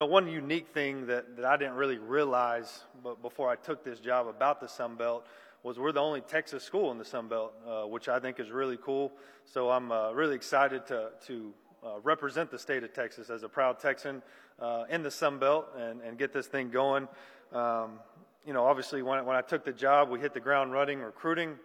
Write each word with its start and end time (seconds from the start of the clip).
One 0.00 0.28
unique 0.28 0.68
thing 0.68 1.08
that, 1.08 1.34
that 1.34 1.44
I 1.44 1.56
didn't 1.56 1.74
really 1.74 1.98
realize 1.98 2.84
but 3.02 3.20
before 3.20 3.50
I 3.50 3.56
took 3.56 3.82
this 3.82 3.98
job 3.98 4.28
about 4.28 4.60
the 4.60 4.68
Sun 4.68 4.94
Belt 4.94 5.26
was 5.64 5.76
we're 5.76 5.90
the 5.90 6.00
only 6.00 6.20
Texas 6.20 6.62
school 6.62 6.92
in 6.92 6.98
the 6.98 7.04
Sun 7.04 7.26
Belt, 7.26 7.52
uh, 7.66 7.82
which 7.82 8.08
I 8.08 8.20
think 8.20 8.38
is 8.38 8.52
really 8.52 8.78
cool. 8.80 9.10
So 9.44 9.70
I'm 9.70 9.90
uh, 9.90 10.12
really 10.12 10.36
excited 10.36 10.86
to, 10.86 11.08
to 11.26 11.52
uh, 11.84 11.88
represent 12.04 12.48
the 12.52 12.60
state 12.60 12.84
of 12.84 12.92
Texas 12.92 13.28
as 13.28 13.42
a 13.42 13.48
proud 13.48 13.80
Texan 13.80 14.22
uh, 14.60 14.84
in 14.88 15.02
the 15.02 15.10
Sun 15.10 15.40
Belt 15.40 15.66
and, 15.76 16.00
and 16.02 16.16
get 16.16 16.32
this 16.32 16.46
thing 16.46 16.70
going. 16.70 17.08
Um, 17.52 17.98
you 18.46 18.52
know, 18.52 18.66
obviously, 18.66 19.02
when, 19.02 19.26
when 19.26 19.36
I 19.36 19.40
took 19.40 19.64
the 19.64 19.72
job, 19.72 20.10
we 20.10 20.20
hit 20.20 20.32
the 20.32 20.38
ground 20.38 20.70
running 20.70 21.00
recruiting, 21.00 21.56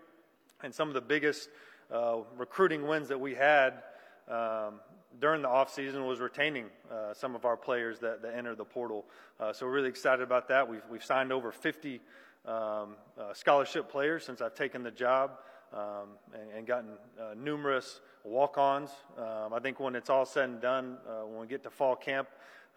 and 0.64 0.74
some 0.74 0.88
of 0.88 0.96
the 0.96 1.02
biggest 1.02 1.50
uh, 1.94 2.18
recruiting 2.36 2.88
wins 2.88 3.10
that 3.10 3.20
we 3.20 3.36
had 3.36 3.84
um, 4.28 4.80
during 5.20 5.42
the 5.42 5.48
offseason 5.48 6.08
was 6.08 6.20
retaining 6.20 6.66
uh, 6.92 7.14
some 7.14 7.36
of 7.36 7.46
our 7.46 7.58
players 7.58 8.00
that, 8.00 8.22
that 8.22 8.36
entered 8.36 8.58
the 8.58 8.66
portal. 8.66 9.06
Uh, 9.40 9.54
so 9.54 9.66
we're 9.66 9.74
really 9.74 9.90
excited 9.90 10.22
about 10.22 10.48
that. 10.48 10.68
We've, 10.68 10.84
we've 10.90 11.04
signed 11.04 11.32
over 11.32 11.52
50 11.52 12.02
um, 12.46 12.96
uh, 13.18 13.34
scholarship 13.34 13.90
players 13.90 14.26
since 14.26 14.42
I've 14.42 14.56
taken 14.56 14.84
the 14.84 14.92
job 14.92 15.40
um, 15.74 16.10
and, 16.34 16.58
and, 16.58 16.68
gotten 16.68 16.90
uh, 17.20 17.34
numerous 17.36 18.02
walk-ons. 18.24 18.90
Um, 19.18 19.54
I 19.54 19.60
think 19.60 19.80
when 19.80 19.96
it's 19.96 20.10
all 20.10 20.26
said 20.26 20.50
and 20.50 20.62
done, 20.62 20.98
uh, 21.08 21.26
when 21.26 21.40
we 21.40 21.48
get 21.48 21.64
to 21.64 21.70
fall 21.70 21.96
camp, 21.96 22.28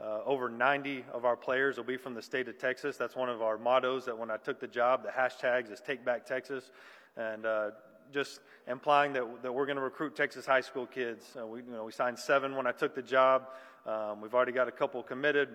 uh, 0.00 0.20
over 0.24 0.48
90 0.48 1.04
of 1.12 1.24
our 1.24 1.36
players 1.36 1.76
will 1.76 1.84
be 1.84 1.96
from 1.96 2.14
the 2.14 2.22
state 2.22 2.48
of 2.48 2.58
Texas. 2.58 2.96
That's 2.96 3.16
one 3.16 3.28
of 3.28 3.42
our 3.42 3.58
mottos 3.58 4.04
that 4.04 4.16
when 4.16 4.30
I 4.30 4.36
took 4.36 4.60
the 4.60 4.68
job, 4.68 5.02
the 5.02 5.10
hashtags 5.10 5.70
is 5.72 5.80
Take 5.80 6.04
Back 6.04 6.24
Texas. 6.24 6.70
And 7.16 7.46
just 8.12 8.40
implying 8.66 9.12
that, 9.12 9.42
that 9.42 9.52
we're 9.52 9.66
going 9.66 9.76
to 9.76 9.82
recruit 9.82 10.16
Texas 10.16 10.46
high 10.46 10.60
school 10.60 10.86
kids. 10.86 11.24
Uh, 11.40 11.46
we, 11.46 11.60
you 11.60 11.70
know, 11.70 11.84
we 11.84 11.92
signed 11.92 12.18
seven 12.18 12.56
when 12.56 12.66
I 12.66 12.72
took 12.72 12.94
the 12.94 13.02
job. 13.02 13.48
Um, 13.86 14.20
we've 14.20 14.34
already 14.34 14.52
got 14.52 14.68
a 14.68 14.72
couple 14.72 15.02
committed. 15.02 15.48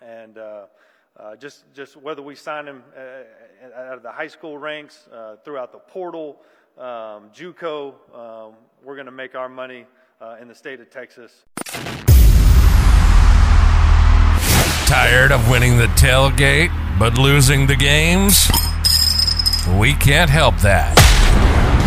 And 0.00 0.38
uh, 0.38 0.66
uh, 1.16 1.36
just, 1.36 1.64
just 1.74 1.96
whether 1.96 2.22
we 2.22 2.34
sign 2.34 2.64
them 2.64 2.82
uh, 2.96 3.80
out 3.80 3.96
of 3.96 4.02
the 4.02 4.10
high 4.10 4.28
school 4.28 4.56
ranks, 4.58 5.08
uh, 5.12 5.36
throughout 5.44 5.72
the 5.72 5.78
portal, 5.78 6.38
um, 6.78 7.30
JUCO, 7.34 7.94
um, 8.14 8.54
we're 8.82 8.96
going 8.96 9.06
to 9.06 9.12
make 9.12 9.34
our 9.34 9.48
money 9.48 9.86
uh, 10.20 10.36
in 10.40 10.48
the 10.48 10.54
state 10.54 10.80
of 10.80 10.90
Texas. 10.90 11.44
Tired 14.86 15.32
of 15.32 15.48
winning 15.48 15.78
the 15.78 15.86
tailgate 15.96 16.70
but 16.98 17.18
losing 17.18 17.66
the 17.66 17.76
games? 17.76 18.50
We 19.78 19.94
can't 19.94 20.30
help 20.30 20.56
that. 20.58 21.21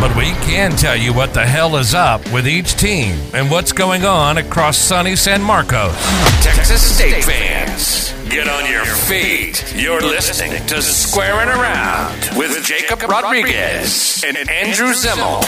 But 0.06 0.16
we 0.16 0.34
can 0.46 0.70
tell 0.70 0.96
you 0.96 1.16
what 1.16 1.34
the 1.34 1.44
hell 1.44 1.78
is 1.78 1.96
up 1.96 2.32
with 2.32 2.48
each 2.48 2.76
team 2.76 3.18
and 3.34 3.50
what's 3.50 3.72
going 3.72 4.06
on 4.06 4.38
across 4.38 4.78
sunny 4.78 5.16
San 5.16 5.42
Marcos. 5.42 5.96
Texas 6.44 6.96
State 6.96 7.24
fans, 7.24 8.14
get 8.30 8.48
on 8.48 8.72
your 8.72 8.86
feet. 8.86 9.74
You're 9.76 10.02
listening 10.02 10.64
to 10.68 10.80
Squaring 10.84 11.50
Around 11.50 12.38
with 12.38 12.64
Jakob 12.64 13.02
Rodriguez 13.10 14.24
and 14.24 14.38
Andrew 14.48 14.90
Zimmel. 14.90 15.42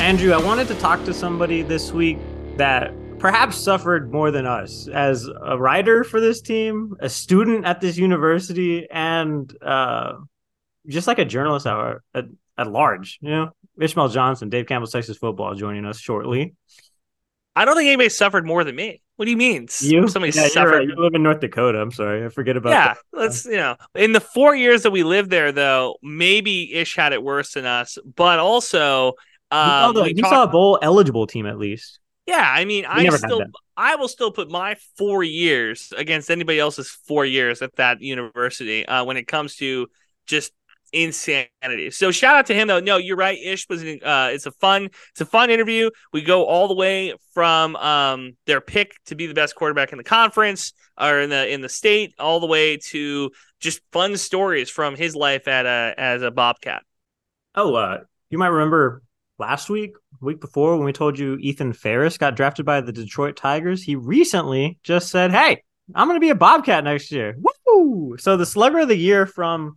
Andrew, 0.00 0.32
I 0.32 0.44
wanted 0.44 0.66
to 0.66 0.74
talk 0.74 1.04
to 1.04 1.14
somebody 1.14 1.62
this 1.62 1.92
week 1.92 2.18
that 2.56 2.92
perhaps 3.20 3.56
suffered 3.56 4.10
more 4.10 4.30
than 4.30 4.46
us 4.46 4.88
as 4.88 5.28
a 5.28 5.56
writer 5.56 6.02
for 6.02 6.20
this 6.20 6.40
team, 6.40 6.96
a 7.00 7.08
student 7.08 7.64
at 7.64 7.80
this 7.80 7.96
university, 7.96 8.88
and 8.90 9.54
uh, 9.62 10.14
just 10.88 11.06
like 11.06 11.18
a 11.18 11.24
journalist 11.24 11.66
at, 11.66 11.98
at, 12.14 12.24
at 12.58 12.72
large. 12.72 13.18
You 13.20 13.30
know, 13.30 13.50
Ishmael 13.78 14.08
Johnson, 14.08 14.48
Dave 14.48 14.66
Campbell's 14.66 14.92
Texas 14.92 15.18
Football, 15.18 15.54
joining 15.54 15.84
us 15.84 16.00
shortly. 16.00 16.54
I 17.54 17.64
don't 17.64 17.76
think 17.76 17.88
anybody 17.88 18.08
suffered 18.08 18.46
more 18.46 18.64
than 18.64 18.74
me. 18.74 19.02
What 19.16 19.26
do 19.26 19.30
you 19.30 19.36
mean? 19.36 19.68
You? 19.80 20.08
Somebody 20.08 20.32
yeah, 20.32 20.48
suffered. 20.48 20.70
Right. 20.70 20.88
You 20.88 20.94
live 20.96 21.14
in 21.14 21.22
North 21.22 21.40
Dakota. 21.40 21.78
I'm 21.78 21.92
sorry, 21.92 22.24
I 22.24 22.30
forget 22.30 22.56
about. 22.56 22.70
Yeah, 22.70 22.94
that. 22.94 22.98
let's 23.12 23.44
you 23.44 23.56
know. 23.56 23.76
In 23.94 24.12
the 24.12 24.20
four 24.20 24.56
years 24.56 24.82
that 24.84 24.92
we 24.92 25.02
lived 25.02 25.30
there, 25.30 25.52
though, 25.52 25.96
maybe 26.02 26.72
Ish 26.74 26.96
had 26.96 27.12
it 27.12 27.22
worse 27.22 27.52
than 27.52 27.66
us, 27.66 27.98
but 28.16 28.38
also. 28.38 29.12
Um, 29.52 29.60
you 29.60 29.68
saw, 29.68 29.92
the, 29.92 30.14
you 30.16 30.22
talk- 30.22 30.30
saw 30.30 30.42
a 30.44 30.48
bowl 30.48 30.78
eligible 30.80 31.26
team 31.26 31.44
at 31.44 31.58
least. 31.58 31.99
Yeah, 32.30 32.48
I 32.48 32.64
mean, 32.64 32.84
we 32.96 33.08
I 33.08 33.16
still 33.16 33.42
I 33.76 33.96
will 33.96 34.06
still 34.06 34.30
put 34.30 34.52
my 34.52 34.76
four 34.96 35.24
years 35.24 35.92
against 35.96 36.30
anybody 36.30 36.60
else's 36.60 36.88
four 36.88 37.26
years 37.26 37.60
at 37.60 37.74
that 37.74 38.02
university 38.02 38.86
uh, 38.86 39.04
when 39.04 39.16
it 39.16 39.26
comes 39.26 39.56
to 39.56 39.88
just 40.26 40.52
insanity. 40.92 41.90
So 41.90 42.12
shout 42.12 42.36
out 42.36 42.46
to 42.46 42.54
him 42.54 42.68
though. 42.68 42.78
No, 42.78 42.98
you're 42.98 43.16
right. 43.16 43.36
Ish 43.36 43.68
was 43.68 43.82
uh, 43.82 44.30
it's 44.32 44.46
a 44.46 44.52
fun 44.52 44.90
it's 45.10 45.20
a 45.20 45.26
fun 45.26 45.50
interview. 45.50 45.90
We 46.12 46.22
go 46.22 46.44
all 46.44 46.68
the 46.68 46.74
way 46.74 47.14
from 47.34 47.74
um, 47.74 48.36
their 48.46 48.60
pick 48.60 48.94
to 49.06 49.16
be 49.16 49.26
the 49.26 49.34
best 49.34 49.56
quarterback 49.56 49.90
in 49.90 49.98
the 49.98 50.04
conference 50.04 50.72
or 51.00 51.18
in 51.18 51.30
the 51.30 51.52
in 51.52 51.62
the 51.62 51.68
state, 51.68 52.14
all 52.20 52.38
the 52.38 52.46
way 52.46 52.76
to 52.90 53.32
just 53.58 53.80
fun 53.90 54.16
stories 54.16 54.70
from 54.70 54.94
his 54.94 55.16
life 55.16 55.48
at 55.48 55.66
a 55.66 55.94
as 55.98 56.22
a 56.22 56.30
Bobcat. 56.30 56.84
Oh, 57.56 57.74
uh, 57.74 57.98
you 58.28 58.38
might 58.38 58.48
remember 58.48 59.02
last 59.40 59.70
week 59.70 59.94
week 60.20 60.40
before 60.40 60.76
when 60.76 60.84
we 60.84 60.92
told 60.92 61.18
you 61.18 61.36
Ethan 61.40 61.72
Ferris 61.72 62.18
got 62.18 62.36
drafted 62.36 62.66
by 62.66 62.80
the 62.80 62.92
Detroit 62.92 63.36
Tigers, 63.36 63.82
he 63.82 63.96
recently 63.96 64.78
just 64.84 65.10
said, 65.10 65.32
"Hey, 65.32 65.62
I'm 65.94 66.06
going 66.06 66.16
to 66.16 66.24
be 66.24 66.30
a 66.30 66.36
Bobcat 66.36 66.84
next 66.84 67.10
year." 67.10 67.34
Woo! 67.66 68.16
So 68.18 68.36
the 68.36 68.46
Slugger 68.46 68.80
of 68.80 68.88
the 68.88 68.96
Year 68.96 69.26
from 69.26 69.76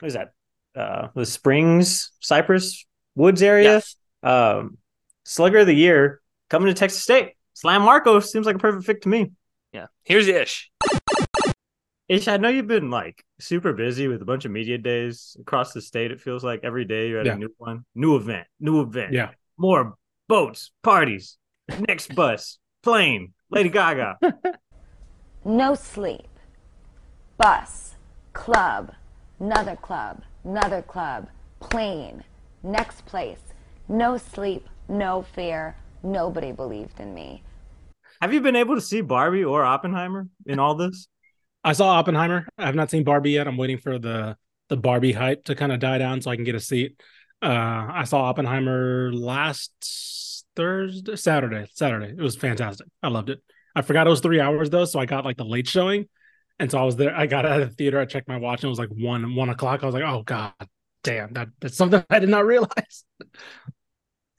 what 0.00 0.08
is 0.08 0.14
that? 0.14 0.32
Uh, 0.74 1.08
the 1.14 1.26
Springs, 1.26 2.10
Cypress 2.18 2.86
Woods 3.14 3.42
area. 3.42 3.74
Yes. 3.74 3.96
Um, 4.22 4.78
Slugger 5.24 5.58
of 5.58 5.66
the 5.66 5.74
Year 5.74 6.20
coming 6.50 6.66
to 6.66 6.74
Texas 6.74 7.02
State. 7.02 7.34
Slam 7.52 7.82
Marco 7.82 8.18
seems 8.18 8.46
like 8.46 8.56
a 8.56 8.58
perfect 8.58 8.86
fit 8.86 9.02
to 9.02 9.08
me. 9.08 9.30
Yeah. 9.72 9.86
Here's 10.02 10.26
the 10.26 10.42
Ish. 10.42 10.70
Ish, 12.08 12.28
I 12.28 12.36
know 12.36 12.48
you've 12.48 12.66
been 12.66 12.90
like 12.90 13.24
super 13.40 13.72
busy 13.72 14.08
with 14.08 14.22
a 14.22 14.24
bunch 14.24 14.44
of 14.44 14.50
media 14.50 14.78
days 14.78 15.36
across 15.40 15.72
the 15.72 15.80
state. 15.80 16.10
It 16.10 16.20
feels 16.20 16.44
like 16.44 16.60
every 16.62 16.84
day 16.84 17.08
you're 17.08 17.20
at 17.20 17.26
yeah. 17.26 17.34
a 17.34 17.38
new 17.38 17.48
one, 17.58 17.84
new 17.94 18.16
event, 18.16 18.46
new 18.60 18.80
event. 18.80 19.12
Yeah 19.12 19.30
more 19.62 19.94
boats, 20.28 20.72
parties, 20.82 21.38
next 21.88 22.14
bus, 22.14 22.58
plane, 22.82 23.32
Lady 23.50 23.68
Gaga. 23.68 24.18
no 25.44 25.74
sleep, 25.74 26.28
bus, 27.38 27.94
club, 28.32 28.92
another 29.38 29.76
club, 29.76 30.22
another 30.44 30.82
club, 30.82 31.28
plane, 31.60 32.24
next 32.62 33.06
place, 33.06 33.54
no 33.88 34.16
sleep, 34.16 34.68
no 34.88 35.22
fear, 35.22 35.76
nobody 36.02 36.52
believed 36.52 36.98
in 36.98 37.14
me. 37.14 37.42
Have 38.20 38.32
you 38.32 38.40
been 38.40 38.56
able 38.56 38.74
to 38.74 38.80
see 38.80 39.00
Barbie 39.00 39.44
or 39.44 39.64
Oppenheimer 39.64 40.28
in 40.46 40.58
all 40.58 40.74
this? 40.74 41.08
I 41.64 41.72
saw 41.72 41.90
Oppenheimer. 41.90 42.48
I 42.58 42.66
have 42.66 42.74
not 42.74 42.90
seen 42.90 43.04
Barbie 43.04 43.32
yet. 43.32 43.46
I'm 43.46 43.56
waiting 43.56 43.78
for 43.78 43.98
the 43.98 44.36
the 44.68 44.76
Barbie 44.76 45.12
hype 45.12 45.44
to 45.44 45.54
kind 45.54 45.70
of 45.70 45.80
die 45.80 45.98
down 45.98 46.22
so 46.22 46.30
I 46.30 46.36
can 46.36 46.44
get 46.44 46.54
a 46.54 46.60
seat. 46.60 47.00
Uh, 47.42 47.88
I 47.92 48.04
saw 48.04 48.22
Oppenheimer 48.22 49.12
last 49.12 50.46
Thursday, 50.56 51.16
Saturday, 51.16 51.66
Saturday. 51.74 52.12
It 52.12 52.22
was 52.22 52.36
fantastic. 52.36 52.86
I 53.02 53.08
loved 53.08 53.30
it. 53.30 53.40
I 53.74 53.82
forgot 53.82 54.06
it 54.06 54.10
was 54.10 54.20
three 54.20 54.40
hours 54.40 54.70
though, 54.70 54.84
so 54.84 54.98
I 54.98 55.06
got 55.06 55.24
like 55.24 55.36
the 55.36 55.44
late 55.44 55.68
showing, 55.68 56.08
and 56.58 56.70
so 56.70 56.78
I 56.78 56.84
was 56.84 56.96
there. 56.96 57.14
I 57.14 57.26
got 57.26 57.46
out 57.46 57.60
of 57.60 57.70
the 57.70 57.74
theater. 57.74 58.00
I 58.00 58.04
checked 58.06 58.28
my 58.28 58.38
watch, 58.38 58.60
and 58.60 58.64
it 58.64 58.68
was 58.68 58.78
like 58.78 58.90
one 58.90 59.34
one 59.34 59.48
o'clock. 59.48 59.82
I 59.82 59.86
was 59.86 59.94
like, 59.94 60.04
oh 60.04 60.22
god, 60.22 60.52
damn, 61.02 61.32
that 61.34 61.48
that's 61.60 61.76
something 61.76 62.04
I 62.10 62.18
did 62.18 62.28
not 62.28 62.46
realize. 62.46 63.04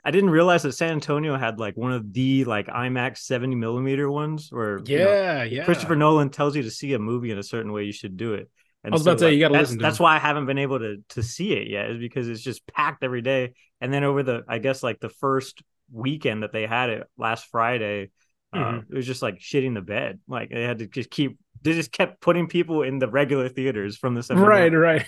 I 0.06 0.12
didn't 0.12 0.32
realize 0.32 0.64
that 0.64 0.74
San 0.74 0.92
Antonio 0.92 1.38
had 1.38 1.60
like 1.60 1.78
one 1.78 1.94
of 1.94 2.12
the 2.12 2.44
like 2.44 2.68
IMAX 2.68 3.20
70 3.20 3.56
millimeter 3.56 4.12
ones 4.12 4.50
where 4.52 4.82
yeah, 4.86 5.44
you 5.44 5.52
know, 5.52 5.58
yeah. 5.58 5.66
Christopher 5.66 5.96
Nolan 5.96 6.30
tells 6.30 6.56
you 6.56 6.64
to 6.64 6.72
see 6.72 6.94
a 6.94 7.00
movie 7.00 7.32
in 7.32 7.38
a 7.38 7.44
certain 7.44 7.72
way, 7.72 7.84
you 7.84 7.94
should 7.94 8.18
do 8.18 8.34
it. 8.34 8.50
And 8.84 8.94
I 8.94 8.96
was 8.96 9.04
so, 9.04 9.12
about 9.12 9.20
to 9.20 9.20
say 9.20 9.26
like, 9.28 9.34
you 9.36 9.40
got 9.40 9.48
to 9.50 9.60
listen. 9.60 9.78
that's 9.78 10.00
why 10.00 10.16
I 10.16 10.20
haven't 10.20 10.46
been 10.46 10.58
able 10.58 10.80
to 10.80 10.98
to 11.10 11.24
see 11.24 11.54
it 11.54 11.70
yet, 11.70 11.90
is 11.90 12.00
because 12.00 12.28
it's 12.28 12.42
just 12.42 12.68
packed 12.68 13.04
every 13.04 13.22
day. 13.22 13.54
And 13.80 13.94
then 13.94 14.04
over 14.04 14.24
the, 14.24 14.44
I 14.48 14.60
guess 14.60 14.84
like 14.84 15.00
the 15.00 15.10
first 15.10 15.64
weekend 15.92 16.44
that 16.44 16.52
they 16.52 16.66
had 16.66 16.90
it 16.90 17.08
last 17.18 17.48
Friday, 17.48 18.12
uh, 18.54 18.58
mm-hmm. 18.58 18.78
uh, 18.78 18.82
it 18.90 18.96
was 18.96 19.06
just 19.06 19.22
like 19.22 19.40
shitting 19.40 19.74
the 19.74 19.82
bed. 19.82 20.20
Like 20.28 20.50
they 20.50 20.64
had 20.64 20.80
to 20.80 20.88
just 20.88 21.10
keep, 21.10 21.38
they 21.62 21.74
just 21.74 21.94
kept 21.94 22.20
putting 22.20 22.48
people 22.48 22.84
in 22.84 23.00
the 23.00 23.08
regular 23.08 23.48
theaters 23.48 23.98
from 23.98 24.16
the 24.16 24.36
right, 24.36 24.74
right. 24.74 25.06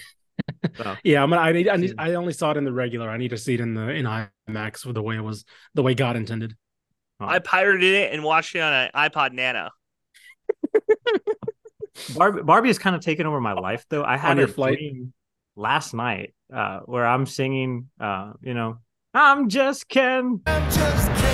So. 0.75 0.95
yeah, 1.03 1.23
I'm 1.23 1.29
gonna, 1.29 1.41
I 1.41 1.51
need, 1.51 1.67
I 1.69 1.75
need, 1.77 1.95
I 1.97 2.13
only 2.13 2.33
saw 2.33 2.51
it 2.51 2.57
in 2.57 2.63
the 2.65 2.73
regular. 2.73 3.09
I 3.09 3.17
need 3.17 3.29
to 3.29 3.37
see 3.37 3.53
it 3.53 3.59
in 3.59 3.73
the 3.73 3.89
in 3.89 4.05
IMAX 4.05 4.85
with 4.85 4.95
the 4.95 5.01
way 5.01 5.15
it 5.15 5.21
was, 5.21 5.45
the 5.73 5.83
way 5.83 5.93
God 5.93 6.15
intended. 6.15 6.55
Oh. 7.19 7.27
I 7.27 7.39
pirated 7.39 7.93
it 7.93 8.13
and 8.13 8.23
watched 8.23 8.55
it 8.55 8.59
on 8.59 8.73
an 8.73 8.89
iPod 8.93 9.31
Nano. 9.33 9.69
Barbie, 12.15 12.41
Barbie 12.43 12.69
has 12.69 12.77
kind 12.77 12.95
of 12.95 13.01
taken 13.01 13.25
over 13.25 13.39
my 13.39 13.53
life, 13.53 13.85
though. 13.89 14.03
I 14.03 14.17
had 14.17 14.37
a 14.37 14.47
flight 14.47 14.79
last 15.55 15.93
night 15.93 16.33
uh, 16.53 16.79
where 16.81 17.05
I'm 17.05 17.25
singing, 17.25 17.89
uh, 17.99 18.33
you 18.41 18.53
know, 18.53 18.79
I'm 19.13 19.47
just 19.47 19.87
Ken. 19.87 20.41
I'm 20.45 20.69
just 20.71 21.07
Ken. 21.07 21.24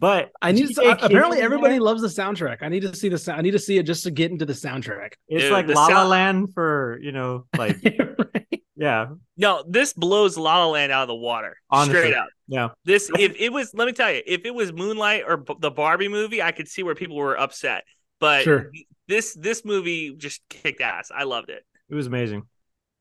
But 0.00 0.30
I 0.40 0.52
need 0.52 0.74
to, 0.74 1.04
apparently 1.04 1.40
everybody 1.40 1.78
loves 1.78 2.02
the 2.02 2.08
soundtrack. 2.08 2.58
I 2.62 2.68
need 2.68 2.82
to 2.82 2.94
see 2.94 3.08
the 3.08 3.18
sound. 3.18 3.38
I 3.38 3.42
need 3.42 3.52
to 3.52 3.58
see 3.58 3.78
it 3.78 3.84
just 3.84 4.04
to 4.04 4.10
get 4.10 4.30
into 4.30 4.46
the 4.46 4.52
soundtrack. 4.52 5.14
It's 5.28 5.44
Dude, 5.44 5.52
like 5.52 5.68
La 5.68 5.86
La 5.86 6.06
Land 6.06 6.54
for 6.54 6.98
you 7.00 7.12
know, 7.12 7.46
like 7.56 7.76
right. 8.34 8.62
yeah. 8.76 9.06
No, 9.36 9.64
this 9.68 9.92
blows 9.92 10.36
La 10.36 10.64
La 10.64 10.70
Land 10.70 10.92
out 10.92 11.02
of 11.02 11.08
the 11.08 11.14
water. 11.14 11.56
Honestly, 11.70 11.94
straight 11.94 12.14
out. 12.14 12.28
Yeah. 12.46 12.68
This 12.84 13.10
if 13.18 13.34
it 13.38 13.52
was 13.52 13.72
let 13.74 13.86
me 13.86 13.92
tell 13.92 14.12
you, 14.12 14.22
if 14.26 14.44
it 14.44 14.54
was 14.54 14.72
Moonlight 14.72 15.24
or 15.26 15.38
B- 15.38 15.56
the 15.58 15.70
Barbie 15.70 16.08
movie, 16.08 16.42
I 16.42 16.52
could 16.52 16.68
see 16.68 16.82
where 16.82 16.94
people 16.94 17.16
were 17.16 17.38
upset. 17.38 17.84
But 18.20 18.44
sure. 18.44 18.70
this 19.06 19.34
this 19.34 19.64
movie 19.64 20.14
just 20.16 20.40
kicked 20.48 20.80
ass. 20.80 21.10
I 21.14 21.24
loved 21.24 21.50
it. 21.50 21.64
It 21.88 21.94
was 21.94 22.06
amazing. 22.06 22.44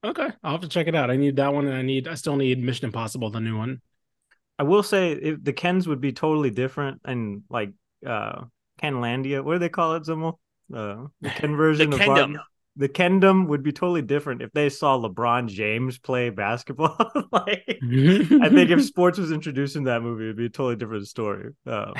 Okay, 0.03 0.27
I'll 0.43 0.51
have 0.51 0.61
to 0.61 0.69
check 0.69 0.87
it 0.87 0.95
out. 0.95 1.09
I 1.09 1.15
need 1.15 1.37
that 1.37 1.53
one, 1.53 1.65
and 1.67 1.75
I 1.75 1.81
need 1.81 2.07
I 2.07 2.13
still 2.13 2.35
need 2.35 2.63
Mission 2.63 2.85
Impossible, 2.85 3.29
the 3.29 3.39
new 3.39 3.57
one. 3.57 3.81
I 4.59 4.63
will 4.63 4.83
say 4.83 5.11
if 5.11 5.43
the 5.43 5.53
Kens 5.53 5.87
would 5.87 6.01
be 6.01 6.11
totally 6.11 6.49
different 6.49 7.01
and 7.05 7.43
like 7.49 7.71
uh 8.05 8.43
Kenlandia, 8.81 9.43
what 9.43 9.53
do 9.53 9.59
they 9.59 9.69
call 9.69 9.95
it, 9.95 10.03
Zimmel? 10.03 10.37
Uh, 10.73 11.07
the 11.21 11.29
Ken 11.29 11.55
version 11.57 11.89
the 11.89 11.95
of 11.95 12.01
Kendom. 12.01 12.37
the 12.75 12.89
Kendom 12.89 13.47
would 13.47 13.63
be 13.63 13.71
totally 13.71 14.01
different 14.01 14.41
if 14.41 14.51
they 14.53 14.69
saw 14.69 14.97
LeBron 14.99 15.47
James 15.47 15.97
play 15.97 16.29
basketball. 16.29 16.95
like, 17.31 17.63
I 17.67 18.49
think 18.49 18.69
if 18.69 18.83
sports 18.85 19.17
was 19.17 19.31
introduced 19.31 19.75
in 19.75 19.85
that 19.85 20.01
movie, 20.01 20.25
it'd 20.25 20.37
be 20.37 20.45
a 20.45 20.49
totally 20.49 20.75
different 20.75 21.07
story. 21.07 21.53
Uh, 21.65 21.93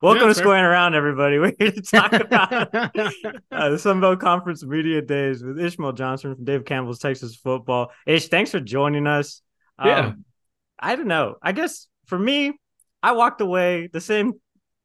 welcome 0.00 0.22
yeah, 0.22 0.28
to 0.28 0.34
Squaring 0.34 0.64
Around, 0.64 0.94
everybody. 0.94 1.38
We're 1.38 1.54
here 1.58 1.72
to 1.72 1.82
talk 1.82 2.12
about 2.12 2.74
uh, 2.74 3.70
the 3.70 3.78
Sun 3.78 4.00
Belt 4.00 4.20
Conference 4.20 4.64
Media 4.64 5.02
Days 5.02 5.42
with 5.42 5.58
Ishmael 5.58 5.92
Johnson 5.92 6.34
from 6.34 6.44
Dave 6.44 6.64
Campbell's 6.64 7.00
Texas 7.00 7.36
Football. 7.36 7.90
Ish, 8.06 8.28
thanks 8.28 8.50
for 8.50 8.60
joining 8.60 9.06
us. 9.06 9.42
Um, 9.78 9.88
yeah. 9.88 10.12
I 10.78 10.96
don't 10.96 11.08
know. 11.08 11.36
I 11.42 11.52
guess 11.52 11.88
for 12.06 12.18
me, 12.18 12.52
I 13.02 13.12
walked 13.12 13.40
away 13.40 13.88
the 13.92 14.00
same 14.00 14.34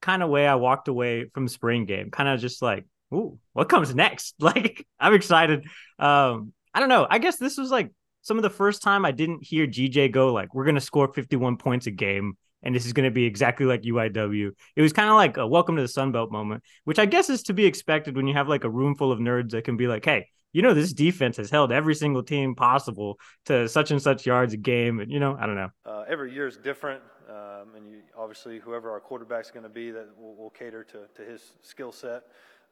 kind 0.01 0.23
of 0.23 0.29
way 0.29 0.47
I 0.47 0.55
walked 0.55 0.87
away 0.87 1.25
from 1.33 1.47
spring 1.47 1.85
game, 1.85 2.11
kind 2.11 2.29
of 2.29 2.39
just 2.39 2.61
like, 2.61 2.85
ooh, 3.13 3.39
what 3.53 3.69
comes 3.69 3.93
next? 3.93 4.35
Like, 4.39 4.85
I'm 4.99 5.13
excited. 5.13 5.65
Um, 5.97 6.53
I 6.73 6.79
don't 6.79 6.89
know. 6.89 7.07
I 7.09 7.19
guess 7.19 7.37
this 7.37 7.57
was 7.57 7.71
like 7.71 7.91
some 8.21 8.37
of 8.37 8.43
the 8.43 8.49
first 8.49 8.81
time 8.81 9.05
I 9.05 9.11
didn't 9.11 9.43
hear 9.43 9.67
GJ 9.67 10.11
go 10.11 10.33
like, 10.33 10.53
we're 10.53 10.65
gonna 10.65 10.81
score 10.81 11.11
51 11.11 11.57
points 11.57 11.87
a 11.87 11.91
game, 11.91 12.37
and 12.63 12.75
this 12.75 12.85
is 12.85 12.93
gonna 12.93 13.11
be 13.11 13.25
exactly 13.25 13.65
like 13.65 13.81
UIW. 13.81 14.51
It 14.75 14.81
was 14.81 14.93
kind 14.93 15.09
of 15.09 15.15
like 15.15 15.37
a 15.37 15.47
welcome 15.47 15.75
to 15.75 15.81
the 15.81 15.87
Sun 15.87 16.11
Belt 16.11 16.31
moment, 16.31 16.63
which 16.83 16.99
I 16.99 17.05
guess 17.05 17.29
is 17.29 17.43
to 17.43 17.53
be 17.53 17.65
expected 17.65 18.15
when 18.15 18.27
you 18.27 18.33
have 18.33 18.47
like 18.47 18.63
a 18.63 18.69
room 18.69 18.95
full 18.95 19.11
of 19.11 19.19
nerds 19.19 19.51
that 19.51 19.63
can 19.63 19.77
be 19.77 19.87
like, 19.87 20.05
hey, 20.05 20.27
you 20.51 20.61
know, 20.61 20.73
this 20.73 20.93
defense 20.93 21.37
has 21.37 21.49
held 21.49 21.71
every 21.71 21.95
single 21.95 22.23
team 22.23 22.55
possible 22.55 23.19
to 23.45 23.67
such 23.69 23.91
and 23.91 24.01
such 24.01 24.25
yards 24.25 24.53
a 24.53 24.57
game. 24.57 24.99
And, 24.99 25.11
you 25.11 25.19
know, 25.19 25.37
I 25.39 25.45
don't 25.45 25.55
know. 25.55 25.69
Uh, 25.85 26.05
every 26.07 26.33
year 26.33 26.47
is 26.47 26.57
different. 26.57 27.03
Um, 27.29 27.75
and 27.75 27.87
you, 27.87 27.99
obviously, 28.17 28.57
whoever 28.57 28.89
our 28.89 28.99
quarterback's 28.99 29.51
going 29.51 29.63
to 29.63 29.69
be, 29.69 29.91
that 29.91 30.07
will, 30.17 30.35
will, 30.35 30.49
cater 30.49 30.83
to, 30.85 31.01
to 31.15 31.29
his 31.29 31.53
skill 31.61 31.91
set. 31.91 32.23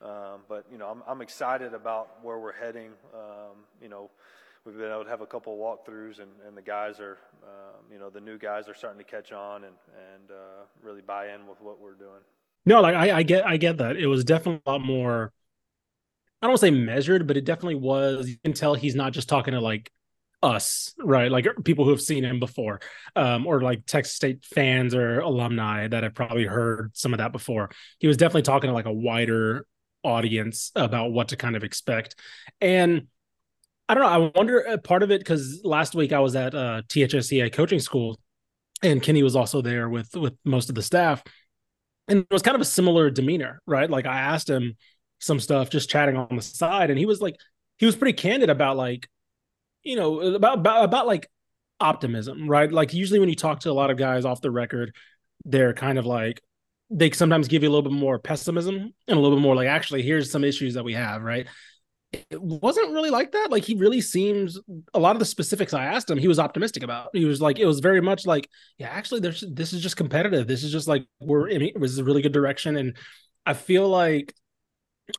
Um, 0.01 0.41
but, 0.49 0.65
you 0.71 0.77
know, 0.79 0.87
I'm, 0.87 1.03
I'm, 1.07 1.21
excited 1.21 1.73
about 1.73 2.23
where 2.23 2.39
we're 2.39 2.53
heading. 2.53 2.91
Um, 3.13 3.57
you 3.81 3.89
know, 3.89 4.09
we've 4.67 4.77
been 4.77 4.91
able 4.91 5.05
to 5.05 5.09
have 5.09 5.21
a 5.21 5.25
couple 5.25 5.53
of 5.53 5.59
walkthroughs, 5.59 6.19
and, 6.19 6.29
and 6.45 6.55
the 6.55 6.61
guys 6.61 6.99
are, 6.99 7.17
um, 7.43 7.85
you 7.91 7.97
know, 7.97 8.09
the 8.09 8.21
new 8.21 8.37
guys 8.37 8.67
are 8.67 8.75
starting 8.75 8.99
to 8.99 9.09
catch 9.09 9.31
on 9.31 9.63
and, 9.63 9.75
and 10.13 10.31
uh, 10.31 10.65
really 10.83 11.01
buy 11.01 11.29
in 11.33 11.47
with 11.47 11.61
what 11.61 11.79
we're 11.79 11.95
doing. 11.95 12.21
No, 12.65 12.81
like 12.81 12.95
I, 12.95 13.17
I 13.19 13.23
get, 13.23 13.47
I 13.47 13.57
get 13.57 13.77
that. 13.77 13.95
It 13.95 14.07
was 14.07 14.23
definitely 14.25 14.61
a 14.65 14.71
lot 14.71 14.81
more 14.81 15.31
I 16.41 16.45
don't 16.45 16.51
want 16.51 16.59
to 16.59 16.67
say 16.67 16.71
measured, 16.71 17.25
but 17.25 17.35
it 17.35 17.45
definitely 17.45 17.75
was. 17.75 18.29
You 18.29 18.37
can 18.43 18.53
tell 18.53 18.75
he's 18.75 18.93
not 18.93 19.11
just 19.11 19.27
talking 19.27 19.53
to 19.55 19.59
like 19.59 19.91
us, 20.43 20.93
right? 20.99 21.31
Like 21.31 21.47
people 21.63 21.83
who 21.83 21.89
have 21.91 22.01
seen 22.01 22.23
him 22.23 22.39
before, 22.39 22.79
um, 23.15 23.47
or 23.47 23.61
like 23.61 23.87
Texas 23.87 24.15
State 24.15 24.45
fans 24.45 24.93
or 24.93 25.19
alumni 25.19 25.87
that 25.87 26.03
have 26.03 26.13
probably 26.13 26.45
heard 26.45 26.91
some 26.93 27.13
of 27.13 27.17
that 27.17 27.31
before. 27.31 27.71
He 27.97 28.05
was 28.05 28.17
definitely 28.17 28.43
talking 28.43 28.67
to 28.67 28.73
like 28.73 28.85
a 28.85 28.93
wider 28.93 29.65
audience 30.03 30.71
about 30.75 31.11
what 31.11 31.29
to 31.29 31.37
kind 31.37 31.55
of 31.55 31.63
expect. 31.63 32.15
And 32.61 33.07
I 33.89 33.93
don't 33.93 34.03
know. 34.03 34.09
I 34.09 34.31
wonder 34.35 34.67
uh, 34.67 34.77
part 34.77 35.03
of 35.03 35.11
it 35.11 35.19
because 35.19 35.61
last 35.63 35.95
week 35.95 36.11
I 36.11 36.19
was 36.19 36.35
at 36.35 36.53
uh, 36.53 36.81
THSCA 36.89 37.53
coaching 37.53 37.79
school, 37.79 38.19
and 38.83 39.01
Kinne 39.01 39.23
was 39.23 39.35
also 39.35 39.61
there 39.61 39.89
with 39.89 40.15
with 40.15 40.35
most 40.43 40.69
of 40.69 40.75
the 40.75 40.83
staff, 40.83 41.23
and 42.07 42.19
it 42.19 42.27
was 42.29 42.41
kind 42.41 42.55
of 42.55 42.61
a 42.61 42.65
similar 42.65 43.09
demeanor, 43.09 43.61
right? 43.65 43.89
Like 43.89 44.05
I 44.05 44.19
asked 44.19 44.49
him 44.49 44.75
some 45.19 45.39
stuff 45.39 45.69
just 45.69 45.89
chatting 45.89 46.15
on 46.15 46.35
the 46.35 46.41
side 46.41 46.89
and 46.89 46.99
he 46.99 47.05
was 47.05 47.21
like 47.21 47.39
he 47.77 47.85
was 47.85 47.95
pretty 47.95 48.13
candid 48.13 48.49
about 48.49 48.77
like 48.77 49.07
you 49.83 49.95
know 49.95 50.19
about 50.19 50.59
about, 50.59 50.83
about 50.83 51.07
like 51.07 51.27
optimism 51.79 52.47
right 52.49 52.71
like 52.71 52.93
usually 52.93 53.19
when 53.19 53.29
you 53.29 53.35
talk 53.35 53.59
to 53.59 53.71
a 53.71 53.73
lot 53.73 53.89
of 53.89 53.97
guys 53.97 54.25
off 54.25 54.41
the 54.41 54.51
record 54.51 54.93
they're 55.45 55.73
kind 55.73 55.97
of 55.97 56.05
like 56.05 56.41
they 56.89 57.11
sometimes 57.11 57.47
give 57.47 57.63
you 57.63 57.69
a 57.69 57.71
little 57.71 57.89
bit 57.89 57.97
more 57.97 58.19
pessimism 58.19 58.75
and 59.07 59.17
a 59.17 59.19
little 59.19 59.37
bit 59.37 59.41
more 59.41 59.55
like 59.55 59.67
actually 59.67 60.01
here's 60.01 60.31
some 60.31 60.43
issues 60.43 60.75
that 60.75 60.83
we 60.83 60.93
have 60.93 61.21
right 61.21 61.47
it 62.13 62.41
wasn't 62.41 62.91
really 62.91 63.09
like 63.09 63.31
that. 63.33 63.51
Like 63.51 63.63
he 63.63 63.75
really 63.75 64.01
seems 64.01 64.59
a 64.93 64.99
lot 64.99 65.15
of 65.15 65.19
the 65.19 65.25
specifics 65.25 65.73
i 65.73 65.85
asked 65.85 66.09
him 66.09 66.17
he 66.17 66.27
was 66.27 66.39
optimistic 66.39 66.83
about. 66.83 67.09
He 67.13 67.25
was 67.25 67.41
like 67.41 67.59
it 67.59 67.65
was 67.65 67.79
very 67.79 68.01
much 68.01 68.25
like 68.25 68.49
yeah 68.77 68.89
actually 68.89 69.19
there's 69.19 69.43
this 69.51 69.73
is 69.73 69.81
just 69.81 69.97
competitive. 69.97 70.47
This 70.47 70.63
is 70.63 70.71
just 70.71 70.87
like 70.87 71.05
we're 71.19 71.49
in 71.49 71.61
it. 71.61 71.79
Was 71.79 71.97
a 71.97 72.03
really 72.03 72.21
good 72.21 72.33
direction. 72.33 72.77
And 72.77 72.97
i 73.45 73.53
feel 73.53 73.87
like 73.87 74.33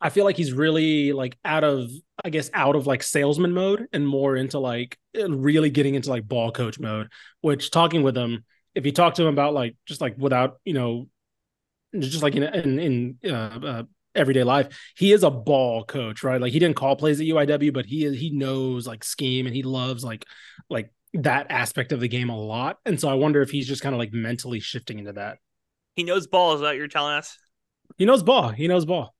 I 0.00 0.10
feel 0.10 0.24
like 0.24 0.36
he's 0.36 0.52
really 0.52 1.12
like 1.12 1.38
out 1.44 1.64
of 1.64 1.90
I 2.24 2.30
guess 2.30 2.50
out 2.52 2.76
of 2.76 2.86
like 2.86 3.02
salesman 3.02 3.52
mode 3.52 3.86
and 3.92 4.06
more 4.06 4.36
into 4.36 4.58
like 4.58 4.98
really 5.14 5.70
getting 5.70 5.94
into 5.94 6.10
like 6.10 6.28
ball 6.28 6.52
coach 6.52 6.78
mode. 6.78 7.08
Which 7.40 7.70
talking 7.70 8.02
with 8.02 8.16
him, 8.16 8.44
if 8.74 8.84
you 8.86 8.92
talk 8.92 9.14
to 9.14 9.22
him 9.22 9.28
about 9.28 9.54
like 9.54 9.76
just 9.86 10.00
like 10.00 10.16
without 10.18 10.58
you 10.64 10.74
know, 10.74 11.08
just 11.98 12.22
like 12.22 12.34
in 12.34 12.42
in, 12.42 13.16
in 13.22 13.34
uh, 13.34 13.60
uh, 13.62 13.82
everyday 14.14 14.44
life, 14.44 14.68
he 14.96 15.12
is 15.12 15.22
a 15.22 15.30
ball 15.30 15.84
coach, 15.84 16.22
right? 16.22 16.40
Like 16.40 16.52
he 16.52 16.58
didn't 16.58 16.76
call 16.76 16.96
plays 16.96 17.20
at 17.20 17.26
UIW, 17.26 17.72
but 17.72 17.86
he 17.86 18.14
he 18.16 18.30
knows 18.30 18.86
like 18.86 19.04
scheme 19.04 19.46
and 19.46 19.54
he 19.54 19.62
loves 19.62 20.04
like 20.04 20.24
like 20.68 20.90
that 21.14 21.46
aspect 21.50 21.92
of 21.92 22.00
the 22.00 22.08
game 22.08 22.28
a 22.28 22.38
lot. 22.38 22.78
And 22.84 23.00
so 23.00 23.08
I 23.08 23.14
wonder 23.14 23.42
if 23.42 23.50
he's 23.50 23.66
just 23.66 23.82
kind 23.82 23.94
of 23.94 23.98
like 23.98 24.12
mentally 24.12 24.60
shifting 24.60 24.98
into 24.98 25.14
that. 25.14 25.38
He 25.96 26.04
knows 26.04 26.26
ball. 26.26 26.54
Is 26.54 26.60
that 26.60 26.76
you're 26.76 26.88
telling 26.88 27.14
us? 27.14 27.36
He 27.96 28.04
knows 28.04 28.22
ball. 28.22 28.50
He 28.50 28.68
knows 28.68 28.84
ball. 28.84 29.14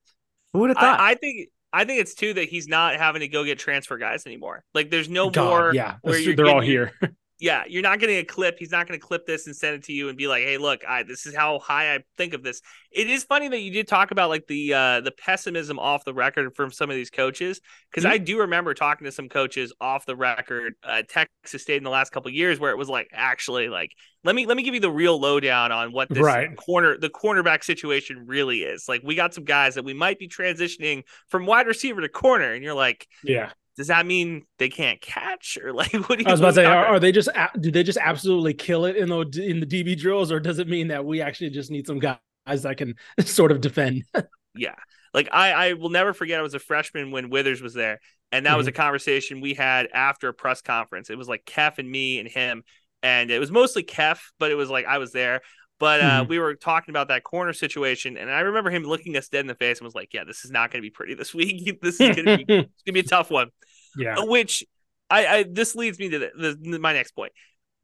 Who 0.53 0.61
would 0.61 0.71
have 0.71 0.79
thought? 0.79 1.01
I, 1.01 1.11
I, 1.11 1.15
think 1.15 1.49
I 1.73 1.85
think 1.85 2.01
it's 2.01 2.15
too 2.15 2.35
that 2.35 2.49
he's 2.49 2.69
not 2.69 2.97
having 2.97 3.21
to 3.21 3.29
go 3.29 3.45
get 3.45 3.59
transfer 3.59 3.99
guys 3.99 4.27
anymore. 4.27 4.65
Like 4.75 4.91
there's 4.91 5.09
no 5.09 5.31
God, 5.31 5.45
more. 5.45 5.75
Yeah, 5.75 5.97
where 6.03 6.35
they're 6.35 6.47
all 6.47 6.61
here. 6.61 6.93
yeah, 7.41 7.63
you're 7.69 7.83
not 7.83 8.01
getting 8.01 8.19
a 8.19 8.25
clip. 8.25 8.57
He's 8.59 8.73
not 8.73 8.89
going 8.89 8.99
to 8.99 9.07
clip 9.07 9.25
this 9.25 9.47
and 9.47 9.55
send 9.55 9.77
it 9.77 9.85
to 9.85 9.93
you 9.93 10.09
and 10.09 10.19
be 10.19 10.27
like, 10.27 10.43
"Hey, 10.43 10.59
look, 10.59 10.81
I 10.87 11.05
this 11.05 11.25
is 11.25 11.37
how 11.37 11.61
high 11.61 11.95
I 11.95 12.01
think 12.17 12.35
of 12.35 12.43
this." 12.43 12.61
It 12.91 13.09
is 13.09 13.23
funny 13.23 13.47
that 13.49 13.61
you 13.61 13.71
did 13.71 13.87
talk 13.87 14.11
about 14.11 14.29
like 14.29 14.49
the 14.49 14.75
uh 14.75 15.01
the 15.03 15.13
pessimism 15.13 15.79
off 15.79 16.05
the 16.05 16.15
record 16.15 16.57
from 16.57 16.73
some 16.73 16.91
of 16.91 16.97
these 16.97 17.11
coaches 17.11 17.61
because 17.91 18.05
mm-hmm. 18.05 18.15
I 18.15 18.19
do 18.19 18.41
remember 18.41 18.75
talking 18.75 19.05
to 19.05 19.13
some 19.13 19.29
coaches 19.29 19.73
off 19.81 20.05
the 20.05 20.17
record 20.17 20.75
uh, 20.83 21.03
Texas 21.09 21.63
State 21.63 21.77
in 21.77 21.85
the 21.85 21.91
last 21.91 22.11
couple 22.11 22.31
years 22.33 22.59
where 22.59 22.73
it 22.73 22.79
was 22.79 22.89
like 22.89 23.09
actually 23.13 23.69
like 23.69 23.93
let 24.25 24.35
me 24.35 24.45
let 24.45 24.57
me 24.57 24.65
give 24.65 24.75
you 24.75 24.81
the 24.81 24.91
real 24.91 25.21
lowdown 25.21 25.71
on 25.71 25.93
what 25.93 26.09
this 26.09 26.19
right. 26.19 26.57
corner 26.57 26.99
the 26.99 27.11
cornerback 27.11 27.63
situation 27.63 28.25
really 28.27 28.63
is. 28.63 28.87
Like 28.89 29.03
we 29.05 29.15
got 29.15 29.33
some 29.33 29.45
guys 29.45 29.77
that 29.77 29.85
we 29.85 29.95
might 29.95 30.19
be 30.19 30.27
transitioning 30.27 31.05
from 31.29 31.47
wide 31.47 31.69
receiver 31.69 32.01
to 32.01 32.09
corner 32.09 32.53
and 32.53 32.65
you're 32.65 32.75
like, 32.75 33.07
yeah 33.23 33.51
does 33.79 33.87
that 33.87 34.05
mean 34.07 34.45
they 34.59 34.69
can't 34.69 35.01
catch 35.01 35.57
or 35.63 35.73
like 35.73 35.93
what 36.09 36.19
do 36.19 36.25
you 36.25 36.25
I 36.27 36.33
was 36.33 36.41
about 36.41 36.49
to 36.49 36.55
say 36.55 36.65
are, 36.65 36.85
are, 36.85 37.01
they 37.01 37.13
just 37.13 37.29
do 37.61 37.71
they 37.71 37.85
just 37.85 37.99
absolutely 38.03 38.53
kill 38.53 38.85
it 38.85 38.97
in 38.97 39.09
the 39.09 39.21
in 39.41 39.61
the 39.61 39.67
DB 39.67 39.97
drills 39.97 40.33
or 40.33 40.41
does 40.41 40.59
it 40.59 40.69
mean 40.69 40.89
that 40.89 41.05
we 41.05 41.23
actually 41.23 41.51
just 41.51 41.71
need 41.71 41.87
some 41.87 42.01
guys 42.01 42.19
that 42.47 42.77
can 42.77 42.97
sort 43.21 43.53
of 43.53 43.61
defend? 43.61 44.03
yeah. 44.57 44.75
Like 45.15 45.29
I 45.33 45.53
I 45.53 45.73
will 45.75 45.91
never 45.91 46.13
forget 46.13 46.41
I 46.41 46.43
was 46.43 46.55
a 46.55 46.59
freshman 46.59 47.13
when 47.13 47.31
Withers 47.31 47.63
was 47.63 47.73
there 47.73 48.01
and 48.33 48.45
that 48.45 48.51
mm-hmm. 48.51 48.59
was 48.59 48.67
a 48.67 48.73
conversation 48.73 49.41
we 49.41 49.55
had 49.55 49.89
after 49.95 50.29
a 50.29 50.35
press 50.35 50.61
conference. 50.61 51.09
It 51.09 51.17
was 51.17 51.29
like 51.29 51.45
Kef 51.45 51.79
and 51.79 51.89
me 51.89 52.19
and 52.19 52.29
him 52.29 52.65
and 53.05 53.31
it 53.31 53.39
was 53.39 53.53
mostly 53.53 53.85
Kef, 53.85 54.19
but 54.41 54.51
it 54.51 54.57
was 54.57 54.71
like 54.71 54.87
I 54.87 54.99
was 54.99 55.13
there. 55.13 55.41
But 55.79 56.01
uh, 56.01 56.05
mm-hmm. 56.23 56.29
we 56.29 56.39
were 56.41 56.57
talking 56.57 56.91
about 56.91 57.09
that 57.09 57.23
corner 57.23 57.53
situation, 57.53 58.17
and 58.17 58.29
I 58.29 58.41
remember 58.41 58.71
him 58.71 58.83
looking 58.83 59.17
us 59.17 59.29
dead 59.29 59.43
in 59.43 59.47
the 59.47 59.55
face 59.55 59.79
and 59.79 59.85
was 59.85 59.95
like, 59.95 60.13
"Yeah, 60.13 60.25
this 60.25 60.45
is 60.45 60.51
not 60.51 60.73
going 60.73 60.83
to 60.83 60.87
be 60.87 60.91
pretty 60.91 61.15
this 61.15 61.33
week. 61.33 61.81
this 61.81 62.01
is 62.01 62.17
going 62.17 62.27
to 62.27 62.37
be 62.37 62.43
it's 62.43 62.49
going 62.49 62.67
to 62.87 62.93
be 62.93 63.01
a 63.01 63.05
tough 63.05 63.31
one." 63.31 63.51
Yeah. 63.99 64.17
Uh, 64.17 64.27
which 64.27 64.65
I, 65.11 65.27
I 65.27 65.43
this 65.43 65.75
leads 65.75 65.99
me 65.99 66.09
to 66.11 66.19
the, 66.19 66.59
the 66.61 66.79
my 66.79 66.93
next 66.93 67.13
point. 67.13 67.33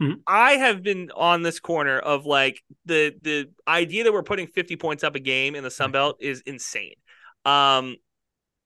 Mm-hmm. 0.03 0.21
I 0.27 0.53
have 0.53 0.83
been 0.83 1.11
on 1.15 1.43
this 1.43 1.61
corner 1.61 1.99
of 1.99 2.27
like 2.27 2.63
the 2.85 3.15
the 3.23 3.51
idea 3.69 4.05
that 4.05 4.13
we're 4.13 4.23
putting 4.23 4.47
50 4.47 4.77
points 4.77 5.05
up 5.05 5.15
a 5.15 5.21
game 5.21 5.55
in 5.55 5.63
the 5.63 5.71
Sun 5.71 5.93
Belt 5.93 6.17
is 6.21 6.43
insane. 6.47 6.95
Um 7.45 7.97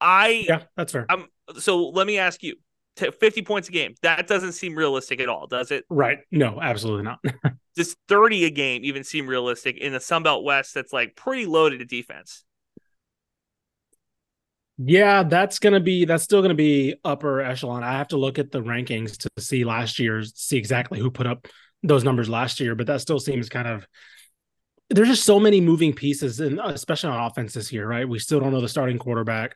I 0.01 0.45
Yeah, 0.49 0.63
that's 0.77 0.93
fair. 0.93 1.07
Um 1.11 1.27
so 1.59 1.89
let 1.89 2.07
me 2.07 2.19
ask 2.19 2.43
you 2.43 2.57
50 2.97 3.43
points 3.43 3.69
a 3.69 3.73
game. 3.73 3.95
That 4.03 4.27
doesn't 4.27 4.53
seem 4.53 4.75
realistic 4.75 5.21
at 5.21 5.29
all, 5.29 5.47
does 5.47 5.71
it? 5.71 5.85
Right. 5.89 6.19
No, 6.31 6.61
absolutely 6.61 7.05
not. 7.05 7.21
Does 7.77 7.95
30 8.09 8.47
a 8.47 8.51
game 8.51 8.85
even 8.85 9.05
seem 9.05 9.29
realistic 9.29 9.79
in 9.79 9.93
the 9.93 10.01
Sun 10.01 10.25
Belt 10.25 10.43
West 10.43 10.75
that's 10.75 10.93
like 10.93 11.15
pretty 11.15 11.47
loaded 11.47 11.79
to 11.79 11.85
defense? 11.85 12.45
Yeah, 14.79 15.25
that's 15.25 15.59
gonna 15.59 15.81
be 15.81 16.05
that's 16.05 16.23
still 16.23 16.41
gonna 16.41 16.55
be 16.55 16.95
upper 17.05 17.41
echelon. 17.41 17.83
I 17.83 17.93
have 17.99 18.09
to 18.09 18.17
look 18.17 18.39
at 18.39 18.53
the 18.53 18.63
rankings 18.63 19.17
to 19.19 19.31
see 19.39 19.65
last 19.65 19.99
year's, 19.99 20.33
see 20.37 20.57
exactly 20.57 21.01
who 21.01 21.11
put 21.11 21.27
up 21.27 21.49
those 21.83 22.05
numbers 22.05 22.29
last 22.29 22.61
year, 22.61 22.75
but 22.75 22.87
that 22.87 23.01
still 23.01 23.19
seems 23.19 23.49
kind 23.49 23.67
of 23.67 23.87
there's 24.91 25.09
just 25.09 25.25
so 25.25 25.39
many 25.39 25.61
moving 25.61 25.93
pieces, 25.93 26.41
and 26.41 26.61
especially 26.61 27.11
on 27.11 27.27
offense 27.27 27.53
this 27.53 27.73
year, 27.73 27.87
right? 27.87 28.09
We 28.09 28.19
still 28.19 28.41
don't 28.41 28.53
know 28.53 28.61
the 28.61 28.69
starting 28.69 28.99
quarterback. 28.99 29.55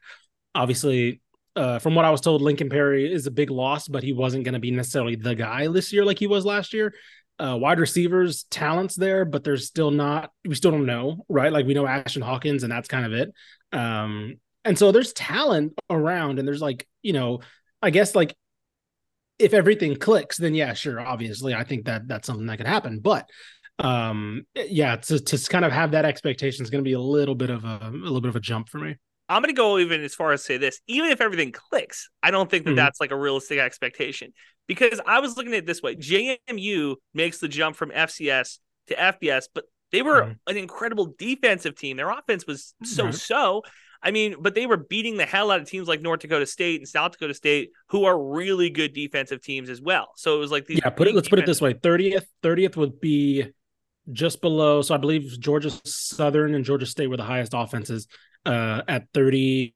Obviously, 0.54 1.22
uh, 1.56 1.78
from 1.78 1.94
what 1.94 2.04
I 2.04 2.10
was 2.10 2.20
told, 2.20 2.42
Lincoln 2.42 2.68
Pare 2.68 2.94
is 2.94 3.26
a 3.26 3.30
big 3.30 3.50
loss, 3.50 3.88
but 3.88 4.02
he 4.02 4.12
wasn't 4.12 4.44
going 4.44 4.54
to 4.54 4.60
be 4.60 4.70
necessarily 4.70 5.16
the 5.16 5.34
guy 5.34 5.68
this 5.68 5.92
year 5.92 6.04
like 6.04 6.18
he 6.18 6.26
was 6.26 6.44
last 6.44 6.74
year. 6.74 6.94
Uh, 7.38 7.56
wide 7.58 7.80
receivers, 7.80 8.44
talents 8.50 8.94
there, 8.94 9.24
but 9.24 9.42
there's 9.42 9.66
still 9.66 9.90
not. 9.90 10.30
We 10.44 10.54
still 10.54 10.70
don't 10.70 10.84
know, 10.84 11.24
right? 11.30 11.50
Like 11.52 11.64
we 11.66 11.74
know 11.74 11.84
Ashtyn 11.84 12.22
Hawkins, 12.22 12.62
and 12.62 12.70
that's 12.70 12.88
kind 12.88 13.06
of 13.06 13.12
it. 13.14 13.32
Um, 13.72 14.36
and 14.64 14.78
so 14.78 14.92
there's 14.92 15.12
talent 15.12 15.74
around, 15.90 16.38
and 16.38 16.46
there's 16.46 16.62
like 16.62 16.86
you 17.02 17.12
know, 17.12 17.40
I 17.80 17.90
guess 17.90 18.14
like 18.14 18.34
if 19.38 19.54
everything 19.54 19.96
clicks, 19.96 20.36
then 20.36 20.54
yeah, 20.54 20.72
sure, 20.74 21.00
obviously, 21.00 21.54
I 21.54 21.64
think 21.64 21.86
that 21.86 22.06
that's 22.06 22.26
something 22.26 22.46
that 22.46 22.58
could 22.58 22.66
happen. 22.66 23.00
But 23.00 23.28
um, 23.78 24.46
yeah, 24.54 24.96
to 24.96 25.18
to 25.18 25.38
kind 25.48 25.64
of 25.64 25.72
have 25.72 25.92
that 25.92 26.04
expectation 26.04 26.62
is 26.64 26.70
going 26.70 26.84
to 26.84 26.88
be 26.88 26.94
a 26.94 27.00
little 27.00 27.34
bit 27.34 27.50
of 27.50 27.64
a, 27.64 27.80
a 27.82 27.90
little 27.90 28.20
bit 28.20 28.28
of 28.28 28.36
a 28.36 28.40
jump 28.40 28.68
for 28.68 28.78
me. 28.78 28.96
I'm 29.28 29.40
going 29.40 29.54
to 29.54 29.58
go 29.58 29.78
even 29.78 30.02
as 30.02 30.14
far 30.14 30.32
as 30.32 30.44
say 30.44 30.58
this: 30.58 30.80
even 30.86 31.10
if 31.10 31.20
everything 31.20 31.52
clicks, 31.52 32.08
I 32.22 32.30
don't 32.30 32.50
think 32.50 32.64
that 32.64 32.70
mm-hmm. 32.70 32.76
that's 32.76 33.00
like 33.00 33.10
a 33.10 33.16
realistic 33.16 33.58
expectation 33.58 34.32
because 34.68 35.00
I 35.06 35.20
was 35.20 35.36
looking 35.36 35.52
at 35.52 35.58
it 35.58 35.66
this 35.66 35.82
way: 35.82 35.96
JMU 35.96 36.96
makes 37.14 37.38
the 37.38 37.48
jump 37.48 37.76
from 37.76 37.90
FCS 37.90 38.58
to 38.88 38.94
FBS, 38.94 39.44
but 39.54 39.64
they 39.90 40.02
were 40.02 40.22
mm-hmm. 40.22 40.32
an 40.46 40.56
incredible 40.56 41.14
defensive 41.18 41.74
team. 41.74 41.96
Their 41.96 42.10
offense 42.10 42.46
was 42.46 42.74
so 42.84 43.10
so. 43.10 43.62
I 44.02 44.10
mean, 44.10 44.36
but 44.40 44.54
they 44.54 44.66
were 44.66 44.76
beating 44.76 45.16
the 45.16 45.26
hell 45.26 45.50
out 45.50 45.60
of 45.60 45.68
teams 45.68 45.86
like 45.88 46.00
North 46.00 46.20
Dakota 46.20 46.46
State 46.46 46.80
and 46.80 46.88
South 46.88 47.12
Dakota 47.12 47.34
State, 47.34 47.70
who 47.88 48.04
are 48.04 48.20
really 48.20 48.68
good 48.68 48.92
defensive 48.92 49.42
teams 49.42 49.68
as 49.68 49.80
well. 49.80 50.12
So 50.16 50.34
it 50.36 50.38
was 50.38 50.50
like 50.50 50.66
these. 50.66 50.80
Yeah, 50.82 50.90
put 50.90 51.08
it. 51.08 51.14
Let's 51.14 51.28
put 51.28 51.38
it 51.38 51.46
this 51.46 51.60
way: 51.60 51.74
thirtieth, 51.74 52.26
thirtieth 52.42 52.76
would 52.76 53.00
be 53.00 53.46
just 54.10 54.40
below. 54.40 54.82
So 54.82 54.94
I 54.94 54.98
believe 54.98 55.38
Georgia 55.38 55.70
Southern 55.84 56.54
and 56.54 56.64
Georgia 56.64 56.86
State 56.86 57.06
were 57.06 57.16
the 57.16 57.24
highest 57.24 57.52
offenses 57.54 58.08
uh, 58.44 58.82
at 58.88 59.06
30, 59.14 59.74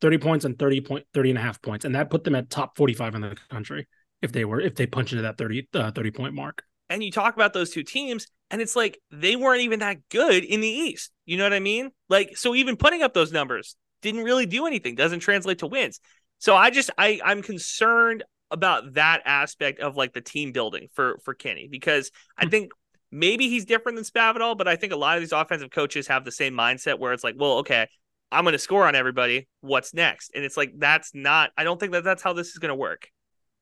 30 0.00 0.18
points 0.18 0.44
and 0.44 0.58
30 0.58 0.80
point 0.82 1.06
30 1.14 1.30
and 1.30 1.38
a 1.38 1.42
half 1.42 1.62
points. 1.62 1.84
And 1.84 1.94
that 1.94 2.10
put 2.10 2.24
them 2.24 2.34
at 2.34 2.50
top 2.50 2.76
45 2.76 3.14
in 3.14 3.20
the 3.22 3.36
country 3.50 3.88
if 4.22 4.32
they 4.32 4.44
were 4.44 4.60
if 4.60 4.74
they 4.74 4.86
punch 4.86 5.12
into 5.12 5.22
that 5.22 5.38
30 5.38 5.68
uh, 5.74 5.90
30 5.90 6.10
point 6.10 6.34
mark. 6.34 6.62
And 6.88 7.02
you 7.02 7.10
talk 7.10 7.34
about 7.34 7.52
those 7.52 7.70
two 7.70 7.82
teams 7.82 8.26
and 8.50 8.60
it's 8.60 8.76
like 8.76 8.98
they 9.10 9.36
weren't 9.36 9.62
even 9.62 9.80
that 9.80 10.08
good 10.08 10.44
in 10.44 10.60
the 10.60 10.68
East. 10.68 11.10
You 11.24 11.36
know 11.36 11.44
what 11.44 11.52
I 11.52 11.60
mean? 11.60 11.90
Like 12.08 12.36
so 12.36 12.54
even 12.54 12.76
putting 12.76 13.02
up 13.02 13.14
those 13.14 13.32
numbers 13.32 13.76
didn't 14.02 14.24
really 14.24 14.46
do 14.46 14.66
anything, 14.66 14.94
doesn't 14.94 15.20
translate 15.20 15.58
to 15.58 15.66
wins. 15.66 16.00
So 16.38 16.54
I 16.54 16.70
just 16.70 16.90
I 16.96 17.20
I'm 17.24 17.42
concerned 17.42 18.24
about 18.50 18.94
that 18.94 19.22
aspect 19.24 19.80
of 19.80 19.96
like 19.96 20.12
the 20.12 20.20
team 20.20 20.52
building 20.52 20.88
for 20.92 21.18
for 21.24 21.34
Kinne 21.34 21.68
because 21.70 22.10
I 22.38 22.44
hmm. 22.44 22.50
think 22.50 22.72
Maybe 23.10 23.48
he's 23.48 23.64
different 23.64 23.96
than 23.96 24.04
Spavital, 24.04 24.58
but 24.58 24.66
I 24.66 24.76
think 24.76 24.92
a 24.92 24.96
lot 24.96 25.16
of 25.16 25.22
these 25.22 25.32
offensive 25.32 25.70
coaches 25.70 26.08
have 26.08 26.24
the 26.24 26.32
same 26.32 26.54
mindset 26.54 26.98
where 26.98 27.12
it's 27.12 27.22
like, 27.22 27.36
well, 27.38 27.58
okay, 27.58 27.86
I'm 28.32 28.44
going 28.44 28.52
to 28.52 28.58
score 28.58 28.86
on 28.86 28.94
everybody. 28.94 29.48
What's 29.60 29.94
next? 29.94 30.32
And 30.34 30.44
it's 30.44 30.56
like 30.56 30.72
that's 30.76 31.12
not. 31.14 31.50
I 31.56 31.64
don't 31.64 31.78
think 31.78 31.92
that 31.92 32.04
that's 32.04 32.22
how 32.22 32.32
this 32.32 32.48
is 32.48 32.58
going 32.58 32.70
to 32.70 32.74
work. 32.74 33.08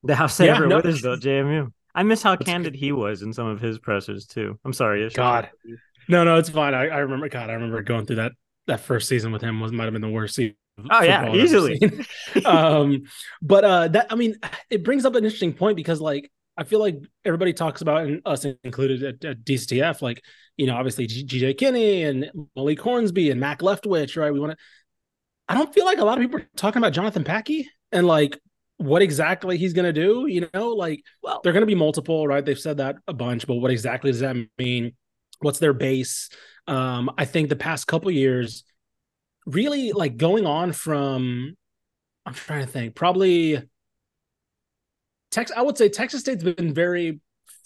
The 0.02 0.14
house 0.14 0.40
yeah, 0.40 0.58
no, 0.58 0.80
Withersville, 0.80 1.20
JMU. 1.20 1.72
I 1.94 2.02
miss 2.02 2.22
how 2.22 2.36
candid 2.36 2.72
good. 2.72 2.78
he 2.78 2.92
was 2.92 3.22
in 3.22 3.32
some 3.32 3.46
of 3.46 3.60
his 3.60 3.78
pressers 3.78 4.26
too. 4.26 4.58
I'm 4.64 4.72
sorry. 4.72 5.08
God, 5.10 5.50
no, 6.08 6.24
no, 6.24 6.36
it's 6.38 6.48
fine. 6.48 6.74
I, 6.74 6.88
I 6.88 6.98
remember. 6.98 7.28
God, 7.28 7.50
I 7.50 7.54
remember 7.54 7.82
going 7.82 8.06
through 8.06 8.16
that 8.16 8.32
that 8.66 8.80
first 8.80 9.08
season 9.08 9.32
with 9.32 9.42
him 9.42 9.60
was 9.60 9.72
might 9.72 9.84
have 9.84 9.92
been 9.92 10.02
the 10.02 10.08
worst 10.08 10.34
season. 10.34 10.56
Oh 10.90 11.02
yeah, 11.02 11.32
easily. 11.32 11.80
um, 12.44 13.04
but 13.40 13.64
uh, 13.64 13.88
that 13.88 14.08
I 14.10 14.16
mean, 14.16 14.36
it 14.70 14.82
brings 14.84 15.04
up 15.04 15.14
an 15.14 15.24
interesting 15.24 15.52
point 15.52 15.76
because 15.76 16.00
like 16.00 16.30
I 16.56 16.64
feel 16.64 16.78
like 16.78 16.98
everybody 17.24 17.52
talks 17.52 17.80
about, 17.80 18.06
and 18.06 18.22
us 18.24 18.44
included 18.62 19.02
at, 19.02 19.24
at 19.24 19.44
DCTF, 19.44 20.02
like, 20.02 20.22
you 20.56 20.66
know, 20.66 20.76
obviously 20.76 21.06
GJ 21.06 21.58
Kinne 21.58 22.08
and 22.08 22.30
Malik 22.54 22.80
Hornsby 22.80 23.30
and 23.30 23.40
Mack 23.40 23.60
Leftwich, 23.60 24.16
right? 24.16 24.32
We 24.32 24.38
want 24.38 24.52
to, 24.52 24.58
I 25.48 25.54
don't 25.54 25.74
feel 25.74 25.84
like 25.84 25.98
a 25.98 26.04
lot 26.04 26.16
of 26.16 26.22
people 26.22 26.40
are 26.40 26.48
talking 26.56 26.78
about 26.78 26.92
Jonathan 26.92 27.24
Patke 27.24 27.66
and 27.90 28.06
like 28.06 28.38
what 28.76 29.02
exactly 29.02 29.56
he's 29.56 29.72
going 29.72 29.84
to 29.84 29.92
do. 29.92 30.26
You 30.26 30.48
know, 30.52 30.70
like, 30.70 31.02
well, 31.22 31.40
they're 31.42 31.52
going 31.52 31.62
to 31.62 31.66
be 31.66 31.74
multiple, 31.74 32.26
right? 32.26 32.44
They've 32.44 32.58
said 32.58 32.78
that 32.78 32.96
a 33.06 33.12
bunch, 33.12 33.46
but 33.46 33.56
what 33.56 33.70
exactly 33.70 34.10
does 34.10 34.20
that 34.20 34.36
mean? 34.58 34.92
What's 35.40 35.58
their 35.58 35.72
base? 35.72 36.28
Um, 36.66 37.10
I 37.18 37.24
think 37.24 37.48
the 37.48 37.56
past 37.56 37.86
couple 37.86 38.10
years, 38.10 38.64
really 39.46 39.92
like 39.92 40.16
going 40.16 40.46
on 40.46 40.72
from, 40.72 41.56
I'm 42.24 42.34
trying 42.34 42.64
to 42.64 42.70
think, 42.70 42.94
probably 42.94 43.62
Texas, 45.30 45.56
I 45.56 45.62
would 45.62 45.76
say 45.76 45.88
Texas 45.88 46.20
State's 46.20 46.44
been 46.44 46.72
very 46.72 47.20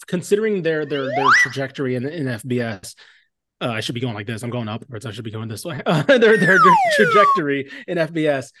considering 0.07 0.63
their 0.63 0.85
their 0.85 1.05
their 1.05 1.27
trajectory 1.41 1.95
in, 1.95 2.05
in 2.05 2.25
FBS. 2.25 2.95
Uh, 3.61 3.69
I 3.69 3.81
should 3.81 3.95
be 3.95 4.01
going 4.01 4.15
like 4.15 4.25
this. 4.25 4.41
I'm 4.41 4.49
going 4.49 4.67
upwards. 4.67 5.05
I 5.05 5.11
should 5.11 5.23
be 5.23 5.31
going 5.31 5.49
this 5.49 5.65
way. 5.65 5.81
Uh, 5.85 6.01
their, 6.07 6.17
their 6.19 6.37
their 6.37 6.77
trajectory 6.95 7.69
in 7.87 7.97
FBS, 7.97 8.51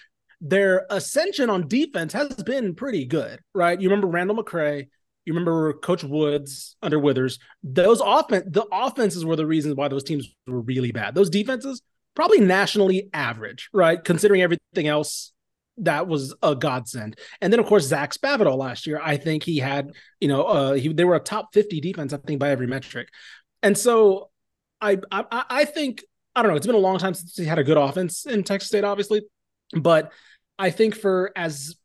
their 0.41 0.85
ascension 0.89 1.49
on 1.49 1.67
defense 1.67 2.13
has 2.13 2.33
been 2.35 2.75
pretty 2.75 3.05
good, 3.05 3.39
right? 3.53 3.79
You 3.79 3.89
remember 3.89 4.07
Randall 4.07 4.37
McCray. 4.37 4.87
You 5.25 5.33
remember 5.33 5.73
Coach 5.73 6.03
Woods 6.03 6.75
under 6.81 6.97
Withers. 6.97 7.39
Those 7.61 8.01
offense, 8.03 8.45
the 8.49 8.65
offenses 8.71 9.25
were 9.25 9.35
the 9.35 9.45
reasons 9.45 9.75
why 9.75 9.87
those 9.87 10.03
teams 10.03 10.33
were 10.47 10.61
really 10.61 10.91
bad. 10.91 11.13
Those 11.13 11.29
defenses 11.29 11.81
probably 12.15 12.39
nationally 12.39 13.09
average, 13.13 13.69
right? 13.73 14.03
Considering 14.03 14.41
everything 14.41 14.87
else 14.87 15.33
that 15.81 16.07
was 16.07 16.35
a 16.43 16.55
godsend. 16.55 17.17
And 17.41 17.51
then 17.51 17.59
of 17.59 17.65
course 17.65 17.85
Zach 17.85 18.13
Spavital 18.13 18.57
last 18.57 18.85
year, 18.85 18.99
I 19.01 19.17
think 19.17 19.43
he 19.43 19.57
had, 19.57 19.91
you 20.19 20.27
know, 20.27 20.43
uh 20.43 20.73
he 20.73 20.91
they 20.91 21.05
were 21.05 21.15
a 21.15 21.19
top 21.19 21.53
50 21.53 21.79
defense, 21.81 22.13
I 22.13 22.17
think, 22.17 22.39
by 22.39 22.49
every 22.49 22.67
metric. 22.67 23.09
And 23.63 23.77
so 23.77 24.29
I 24.81 24.97
I 25.11 25.43
I 25.49 25.65
think 25.65 26.03
I 26.35 26.41
don't 26.41 26.51
know, 26.51 26.57
it's 26.57 26.67
been 26.67 26.75
a 26.75 26.79
long 26.79 26.97
time 26.99 27.13
since 27.13 27.35
he 27.35 27.45
had 27.45 27.59
a 27.59 27.63
good 27.63 27.77
offense 27.77 28.25
in 28.25 28.43
Texas 28.43 28.69
State, 28.69 28.83
obviously. 28.83 29.21
But 29.73 30.11
I 30.59 30.69
think 30.69 30.93
for 30.93 31.31
as 31.35 31.75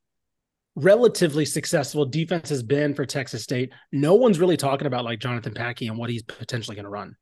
relatively 0.77 1.45
successful 1.45 2.05
defense 2.05 2.49
has 2.49 2.63
been 2.63 2.95
for 2.95 3.07
Texas 3.07 3.45
State, 3.45 3.73
no 3.93 4.15
one's 4.15 4.41
really 4.41 4.57
talking 4.57 4.89
about 4.89 5.05
like 5.05 5.21
Jonathan 5.21 5.55
Patke 5.55 5.89
and 5.89 5.97
what 5.97 6.11
he's 6.11 6.25
potentially 6.25 6.75
going 6.75 6.85
to 6.85 6.91
run. 6.91 7.17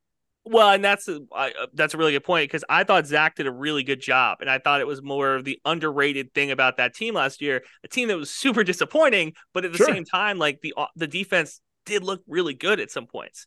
Well, 0.45 0.71
and 0.71 0.85
that's 0.85 1.07
a, 1.07 1.21
I, 1.33 1.53
that's 1.73 1.95
a 1.95 1.99
really 1.99 2.13
good 2.13 2.25
point 2.25 2.51
because 2.51 2.65
I 2.69 2.83
thought 2.83 3.07
Zach 3.07 3.37
did 3.37 3.47
a 3.47 3.53
really 3.53 3.85
good 3.85 4.01
job, 4.01 4.39
and 4.41 4.51
I 4.51 4.59
thought 4.59 4.81
it 4.81 4.87
was 4.87 5.01
more 5.01 5.37
of 5.37 5.45
the 5.45 5.61
underrated 5.65 6.35
thing 6.35 6.51
about 6.51 6.79
that 6.79 6.97
team 6.97 7.15
last 7.15 7.41
year, 7.41 7.63
a 7.85 7.89
team 7.89 8.09
that 8.09 8.17
was 8.17 8.31
super 8.31 8.65
disappointing, 8.65 9.35
but 9.55 9.65
at 9.65 9.71
the 9.71 9.79
sure. 9.79 9.87
same 9.87 10.05
time, 10.05 10.39
like 10.39 10.61
the 10.61 10.75
uh, 10.77 10.87
the 10.97 11.07
defense 11.07 11.61
did 11.87 12.03
look 12.03 12.23
really 12.27 12.55
good 12.55 12.81
at 12.81 12.91
some 12.91 13.07
points. 13.07 13.47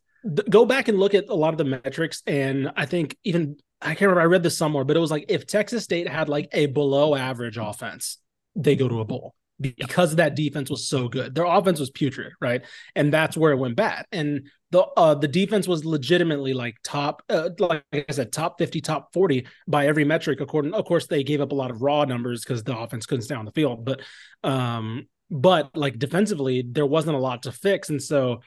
Go 0.50 0.66
back 0.66 0.88
and 0.88 0.98
look 0.98 1.14
at 1.14 1.26
a 1.28 1.36
lot 1.36 1.54
of 1.54 1.58
the 1.58 1.66
metrics, 1.66 2.24
and 2.28 2.72
I 2.78 2.86
think 2.86 3.18
even 3.26 3.58
I 3.86 3.90
can't 3.90 4.02
remember. 4.02 4.22
I 4.22 4.26
read 4.26 4.44
this 4.44 4.58
somewhere, 4.58 4.84
but 4.84 4.98
it 4.98 5.00
was 5.00 5.12
like 5.12 5.26
if 5.30 5.46
Texas 5.46 5.84
State 5.84 6.08
had 6.08 6.28
like 6.28 6.50
a 6.52 6.66
below 6.66 7.16
average 7.16 7.58
offense, 7.58 8.18
they 8.56 8.76
go 8.76 8.88
to 8.88 9.00
a 9.00 9.06
bowl 9.06 9.36
because 9.60 10.16
that 10.16 10.36
defense 10.36 10.70
was 10.70 10.88
so 10.88 11.08
good. 11.08 11.34
Their 11.34 11.46
offense 11.46 11.80
was 11.80 11.90
putrid, 11.90 12.34
right? 12.42 12.64
And 12.96 13.14
that's 13.14 13.38
where 13.38 13.52
it 13.52 13.58
went 13.58 13.76
bad. 13.76 14.06
And 14.12 14.48
the 14.72 14.82
uh, 14.98 15.16
the 15.16 15.28
defense 15.28 15.68
was 15.68 15.86
legitimately 15.86 16.54
like 16.54 16.76
top, 16.84 17.22
uh, 17.30 17.50
like 17.60 17.84
I 17.94 18.12
said, 18.12 18.34
top 18.34 18.58
fifty, 18.58 18.82
top 18.82 19.14
forty 19.14 19.48
by 19.68 19.88
every 19.88 20.04
metric. 20.04 20.42
According, 20.42 20.74
of 20.74 20.86
course, 20.86 21.08
they 21.08 21.24
gave 21.24 21.40
up 21.40 21.52
a 21.52 21.56
lot 21.56 21.72
of 21.72 21.82
raw 21.82 22.04
numbers 22.06 22.44
because 22.44 22.64
the 22.64 22.78
offense 22.78 23.06
couldn't 23.06 23.24
stay 23.24 23.36
on 23.36 23.46
the 23.46 23.52
field. 23.52 23.86
But, 23.86 24.02
um, 24.44 25.08
but 25.30 25.76
like 25.76 26.00
defensively, 26.00 26.64
there 26.68 26.86
wasn't 26.86 27.16
a 27.16 27.20
lot 27.20 27.44
to 27.44 27.52
fix, 27.52 27.90
and 27.90 28.02
so 28.02 28.42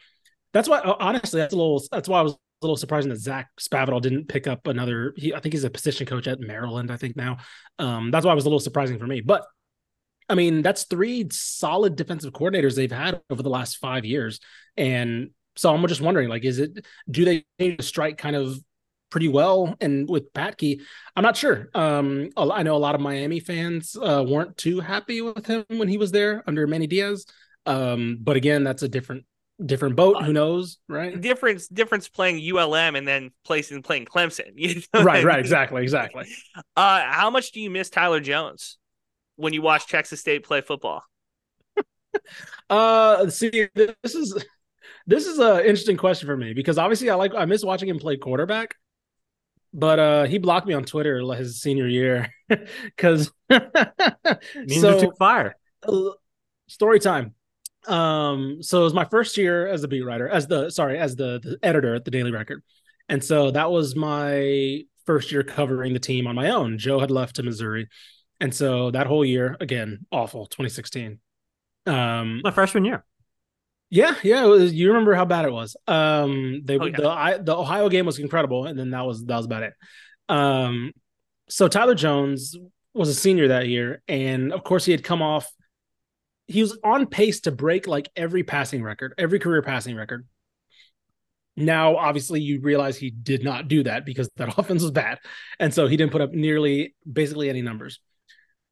that's 0.53 0.69
why 0.69 0.81
honestly, 0.81 1.41
that's 1.41 1.55
a 1.55 1.57
little. 1.57 1.83
That's 1.91 2.09
why 2.09 2.19
I 2.19 2.23
was 2.23 2.37
a 2.61 2.67
little 2.67 2.77
surprising 2.77 3.11
that 3.11 3.21
Zach 3.21 3.49
Spavital 3.61 4.01
didn't 4.01 4.29
pick 4.29 4.47
up 4.47 4.67
another. 4.67 5.15
He, 5.17 5.35
I 5.35 5.41
think 5.41 5.53
he's 5.53 5.65
a 5.65 5.71
position 5.71 6.07
coach 6.07 6.27
at 6.27 6.41
Maryland. 6.41 6.91
I 6.91 6.97
think 6.97 7.17
now. 7.17 7.39
Um, 7.79 8.11
that's 8.11 8.27
why 8.27 8.33
it 8.33 8.37
was 8.37 8.45
a 8.45 8.49
little 8.49 8.61
surprising 8.61 8.99
for 8.99 9.07
me, 9.07 9.21
but 9.21 9.47
I 10.29 10.35
mean, 10.35 10.63
that's 10.63 10.85
three 10.85 11.27
solid 11.31 11.97
defensive 11.97 12.33
coordinators 12.33 12.75
they've 12.77 12.93
had 12.93 13.21
over 13.31 13.43
the 13.43 13.49
last 13.49 13.77
five 13.77 14.05
years. 14.05 14.41
And 14.77 15.31
so 15.57 15.73
I'm 15.73 15.87
just 15.87 16.01
wondering, 16.01 16.29
like, 16.29 16.45
is 16.45 16.59
it 16.59 16.85
do 17.11 17.25
they 17.25 17.77
strike 17.81 18.19
kind 18.19 18.37
of 18.37 18.61
pretty 19.11 19.29
well? 19.29 19.75
And 19.81 20.09
with 20.09 20.33
Patke, 20.35 20.83
I'm 21.17 21.23
not 21.23 21.37
sure. 21.37 21.71
Um, 21.75 22.29
I 22.37 22.63
know 22.63 22.77
a 22.77 22.79
lot 22.79 22.95
of 22.95 23.01
Miami 23.01 23.41
fans 23.41 23.97
uh, 23.97 24.25
weren't 24.27 24.57
too 24.57 24.81
happy 24.81 25.23
with 25.23 25.47
him 25.47 25.65
when 25.69 25.89
he 25.89 25.97
was 25.97 26.13
there 26.13 26.45
under 26.47 26.67
Manny 26.67 26.87
Diaz. 26.87 27.25
Um, 27.65 28.19
but 28.21 28.37
again, 28.37 28.65
that's 28.65 28.83
a 28.83 28.89
different 28.89 29.25
different 29.65 29.97
boat. 29.97 30.23
Who 30.25 30.33
knows, 30.33 30.79
right? 30.89 31.21
Difference 31.21 31.69
difference 31.69 32.09
playing 32.09 32.41
ULM 32.41 32.97
and 32.97 33.07
then 33.07 33.31
placing 33.45 33.83
playing 33.83 34.07
Clemson. 34.07 34.53
You 34.57 34.83
know 34.95 35.03
right, 35.03 35.25
right, 35.25 35.39
exactly, 35.39 35.83
exactly. 35.83 36.27
Uh, 36.77 37.03
how 37.07 37.31
much 37.31 37.53
do 37.53 37.61
you 37.61 37.71
miss 37.71 37.91
Tyler 37.91 38.21
Jones? 38.21 38.79
when 39.39 39.55
you 39.55 39.63
watch 39.63 39.87
Texas 39.87 40.21
State 40.21 40.45
play 40.45 40.61
football? 40.61 41.03
uh, 42.71 43.31
see, 43.31 43.69
this 43.75 44.15
is 44.15 44.45
this 45.07 45.27
is 45.27 45.39
an 45.39 45.61
interesting 45.61 45.97
question 45.97 46.27
for 46.27 46.37
me 46.37 46.53
because 46.53 46.77
obviously 46.77 47.09
I 47.09 47.15
like 47.15 47.35
I 47.35 47.47
miss 47.47 47.65
watching 47.65 47.89
him 47.89 47.99
play 47.99 48.17
quarterback, 48.17 48.75
but 49.73 49.99
uh, 49.99 50.25
he 50.25 50.39
blocked 50.39 50.67
me 50.67 50.75
on 50.75 50.85
Twitter 50.85 51.21
his 51.35 51.63
senior 51.63 51.87
year 51.87 52.29
because 52.85 53.33
so 53.49 55.01
took 55.01 55.17
fire. 55.17 55.57
Uh, 55.83 56.11
story 56.67 57.01
time. 57.01 57.35
Um, 57.87 58.63
so 58.63 58.81
it 58.81 58.85
was 58.85 58.95
my 58.95 59.05
first 59.05 59.37
year 59.37 59.67
as 59.67 59.85
a 59.85 59.89
beat 59.89 60.03
writer, 60.03 60.29
as 60.29 60.47
the 60.47 60.71
sorry, 60.71 60.99
as 60.99 61.17
the, 61.17 61.41
the 61.43 61.59
editor 61.63 61.95
at 61.95 62.05
the 62.05 62.11
Daily 62.11 62.33
Record, 62.33 62.63
And 63.09 63.23
so 63.23 63.51
that 63.51 63.71
was 63.71 63.97
my 63.97 64.83
first 65.07 65.33
year 65.33 65.43
covering 65.43 65.95
the 65.95 66.01
team 66.01 66.27
on 66.27 66.35
my 66.35 66.51
own. 66.51 66.79
Joe 66.79 67.01
had 67.01 67.11
left 67.11 67.37
to 67.37 67.43
Missouri. 67.43 67.89
And 68.41 68.55
so 68.55 68.91
that 68.91 69.07
whole 69.07 69.25
year, 69.25 69.57
again, 69.61 70.07
awful, 70.13 70.47
2016. 70.47 71.19
Um, 71.87 72.43
my 72.45 72.51
freshman 72.51 72.85
year. 72.85 73.05
Yeah, 73.91 74.15
yeah. 74.23 74.45
Was, 74.45 74.75
you 74.75 74.89
remember 74.89 75.15
how 75.15 75.25
bad 75.25 75.47
it 75.47 75.53
was. 75.53 75.77
Um, 75.87 76.61
they 76.65 76.79
oh, 76.79 76.87
yeah. 76.87 76.97
the 76.97 77.09
I, 77.09 77.39
the 77.39 77.57
Ohio 77.57 77.89
game 77.89 78.05
was 78.05 78.19
incredible, 78.19 78.67
and 78.67 78.79
then 78.79 78.91
that 78.91 79.07
was 79.07 79.25
that 79.25 79.37
was 79.37 79.47
about 79.47 79.63
it. 79.63 79.73
Um, 80.29 80.93
so 81.49 81.69
Tyler 81.69 81.95
Jones 81.95 82.55
was 82.93 83.09
a 83.09 83.15
senior 83.15 83.49
that 83.49 83.67
year, 83.67 84.03
and 84.07 84.53
of 84.53 84.63
course 84.63 84.85
he 84.85 84.93
had 84.93 85.03
come 85.03 85.23
off. 85.23 85.51
He 86.49 86.63
was 86.63 86.77
on 86.83 87.07
pace 87.07 87.41
to 87.41 87.53
break 87.53 87.87
like 87.87 88.09
every 88.17 88.43
passing 88.43 88.83
record, 88.83 89.15
every 89.19 89.39
career 89.39 89.63
passing 89.63 89.95
record. 89.95 90.27
Now, 91.57 91.97
obviously, 91.97 92.41
you 92.41 92.61
realize 92.61 92.97
he 92.97 93.11
did 93.11 93.45
not 93.45 93.69
do 93.69 93.83
that 93.85 94.05
because 94.05 94.29
that 94.37 94.55
offense 94.59 94.83
was 94.83 94.93
bad, 94.93 95.19
and 95.61 95.73
so 95.73 95.87
he 95.87 95.97
didn't 95.97 96.13
put 96.13 96.21
up 96.21 96.33
nearly 96.33 96.95
basically 97.11 97.51
any 97.51 97.63
numbers. 97.63 98.01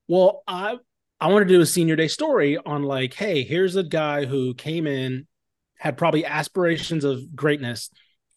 Well, 0.09 0.43
I 0.47 0.77
I 1.21 1.29
want 1.29 1.49
to 1.49 1.55
do 1.55 1.61
a 1.61 1.67
senior 1.67 1.97
day 1.97 2.09
story 2.09 2.59
on 2.59 2.83
like, 2.83 3.15
hey, 3.15 3.43
here's 3.43 3.77
a 3.77 3.83
guy 3.83 4.25
who 4.25 4.55
came 4.55 4.87
in, 4.87 5.27
had 5.79 5.97
probably 5.97 6.25
aspirations 6.25 7.05
of 7.05 7.35
greatness, 7.35 7.91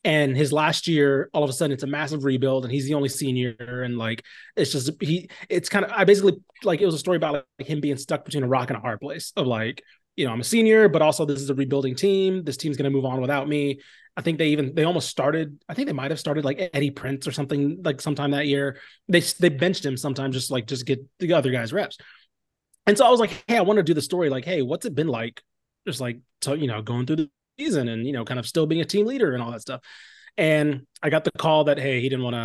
and 0.04 0.36
his 0.36 0.54
last 0.54 0.88
year, 0.88 1.30
all 1.34 1.44
of 1.44 1.50
a 1.50 1.54
sudden, 1.54 1.74
it's 1.74 1.84
a 1.84 1.88
massive 1.88 2.24
rebuild, 2.24 2.64
and 2.64 2.72
he's 2.72 2.86
the 2.86 2.94
only 2.94 3.10
senior, 3.10 3.56
and 3.84 3.98
like, 3.98 4.24
it's 4.56 4.72
just 4.72 4.92
he, 5.02 5.30
it's 5.50 5.70
kind 5.70 5.86
of, 5.86 5.92
I 5.92 6.06
basically 6.06 6.38
like 6.64 6.82
it 6.82 6.86
was 6.86 6.96
a 6.96 7.00
story 7.00 7.18
about 7.18 7.46
like 7.58 7.68
him 7.68 7.82
being 7.82 7.98
stuck 7.98 8.26
between 8.26 8.44
a 8.44 8.48
rock 8.48 8.70
and 8.70 8.78
a 8.78 8.82
hard 8.82 9.02
place 9.02 9.34
of 9.36 9.48
like, 9.48 9.84
you 10.16 10.26
know, 10.26 10.32
I'm 10.32 10.42
a 10.42 10.44
senior, 10.44 10.90
but 10.90 11.02
also 11.02 11.26
this 11.26 11.40
is 11.42 11.50
a 11.50 11.56
rebuilding 11.56 11.96
team. 11.96 12.44
This 12.44 12.58
team's 12.58 12.78
going 12.78 12.92
to 12.92 12.96
move 12.96 13.06
on 13.06 13.22
without 13.22 13.48
me. 13.48 13.80
I 14.18 14.22
think 14.22 14.38
they 14.38 14.50
even 14.50 14.76
they 14.76 14.84
almost 14.84 15.08
started. 15.08 15.58
I 15.70 15.74
think 15.74 15.88
they 15.88 15.94
might 15.94 16.12
have 16.12 16.20
started 16.20 16.44
like 16.44 16.70
Eddie 16.74 16.92
Prince 16.92 17.26
or 17.26 17.32
something 17.32 17.82
like 17.84 18.02
sometime 18.02 18.32
that 18.32 18.48
year. 18.48 18.78
They 19.08 19.22
they 19.22 19.48
benched 19.48 19.86
him 19.86 19.96
sometimes 19.96 20.36
just 20.36 20.52
like 20.52 20.68
just 20.68 20.86
get 20.86 21.00
the 21.20 21.34
other 21.34 21.52
guys 21.52 21.72
reps. 21.72 21.98
And 22.86 22.98
so 22.98 23.06
I 23.06 23.12
was 23.12 23.20
like, 23.20 23.44
hey, 23.48 23.58
I 23.58 23.62
want 23.62 23.78
to 23.78 23.84
do 23.84 23.94
the 23.94 24.02
story. 24.02 24.30
Like, 24.30 24.46
hey, 24.46 24.62
what's 24.62 24.86
it 24.86 24.96
been 24.96 25.08
like? 25.08 25.42
Just 25.88 26.02
like, 26.02 26.20
to, 26.42 26.58
you 26.58 26.68
know, 26.68 26.82
going 26.82 27.06
through 27.06 27.16
the 27.16 27.30
season 27.60 27.88
and, 27.90 28.06
you 28.06 28.14
know, 28.14 28.26
kind 28.26 28.40
of 28.40 28.48
still 28.48 28.66
being 28.66 28.82
a 28.82 28.86
team 28.86 29.06
leader 29.06 29.34
and 29.34 29.44
all 29.44 29.52
that 29.52 29.62
stuff. 29.62 29.82
And 30.38 30.86
I 31.02 31.10
got 31.10 31.24
the 31.24 31.32
call 31.32 31.66
that, 31.66 31.78
hey, 31.78 32.02
he 32.02 32.10
didn't 32.10 32.24
want 32.24 32.36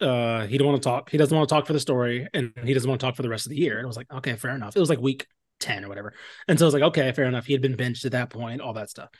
to, 0.00 0.06
uh, 0.06 0.46
he 0.46 0.58
didn't 0.58 0.66
want 0.66 0.82
to 0.82 0.88
talk. 0.88 1.10
He 1.10 1.18
doesn't 1.18 1.36
want 1.36 1.48
to 1.48 1.54
talk 1.54 1.66
for 1.66 1.72
the 1.72 1.80
story 1.80 2.26
and 2.32 2.52
he 2.64 2.74
doesn't 2.74 2.88
want 2.88 3.00
to 3.00 3.06
talk 3.06 3.16
for 3.16 3.22
the 3.22 3.28
rest 3.28 3.46
of 3.46 3.50
the 3.50 3.58
year. 3.58 3.78
And 3.78 3.86
I 3.86 3.86
was 3.86 3.96
like, 3.96 4.12
okay, 4.12 4.34
fair 4.36 4.54
enough. 4.54 4.76
It 4.76 4.80
was 4.80 4.88
like 4.88 5.00
week 5.00 5.26
10 5.60 5.84
or 5.84 5.88
whatever. 5.88 6.14
And 6.48 6.58
so 6.58 6.64
I 6.64 6.68
was 6.68 6.74
like, 6.74 6.82
okay, 6.84 7.12
fair 7.12 7.26
enough. 7.26 7.46
He 7.46 7.52
had 7.52 7.62
been 7.62 7.76
benched 7.76 8.04
at 8.04 8.12
that 8.12 8.30
point, 8.30 8.60
all 8.60 8.72
that 8.74 8.90
stuff. 8.90 9.10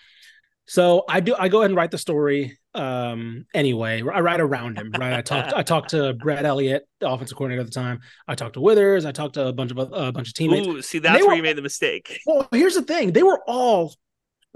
So 0.67 1.05
I 1.09 1.21
do 1.21 1.35
I 1.37 1.49
go 1.49 1.59
ahead 1.59 1.71
and 1.71 1.77
write 1.77 1.91
the 1.91 1.99
story 1.99 2.57
um 2.73 3.47
anyway. 3.53 4.01
I 4.01 4.21
write 4.21 4.41
around 4.41 4.79
him, 4.79 4.93
right? 4.97 5.13
I 5.13 5.21
talked 5.21 5.53
I 5.53 5.63
talked 5.63 5.91
to 5.91 6.15
Brad 6.15 6.47
Elliott, 6.47 6.85
the 7.01 7.11
offensive 7.11 7.37
coordinator 7.37 7.63
at 7.63 7.67
the 7.67 7.73
time. 7.73 8.01
I 8.29 8.37
talked 8.37 8.55
to 8.55 8.61
Withers, 8.61 9.05
I 9.05 9.11
talked 9.11 9.35
to 9.35 9.49
a 9.49 9.53
bunch 9.53 9.73
of 9.73 9.79
a 9.79 10.13
bunch 10.13 10.29
of 10.29 10.35
teammates. 10.35 10.69
Ooh, 10.69 10.81
see 10.81 11.01
that's 11.01 11.19
where 11.19 11.31
were, 11.31 11.35
you 11.35 11.43
made 11.43 11.57
the 11.57 11.63
mistake. 11.63 12.21
Well, 12.27 12.49
here's 12.53 12.77
the 12.77 12.83
thing. 12.83 13.13
They 13.13 13.25
were 13.25 13.41
all 13.49 13.93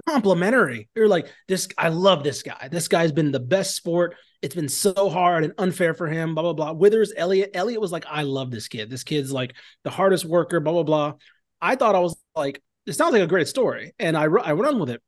complimentary. 0.09 0.89
They're 0.95 1.09
like, 1.09 1.27
this 1.49 1.69
I 1.79 1.89
love 1.89 2.25
this 2.25 2.43
guy. 2.43 2.69
This 2.71 2.89
guy's 2.89 3.13
been 3.13 3.33
the 3.33 3.41
best 3.41 3.77
sport. 3.77 4.17
It's 4.43 4.55
been 4.55 4.69
so 4.69 5.09
hard 5.09 5.45
and 5.45 5.55
unfair 5.59 5.95
for 5.95 6.07
him, 6.07 6.35
blah 6.35 6.43
blah 6.43 6.53
blah. 6.53 6.73
Withers, 6.73 7.13
Elliot, 7.17 7.51
Elliot 7.55 7.81
was 7.81 7.93
like, 7.93 8.05
I 8.09 8.23
love 8.23 8.51
this 8.51 8.69
kid. 8.69 8.91
This 8.91 9.05
kid's 9.05 9.33
like 9.33 9.55
the 9.85 9.91
hardest 9.91 10.25
worker, 10.25 10.61
blah 10.61 10.73
blah 10.73 10.83
blah. 10.83 11.15
I 11.61 11.77
thought 11.77 11.95
I 11.95 12.01
was 12.01 12.17
like, 12.35 12.63
it 12.87 12.93
sounds 12.93 13.13
like 13.13 13.23
a 13.23 13.27
great 13.27 13.49
story. 13.49 13.95
And 13.99 14.17
I 14.17 14.25
I 14.25 14.53
run 14.53 14.79
with 14.79 14.91
it 14.91 15.03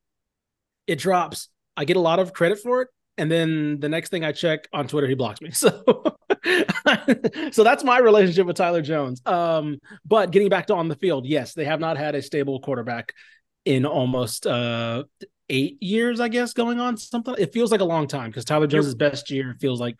it 0.88 0.98
drops. 0.98 1.48
I 1.76 1.84
get 1.84 1.96
a 1.96 2.00
lot 2.00 2.18
of 2.18 2.32
credit 2.32 2.58
for 2.58 2.82
it. 2.82 2.88
And 3.18 3.30
then 3.30 3.78
the 3.78 3.88
next 3.88 4.08
thing 4.08 4.24
I 4.24 4.32
check 4.32 4.66
on 4.72 4.88
Twitter, 4.88 5.06
he 5.06 5.14
blocks 5.14 5.40
me. 5.40 5.50
So, 5.58 5.82
so 7.50 7.64
that's 7.64 7.84
my 7.84 7.98
relationship 7.98 8.46
with 8.46 8.56
Tyler 8.56 8.80
Jones. 8.80 9.20
Um, 9.26 9.78
but 10.04 10.30
getting 10.30 10.48
back 10.48 10.66
to 10.68 10.74
on 10.74 10.88
the 10.88 10.94
field, 10.96 11.26
yes, 11.26 11.52
they 11.52 11.64
have 11.64 11.80
not 11.80 11.96
had 11.98 12.14
a 12.14 12.22
stable 12.22 12.60
quarterback 12.60 13.12
in 13.64 13.84
almost 13.86 14.46
uh, 14.46 15.04
eight 15.48 15.82
years, 15.82 16.20
I 16.20 16.28
guess, 16.28 16.52
going 16.52 16.80
on 16.80 16.96
something. 16.96 17.34
It 17.38 17.52
feels 17.52 17.70
like 17.70 17.80
a 17.80 17.84
long 17.84 18.06
time 18.06 18.30
because 18.30 18.44
Tyler 18.44 18.66
Jones's 18.66 18.94
best 18.94 19.30
year 19.30 19.56
feels 19.60 19.80
like 19.80 19.96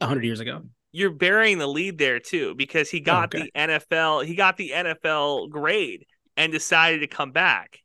hundred 0.00 0.24
years 0.24 0.40
ago. 0.40 0.62
You're 0.92 1.10
burying 1.10 1.58
the 1.58 1.66
lead 1.66 1.98
there 1.98 2.20
too 2.20 2.54
because 2.54 2.90
he 2.90 3.00
got 3.00 3.34
okay. 3.34 3.50
the 3.54 3.60
NFL. 3.60 4.24
He 4.24 4.34
got 4.34 4.56
the 4.56 4.72
NFL 4.74 5.50
grade 5.50 6.06
and 6.36 6.52
decided 6.52 7.00
to 7.00 7.06
come 7.06 7.32
back. 7.32 7.80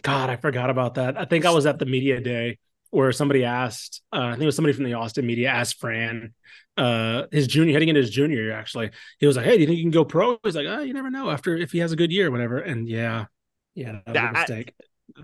God, 0.00 0.30
I 0.30 0.36
forgot 0.36 0.70
about 0.70 0.94
that. 0.94 1.18
I 1.18 1.24
think 1.24 1.44
I 1.44 1.50
was 1.50 1.66
at 1.66 1.78
the 1.78 1.86
media 1.86 2.20
day 2.20 2.58
where 2.90 3.12
somebody 3.12 3.44
asked, 3.44 4.02
uh, 4.12 4.20
I 4.20 4.30
think 4.32 4.42
it 4.42 4.46
was 4.46 4.56
somebody 4.56 4.74
from 4.74 4.84
the 4.84 4.94
Austin 4.94 5.26
media 5.26 5.48
asked 5.48 5.80
Fran, 5.80 6.34
uh, 6.76 7.24
his 7.30 7.46
junior 7.46 7.72
heading 7.72 7.88
into 7.88 8.00
his 8.00 8.10
junior 8.10 8.36
year, 8.36 8.52
actually. 8.52 8.90
He 9.18 9.26
was 9.26 9.36
like, 9.36 9.44
Hey, 9.44 9.56
do 9.56 9.60
you 9.60 9.66
think 9.66 9.78
you 9.78 9.84
can 9.84 9.90
go 9.90 10.04
pro? 10.04 10.38
He's 10.44 10.56
like, 10.56 10.66
Oh, 10.66 10.82
you 10.82 10.94
never 10.94 11.10
know 11.10 11.30
after 11.30 11.56
if 11.56 11.72
he 11.72 11.78
has 11.78 11.92
a 11.92 11.96
good 11.96 12.12
year, 12.12 12.30
whatever. 12.30 12.58
And 12.58 12.88
yeah, 12.88 13.26
yeah, 13.74 14.00
that, 14.06 14.14
that 14.14 14.32
mistake. 14.32 14.74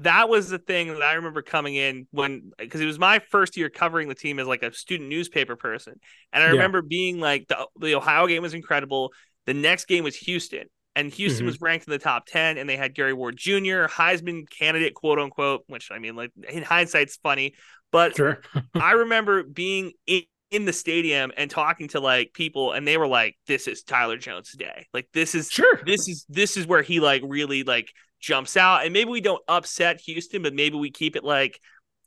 That 0.00 0.28
was 0.28 0.50
the 0.50 0.58
thing 0.58 0.88
that 0.88 1.02
I 1.02 1.14
remember 1.14 1.40
coming 1.40 1.74
in 1.74 2.06
when 2.10 2.52
because 2.58 2.80
it 2.80 2.86
was 2.86 2.98
my 2.98 3.20
first 3.20 3.56
year 3.56 3.70
covering 3.70 4.08
the 4.08 4.14
team 4.14 4.38
as 4.38 4.46
like 4.46 4.62
a 4.62 4.72
student 4.72 5.08
newspaper 5.08 5.56
person. 5.56 5.94
And 6.32 6.42
I 6.42 6.48
remember 6.48 6.78
yeah. 6.78 6.88
being 6.88 7.20
like 7.20 7.48
the, 7.48 7.66
the 7.80 7.94
Ohio 7.94 8.26
game 8.26 8.42
was 8.42 8.54
incredible. 8.54 9.12
The 9.46 9.54
next 9.54 9.86
game 9.86 10.04
was 10.04 10.14
Houston 10.16 10.66
and 10.98 11.12
Houston 11.12 11.42
mm-hmm. 11.42 11.46
was 11.46 11.60
ranked 11.60 11.86
in 11.86 11.92
the 11.92 11.98
top 11.98 12.26
10 12.26 12.58
and 12.58 12.68
they 12.68 12.76
had 12.76 12.94
Greg 12.94 13.14
Ward 13.14 13.36
Jr., 13.36 13.86
Heisman 13.86 14.50
candidate, 14.50 14.94
quote 14.94 15.20
unquote, 15.20 15.62
which 15.68 15.90
I 15.92 16.00
mean, 16.00 16.16
like 16.16 16.32
in 16.48 16.64
hindsight's 16.64 17.16
funny, 17.22 17.54
but 17.92 18.16
sure. 18.16 18.40
I 18.74 18.92
remember 18.92 19.44
being 19.44 19.92
in, 20.06 20.22
in 20.50 20.64
the 20.64 20.72
stadium 20.72 21.30
and 21.36 21.50
talking 21.50 21.86
to 21.88 22.00
like 22.00 22.32
people 22.34 22.72
and 22.72 22.86
they 22.86 22.96
were 22.96 23.06
like, 23.06 23.36
this 23.46 23.68
is 23.68 23.84
Tyler 23.84 24.16
Jones' 24.16 24.52
day. 24.58 24.86
Like 24.92 25.08
this 25.14 25.36
is 25.36 25.50
sure. 25.50 25.80
This 25.86 26.08
is, 26.08 26.26
this 26.28 26.56
is 26.56 26.66
where 26.66 26.82
he 26.82 26.98
like 26.98 27.22
really 27.24 27.62
like 27.62 27.92
jumps 28.20 28.56
out 28.56 28.84
and 28.84 28.92
maybe 28.92 29.10
we 29.10 29.20
don't 29.20 29.42
upset 29.48 30.00
Houston, 30.02 30.42
but 30.42 30.54
maybe 30.54 30.76
we 30.76 30.90
keep 30.90 31.16
it 31.16 31.24
like 31.24 31.60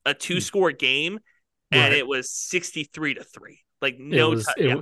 a 0.05 0.13
two 0.13 0.37
mm. 0.37 0.41
score 0.41 0.71
game 0.71 1.19
and 1.71 1.91
right. 1.91 1.93
it 1.93 2.07
was 2.07 2.29
63 2.31 3.15
to 3.15 3.23
three. 3.23 3.59
Like 3.81 3.97
no, 3.97 4.31
it 4.31 4.35
was, 4.35 4.45
t- 4.57 4.63
it, 4.63 4.77
yeah 4.77 4.81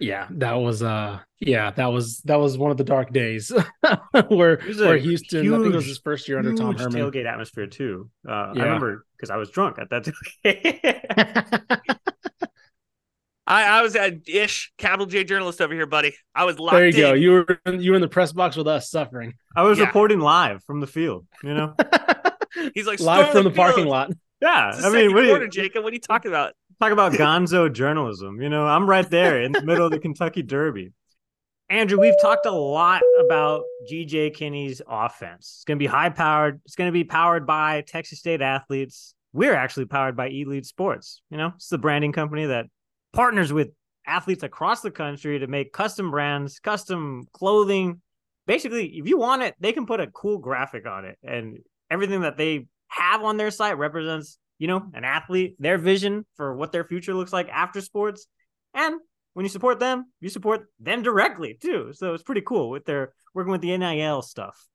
yeah 0.00 0.26
that 0.30 0.54
was 0.54 0.82
uh 0.82 1.18
yeah 1.38 1.70
that 1.72 1.86
was 1.86 2.20
that 2.22 2.36
was 2.36 2.56
one 2.56 2.70
of 2.70 2.78
the 2.78 2.84
dark 2.84 3.12
days 3.12 3.52
where 4.28 4.56
where 4.56 4.96
houston 4.96 5.44
huge, 5.44 5.54
i 5.54 5.62
think 5.62 5.74
it 5.74 5.76
was 5.76 5.86
his 5.86 5.98
first 5.98 6.26
year 6.26 6.38
under 6.38 6.54
tom 6.54 6.74
herman 6.74 7.02
tailgate 7.02 7.26
atmosphere 7.26 7.66
too 7.66 8.10
uh 8.26 8.52
yeah. 8.54 8.62
i 8.62 8.64
remember 8.64 9.04
because 9.16 9.30
i 9.30 9.36
was 9.36 9.50
drunk 9.50 9.78
at 9.78 9.90
that 9.90 10.08
I, 13.50 13.64
I 13.64 13.82
was 13.82 13.96
at 13.96 14.28
ish 14.28 14.72
capital 14.78 15.06
J 15.06 15.24
journalist 15.24 15.60
over 15.60 15.74
here, 15.74 15.84
buddy. 15.84 16.14
I 16.36 16.44
was 16.44 16.60
locked. 16.60 16.76
There 16.76 16.86
you 16.86 16.94
in. 16.94 17.00
go. 17.00 17.14
You 17.14 17.30
were 17.32 17.60
in, 17.66 17.82
you 17.82 17.90
were 17.90 17.96
in 17.96 18.00
the 18.00 18.08
press 18.08 18.32
box 18.32 18.54
with 18.54 18.68
us, 18.68 18.88
suffering. 18.88 19.34
I 19.56 19.62
was 19.62 19.78
yeah. 19.78 19.86
reporting 19.86 20.20
live 20.20 20.62
from 20.62 20.78
the 20.78 20.86
field. 20.86 21.26
You 21.42 21.54
know, 21.54 21.74
he's 22.74 22.86
like 22.86 23.00
live 23.00 23.32
from 23.32 23.42
the, 23.42 23.50
the 23.50 23.56
parking 23.56 23.86
lot. 23.86 24.12
Yeah, 24.40 24.72
I 24.72 24.90
mean, 24.90 25.12
what 25.12 25.26
quarter, 25.26 25.44
you, 25.46 25.50
Jakob. 25.50 25.82
What 25.82 25.90
are 25.90 25.94
you 25.94 26.00
talking 26.00 26.30
about? 26.30 26.54
Talk 26.80 26.92
about 26.92 27.12
gonzo 27.14 27.70
journalism. 27.72 28.40
You 28.40 28.48
know, 28.48 28.68
I'm 28.68 28.88
right 28.88 29.08
there 29.10 29.42
in 29.42 29.50
the 29.50 29.62
middle 29.62 29.84
of 29.84 29.90
the 29.90 29.98
Kentucky 30.00 30.42
Derby. 30.42 30.92
Andrew, 31.68 32.00
we've 32.00 32.20
talked 32.22 32.46
a 32.46 32.52
lot 32.52 33.02
about 33.18 33.64
GJ 33.90 34.34
Kinne's 34.34 34.80
offense. 34.88 35.56
It's 35.56 35.64
going 35.64 35.78
to 35.78 35.82
be 35.82 35.88
high 35.88 36.10
powered. 36.10 36.60
It's 36.64 36.76
going 36.76 36.88
to 36.88 36.92
be 36.92 37.04
powered 37.04 37.48
by 37.48 37.82
Texas 37.82 38.20
State 38.20 38.42
athletes. 38.42 39.14
We're 39.32 39.54
actually 39.54 39.86
powered 39.86 40.16
by 40.16 40.28
Elite 40.28 40.66
Sports. 40.66 41.22
You 41.30 41.36
know, 41.36 41.52
it's 41.56 41.68
the 41.68 41.78
branding 41.78 42.12
company 42.12 42.46
that 42.46 42.66
partners 43.12 43.52
with 43.52 43.68
athletes 44.06 44.42
across 44.42 44.80
the 44.80 44.90
country 44.90 45.38
to 45.38 45.46
make 45.46 45.72
custom 45.72 46.10
brands, 46.10 46.58
custom 46.60 47.24
clothing. 47.32 48.00
Basically, 48.46 48.86
if 48.86 49.06
you 49.06 49.18
want 49.18 49.42
it, 49.42 49.54
they 49.60 49.72
can 49.72 49.86
put 49.86 50.00
a 50.00 50.06
cool 50.08 50.38
graphic 50.38 50.86
on 50.86 51.04
it, 51.04 51.18
and 51.22 51.58
everything 51.90 52.22
that 52.22 52.36
they 52.36 52.66
have 52.88 53.22
on 53.22 53.36
their 53.36 53.50
site 53.50 53.78
represents 53.78 54.38
you 54.60 54.66
know, 54.66 54.86
an 54.92 55.04
athlete, 55.04 55.56
their 55.58 55.78
vision 55.78 56.26
for 56.36 56.54
what 56.54 56.70
their 56.70 56.84
future 56.84 57.14
looks 57.14 57.32
like 57.32 57.48
after 57.48 57.80
sports. 57.80 58.26
And 58.74 59.00
when 59.32 59.44
you 59.44 59.48
support 59.48 59.80
them, 59.80 60.04
you 60.20 60.28
support 60.28 60.66
them 60.78 61.02
directly 61.02 61.56
too. 61.60 61.92
So 61.94 62.12
it's 62.12 62.22
pretty 62.22 62.42
cool 62.42 62.68
with 62.68 62.84
their 62.84 63.14
working 63.34 63.52
with 63.52 63.62
the 63.62 63.76
NIL 63.76 64.20
stuff. 64.20 64.68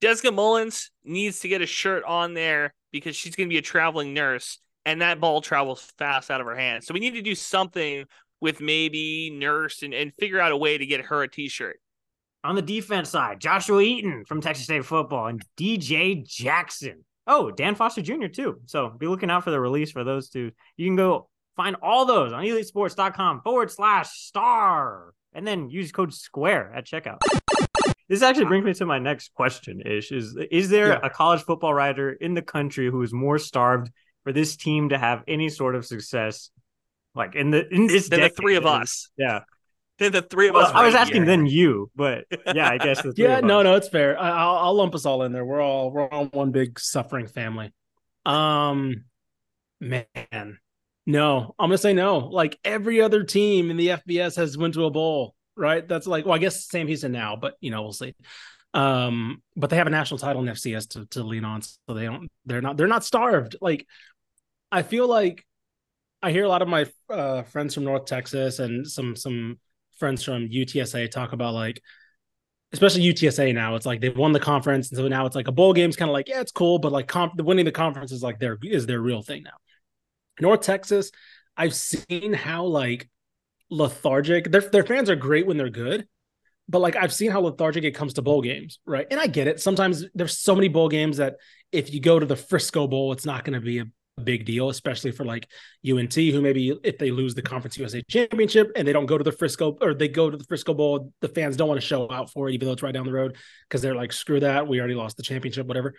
Jessica 0.00 0.30
Mullins 0.30 0.92
needs 1.04 1.40
to 1.40 1.48
get 1.48 1.60
a 1.60 1.66
shirt 1.66 2.04
on 2.04 2.34
there 2.34 2.72
because 2.92 3.16
she's 3.16 3.34
going 3.34 3.48
to 3.48 3.52
be 3.52 3.58
a 3.58 3.62
traveling 3.62 4.14
nurse 4.14 4.60
and 4.84 5.02
that 5.02 5.20
ball 5.20 5.40
travels 5.40 5.80
fast 5.98 6.30
out 6.30 6.40
of 6.40 6.46
her 6.46 6.56
hands. 6.56 6.86
So 6.86 6.94
we 6.94 7.00
need 7.00 7.14
to 7.14 7.22
do 7.22 7.34
something 7.34 8.04
with 8.40 8.60
maybe 8.60 9.30
nurse 9.30 9.82
and, 9.82 9.92
and 9.92 10.12
figure 10.18 10.40
out 10.40 10.52
a 10.52 10.56
way 10.56 10.78
to 10.78 10.86
get 10.86 11.06
her 11.06 11.22
a 11.22 11.28
t-shirt. 11.28 11.78
On 12.42 12.54
the 12.54 12.62
defense 12.62 13.10
side, 13.10 13.38
Joshua 13.38 13.82
Eaton 13.82 14.24
from 14.24 14.40
Texas 14.40 14.64
State 14.64 14.84
football 14.86 15.26
and 15.26 15.42
DJ 15.58 16.26
Jackson 16.26 17.04
Oh, 17.26 17.50
Dan 17.50 17.76
Foster 17.76 18.02
Jr. 18.02 18.26
too. 18.26 18.60
So 18.66 18.90
be 18.90 19.06
looking 19.06 19.30
out 19.30 19.44
for 19.44 19.52
the 19.52 19.60
release 19.60 19.92
for 19.92 20.02
those 20.02 20.30
two. 20.30 20.50
You 20.76 20.86
can 20.88 20.96
go 20.96 21.28
find 21.56 21.76
all 21.80 22.04
those 22.04 22.32
on 22.32 22.42
elitesports.com 22.42 23.42
forward 23.42 23.70
slash 23.70 24.10
star 24.10 25.14
and 25.32 25.46
then 25.46 25.70
use 25.70 25.92
code 25.92 26.12
square 26.12 26.72
at 26.74 26.86
checkout. 26.86 27.18
This 28.08 28.22
actually 28.22 28.46
brings 28.46 28.64
me 28.64 28.74
to 28.74 28.86
my 28.86 28.98
next 28.98 29.32
question, 29.34 29.80
Ish. 29.86 30.10
Is 30.10 30.36
is 30.50 30.68
there 30.70 30.88
yeah. 30.88 30.98
a 31.04 31.10
college 31.10 31.42
football 31.42 31.72
writer 31.72 32.10
in 32.10 32.34
the 32.34 32.42
country 32.42 32.90
who 32.90 33.00
is 33.02 33.12
more 33.12 33.38
starved 33.38 33.92
for 34.24 34.32
this 34.32 34.56
team 34.56 34.90
to 34.90 34.98
have 34.98 35.22
any 35.28 35.48
sort 35.48 35.74
of 35.74 35.86
success, 35.86 36.50
like 37.14 37.34
in 37.34 37.50
the 37.50 37.66
in 37.74 37.86
this 37.86 38.08
than 38.08 38.20
the 38.20 38.28
three 38.28 38.56
of 38.56 38.66
us. 38.66 39.08
Yeah. 39.16 39.40
Then 39.98 40.12
the 40.12 40.22
three 40.22 40.48
of 40.48 40.54
Well, 40.54 40.66
us. 40.66 40.72
I 40.74 40.84
was 40.86 40.94
right 40.94 41.02
asking 41.02 41.16
here. 41.22 41.26
then 41.26 41.46
you, 41.46 41.90
but 41.94 42.24
yeah, 42.54 42.70
I 42.70 42.78
guess 42.78 43.02
the 43.02 43.12
yeah, 43.16 43.40
no, 43.40 43.60
us. 43.60 43.64
no, 43.64 43.74
it's 43.74 43.88
fair. 43.88 44.18
I, 44.18 44.30
I'll, 44.30 44.56
I'll 44.56 44.74
lump 44.74 44.94
us 44.94 45.04
all 45.04 45.22
in 45.24 45.32
there. 45.32 45.44
We're 45.44 45.60
all 45.60 45.90
we're 45.90 46.08
all 46.08 46.24
one 46.26 46.52
big 46.52 46.80
suffering 46.80 47.26
family. 47.26 47.72
Um, 48.24 49.04
man, 49.80 50.58
no, 51.06 51.54
I'm 51.58 51.68
gonna 51.68 51.78
say 51.78 51.92
no. 51.92 52.18
Like 52.18 52.58
every 52.64 53.00
other 53.02 53.24
team 53.24 53.70
in 53.70 53.76
the 53.76 53.88
FBS 53.88 54.36
has 54.36 54.56
went 54.56 54.74
to 54.74 54.84
a 54.86 54.90
bowl, 54.90 55.34
right? 55.56 55.86
That's 55.86 56.06
like, 56.06 56.24
well, 56.24 56.34
I 56.34 56.38
guess 56.38 56.66
Sam 56.68 56.86
Houston 56.86 57.12
now, 57.12 57.36
but 57.36 57.54
you 57.60 57.70
know, 57.70 57.82
we'll 57.82 57.92
see. 57.92 58.14
Um, 58.72 59.42
but 59.56 59.68
they 59.68 59.76
have 59.76 59.86
a 59.86 59.90
national 59.90 60.18
title 60.18 60.42
in 60.42 60.48
FCS 60.48 60.90
to 60.90 61.06
to 61.06 61.24
lean 61.24 61.44
on, 61.44 61.60
so 61.62 61.76
they 61.88 62.04
don't. 62.04 62.30
They're 62.46 62.62
not. 62.62 62.76
They're 62.76 62.86
not 62.86 63.04
starved. 63.04 63.56
Like, 63.60 63.86
I 64.72 64.82
feel 64.82 65.06
like 65.06 65.44
I 66.22 66.32
hear 66.32 66.44
a 66.44 66.48
lot 66.48 66.62
of 66.62 66.68
my 66.68 66.86
uh, 67.08 67.42
friends 67.42 67.74
from 67.74 67.84
North 67.84 68.04
Texas 68.04 68.58
and 68.58 68.86
some 68.86 69.16
some 69.16 69.58
friends 69.98 70.22
from 70.22 70.48
UTSA 70.48 71.10
talk 71.10 71.32
about 71.32 71.54
like 71.54 71.80
especially 72.72 73.02
UTSA 73.02 73.54
now. 73.54 73.74
It's 73.74 73.86
like 73.86 74.00
they've 74.00 74.16
won 74.16 74.32
the 74.32 74.40
conference, 74.40 74.90
and 74.90 74.98
so 74.98 75.08
now 75.08 75.26
it's 75.26 75.36
like 75.36 75.48
a 75.48 75.52
bowl 75.52 75.72
game's 75.72 75.96
kind 75.96 76.08
of 76.08 76.12
like 76.12 76.28
yeah, 76.28 76.40
it's 76.40 76.52
cool, 76.52 76.78
but 76.78 76.92
like 76.92 77.08
comp- 77.08 77.40
winning 77.40 77.64
the 77.64 77.72
conference 77.72 78.12
is 78.12 78.22
like 78.22 78.38
their 78.38 78.58
is 78.62 78.86
their 78.86 79.00
real 79.00 79.22
thing 79.22 79.42
now. 79.42 79.56
North 80.40 80.60
Texas, 80.60 81.10
I've 81.56 81.74
seen 81.74 82.32
how 82.32 82.64
like 82.64 83.08
lethargic 83.70 84.50
their 84.50 84.62
their 84.62 84.84
fans 84.84 85.10
are 85.10 85.16
great 85.16 85.46
when 85.46 85.56
they're 85.56 85.70
good, 85.70 86.06
but 86.68 86.80
like 86.80 86.96
I've 86.96 87.12
seen 87.12 87.30
how 87.30 87.40
lethargic 87.40 87.84
it 87.84 87.92
comes 87.92 88.14
to 88.14 88.22
bowl 88.22 88.42
games, 88.42 88.78
right? 88.86 89.06
And 89.10 89.18
I 89.18 89.26
get 89.26 89.48
it. 89.48 89.60
Sometimes 89.60 90.04
there's 90.14 90.38
so 90.38 90.54
many 90.54 90.68
bowl 90.68 90.88
games 90.88 91.16
that 91.16 91.36
if 91.72 91.92
you 91.92 92.00
go 92.00 92.18
to 92.18 92.26
the 92.26 92.36
Frisco 92.36 92.86
Bowl, 92.86 93.12
it's 93.12 93.26
not 93.26 93.44
going 93.44 93.54
to 93.54 93.60
be 93.60 93.78
a 93.78 93.84
big 94.20 94.44
deal, 94.44 94.68
especially 94.68 95.10
for 95.10 95.24
like 95.24 95.48
UNT, 95.88 96.14
who 96.14 96.40
maybe 96.40 96.78
if 96.82 96.98
they 96.98 97.10
lose 97.10 97.34
the 97.34 97.42
Conference 97.42 97.76
USA 97.78 98.02
championship 98.02 98.70
and 98.76 98.86
they 98.86 98.92
don't 98.92 99.06
go 99.06 99.18
to 99.18 99.24
the 99.24 99.32
Frisco 99.32 99.76
or 99.80 99.94
they 99.94 100.08
go 100.08 100.30
to 100.30 100.36
the 100.36 100.44
Frisco 100.44 100.74
Bowl, 100.74 101.12
the 101.20 101.28
fans 101.28 101.56
don't 101.56 101.68
want 101.68 101.80
to 101.80 101.86
show 101.86 102.10
out 102.10 102.30
for 102.30 102.48
it, 102.48 102.54
even 102.54 102.66
though 102.66 102.72
it's 102.72 102.82
right 102.82 102.94
down 102.94 103.06
the 103.06 103.12
road 103.12 103.36
because 103.68 103.82
they're 103.82 103.94
like, 103.94 104.12
screw 104.12 104.40
that, 104.40 104.68
we 104.68 104.78
already 104.78 104.94
lost 104.94 105.16
the 105.16 105.22
championship, 105.22 105.66
whatever. 105.66 105.94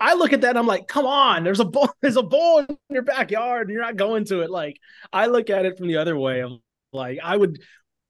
I 0.00 0.14
look 0.14 0.32
at 0.32 0.40
that 0.40 0.50
and 0.50 0.58
I'm 0.58 0.66
like, 0.66 0.88
come 0.88 1.04
on, 1.04 1.44
there's 1.44 1.60
a 1.60 1.64
bowl, 1.64 1.88
there's 2.00 2.16
a 2.16 2.22
bowl 2.22 2.60
in 2.60 2.76
your 2.90 3.02
backyard, 3.02 3.68
and 3.68 3.74
you're 3.74 3.84
not 3.84 3.96
going 3.96 4.24
to 4.26 4.40
it. 4.40 4.50
Like, 4.50 4.78
I 5.12 5.26
look 5.26 5.50
at 5.50 5.66
it 5.66 5.76
from 5.76 5.88
the 5.88 5.98
other 5.98 6.16
way 6.16 6.42
of 6.42 6.52
like, 6.92 7.18
I 7.22 7.36
would 7.36 7.60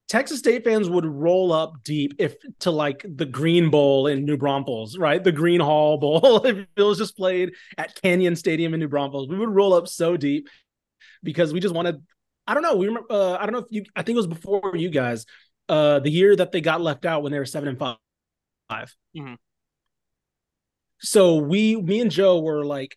Texas 0.09 0.38
State 0.38 0.62
fans 0.62 0.88
would 0.88 1.05
roll 1.05 1.53
up 1.53 1.83
deep 1.83 2.14
if 2.19 2.37
to 2.61 2.71
like 2.71 3.05
the 3.09 3.27
Gruene 3.27 3.71
Bowl 3.71 4.07
in 4.07 4.25
New 4.25 4.37
Braunfels, 4.37 4.97
right? 4.99 5.23
The 5.23 5.33
Gruene 5.33 5.61
Hall 5.61 5.99
Bowl. 5.99 6.37
if 6.47 6.66
it 6.77 6.83
was 6.83 6.99
just 6.99 7.16
played 7.16 7.55
at 7.77 8.01
Canyon 8.01 8.37
Stadium 8.37 8.73
in 8.75 8.81
New 8.81 8.88
Braunfels, 8.88 9.29
we 9.29 9.37
would 9.37 9.49
roll 9.49 9.75
up 9.75 9.88
so 9.88 10.16
deep 10.16 10.49
because 11.23 11.53
we 11.53 11.61
just 11.61 11.75
wanted. 11.75 12.01
I 12.47 12.55
don't 12.55 12.62
know. 12.62 12.77
We 12.77 12.87
remember. 12.87 13.11
Uh, 13.11 13.37
I 13.37 13.47
don't 13.47 13.53
know 13.53 13.59
if 13.59 13.66
you. 13.71 13.85
I 13.97 14.03
think 14.03 14.14
it 14.14 14.19
was 14.19 14.29
before 14.29 14.77
you 14.77 14.90
guys. 14.90 15.27
Uh, 15.69 15.99
the 15.99 16.11
year 16.11 16.37
that 16.37 16.53
they 16.53 16.61
got 16.61 16.81
left 16.81 17.05
out 17.05 17.25
when 17.25 17.33
they 17.33 17.40
were 17.40 17.45
seven 17.45 17.69
and 17.69 17.79
5 17.79 17.97
Mhm. 19.16 19.37
So 20.99 21.37
we, 21.37 21.77
me 21.77 22.01
and 22.01 22.11
Joe 22.11 22.40
were 22.40 22.64
like, 22.64 22.97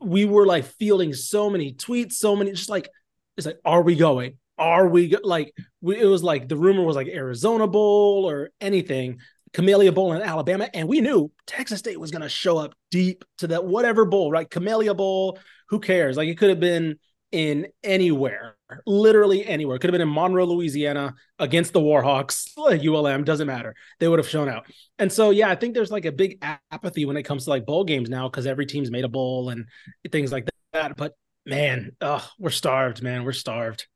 we 0.00 0.24
were 0.24 0.46
like 0.46 0.64
fielding 0.64 1.12
so 1.12 1.50
many 1.50 1.72
tweets, 1.72 2.12
so 2.12 2.34
many, 2.34 2.52
just 2.52 2.70
like, 2.70 2.88
it's 3.36 3.46
like, 3.46 3.58
are 3.64 3.82
we 3.82 3.94
going? 3.94 4.38
Are 4.58 4.88
we 4.88 5.14
like? 5.22 5.52
We, 5.80 6.00
it 6.00 6.06
was 6.06 6.22
like 6.22 6.48
the 6.48 6.56
rumor 6.56 6.82
was 6.82 6.96
like 6.96 7.08
Arizona 7.08 7.66
Bowl 7.66 8.28
or 8.28 8.50
anything, 8.60 9.20
Camellia 9.52 9.92
Bowl 9.92 10.12
in 10.12 10.22
Alabama, 10.22 10.68
and 10.72 10.88
we 10.88 11.00
knew 11.00 11.30
Texas 11.46 11.78
State 11.78 12.00
was 12.00 12.10
going 12.10 12.22
to 12.22 12.28
show 12.28 12.58
up 12.58 12.74
deep 12.90 13.24
to 13.38 13.48
that 13.48 13.64
whatever 13.64 14.04
bowl, 14.04 14.30
right? 14.30 14.48
Camellia 14.48 14.94
Bowl, 14.94 15.38
who 15.68 15.80
cares? 15.80 16.16
Like 16.16 16.28
it 16.28 16.38
could 16.38 16.50
have 16.50 16.60
been 16.60 16.98
in 17.32 17.66
anywhere, 17.82 18.56
literally 18.86 19.44
anywhere. 19.44 19.78
Could 19.78 19.88
have 19.88 19.98
been 19.98 20.06
in 20.06 20.12
Monroe, 20.12 20.44
Louisiana, 20.46 21.14
against 21.38 21.72
the 21.72 21.80
Warhawks, 21.80 22.48
ULM, 22.56 23.24
doesn't 23.24 23.46
matter. 23.46 23.74
They 23.98 24.08
would 24.08 24.18
have 24.18 24.28
shown 24.28 24.48
out. 24.48 24.66
And 24.98 25.12
so, 25.12 25.30
yeah, 25.30 25.50
I 25.50 25.54
think 25.54 25.74
there's 25.74 25.90
like 25.90 26.04
a 26.04 26.12
big 26.12 26.42
apathy 26.70 27.04
when 27.04 27.16
it 27.16 27.24
comes 27.24 27.44
to 27.44 27.50
like 27.50 27.66
bowl 27.66 27.84
games 27.84 28.08
now 28.08 28.28
because 28.28 28.46
every 28.46 28.66
team's 28.66 28.90
made 28.90 29.04
a 29.04 29.08
bowl 29.08 29.50
and 29.50 29.66
things 30.10 30.32
like 30.32 30.48
that. 30.72 30.96
But 30.96 31.14
man, 31.44 31.96
we're 32.38 32.50
starved, 32.50 33.02
man. 33.02 33.24
We're 33.24 33.32
starved. 33.32 33.86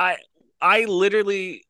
I 0.00 0.16
I 0.60 0.84
literally 0.84 1.64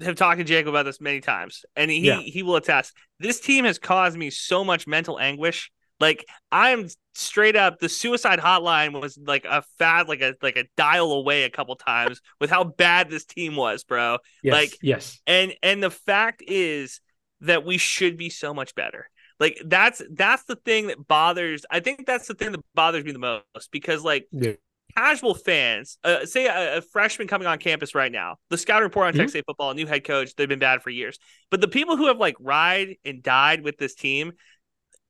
have 0.00 0.14
talked 0.16 0.38
to 0.38 0.44
Jakob 0.44 0.68
about 0.68 0.84
this 0.84 1.00
many 1.00 1.20
times, 1.20 1.64
and 1.76 1.90
he 1.90 2.00
Yeah. 2.00 2.20
he 2.20 2.42
will 2.42 2.56
attest. 2.56 2.92
This 3.18 3.40
team 3.40 3.64
has 3.64 3.78
caused 3.78 4.16
me 4.16 4.30
so 4.30 4.64
much 4.64 4.86
mental 4.86 5.18
anguish. 5.18 5.70
Like 6.00 6.24
I'm 6.52 6.88
straight 7.14 7.56
up, 7.56 7.80
the 7.80 7.88
suicide 7.88 8.38
hotline 8.38 9.00
was 9.00 9.18
like 9.18 9.44
a 9.44 9.62
fad, 9.78 10.08
like 10.08 10.20
a 10.20 10.34
like 10.40 10.56
a 10.56 10.64
dial 10.76 11.12
away 11.12 11.42
a 11.44 11.50
couple 11.50 11.74
times 11.76 12.20
with 12.40 12.50
how 12.50 12.62
bad 12.64 13.10
this 13.10 13.24
team 13.24 13.56
was, 13.56 13.82
bro. 13.84 14.18
Yes, 14.42 14.52
Like- 14.52 14.78
yes, 14.80 15.20
And 15.26 15.54
and 15.62 15.82
the 15.82 15.90
fact 15.90 16.42
is 16.46 17.00
that 17.40 17.64
we 17.64 17.78
should 17.78 18.16
be 18.16 18.30
so 18.30 18.54
much 18.54 18.74
better. 18.76 19.10
Like 19.40 19.60
that's 19.64 20.00
that's 20.12 20.44
the 20.44 20.56
thing 20.56 20.86
that 20.88 21.06
bothers. 21.08 21.64
I 21.70 21.80
think 21.80 22.06
that's 22.06 22.28
the 22.28 22.34
thing 22.34 22.52
that 22.52 22.60
bothers 22.74 23.04
me 23.04 23.12
the 23.12 23.18
most 23.18 23.70
because 23.72 24.02
like 24.04 24.26
yeah, 24.30 24.52
casual 24.96 25.34
fans, 25.34 25.98
uh, 26.04 26.24
say 26.26 26.46
a, 26.46 26.78
a 26.78 26.80
freshman 26.80 27.28
coming 27.28 27.46
on 27.46 27.58
campus 27.58 27.94
right 27.94 28.10
now, 28.12 28.36
the 28.50 28.58
scout 28.58 28.82
report 28.82 29.08
on 29.08 29.12
Mhm. 29.12 29.18
Texas 29.18 29.32
State 29.32 29.46
football, 29.46 29.74
new 29.74 29.86
head 29.86 30.04
coach, 30.04 30.34
they've 30.34 30.48
been 30.48 30.58
bad 30.58 30.82
for 30.82 30.90
years. 30.90 31.18
But 31.50 31.60
the 31.60 31.68
people 31.68 31.96
who 31.96 32.06
have 32.06 32.18
like 32.18 32.36
ride 32.40 32.96
and 33.04 33.22
died 33.22 33.62
with 33.62 33.78
this 33.78 33.94
team, 33.94 34.32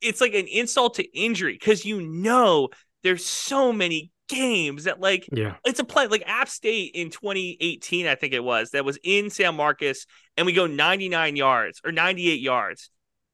it's 0.01 0.21
like 0.21 0.35
an 0.35 0.47
insult 0.47 0.95
to 0.95 1.19
injury 1.19 1.55
because 1.55 1.85
you 1.85 2.01
know 2.03 2.69
there's 3.03 3.25
so 3.25 3.73
many 3.73 4.11
games 4.29 4.85
that 4.85 5.01
like 5.01 5.29
yeah. 5.33 5.55
it's 5.64 5.81
a 5.81 5.85
play 5.85 6.07
like 6.07 6.23
App 6.27 6.49
State 6.49 6.93
in 6.95 7.11
2018, 7.11 8.07
I 8.07 8.14
think 8.14 8.35
it 8.35 8.45
was, 8.45 8.71
that 8.71 8.85
was 8.85 8.99
in 9.03 9.31
San 9.31 9.57
Marcos, 9.57 10.07
and 10.37 10.47
we 10.47 10.53
go 10.53 10.67
99 10.67 11.37
yards 11.37 11.81
or 11.85 11.93
98 11.93 12.41
yards. 12.41 12.91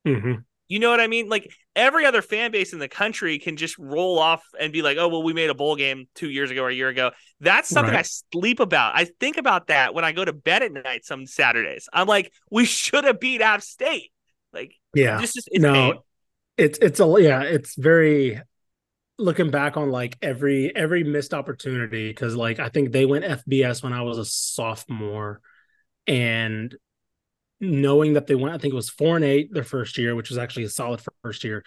hmm 0.07 0.35
You 0.69 0.79
know 0.79 0.91
what 0.91 1.01
I 1.01 1.07
mean? 1.07 1.29
Like 1.29 1.53
every 1.77 2.07
other 2.07 2.23
fan 2.23 2.51
base 2.51 2.73
in 2.73 2.79
the 2.79 2.89
country 2.89 3.39
can 3.39 3.57
just 3.57 3.77
roll 3.79 4.19
off 4.19 4.43
and 4.59 4.73
be 4.73 4.81
like, 4.83 4.97
"Oh, 4.99 5.09
well, 5.09 5.23
we 5.23 5.33
made 5.35 5.51
a 5.51 5.55
bowl 5.55 5.77
game 5.77 6.07
two 6.15 6.31
years 6.31 6.51
ago 6.51 6.63
or 6.63 6.69
a 6.71 6.75
year 6.75 6.89
ago." 6.89 7.11
That's 7.41 7.69
something 7.69 7.93
Right. 7.95 8.01
I 8.01 8.09
sleep 8.33 8.61
about. 8.61 8.97
I 8.97 9.05
think 9.21 9.37
about 9.37 9.67
that 9.69 9.95
when 9.95 10.05
I 10.05 10.13
go 10.13 10.25
to 10.25 10.33
bed 10.33 10.63
at 10.63 10.73
night 10.73 11.05
some 11.05 11.27
Saturdays. 11.27 11.89
I'm 11.93 12.07
like, 12.07 12.33
we 12.51 12.65
should 12.65 13.05
have 13.05 13.21
beat 13.21 13.43
App 13.43 13.63
State. 13.63 14.11
Like, 14.53 14.73
Yeah. 14.95 15.21
this 15.21 15.37
is 15.37 15.47
it's 15.51 15.63
No, 15.63 15.73
pain. 15.73 15.95
it's 16.57 16.79
it's 16.81 17.01
a 17.01 17.15
yeah 17.19 17.43
it's 17.43 17.75
very 17.77 18.41
looking 19.19 19.51
back 19.51 19.77
on 19.77 19.91
like 19.91 20.17
every 20.23 20.75
every 20.75 21.05
missed 21.05 21.35
opportunity 21.35 22.09
because 22.09 22.35
like 22.35 22.59
i 22.59 22.69
think 22.69 22.91
they 22.91 23.07
went 23.07 23.25
fbs 23.25 23.81
when 23.83 23.93
i 23.93 24.03
was 24.03 24.19
a 24.19 24.25
sophomore 24.25 25.41
and 26.09 26.75
knowing 27.71 28.15
that 28.15 28.27
they 28.27 28.35
went 28.35 28.55
i 28.55 28.59
think 28.59 28.73
it 28.73 28.77
was 28.77 28.91
four 28.91 29.17
and 29.17 29.25
eight 29.25 29.53
their 29.53 29.65
first 29.65 29.99
year 29.99 30.15
which 30.15 30.29
was 30.29 30.39
actually 30.39 30.65
a 30.65 30.69
solid 30.71 31.01
first 31.23 31.45
year. 31.45 31.63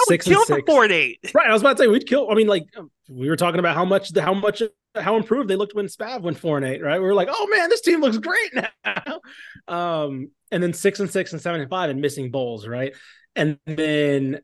Oh, 0.00 0.04
we 0.08 0.14
six 0.14 0.26
and 0.26 0.36
six. 0.46 0.62
four 0.66 0.84
and 0.84 0.92
eight. 0.92 1.18
right 1.34 1.48
i 1.48 1.52
was 1.52 1.62
about 1.62 1.76
to 1.76 1.82
say 1.82 1.86
we'd 1.88 2.06
kill 2.06 2.30
i 2.30 2.34
mean 2.34 2.46
like 2.46 2.64
um, 2.76 2.90
we 3.10 3.28
were 3.28 3.36
talking 3.36 3.58
about 3.58 3.74
how 3.74 3.84
much 3.84 4.16
how 4.16 4.34
much 4.34 4.62
how 4.94 5.16
improved 5.16 5.48
they 5.48 5.56
looked 5.56 5.74
when 5.74 5.86
spav 5.86 6.22
went 6.22 6.38
four 6.38 6.56
and 6.56 6.66
eight 6.66 6.82
right? 6.82 7.00
We 7.00 7.06
were 7.06 7.14
like 7.14 7.28
oh 7.30 7.48
man 7.50 7.70
this 7.70 7.80
team 7.80 8.00
looks 8.00 8.18
great 8.18 8.52
now. 8.84 9.20
Um 9.68 10.30
and 10.50 10.62
then 10.62 10.72
six 10.72 11.00
and 11.00 11.10
six 11.10 11.32
and 11.32 11.40
seven 11.40 11.60
and 11.60 11.70
five 11.70 11.90
and 11.90 12.00
missing 12.00 12.30
bowls 12.30 12.66
right? 12.66 12.94
And 13.34 13.58
then 13.66 14.40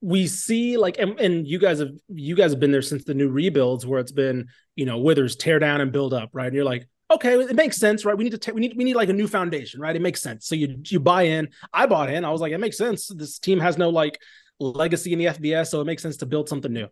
we 0.00 0.26
see 0.26 0.76
like 0.76 0.98
and, 0.98 1.18
and 1.20 1.46
you 1.46 1.58
guys 1.58 1.78
have 1.78 1.92
you 2.08 2.34
guys 2.34 2.50
have 2.50 2.60
been 2.60 2.72
there 2.72 2.82
since 2.82 3.04
the 3.04 3.14
new 3.14 3.28
rebuilds 3.28 3.86
where 3.86 4.00
it's 4.00 4.12
been 4.12 4.48
you 4.76 4.86
know 4.86 4.98
withers 4.98 5.36
tear 5.36 5.58
down 5.58 5.80
and 5.80 5.92
build 5.92 6.12
up 6.12 6.30
right? 6.32 6.46
And 6.46 6.54
you're 6.54 6.64
like 6.64 6.88
okay 7.14 7.34
it 7.34 7.56
makes 7.56 7.76
sense 7.76 8.04
right? 8.04 8.16
We 8.16 8.24
need 8.24 8.30
to 8.30 8.38
take, 8.38 8.54
we 8.54 8.60
need 8.60 8.74
we 8.76 8.84
need 8.84 8.96
like 8.96 9.08
a 9.08 9.14
new 9.14 9.28
foundation 9.28 9.80
right? 9.80 9.94
It 9.94 10.02
makes 10.02 10.20
sense. 10.20 10.46
So 10.46 10.54
you 10.54 10.80
you 10.84 11.00
buy 11.00 11.22
in. 11.22 11.48
I 11.72 11.86
bought 11.86 12.10
in. 12.10 12.24
I 12.24 12.30
was 12.30 12.40
like 12.40 12.52
it 12.52 12.58
makes 12.58 12.78
sense. 12.78 13.08
This 13.08 13.38
team 13.38 13.60
has 13.60 13.78
no 13.78 13.90
like 13.90 14.18
legacy 14.60 15.12
in 15.12 15.18
the 15.18 15.26
fbs 15.26 15.66
so 15.66 15.80
it 15.80 15.84
makes 15.84 16.00
sense 16.00 16.18
to 16.18 16.26
build 16.26 16.48
something 16.48 16.72
new. 16.72 16.86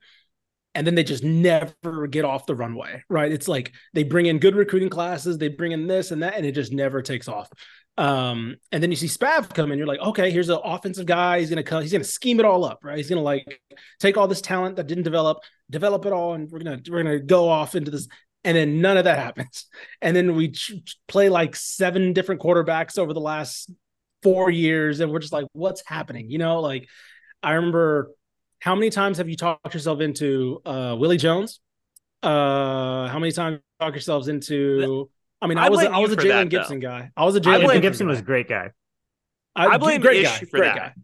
And 0.75 0.87
then 0.87 0.95
they 0.95 1.05
just 1.05 1.23
never 1.23 2.07
get 2.07 2.25
off 2.25 2.47
the 2.47 2.55
runway 2.55 3.03
right? 3.09 3.31
It's 3.31 3.49
like 3.49 3.73
they 3.95 4.03
bring 4.03 4.27
in 4.27 4.39
good 4.39 4.57
recruiting 4.57 4.91
classes 4.91 5.39
they 5.39 5.49
bring 5.49 5.73
in 5.73 5.87
this 5.87 6.11
and 6.11 6.23
that 6.23 6.35
and 6.35 6.47
it 6.47 6.53
just 6.53 6.73
never 6.73 7.03
takes 7.03 7.29
off. 7.29 7.51
Um, 7.99 8.57
and 8.71 8.83
then 8.83 8.91
you 8.91 8.97
see 8.97 9.07
Spav 9.07 9.53
come 9.53 9.71
in, 9.71 9.79
you're 9.79 9.87
like, 9.87 10.01
okay, 10.01 10.31
here's 10.31 10.49
an 10.49 10.59
offensive 10.65 11.07
guy. 11.07 11.41
He's 11.41 11.51
gonna 11.51 11.63
come, 11.63 11.83
he's 11.83 11.93
gonna 11.93 12.05
scheme 12.05 12.41
it 12.41 12.47
all 12.47 12.65
up, 12.65 12.81
right? 12.83 12.97
He's 12.97 13.09
gonna 13.09 13.21
like 13.21 13.61
take 14.01 14.17
all 14.17 14.29
this 14.29 14.41
talent 14.41 14.77
that 14.77 14.87
didn't 14.87 15.05
develop, 15.05 15.39
develop 15.69 16.07
it 16.07 16.13
all, 16.13 16.33
and 16.35 16.51
we're 16.51 16.61
gonna 16.61 16.81
we're 16.89 17.03
gonna 17.03 17.21
go 17.21 17.49
off 17.49 17.75
into 17.75 17.91
this. 17.91 18.09
And 18.45 18.57
then 18.57 18.81
none 18.81 18.97
of 18.97 19.05
that 19.05 19.19
happens. 19.27 19.67
And 20.01 20.17
then 20.17 20.35
we 20.35 20.51
ch- 20.51 20.73
play 21.07 21.29
like 21.29 21.57
seven 21.57 22.13
different 22.13 22.41
quarterbacks 22.41 22.99
over 22.99 23.13
the 23.13 23.21
last 23.21 23.71
four 24.23 24.51
years, 24.51 25.01
and 25.01 25.11
we're 25.13 25.19
just 25.19 25.33
like, 25.33 25.47
what's 25.53 25.83
happening? 25.87 26.31
You 26.31 26.39
know, 26.39 26.61
like 26.61 26.89
I 27.43 27.53
remember 27.53 28.11
how 28.61 28.75
many 28.75 28.91
times 28.91 29.19
have 29.19 29.29
you 29.29 29.37
talked 29.37 29.75
yourself 29.75 30.01
into 30.01 30.61
uh 30.65 30.97
Willie 30.99 31.17
Jones? 31.17 31.61
Uh 32.23 33.09
how 33.09 33.19
many 33.19 33.33
times 33.33 33.57
you 33.57 33.85
talk 33.85 33.95
yourselves 33.95 34.29
into 34.29 35.09
I 35.41 35.49
mean, 35.49 35.59
I, 35.59 35.67
I 35.67 35.69
was 35.71 35.81
I 35.81 35.99
was 35.99 36.13
a 36.13 36.17
Jalen 36.17 36.51
though. 36.51 36.61
Gipson 36.61 36.81
guy. 36.81 37.11
I 37.17 37.25
was 37.25 37.35
a 37.35 37.41
Jalen 37.41 37.63
Anthony 37.63 37.81
Gibson 37.81 38.07
was 38.07 38.21
a 38.21 38.23
great 38.23 38.49
guy. 38.49 38.71
I 39.57 39.77
blame 39.77 40.01
great 40.01 40.23
Ish 40.23 40.41
guy, 40.41 40.47
for 40.47 40.59
great 40.59 40.75
that. 40.75 40.77
guy. 40.77 40.95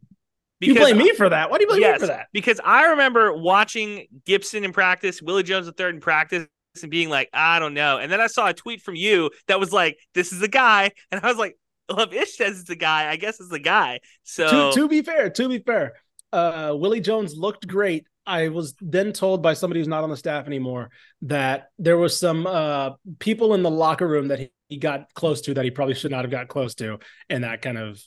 Because, 0.61 0.75
you 0.75 0.81
blame 0.81 0.99
me 0.99 1.13
for 1.13 1.29
that. 1.29 1.51
Why 1.51 1.59
do 1.59 1.65
you 1.65 1.69
blame 1.69 1.81
yes, 1.83 2.01
me 2.01 2.07
for 2.07 2.13
that? 2.13 2.29
Because 2.33 2.61
I 2.65 2.87
remember 2.87 3.33
watching 3.33 4.07
Gipson 4.27 4.65
in 4.65 4.73
practice, 4.73 5.23
Willie 5.23 5.45
Jones 5.45 5.67
the 5.67 5.73
third 5.73 5.95
in 5.95 6.01
practice, 6.01 6.49
and 6.83 6.91
being 6.91 7.09
like, 7.09 7.29
I 7.33 7.59
don't 7.59 7.75
know. 7.75 7.99
And 7.99 8.11
then 8.11 8.21
I 8.21 8.27
saw 8.27 8.49
a 8.49 8.55
tweet 8.55 8.83
from 8.83 8.95
you 8.95 9.31
that 9.47 9.61
was 9.61 9.73
like, 9.73 9.99
"This 10.15 10.33
is 10.33 10.41
the 10.41 10.49
guy," 10.49 10.93
and 11.11 11.21
I 11.23 11.27
was 11.27 11.37
like, 11.37 11.57
"Well, 11.89 12.01
if 12.01 12.13
Ish 12.13 12.37
says 12.37 12.61
it's 12.61 12.69
the 12.69 12.77
guy, 12.77 13.11
I 13.11 13.17
guess 13.17 13.41
it's 13.41 13.51
the 13.51 13.59
guy." 13.59 14.01
So 14.25 14.71
to, 14.71 14.81
to 14.81 14.89
be 14.89 15.03
fair, 15.03 15.31
to 15.31 15.49
be 15.49 15.59
fair, 15.59 15.95
uh, 16.33 16.73
Willie 16.75 17.01
Jones 17.01 17.37
looked 17.37 17.67
great. 17.67 18.07
I 18.27 18.49
was 18.49 18.75
then 18.81 19.15
told 19.15 19.43
by 19.43 19.55
somebody 19.55 19.81
who's 19.81 19.89
not 19.89 20.05
on 20.05 20.11
the 20.11 20.17
staff 20.17 20.47
anymore 20.47 20.91
that 21.23 21.71
there 21.79 21.97
was 21.97 22.19
some 22.19 22.47
uh, 22.47 22.91
people 23.19 23.55
in 23.55 23.63
the 23.63 23.71
locker 23.71 24.07
room 24.07 24.29
that 24.29 24.51
he, 24.69 24.77
got 24.77 25.07
close 25.15 25.41
to 25.41 25.55
that 25.55 25.65
he 25.65 25.71
probably 25.71 25.95
should 25.95 26.11
not 26.11 26.25
have 26.25 26.31
got 26.31 26.47
close 26.47 26.75
to, 26.75 26.99
and 27.31 27.45
that 27.45 27.63
kind 27.63 27.79
of 27.79 27.99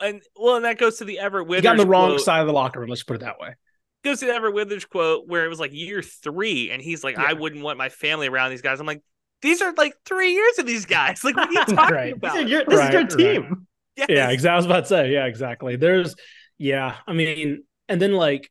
and 0.00 0.22
well, 0.36 0.56
and 0.56 0.64
that 0.64 0.78
goes 0.78 0.98
to 0.98 1.04
the 1.04 1.18
Everett 1.18 1.46
Withers. 1.46 1.60
He 1.60 1.64
got 1.64 1.72
on 1.72 1.76
the 1.76 1.86
wrong 1.86 2.10
quote. 2.10 2.22
side 2.22 2.40
of 2.40 2.46
the 2.46 2.52
locker 2.52 2.80
room. 2.80 2.88
Let's 2.88 3.04
put 3.04 3.16
it 3.16 3.20
that 3.20 3.38
way. 3.38 3.54
Goes 4.04 4.20
to 4.20 4.26
the 4.26 4.32
Everett 4.32 4.54
Withers 4.54 4.84
quote 4.84 5.28
where 5.28 5.44
it 5.44 5.48
was 5.48 5.60
like 5.60 5.72
year 5.72 6.02
three, 6.02 6.70
and 6.70 6.82
he's 6.82 7.04
like, 7.04 7.16
yeah. 7.16 7.24
"I 7.28 7.32
wouldn't 7.34 7.62
want 7.62 7.78
my 7.78 7.88
family 7.88 8.28
around 8.28 8.50
these 8.50 8.62
guys." 8.62 8.80
I'm 8.80 8.86
like, 8.86 9.02
"These 9.42 9.62
are 9.62 9.72
like 9.74 9.94
three 10.04 10.32
years 10.32 10.58
of 10.58 10.66
these 10.66 10.86
guys. 10.86 11.22
Like, 11.22 11.36
what 11.36 11.48
are 11.48 11.52
you 11.52 11.64
talking 11.76 11.94
right. 11.94 12.12
about? 12.14 12.34
This, 12.34 12.44
is 12.44 12.50
your, 12.50 12.64
this 12.64 12.78
right, 12.78 12.94
is 12.94 12.94
your 12.94 13.18
team." 13.18 13.42
Right. 13.42 13.58
Yes. 13.96 14.06
Yeah, 14.08 14.30
exactly. 14.30 14.54
I 14.54 14.56
was 14.56 14.64
about 14.64 14.80
to 14.80 14.86
say, 14.86 15.12
yeah, 15.12 15.26
exactly. 15.26 15.76
There's, 15.76 16.14
yeah, 16.58 16.96
I 17.06 17.12
mean, 17.12 17.64
and 17.88 18.00
then 18.00 18.12
like 18.12 18.50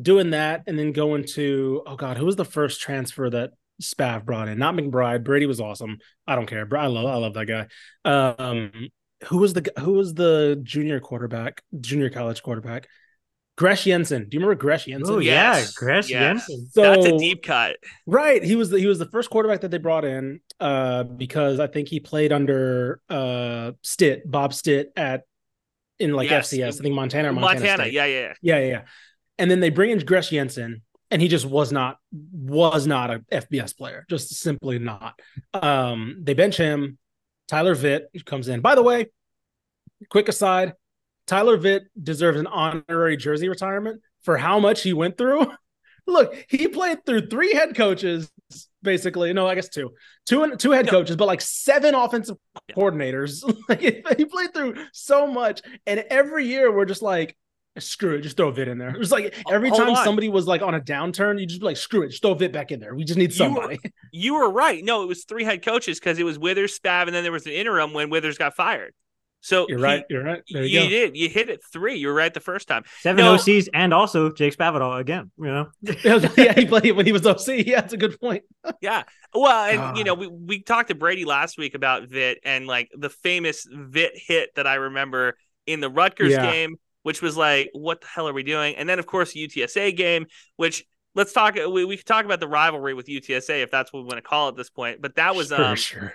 doing 0.00 0.30
that, 0.30 0.62
and 0.66 0.78
then 0.78 0.92
going 0.92 1.24
to, 1.34 1.82
oh 1.86 1.96
god, 1.96 2.16
who 2.16 2.26
was 2.26 2.36
the 2.36 2.44
first 2.44 2.80
transfer 2.80 3.28
that 3.28 3.50
Spav 3.82 4.24
brought 4.24 4.48
in? 4.48 4.58
Not 4.58 4.74
McBride. 4.74 5.24
Brady 5.24 5.46
was 5.46 5.60
awesome. 5.60 5.98
I 6.26 6.36
don't 6.36 6.46
care. 6.46 6.66
I 6.76 6.86
love, 6.86 7.06
I 7.06 7.16
love 7.16 7.34
that 7.34 7.46
guy. 7.46 7.66
Um, 8.04 8.88
who 9.24 9.38
was 9.38 9.52
the 9.52 9.70
who 9.78 9.92
was 9.92 10.14
the 10.14 10.60
junior 10.62 11.00
quarterback, 11.00 11.62
junior 11.80 12.10
college 12.10 12.42
quarterback? 12.42 12.88
Gresch 13.58 13.84
Jensen. 13.84 14.28
Do 14.28 14.36
you 14.36 14.40
remember 14.44 14.62
Gresch 14.62 14.86
Jensen? 14.86 15.14
Oh 15.14 15.18
yeah, 15.18 15.60
Gresch 15.60 16.08
yes. 16.08 16.46
Jensen. 16.46 16.68
So, 16.70 16.82
That's 16.82 17.06
a 17.06 17.18
deep 17.18 17.42
cut. 17.42 17.76
Right. 18.06 18.42
He 18.42 18.56
was 18.56 18.70
the 18.70 18.78
he 18.78 18.86
was 18.86 18.98
the 18.98 19.06
first 19.06 19.30
quarterback 19.30 19.60
that 19.60 19.70
they 19.70 19.78
brought 19.78 20.04
in 20.04 20.40
uh 20.58 21.04
because 21.04 21.60
I 21.60 21.66
think 21.66 21.88
he 21.88 22.00
played 22.00 22.32
under 22.32 23.00
uh 23.10 23.72
Stitt, 23.82 24.30
Bob 24.30 24.54
Stitt 24.54 24.92
at 24.96 25.24
in 25.98 26.14
like 26.14 26.30
yes. 26.30 26.50
FCS, 26.50 26.80
I 26.80 26.82
think 26.82 26.94
Montana 26.94 27.28
or 27.28 27.32
Montana. 27.32 27.66
Montana, 27.66 27.90
yeah, 27.90 28.06
yeah. 28.06 28.32
Yeah, 28.40 28.58
yeah. 28.60 28.82
And 29.38 29.50
then 29.50 29.60
they 29.60 29.70
bring 29.70 29.90
in 29.90 30.00
Gresch 30.00 30.30
Jensen 30.30 30.82
and 31.10 31.20
he 31.20 31.28
just 31.28 31.44
was 31.44 31.72
not 31.72 31.98
was 32.10 32.86
not 32.86 33.10
a 33.10 33.18
FBS 33.30 33.76
player, 33.76 34.06
just 34.08 34.34
simply 34.34 34.78
not. 34.78 35.20
Um 35.52 36.16
they 36.22 36.32
bench 36.32 36.56
him 36.56 36.98
Tyler 37.48 37.76
Vitt 37.76 38.24
comes 38.24 38.48
in. 38.48 38.62
By 38.62 38.74
the 38.74 38.82
way, 38.82 39.10
quick 40.08 40.28
aside, 40.28 40.72
Tyler 41.32 41.56
Vitt 41.56 41.86
deserves 42.00 42.38
an 42.38 42.46
honorary 42.46 43.16
jersey 43.16 43.48
retirement 43.48 44.02
for 44.20 44.36
how 44.36 44.58
much 44.58 44.82
he 44.82 44.92
went 44.92 45.16
through. 45.16 45.50
Look, 46.06 46.34
he 46.46 46.68
played 46.68 47.06
through 47.06 47.28
three 47.28 47.54
head 47.54 47.74
coaches, 47.74 48.30
basically. 48.82 49.32
No, 49.32 49.46
I 49.46 49.54
guess 49.54 49.70
two, 49.70 49.92
two, 50.26 50.56
two 50.56 50.72
head 50.72 50.88
coaches, 50.88 51.16
but 51.16 51.24
like 51.24 51.40
seven 51.40 51.94
offensive 51.94 52.36
coordinators. 52.76 53.42
Like 53.68 54.18
he 54.18 54.26
played 54.26 54.52
through 54.52 54.74
so 54.92 55.26
much, 55.26 55.62
and 55.86 56.04
every 56.10 56.44
year 56.44 56.70
we're 56.70 56.84
just 56.84 57.00
like, 57.00 57.34
screw 57.78 58.16
it, 58.16 58.20
just 58.20 58.36
throw 58.36 58.52
Vitt 58.52 58.66
in 58.68 58.76
there. 58.76 58.90
It 58.94 58.98
was 58.98 59.10
like 59.10 59.34
every 59.50 59.70
Hold 59.70 59.80
time 59.80 59.90
on. 59.94 60.04
somebody 60.04 60.28
was 60.28 60.46
like 60.46 60.60
on 60.60 60.74
a 60.74 60.80
downturn, 60.80 61.40
you 61.40 61.46
just 61.46 61.60
be 61.60 61.66
like, 61.66 61.78
screw 61.78 62.02
it, 62.02 62.08
just 62.08 62.20
throw 62.20 62.34
Vitt 62.34 62.52
back 62.52 62.72
in 62.72 62.78
there. 62.78 62.94
We 62.94 63.04
just 63.04 63.18
need 63.18 63.32
somebody. 63.32 63.78
You 64.12 64.34
were, 64.34 64.42
you 64.42 64.48
were 64.48 64.50
right. 64.52 64.84
No, 64.84 65.02
it 65.02 65.06
was 65.06 65.24
three 65.24 65.44
head 65.44 65.64
coaches 65.64 65.98
because 65.98 66.18
it 66.18 66.24
was 66.24 66.38
Withers, 66.38 66.78
Spav, 66.78 67.06
and 67.06 67.14
then 67.14 67.22
there 67.22 67.32
was 67.32 67.46
an 67.46 67.52
interim 67.52 67.94
when 67.94 68.10
Withers 68.10 68.36
got 68.36 68.54
fired. 68.54 68.92
So 69.42 69.66
you're 69.68 69.80
right. 69.80 70.04
He, 70.08 70.14
you're 70.14 70.24
right. 70.24 70.42
There 70.48 70.62
you, 70.62 70.80
you 70.80 70.88
did. 70.88 71.16
You 71.16 71.28
hit 71.28 71.48
it 71.48 71.62
three. 71.72 71.96
You 71.96 72.06
were 72.06 72.14
right 72.14 72.32
the 72.32 72.40
first 72.40 72.68
time. 72.68 72.84
Seven 73.00 73.24
no, 73.24 73.34
OCs 73.34 73.68
and 73.74 73.92
also 73.92 74.30
Jake 74.30 74.56
Spavital 74.56 74.98
again. 74.98 75.32
You 75.36 75.46
know. 75.46 75.68
yeah, 75.82 76.54
he 76.54 76.64
played 76.64 76.92
when 76.92 77.06
he 77.06 77.12
was 77.12 77.26
OC. 77.26 77.66
Yeah, 77.66 77.80
that's 77.80 77.92
a 77.92 77.96
good 77.96 78.18
point. 78.20 78.44
yeah. 78.80 79.02
Well, 79.34 79.64
and 79.64 79.80
uh, 79.80 79.94
you 79.96 80.04
know, 80.04 80.14
we 80.14 80.28
we 80.28 80.62
talked 80.62 80.88
to 80.88 80.94
Brady 80.94 81.24
last 81.24 81.58
week 81.58 81.74
about 81.74 82.08
Vitt 82.08 82.36
and 82.44 82.68
like 82.68 82.90
the 82.96 83.10
famous 83.10 83.66
Vitt 83.66 84.12
hit 84.14 84.54
that 84.54 84.68
I 84.68 84.76
remember 84.76 85.36
in 85.66 85.80
the 85.80 85.90
Rutgers 85.90 86.32
yeah. 86.32 86.48
game, 86.48 86.76
which 87.02 87.20
was 87.20 87.36
like, 87.36 87.70
what 87.72 88.00
the 88.00 88.06
hell 88.06 88.28
are 88.28 88.32
we 88.32 88.44
doing? 88.44 88.76
And 88.76 88.88
then 88.88 89.00
of 89.00 89.06
course 89.06 89.34
UTSA 89.34 89.96
game, 89.96 90.26
which 90.54 90.84
let's 91.16 91.32
talk. 91.32 91.56
We 91.56 91.84
we 91.84 91.96
could 91.96 92.06
talk 92.06 92.24
about 92.24 92.38
the 92.38 92.48
rivalry 92.48 92.94
with 92.94 93.06
UTSA 93.08 93.64
if 93.64 93.72
that's 93.72 93.92
what 93.92 94.04
we 94.04 94.04
want 94.04 94.18
to 94.18 94.22
call 94.22 94.46
it 94.46 94.52
at 94.52 94.56
this 94.56 94.70
point. 94.70 95.02
But 95.02 95.16
that 95.16 95.34
was 95.34 95.50
um. 95.50 95.74
Sure 95.74 96.14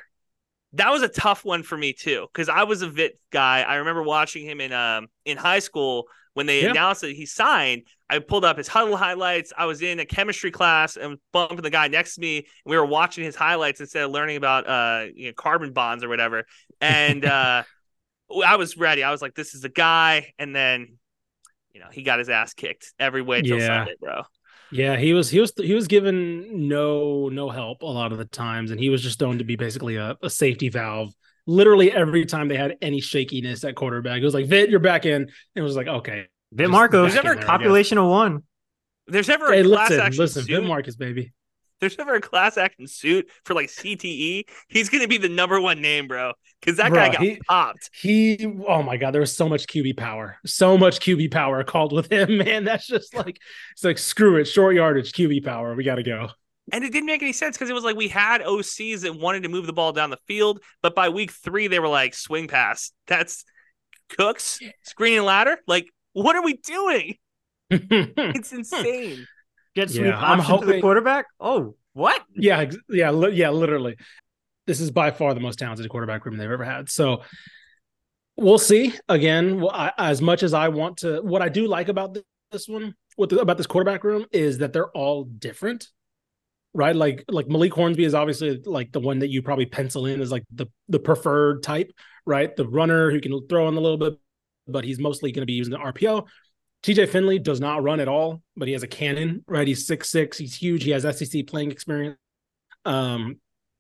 that 0.74 0.92
was 0.92 1.02
a 1.02 1.08
tough 1.08 1.46
one 1.46 1.64
for 1.64 1.78
me 1.78 1.94
too 1.94 2.28
because 2.32 2.50
I 2.50 2.64
was 2.64 2.82
a 2.82 2.90
Vitt 2.90 3.12
guy. 3.32 3.62
I 3.62 3.76
remember 3.76 4.04
watching 4.04 4.46
him 4.46 4.60
in 4.62 4.74
um 4.74 5.08
in 5.26 5.38
high 5.38 5.60
school 5.60 6.08
when 6.34 6.46
they 6.46 6.64
yeah. 6.64 6.72
announced 6.72 7.02
that 7.02 7.16
he 7.16 7.26
signed. 7.26 7.84
I 8.10 8.20
pulled 8.20 8.46
up 8.46 8.58
his 8.58 8.70
Hudl 8.70 8.96
highlights. 8.96 9.52
I 9.58 9.66
was 9.66 9.82
in 9.82 10.00
a 10.00 10.06
chemistry 10.06 10.52
class 10.52 10.96
and 10.96 11.18
bumping 11.34 11.62
the 11.62 11.70
guy 11.70 11.88
next 11.88 12.16
to 12.16 12.22
me. 12.22 12.38
And 12.38 12.46
we 12.66 12.78
were 12.78 12.86
watching 12.86 13.24
his 13.24 13.36
highlights 13.36 13.82
instead 13.82 14.04
of 14.04 14.12
learning 14.12 14.38
about 14.38 14.68
uh 14.68 15.06
you 15.14 15.28
know, 15.28 15.34
carbon 15.34 15.74
bonds 15.74 16.04
or 16.04 16.10
whatever. 16.10 16.46
And 16.82 17.26
uh 17.26 17.64
I 18.46 18.56
was 18.58 18.78
ready. 18.78 19.04
I 19.04 19.12
was 19.12 19.22
like, 19.22 19.36
this 19.36 19.56
is 19.56 19.62
the 19.62 19.70
guy. 19.70 20.34
And 20.38 20.56
then 20.56 20.98
you 21.74 21.80
know 21.80 21.88
he 21.92 22.04
got 22.04 22.20
his 22.20 22.30
ass 22.30 22.54
kicked 22.54 22.94
every 23.00 23.22
way 23.22 23.42
till 23.42 23.58
yeah. 23.58 23.68
Sunday, 23.68 23.96
bro. 24.00 24.24
Yeah, 24.72 24.98
he 24.98 25.14
was 25.14 25.30
he 25.30 25.40
was 25.40 25.54
he 25.58 25.74
was 25.74 25.88
given 25.88 26.68
no 26.68 27.30
no 27.30 27.50
help 27.50 27.82
a 27.82 27.86
lot 27.86 28.12
of 28.12 28.18
the 28.18 28.26
times, 28.26 28.72
and 28.72 28.80
he 28.80 28.90
was 28.90 29.02
just 29.02 29.22
known 29.22 29.38
to 29.38 29.44
be 29.44 29.56
basically 29.56 29.96
a, 29.96 30.18
a 30.22 30.30
safety 30.30 30.70
valve. 30.70 31.14
Literally 31.46 31.92
every 31.92 32.26
time 32.26 32.50
they 32.50 32.58
had 32.58 32.76
any 32.82 33.00
shakiness 33.00 33.64
at 33.64 33.76
quarterback, 33.76 34.22
it 34.22 34.26
was 34.26 34.34
like 34.34 34.48
Vitt, 34.48 34.70
you're 34.70 34.80
back 34.80 35.06
in. 35.06 35.22
And 35.22 35.32
it 35.56 35.62
was 35.62 35.78
like, 35.78 35.88
okay, 35.88 36.26
Vitt 36.54 36.70
Marco. 36.70 37.04
There's 37.04 37.16
Vitt 37.16 37.24
Marcos, 37.24 37.46
population 37.46 37.98
of 37.98 38.10
one. 38.10 38.44
There's 39.08 39.30
ever 39.30 39.54
a 39.54 39.56
hey, 39.56 39.64
class 39.64 39.90
listen, 39.90 40.06
action 40.06 40.22
listen, 40.22 40.46
Vitt, 40.46 40.68
Marcus, 40.68 40.98
baby 40.98 41.32
there's 41.80 41.98
ever 42.00 42.16
a 42.16 42.22
class 42.22 42.58
action 42.58 42.88
suit 42.88 43.30
for 43.46 43.54
like 43.54 43.70
CTE, 43.70 44.44
he's 44.68 44.90
gonna 44.90 45.08
be 45.08 45.18
the 45.18 45.30
number 45.30 45.60
one 45.60 45.82
name, 45.82 46.08
bro. 46.08 46.34
Because 46.60 46.78
that 46.78 46.90
bro, 46.90 47.00
guy 47.00 47.12
got 47.12 47.22
he, 47.22 47.40
popped. 47.48 47.90
He, 47.94 48.46
oh 48.68 48.84
my 48.84 48.98
god, 48.98 49.14
there 49.14 49.22
was 49.22 49.36
so 49.36 49.48
much 49.48 49.68
QB 49.68 49.98
power, 49.98 50.38
so 50.46 50.78
much 50.78 51.00
QB 51.00 51.32
power 51.32 51.64
called 51.64 51.94
with 51.94 52.12
him, 52.12 52.38
man. 52.40 52.64
That's 52.64 52.88
just 52.88 53.16
like 53.16 53.40
it's 53.72 53.84
like 53.84 53.98
screw 53.98 54.38
it, 54.38 54.46
short 54.46 54.76
yardage, 54.76 55.12
QB 55.12 55.46
power. 55.46 55.76
We 55.76 55.84
got 55.84 55.96
to 55.96 56.04
go. 56.04 56.30
And 56.74 56.84
it 56.84 56.92
didn't 56.92 57.06
make 57.06 57.22
any 57.22 57.32
sense 57.32 57.56
because 57.56 57.70
it 57.70 57.74
was 57.74 57.86
like 57.86 57.96
we 57.96 58.10
had 58.10 58.42
OCs 58.42 59.02
that 59.02 59.16
wanted 59.18 59.44
to 59.44 59.50
move 59.50 59.68
the 59.68 59.74
ball 59.74 59.94
down 59.94 60.10
the 60.10 60.20
field, 60.28 60.62
but 60.82 60.96
by 60.96 61.08
week 61.08 61.32
three 61.32 61.68
they 61.68 61.80
were 61.80 61.88
like 61.88 62.14
swing 62.14 62.48
pass. 62.48 62.92
That's 63.08 63.46
Cooks 64.10 64.60
screening 64.84 65.24
ladder. 65.24 65.58
Like, 65.68 65.88
what 66.14 66.36
are 66.36 66.44
we 66.44 66.54
doing? 66.54 67.16
it's 67.70 68.54
insane. 68.54 69.28
Get 69.78 69.92
sweep 69.92 70.08
yeah, 70.08 70.20
I'm 70.20 70.40
hoping... 70.40 70.68
to 70.68 70.74
the 70.74 70.82
quarterback. 70.82 71.28
Oh, 71.40 71.76
what? 71.94 72.20
Yeah, 72.36 72.66
yeah, 72.90 73.12
li- 73.12 73.36
yeah. 73.36 73.52
Literally, 73.52 73.96
this 74.66 74.80
is 74.80 74.90
by 74.90 75.12
far 75.12 75.36
the 75.36 75.40
most 75.40 75.60
talented 75.60 75.88
quarterback 75.88 76.26
room 76.26 76.36
they've 76.36 76.50
ever 76.50 76.64
had. 76.64 76.90
So 76.90 77.22
we'll 78.38 78.58
see. 78.58 78.96
Again, 79.08 79.62
well, 79.62 79.70
I, 79.70 79.92
as 80.00 80.20
much 80.20 80.42
as 80.42 80.56
I 80.56 80.70
want 80.70 80.98
to, 80.98 81.22
what 81.22 81.44
I 81.44 81.50
do 81.50 81.68
like 81.68 81.90
about 81.90 82.18
this 82.52 82.68
one, 82.68 82.96
what 83.18 83.30
the, 83.30 83.38
about 83.38 83.58
this 83.58 83.68
quarterback 83.68 84.04
room 84.04 84.26
is 84.32 84.58
that 84.58 84.74
they're 84.74 84.90
all 84.90 85.26
different 85.26 85.88
right? 86.74 86.96
Like 86.96 87.24
like 87.28 87.48
Malik 87.48 87.74
Hornsby 87.74 88.04
is 88.04 88.16
obviously 88.16 88.60
like 88.66 88.92
the 88.92 89.00
one 89.00 89.20
that 89.20 89.30
you 89.30 89.44
probably 89.44 89.68
pencil 89.68 90.08
in 90.08 90.22
as 90.22 90.32
like 90.32 90.44
the 90.52 90.66
the 90.90 91.00
preferred 91.00 91.62
type, 91.62 91.92
right? 92.26 92.56
The 92.56 92.68
runner 92.68 93.12
who 93.12 93.22
can 93.22 93.48
throw 93.48 93.68
in 93.68 93.76
a 93.76 93.80
little 93.80 93.98
bit, 93.98 94.18
but 94.68 94.86
he's 94.86 94.98
mostly 94.98 95.32
going 95.32 95.44
to 95.44 95.48
be 95.48 95.54
using 95.54 95.74
the 95.74 95.80
RPO. 95.80 96.26
TJ 96.84 97.10
Finley 97.10 97.40
does 97.40 97.60
not 97.60 97.84
run 97.84 98.00
at 98.00 98.08
all, 98.08 98.42
but 98.56 98.68
he 98.68 98.74
has 98.74 98.84
a 98.84 98.88
cannon, 98.88 99.44
right? 99.48 99.68
He's 99.68 99.88
six 99.88 100.10
six. 100.10 100.38
He's 100.38 100.56
huge. 100.56 100.84
He 100.84 100.92
has 100.92 101.04
SEC 101.18 101.48
playing 101.48 101.72
experience. 101.72 102.18
Um, 102.86 103.38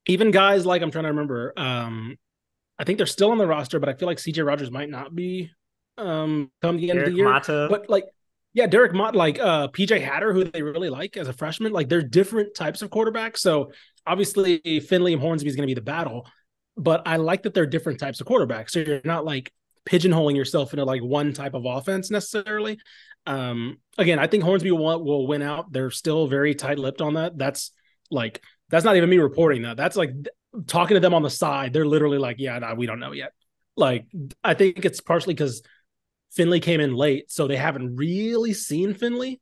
even 0.08 0.32
guys 0.32 0.66
like 0.66 0.82
I'm 0.82 0.92
trying 0.92 1.04
to 1.06 1.10
remember. 1.10 1.54
Um, 1.58 2.18
I 2.80 2.84
think 2.84 2.98
they're 2.98 3.08
still 3.08 3.32
on 3.32 3.38
the 3.38 3.48
roster, 3.48 3.80
but 3.80 3.90
I 3.90 3.94
feel 3.94 4.08
like 4.08 4.18
CJ 4.18 4.46
Rogers 4.46 4.72
might 4.72 4.90
not 4.90 5.16
be 5.16 5.52
um 5.98 6.52
come 6.62 6.78
the 6.78 6.90
end 6.90 6.98
Derek 6.98 7.08
of 7.08 7.14
the 7.14 7.18
year. 7.18 7.30
Mata. 7.30 7.68
But 7.70 7.90
like, 7.90 8.06
yeah, 8.54 8.68
Derek 8.68 8.94
Mott, 8.94 9.16
like 9.16 9.40
uh 9.40 9.68
PJ 9.70 10.02
Hatter, 10.02 10.34
who 10.34 10.44
they 10.44 10.62
really 10.62 10.90
like 10.90 11.18
as 11.18 11.28
a 11.28 11.34
freshman. 11.34 11.72
Like 11.72 11.90
they're 11.90 12.02
different 12.02 12.56
types 12.56 12.82
of 12.82 12.90
quarterbacks. 12.90 13.38
So 13.38 13.72
obviously 14.06 14.60
Finley 14.80 15.14
and 15.14 15.22
Hornsby 15.22 15.50
is 15.50 15.56
going 15.56 15.68
to 15.68 15.72
be 15.72 15.74
the 15.74 15.82
battle, 15.82 16.28
but 16.76 17.04
I 17.06 17.18
like 17.18 17.44
that 17.44 17.54
they're 17.54 17.66
different 17.66 18.00
types 18.00 18.22
of 18.22 18.28
quarterbacks. 18.28 18.72
So 18.72 18.80
you're 18.80 19.02
not 19.04 19.26
like 19.26 19.52
pigeonholing 19.88 20.36
yourself 20.36 20.74
into 20.74 20.86
like 20.86 21.02
one 21.02 21.34
type 21.34 21.54
of 21.54 21.66
offense 21.66 22.12
necessarily. 22.12 22.80
Um, 23.26 23.78
again, 23.98 24.20
I 24.20 24.28
think 24.28 24.44
Hornsby 24.44 24.72
will, 24.72 25.04
will 25.04 25.28
win 25.28 25.42
out. 25.42 25.72
They're 25.72 25.92
still 25.92 26.28
very 26.28 26.54
tight 26.56 26.80
lipped 26.80 27.02
on 27.02 27.16
that. 27.16 27.38
That's 27.38 27.72
like, 28.12 28.42
that's 28.70 28.86
not 28.86 28.98
even 28.98 29.10
me 29.10 29.18
reporting 29.18 29.64
that. 29.64 29.78
That's 29.78 29.96
like 29.96 30.12
talking 30.66 30.96
to 30.96 31.02
them 31.02 31.14
on 31.14 31.24
the 31.24 31.30
side. 31.30 31.74
They're 31.74 31.86
literally 31.86 32.18
like, 32.18 32.38
yeah, 32.40 32.60
nah, 32.60 32.74
we 32.74 32.86
don't 32.86 33.00
know 33.00 33.14
yet. 33.14 33.32
Like, 33.76 34.06
I 34.44 34.54
think 34.54 34.86
it's 34.86 35.02
partially 35.02 35.34
because 35.34 35.62
Finley 36.32 36.60
came 36.60 36.82
in 36.82 36.94
late, 36.94 37.32
so 37.32 37.48
they 37.48 37.58
haven't 37.58 37.96
really 37.96 38.54
seen 38.54 38.94
Finley. 38.94 39.40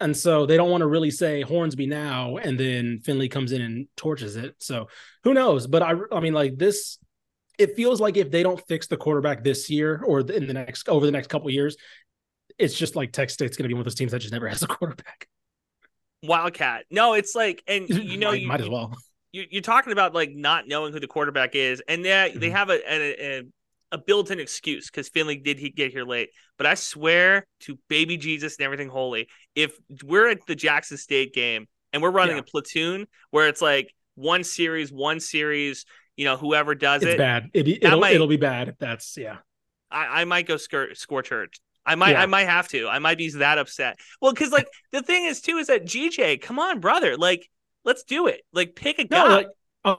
And 0.00 0.16
so 0.16 0.44
they 0.44 0.56
don't 0.56 0.70
want 0.70 0.82
to 0.82 0.86
really 0.86 1.10
say 1.10 1.42
Hornsby 1.42 1.86
now, 1.86 2.36
and 2.36 2.58
then 2.58 3.00
Finley 3.04 3.28
comes 3.28 3.52
in 3.52 3.62
and 3.62 3.86
torches 3.96 4.36
it. 4.36 4.54
So 4.58 4.88
who 5.22 5.34
knows? 5.34 5.66
But 5.66 5.82
I, 5.82 5.94
I 6.12 6.20
mean, 6.20 6.34
like 6.34 6.58
this, 6.58 6.98
it 7.58 7.76
feels 7.76 8.00
like 8.00 8.16
if 8.16 8.30
they 8.30 8.42
don't 8.42 8.60
fix 8.66 8.86
the 8.86 8.96
quarterback 8.96 9.44
this 9.44 9.70
year 9.70 10.02
or 10.06 10.20
in 10.20 10.46
the 10.46 10.52
next 10.54 10.88
over 10.88 11.06
the 11.06 11.12
next 11.12 11.28
couple 11.28 11.50
years, 11.50 11.76
it's 12.58 12.74
just 12.78 12.96
like 12.96 13.12
Texas 13.12 13.34
State's 13.34 13.56
going 13.56 13.64
to 13.64 13.68
be 13.68 13.74
one 13.74 13.80
of 13.80 13.84
those 13.84 13.94
teams 13.94 14.12
that 14.12 14.20
just 14.20 14.32
never 14.32 14.48
has 14.48 14.62
a 14.62 14.66
quarterback. 14.66 15.28
Wildcat. 16.22 16.84
No, 16.90 17.14
it's 17.14 17.34
like, 17.34 17.62
and 17.66 17.88
you 17.88 18.16
know, 18.16 18.30
might, 18.30 18.40
you, 18.40 18.48
might 18.48 18.60
as 18.60 18.68
well. 18.68 18.96
You, 19.32 19.44
you're 19.50 19.62
talking 19.62 19.92
about 19.92 20.14
like 20.14 20.30
not 20.32 20.66
knowing 20.68 20.92
who 20.92 21.00
the 21.00 21.06
quarterback 21.06 21.54
is, 21.54 21.82
and 21.88 22.04
they 22.04 22.32
they 22.34 22.48
Mhm. 22.48 22.52
have 22.52 22.70
a 22.70 22.92
a, 22.92 23.38
a, 23.38 23.42
a 23.92 23.98
built-in 23.98 24.40
excuse 24.40 24.90
because 24.90 25.08
Finley 25.08 25.36
did 25.36 25.58
he 25.58 25.70
get 25.70 25.92
here 25.92 26.04
late. 26.04 26.30
But 26.56 26.66
I 26.66 26.74
swear 26.74 27.46
to 27.60 27.78
baby 27.88 28.16
Jesus 28.16 28.56
and 28.56 28.64
everything 28.64 28.88
holy, 28.88 29.28
if 29.54 29.76
we're 30.02 30.28
at 30.28 30.46
the 30.46 30.54
Jackson 30.54 30.96
State 30.96 31.34
game 31.34 31.66
and 31.92 32.02
we're 32.02 32.10
running 32.10 32.36
Yeah. 32.36 32.42
a 32.42 32.44
platoon 32.44 33.06
where 33.30 33.48
it's 33.48 33.60
like 33.60 33.92
one 34.14 34.44
series, 34.44 34.92
one 34.92 35.18
series, 35.20 35.84
you 36.16 36.24
know, 36.24 36.36
whoever 36.36 36.74
does 36.74 37.02
It's 37.02 37.12
it, 37.14 37.18
bad. 37.18 37.50
It, 37.54 37.68
it'll, 37.68 38.00
might- 38.00 38.14
it'll 38.14 38.26
be 38.26 38.36
bad 38.36 38.68
if 38.68 38.78
that's 38.78 39.16
yeah. 39.16 39.38
I, 39.90 40.22
I 40.22 40.24
might 40.24 40.46
go 40.46 40.56
skirt 40.56 40.96
scorch 40.96 41.30
earth. 41.32 41.50
I 41.86 41.94
might 41.96 42.12
Yeah. 42.12 42.22
I 42.22 42.26
might 42.26 42.46
have 42.48 42.68
to. 42.68 42.88
I 42.88 42.98
might 42.98 43.18
be 43.18 43.28
that 43.30 43.58
upset. 43.58 43.98
Well, 44.20 44.32
because 44.32 44.50
like 44.52 44.66
the 44.92 45.02
thing 45.02 45.24
is 45.24 45.40
too 45.40 45.58
is 45.58 45.66
that 45.68 45.84
GJ, 45.84 46.40
come 46.40 46.58
on, 46.58 46.80
brother, 46.80 47.16
like 47.16 47.48
let's 47.84 48.02
do 48.04 48.26
it. 48.26 48.40
Like 48.52 48.74
pick 48.74 48.98
a 48.98 49.02
No, 49.02 49.08
guy. 49.08 49.34
like, 49.34 49.48
oh, 49.84 49.98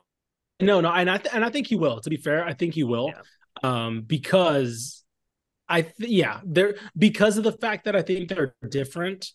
no, 0.59 0.81
no, 0.81 0.91
and 0.91 1.09
I 1.09 1.17
th- 1.17 1.33
and 1.33 1.45
I 1.45 1.49
think 1.49 1.67
he 1.67 1.75
will. 1.75 1.99
To 2.01 2.09
be 2.09 2.17
fair, 2.17 2.43
I 2.45 2.53
think 2.53 2.73
he 2.73 2.83
will, 2.83 3.11
um, 3.63 4.01
because 4.01 5.03
I 5.69 5.83
th- 5.83 6.09
yeah, 6.09 6.39
they're 6.43 6.75
because 6.97 7.37
of 7.37 7.43
the 7.43 7.51
fact 7.51 7.85
that 7.85 7.95
I 7.95 8.01
think 8.01 8.29
they're 8.29 8.55
different. 8.67 9.31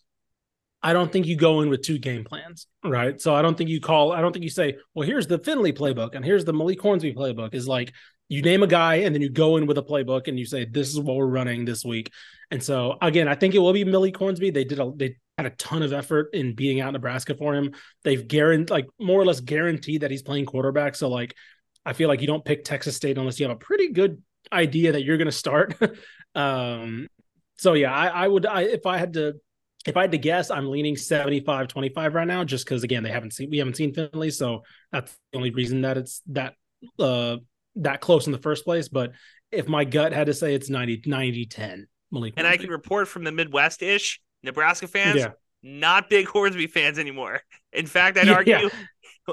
I 0.82 0.92
don't 0.92 1.12
think 1.12 1.26
you 1.26 1.36
go 1.36 1.60
in 1.60 1.68
with 1.68 1.82
two 1.82 1.98
game 1.98 2.24
plans, 2.24 2.66
right? 2.84 3.20
So 3.20 3.34
I 3.34 3.42
don't 3.42 3.56
think 3.56 3.68
you 3.68 3.80
call. 3.80 4.12
I 4.12 4.20
don't 4.20 4.32
think 4.32 4.44
you 4.44 4.50
say, 4.50 4.76
"Well, 4.94 5.06
here's 5.06 5.26
the 5.26 5.38
Finley 5.38 5.72
playbook 5.72 6.14
and 6.14 6.24
here's 6.24 6.44
the 6.44 6.52
Malik 6.52 6.80
Hornsby 6.80 7.12
playbook." 7.14 7.54
Is 7.54 7.68
like 7.68 7.92
you 8.28 8.42
name 8.42 8.62
a 8.62 8.66
guy 8.66 8.96
and 8.96 9.14
then 9.14 9.20
you 9.20 9.28
go 9.28 9.56
in 9.56 9.66
with 9.66 9.76
a 9.76 9.82
playbook 9.82 10.28
and 10.28 10.38
you 10.38 10.46
say, 10.46 10.64
"This 10.64 10.88
is 10.88 10.98
what 10.98 11.16
we're 11.16 11.26
running 11.26 11.64
this 11.64 11.84
week." 11.84 12.10
And 12.50 12.62
so 12.62 12.96
again, 13.02 13.28
I 13.28 13.34
think 13.34 13.54
it 13.54 13.58
will 13.58 13.72
be 13.72 13.84
Malik 13.84 14.16
Hornsby. 14.16 14.50
They 14.50 14.64
did 14.64 14.80
a 14.80 14.90
they 14.96 15.16
had 15.36 15.52
a 15.52 15.56
ton 15.56 15.82
of 15.82 15.92
effort 15.92 16.30
in 16.32 16.54
beating 16.54 16.80
out 16.80 16.92
Nebraska 16.92 17.34
for 17.34 17.54
him. 17.54 17.72
They've 18.04 18.26
guaranteed, 18.26 18.70
like 18.70 18.86
more 18.98 19.20
or 19.20 19.24
less 19.24 19.40
guaranteed 19.40 20.02
that 20.02 20.10
he's 20.10 20.22
playing 20.22 20.46
quarterback. 20.46 20.94
So 20.94 21.08
like, 21.08 21.34
I 21.84 21.92
feel 21.92 22.08
like 22.08 22.20
you 22.20 22.26
don't 22.26 22.44
pick 22.44 22.64
Texas 22.64 22.96
State 22.96 23.18
unless 23.18 23.40
you 23.40 23.48
have 23.48 23.56
a 23.56 23.58
pretty 23.58 23.92
good 23.92 24.22
idea 24.52 24.92
that 24.92 25.04
you're 25.04 25.16
going 25.16 25.26
to 25.26 25.32
start. 25.32 25.76
um, 26.34 27.08
so 27.56 27.72
yeah, 27.74 27.92
I, 27.92 28.08
I 28.08 28.28
would, 28.28 28.46
I 28.46 28.62
if 28.62 28.86
I 28.86 28.98
had 28.98 29.14
to, 29.14 29.34
if 29.86 29.96
I 29.96 30.02
had 30.02 30.12
to 30.12 30.18
guess, 30.18 30.50
I'm 30.50 30.68
leaning 30.70 30.96
75 30.96 31.68
25 31.68 32.14
right 32.14 32.26
now, 32.26 32.44
just 32.44 32.64
because 32.64 32.82
again, 32.82 33.02
they 33.02 33.10
haven't 33.10 33.32
seen, 33.32 33.50
we 33.50 33.58
haven't 33.58 33.76
seen 33.76 33.94
Finley. 33.94 34.30
So 34.30 34.62
that's 34.92 35.16
the 35.32 35.38
only 35.38 35.50
reason 35.50 35.82
that 35.82 35.96
it's 35.96 36.22
that, 36.28 36.54
uh, 36.98 37.36
that 37.76 38.00
close 38.00 38.26
in 38.26 38.32
the 38.32 38.38
first 38.38 38.64
place. 38.64 38.88
But 38.88 39.12
if 39.50 39.68
my 39.68 39.84
gut 39.84 40.12
had 40.12 40.26
to 40.26 40.34
say 40.34 40.54
it's 40.54 40.68
90, 40.68 41.02
90 41.06 41.46
10, 41.46 41.86
Malik. 42.12 42.34
and 42.36 42.46
I 42.46 42.56
can 42.56 42.70
report 42.70 43.08
from 43.08 43.24
the 43.24 43.32
Midwest 43.32 43.82
ish, 43.82 44.20
Nebraska 44.42 44.86
fans, 44.86 45.16
Yeah. 45.16 45.30
not 45.62 46.10
big 46.10 46.26
Hornsby 46.26 46.66
fans 46.66 46.98
anymore. 46.98 47.40
In 47.72 47.86
fact, 47.86 48.18
I'd 48.18 48.26
Yeah. 48.26 48.34
argue 48.34 48.70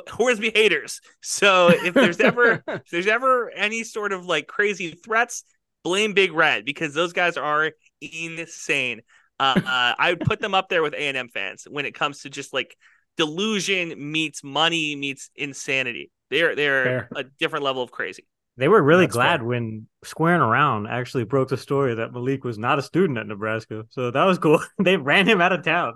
Hornsby 0.10 0.52
haters. 0.54 1.02
So 1.22 1.70
if 1.70 1.94
there's 1.94 2.20
ever 2.20 2.64
if 2.68 2.90
there's 2.92 3.08
ever 3.08 3.50
any 3.52 3.84
sort 3.84 4.14
of 4.14 4.26
like 4.26 4.48
crazy 4.48 4.92
threats, 4.92 5.44
blame 5.84 6.14
Big 6.14 6.34
Red 6.34 6.66
because 6.66 6.94
those 6.94 7.14
guys 7.14 7.36
are 7.38 7.72
insane. 8.02 9.02
Uh, 9.40 9.54
uh, 9.56 9.96
I 9.98 10.10
would 10.12 10.22
put 10.22 10.40
them 10.40 10.54
up 10.56 10.70
there 10.70 10.82
with 10.82 10.94
A 10.94 11.08
and 11.08 11.18
M 11.18 11.30
fans 11.30 11.68
when 11.70 11.86
it 11.86 11.94
comes 11.94 12.22
to 12.22 12.30
just 12.30 12.54
like 12.54 12.76
delusion 13.18 14.12
meets 14.12 14.44
money 14.44 14.96
meets 14.96 15.30
insanity. 15.36 16.12
They're 16.30 16.56
they're 16.56 16.84
Fair. 16.84 17.10
a 17.16 17.24
different 17.24 17.66
level 17.66 17.84
of 17.84 17.92
crazy. 17.92 18.26
They 18.58 18.68
were 18.68 18.82
really 18.82 19.06
That's 19.06 19.14
glad 19.14 19.40
fair. 19.42 19.48
when 19.48 19.88
Squaring 20.04 20.42
Around 20.42 20.88
actually 20.88 21.26
broke 21.26 21.50
the 21.50 21.58
story 21.58 21.94
that 21.96 22.12
Malik 22.12 22.44
was 22.44 22.58
not 22.58 22.80
a 22.80 22.82
student 22.82 23.20
at 23.20 23.28
Nebraska. 23.28 23.86
So 23.90 24.10
that 24.10 24.24
was 24.24 24.40
cool. 24.40 24.60
they 24.80 24.98
ran 24.98 25.28
him 25.28 25.42
out 25.42 25.54
of 25.54 25.64
town. 25.64 25.94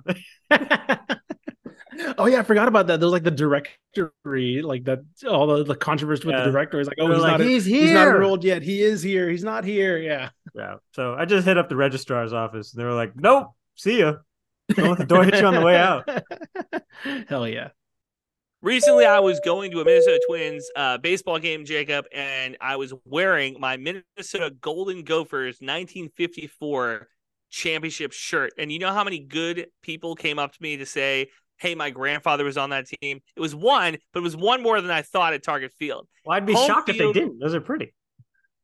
oh 2.17 2.25
yeah, 2.27 2.39
I 2.39 2.43
forgot 2.43 2.67
about 2.67 2.87
that. 2.87 2.99
There 2.99 3.07
was 3.07 3.13
like 3.13 3.23
the 3.23 3.31
directory, 3.31 4.61
like 4.61 4.83
that 4.85 4.99
all 5.27 5.47
the, 5.47 5.63
the 5.63 5.75
controversy 5.75 6.27
with 6.27 6.35
Yeah. 6.35 6.45
the 6.45 6.51
director. 6.51 6.79
is 6.79 6.87
like, 6.87 6.97
They 6.97 7.03
oh, 7.03 7.11
he's 7.13 7.21
like, 7.21 7.31
not 7.39 7.39
he's 7.41 7.65
here. 7.65 7.81
he's 7.81 7.91
not 7.91 8.07
enrolled 8.07 8.43
yet. 8.43 8.61
He 8.61 8.81
is 8.81 9.01
here. 9.01 9.29
He's 9.29 9.43
not 9.43 9.63
here. 9.63 9.97
Yeah. 9.97 10.29
Yeah. 10.55 10.75
So 10.93 11.13
I 11.15 11.25
just 11.25 11.45
hit 11.45 11.57
up 11.57 11.69
the 11.69 11.75
registrar's 11.75 12.33
office. 12.33 12.73
And 12.73 12.81
they 12.81 12.85
were 12.85 12.93
like, 12.93 13.15
"Nope, 13.15 13.49
see 13.75 13.99
ya." 13.99 14.15
Don't 14.75 14.89
let 14.89 14.97
the 14.99 15.05
door 15.05 15.23
hit 15.23 15.35
you 15.35 15.45
on 15.45 15.53
the 15.55 15.61
way 15.61 15.75
out. 15.77 16.07
Hell 17.27 17.47
yeah. 17.47 17.69
Recently, 18.61 19.05
I 19.05 19.19
was 19.19 19.39
going 19.39 19.71
to 19.71 19.81
a 19.81 19.85
Minnesota 19.85 20.21
Twins 20.29 20.69
uh, 20.75 20.97
baseball 20.99 21.39
game, 21.39 21.65
Jakob, 21.65 22.05
and 22.13 22.57
I 22.61 22.75
was 22.75 22.93
wearing 23.05 23.57
my 23.59 23.75
Minnesota 23.77 24.51
Golden 24.61 25.03
Gophers 25.03 25.55
1954 25.59 27.07
championship 27.49 28.11
shirt. 28.11 28.53
And 28.57 28.71
you 28.71 28.77
know 28.79 28.93
how 28.93 29.03
many 29.03 29.19
good 29.19 29.67
people 29.81 30.15
came 30.15 30.37
up 30.39 30.53
to 30.53 30.61
me 30.61 30.77
to 30.77 30.85
say, 30.85 31.29
Hey, 31.61 31.75
my 31.75 31.91
grandfather 31.91 32.43
was 32.43 32.57
on 32.57 32.71
that 32.71 32.87
team. 32.87 33.19
It 33.35 33.39
was 33.39 33.53
one, 33.53 33.95
but 34.13 34.19
it 34.21 34.23
was 34.23 34.35
one 34.35 34.63
more 34.63 34.81
than 34.81 34.89
I 34.89 35.03
thought 35.03 35.33
at 35.33 35.43
Target 35.43 35.71
Field. 35.77 36.07
Well, 36.25 36.35
I'd 36.35 36.47
be 36.47 36.53
Home 36.53 36.65
shocked 36.67 36.89
if 36.89 36.97
they 36.97 37.13
didn't. 37.13 37.37
Those 37.39 37.53
are 37.53 37.61
pretty. 37.61 37.93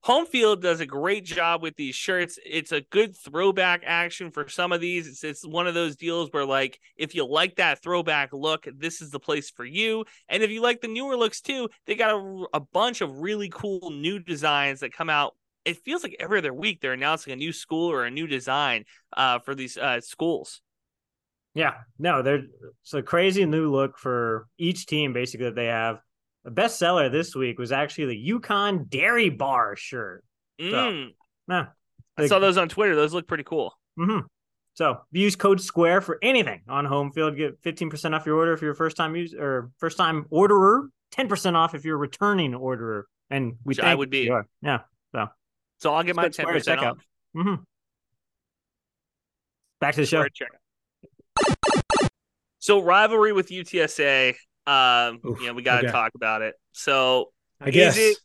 Home 0.02 0.26
Field 0.26 0.64
does 0.64 0.80
a 0.80 0.86
great 0.88 1.24
job 1.24 1.62
with 1.62 1.76
these 1.76 1.94
shirts. 1.94 2.40
It's 2.44 2.72
a 2.72 2.82
good 2.82 3.16
throwback 3.16 3.84
action 3.86 4.32
for 4.32 4.50
some 4.50 4.72
of 4.72 4.82
these. 4.82 5.08
It's, 5.08 5.24
it's 5.24 5.46
one 5.46 5.68
of 5.68 5.76
those 5.76 5.96
deals 5.96 6.30
where, 6.32 6.44
like, 6.44 6.80
if 6.96 7.14
you 7.14 7.24
like 7.24 7.58
that 7.58 7.84
throwback 7.84 8.34
look, 8.34 8.68
this 8.76 9.00
is 9.02 9.12
the 9.12 9.20
place 9.20 9.52
for 9.52 9.64
you. 9.64 10.04
And 10.28 10.42
if 10.42 10.50
you 10.50 10.64
like 10.64 10.82
the 10.82 10.88
newer 10.88 11.16
looks 11.16 11.40
too, 11.40 11.70
they 11.86 11.94
got 11.94 12.16
a, 12.16 12.46
a 12.56 12.60
bunch 12.60 13.02
of 13.02 13.20
really 13.20 13.50
cool 13.50 13.92
new 13.92 14.18
designs 14.18 14.80
that 14.80 14.92
come 14.92 15.12
out. 15.12 15.36
It 15.66 15.78
feels 15.86 16.02
like 16.02 16.16
every 16.20 16.40
other 16.40 16.54
week 16.54 16.82
they're 16.82 16.94
announcing 16.94 17.32
a 17.32 17.36
new 17.36 17.54
school 17.54 17.92
or 17.92 18.06
a 18.06 18.12
new 18.12 18.26
design 18.26 18.86
uh, 19.16 19.38
for 19.38 19.54
these 19.54 19.78
uh, 19.78 20.02
schools. 20.02 20.62
Yeah, 21.58 21.74
no, 21.98 22.22
they're 22.22 22.44
a 22.94 23.02
crazy 23.02 23.44
new 23.44 23.72
look 23.72 23.98
for 23.98 24.48
each 24.60 24.86
team 24.86 25.12
basically 25.12 25.46
that 25.48 25.56
they 25.56 25.66
have. 25.66 25.98
The 26.44 26.52
best 26.52 26.78
seller 26.78 27.10
this 27.10 27.36
week 27.36 27.58
was 27.58 27.72
actually 27.72 28.06
the 28.16 28.30
UConn 28.34 28.88
Dairy 28.88 29.32
Bar 29.32 29.76
shirt. 29.76 30.24
Mm. 30.62 31.10
Yeah. 31.50 31.66
I 32.16 32.28
saw 32.28 32.38
those 32.38 32.58
on 32.60 32.70
Twitter. 32.70 32.96
Those 32.96 33.12
look 33.12 33.28
pretty 33.28 33.44
cool. 33.44 33.74
hmm 33.98 34.20
So 34.76 35.00
use 35.12 35.36
code 35.36 35.60
Square 35.60 36.02
for 36.02 36.20
anything 36.22 36.62
on 36.70 36.86
home 36.86 37.12
field. 37.12 37.36
Get 37.36 37.58
fifteen 37.64 37.90
percent 37.90 38.14
off 38.14 38.28
your 38.28 38.36
order 38.36 38.54
if 38.54 38.62
you're 38.62 38.74
a 38.74 38.76
first 38.76 38.96
time 38.96 39.16
user 39.16 39.42
or 39.44 39.72
first 39.80 39.98
time 39.98 40.28
orderer. 40.30 40.90
Ten 41.12 41.28
percent 41.28 41.58
off 41.58 41.74
if 41.74 41.84
you're 41.86 41.96
a 41.96 42.00
returning 42.00 42.54
orderer. 42.54 43.08
And 43.32 43.54
we 43.64 43.72
Which 43.72 43.80
I 43.80 43.96
would 43.96 44.12
be. 44.12 44.32
Yeah. 44.62 44.82
So 45.12 45.26
So 45.80 45.94
I'll 45.96 46.04
get 46.04 46.16
my 46.16 46.30
ten 46.30 46.46
percent 46.46 46.82
off. 46.82 46.98
hmm 47.36 47.56
back 49.82 49.96
to 49.96 50.02
the 50.02 50.08
show. 50.08 50.18
Square 50.20 50.30
checkout. 50.30 50.67
So 52.68 52.82
rivalry 52.82 53.32
with 53.32 53.50
UTSA. 53.50 54.36
Um, 54.66 55.20
Oof, 55.26 55.40
you 55.40 55.48
know, 55.48 55.54
we 55.54 55.64
got 55.64 55.82
to 55.82 55.88
okay. 55.88 55.92
talk 55.94 56.12
about 56.16 56.42
it. 56.42 56.56
So 56.74 57.32
I 57.62 57.70
Is 57.70 57.74
guess. 57.74 57.98
it- 57.98 58.18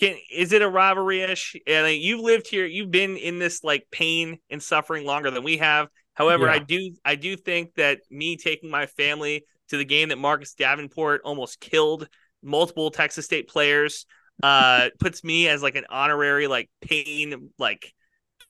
can 0.00 0.16
is 0.30 0.52
it 0.52 0.62
a 0.62 0.68
rivalry 0.68 1.20
ish? 1.22 1.56
And 1.66 1.86
you've 1.92 2.20
lived 2.20 2.48
here, 2.48 2.64
you've 2.64 2.90
been 2.92 3.16
in 3.16 3.38
this 3.38 3.62
like 3.64 3.86
pain 3.90 4.38
and 4.50 4.62
suffering 4.62 5.04
longer 5.04 5.30
than 5.30 5.42
we 5.42 5.58
have. 5.58 5.88
However, 6.14 6.48
I 6.48 6.58
do 6.60 6.92
I 7.04 7.16
do 7.16 7.36
think 7.36 7.74
that 7.74 8.00
me 8.10 8.36
taking 8.36 8.70
my 8.70 8.86
family 8.86 9.44
to 9.68 9.76
the 9.76 9.84
game 9.84 10.10
that 10.10 10.18
Marcus 10.18 10.54
Davenport 10.54 11.22
almost 11.24 11.60
killed 11.60 12.08
multiple 12.42 12.90
Texas 12.90 13.24
State 13.26 13.48
players 13.48 14.06
uh 14.42 14.88
puts 15.00 15.22
me 15.24 15.48
as 15.48 15.62
like 15.62 15.74
an 15.74 15.86
honorary 15.90 16.46
like 16.46 16.70
pain 16.80 17.50
like 17.58 17.92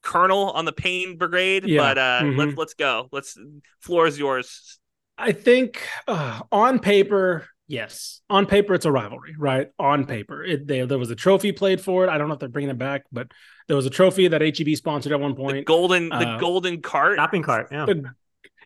colonel 0.02 0.50
on 0.50 0.64
the 0.64 0.72
pain 0.72 1.16
brigade. 1.16 1.64
Yeah. 1.66 1.78
But 1.78 1.98
uh 1.98 2.22
Mhm. 2.22 2.36
let's 2.38 2.56
let's 2.56 2.74
go. 2.74 3.08
Let's 3.12 3.38
floor 3.80 4.06
is 4.06 4.18
yours. 4.18 4.78
I 5.18 5.32
think 5.32 5.86
uh, 6.08 6.40
on 6.50 6.78
paper, 6.78 7.46
yes. 7.68 8.20
On 8.30 8.46
paper, 8.46 8.74
it's 8.74 8.86
a 8.86 8.92
rivalry, 8.92 9.34
right? 9.38 9.68
On 9.78 10.04
paper, 10.06 10.42
it, 10.44 10.66
they, 10.66 10.84
there 10.84 10.98
was 10.98 11.10
a 11.10 11.14
trophy 11.16 11.52
played 11.52 11.80
for 11.80 12.04
it. 12.04 12.10
I 12.10 12.18
don't 12.18 12.28
know 12.28 12.34
if 12.34 12.40
they're 12.40 12.48
bringing 12.48 12.70
it 12.70 12.78
back, 12.78 13.04
but 13.12 13.30
there 13.68 13.76
was 13.76 13.86
a 13.86 13.90
trophy 13.90 14.28
that 14.28 14.40
HEB 14.40 14.74
sponsored 14.76 15.12
at 15.12 15.20
one 15.20 15.32
The 15.34 15.36
point. 15.36 15.66
golden 15.66 16.08
the 16.08 16.16
uh, 16.16 16.38
golden 16.38 16.82
cart. 16.82 17.16
Shopping 17.18 17.42
cart. 17.42 17.68
Yeah. 17.70 17.86
The- 17.86 18.10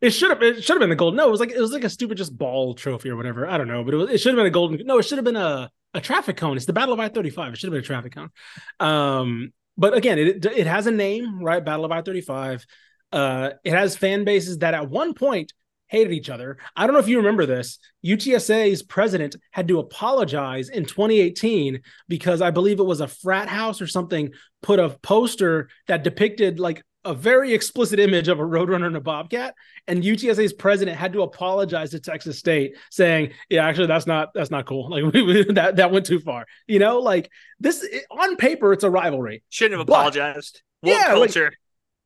It 0.03 0.11
should 0.11 0.29
have 0.31 0.43
it 0.43 0.63
should 0.63 0.75
have 0.75 0.81
been 0.81 0.91
the 0.91 0.97
gold. 0.97 1.17
No, 1.17 1.27
it 1.27 1.31
was 1.31 1.41
like 1.41 1.51
it 1.53 1.61
was 1.61 1.73
like 1.73 1.85
a 1.85 1.89
stupid 1.91 2.19
just 2.19 2.37
ball 2.37 2.75
trophy 2.75 3.09
or 3.11 3.17
whatever. 3.17 3.49
I 3.49 3.57
don't 3.57 3.67
know, 3.69 3.83
but 3.83 3.95
it 3.95 3.97
was 3.97 4.11
it 4.11 4.19
should 4.19 4.31
have 4.33 4.37
been 4.37 4.47
a 4.47 4.51
golden. 4.51 4.87
No, 4.87 4.99
it 4.99 5.05
should 5.05 5.17
have 5.19 5.25
been 5.25 5.37
a 5.37 5.71
a 5.95 6.01
traffic 6.03 6.37
cone. 6.37 6.57
It's 6.59 6.67
the 6.67 6.75
Battle 6.75 6.93
of 6.93 7.01
I 7.01 7.09
thirty 7.09 7.31
five. 7.31 7.55
It 7.55 7.59
should 7.59 7.69
have 7.69 7.73
been 7.73 7.81
a 7.83 7.87
traffic 7.87 8.15
cone. 8.15 8.31
Um, 8.79 9.53
but 9.79 9.95
again, 9.95 10.19
it 10.19 10.45
it 10.45 10.67
has 10.67 10.87
a 10.87 10.91
name, 10.91 11.43
right? 11.43 11.65
Battle 11.65 11.87
of 11.87 11.93
I 11.93 12.03
thirty 12.03 12.21
five. 12.21 12.67
Uh, 13.11 13.51
it 13.65 13.73
has 13.73 13.97
fan 13.97 14.25
bases 14.25 14.59
that 14.59 14.75
at 14.75 14.91
one 14.91 15.15
point 15.15 15.55
hated 15.89 16.13
each 16.13 16.31
other. 16.31 16.59
I 16.75 16.87
don't 16.87 16.95
know 16.95 17.01
if 17.01 17.09
you 17.09 17.19
remember 17.19 17.47
this. 17.47 17.79
UTSA's 18.05 18.83
president 18.83 19.37
had 19.53 19.69
to 19.69 19.79
apologize 19.79 20.69
in 20.69 20.85
2018 20.85 21.81
because 22.09 22.43
I 22.43 22.51
believe 22.51 22.81
it 22.81 22.85
was 22.87 23.01
a 23.01 23.09
frat 23.09 23.49
house 23.49 23.81
or 23.81 23.87
something 23.87 24.33
put 24.63 24.79
a 24.79 24.91
poster 25.03 25.69
that 25.89 26.03
depicted 26.03 26.59
like 26.59 26.83
a 27.05 27.15
very 27.15 27.55
explicit 27.55 28.01
image 28.01 28.27
of 28.27 28.41
a 28.41 28.43
roadrunner 28.43 28.87
and 28.89 28.97
a 28.97 29.01
bobcat 29.01 29.55
and 29.87 30.03
UTSA's 30.03 30.53
president 30.53 30.97
had 30.97 31.13
to 31.13 31.23
apologize 31.23 31.91
to 31.93 32.01
Texas 32.01 32.37
State 32.37 32.77
saying, 32.91 33.31
"Yeah, 33.49 33.65
actually 33.65 33.87
that's 33.87 34.09
not 34.09 34.31
that's 34.35 34.51
not 34.51 34.67
cool. 34.67 34.89
Like 34.91 35.05
we, 35.13 35.23
we- 35.23 35.53
that 35.53 35.77
that 35.77 35.93
went 35.93 36.07
too 36.07 36.19
far." 36.19 36.47
You 36.67 36.81
know, 36.81 36.99
like 36.99 37.31
this 37.61 37.87
on 38.11 38.35
paper 38.35 38.73
it's 38.73 38.83
a 38.83 38.91
rivalry. 38.91 39.45
Shouldn't 39.51 39.79
have 39.79 39.89
apologized. 39.89 40.63
Woke 40.83 40.99
Yeah, 40.99 41.15
like- 41.15 41.31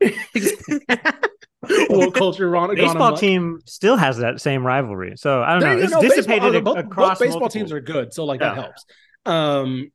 culture. 1.89 2.11
Culture 2.11 2.57
on 2.57 2.75
baseball 2.75 3.17
team 3.17 3.61
still 3.67 3.97
has 3.97 4.19
that 4.19 4.41
same 4.41 4.65
rivalry. 4.67 5.15
So 5.17 5.43
I 5.43 5.53
don't 5.53 5.61
There 5.61 5.77
know. 5.77 5.83
It's 5.83 5.93
go. 5.95 6.01
dissipated 6.03 6.53
Baseball, 6.53 6.75
both, 6.77 6.85
across 6.85 7.09
both 7.11 7.27
baseball 7.27 7.41
multiple- 7.41 7.61
teams 7.61 7.73
are 7.73 7.81
good, 7.81 8.13
so 8.15 8.25
like 8.25 8.41
Yeah. 8.41 8.55
that 8.55 8.63
helps. 8.63 8.85
Um, 9.27 9.91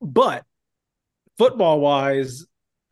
but 0.00 0.44
football 1.38 1.80
wise, 1.80 2.44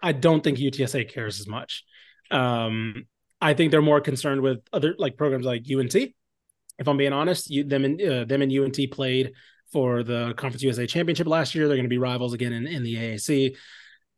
I 0.02 0.12
don't 0.12 0.42
think 0.42 0.58
UTSA 0.58 1.08
cares 1.08 1.40
as 1.40 1.46
much. 1.48 1.84
Um, 2.30 3.06
I 3.40 3.54
think 3.54 3.70
they're 3.70 3.82
more 3.82 4.00
concerned 4.00 4.40
with 4.40 4.58
other 4.72 4.94
like 4.98 5.16
programs 5.16 5.44
like 5.46 5.64
UNT. 5.70 5.94
If 5.94 6.88
I'm 6.88 6.96
being 6.96 7.12
honest, 7.12 7.50
you, 7.50 7.64
them 7.64 7.84
and 7.84 8.00
uh, 8.02 8.24
them 8.24 8.42
and 8.42 8.52
UNT 8.52 8.78
played 8.92 9.32
for 9.72 10.02
the 10.02 10.32
Conference 10.36 10.62
USA 10.62 10.86
Championship 10.86 11.26
last 11.26 11.54
year. 11.54 11.66
They're 11.66 11.76
going 11.76 11.84
to 11.84 11.90
be 11.90 11.98
rivals 11.98 12.34
again 12.34 12.52
in, 12.52 12.66
in 12.66 12.82
the 12.82 12.94
AAC. 12.94 13.56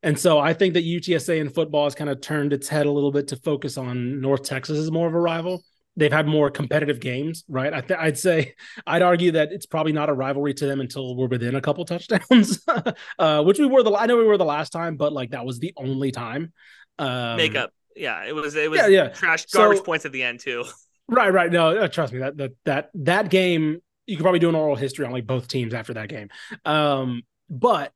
And 0.03 0.19
so 0.19 0.39
I 0.39 0.53
think 0.55 0.75
that 0.75 0.85
UTSA 0.85 1.41
in 1.41 1.49
football 1.51 1.85
has 1.85 1.95
kind 1.95 2.09
of 2.11 2.21
turned 2.21 2.53
its 2.53 2.69
head 2.69 2.87
a 2.87 2.91
little 2.91 3.11
bit 3.11 3.29
to 3.29 3.37
focus 3.37 3.77
on 3.77 4.21
North 4.21 4.45
Texas 4.45 4.79
as 4.79 4.91
more 4.91 5.09
of 5.09 5.15
a 5.15 5.21
rival. 5.21 5.65
They've 5.97 6.13
had 6.13 6.29
more 6.29 6.49
competitive 6.49 7.01
games, 7.01 7.45
right? 7.49 7.75
I 7.75 7.81
th- 7.81 7.99
I'd 7.99 8.17
say 8.17 8.55
I'd 8.87 9.03
argue 9.03 9.33
that 9.33 9.51
it's 9.51 9.67
probably 9.67 9.91
not 9.91 10.09
a 10.09 10.13
rivalry 10.13 10.55
to 10.55 10.67
them 10.67 10.81
until 10.81 11.17
we're 11.17 11.27
within 11.27 11.57
a 11.57 11.61
couple 11.61 11.85
touchdowns, 11.85 12.65
uh, 13.19 13.43
which 13.43 13.59
we 13.59 13.67
were 13.67 13.83
the 13.83 13.93
I 13.93 14.07
know 14.07 14.17
we 14.17 14.23
were 14.25 14.39
the 14.39 14.45
last 14.45 14.71
time, 14.71 14.97
but 14.97 15.13
like 15.13 15.31
that 15.31 15.45
was 15.45 15.59
the 15.59 15.73
only 15.77 16.13
time. 16.13 16.53
Um, 17.01 17.37
Makeup. 17.37 17.73
Yeah, 17.97 18.25
it 18.25 18.33
was 18.33 18.55
it 18.55 18.71
was 18.71 18.79
yeah, 18.79 18.87
yeah. 18.87 19.09
trash 19.09 19.47
So- 19.49 19.59
garbage 19.59 19.83
points 19.83 20.05
at 20.05 20.13
the 20.13 20.23
end 20.23 20.39
too. 20.39 20.65
Right, 21.09 21.33
right. 21.33 21.51
No, 21.51 21.77
uh, 21.77 21.89
trust 21.89 22.13
me 22.13 22.19
that 22.21 22.37
that 22.37 22.53
that 22.65 22.91
that 22.95 23.31
game 23.31 23.79
you 24.07 24.17
could 24.17 24.23
probably 24.23 24.39
do 24.41 24.49
an 24.51 24.55
oral 24.55 24.77
history 24.77 25.05
on 25.05 25.11
like 25.13 25.27
both 25.27 25.49
teams 25.49 25.75
after 25.75 25.95
that 25.95 26.09
game. 26.09 26.29
Um, 26.65 27.23
but 27.51 27.93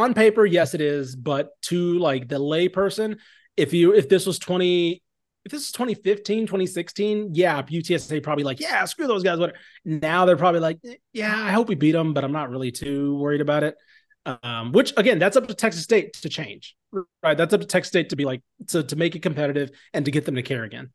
on 0.00 0.14
paper, 0.14 0.44
yes, 0.44 0.74
it 0.74 0.80
is. 0.80 1.16
But 1.16 1.50
to 1.62 1.98
like 1.98 2.28
the 2.28 2.38
layperson, 2.38 3.18
if 3.56 3.72
you 3.72 3.94
if 3.94 4.08
this 4.08 4.26
was 4.26 4.38
twenty. 4.38 5.00
If 5.44 5.52
this 5.52 5.66
is 5.66 5.72
2015, 5.72 6.46
2016, 6.46 7.34
yeah, 7.34 7.60
UTSA 7.60 8.22
probably 8.22 8.44
like, 8.44 8.60
yeah, 8.60 8.82
screw 8.86 9.06
those 9.06 9.22
guys. 9.22 9.38
Whatever. 9.38 9.58
Now 9.84 10.24
they're 10.24 10.38
probably 10.38 10.60
like, 10.60 10.78
yeah, 11.12 11.36
I 11.36 11.50
hope 11.50 11.68
we 11.68 11.74
beat 11.74 11.92
them, 11.92 12.14
but 12.14 12.24
I'm 12.24 12.32
not 12.32 12.48
really 12.48 12.70
too 12.70 13.14
worried 13.18 13.42
about 13.42 13.62
it. 13.62 13.76
Um, 14.24 14.72
which 14.72 14.94
again, 14.96 15.18
that's 15.18 15.36
up 15.36 15.46
to 15.48 15.54
Texas 15.54 15.82
State 15.82 16.14
to 16.14 16.30
change, 16.30 16.74
right? 17.22 17.36
That's 17.36 17.52
up 17.52 17.60
to 17.60 17.66
Texas 17.66 17.88
State 17.88 18.08
to 18.08 18.16
be 18.16 18.24
like 18.24 18.40
to 18.68 18.84
to 18.84 18.96
make 18.96 19.16
it 19.16 19.20
competitive 19.20 19.70
and 19.92 20.06
to 20.06 20.10
get 20.10 20.24
them 20.24 20.36
to 20.36 20.42
care 20.42 20.64
again. 20.64 20.90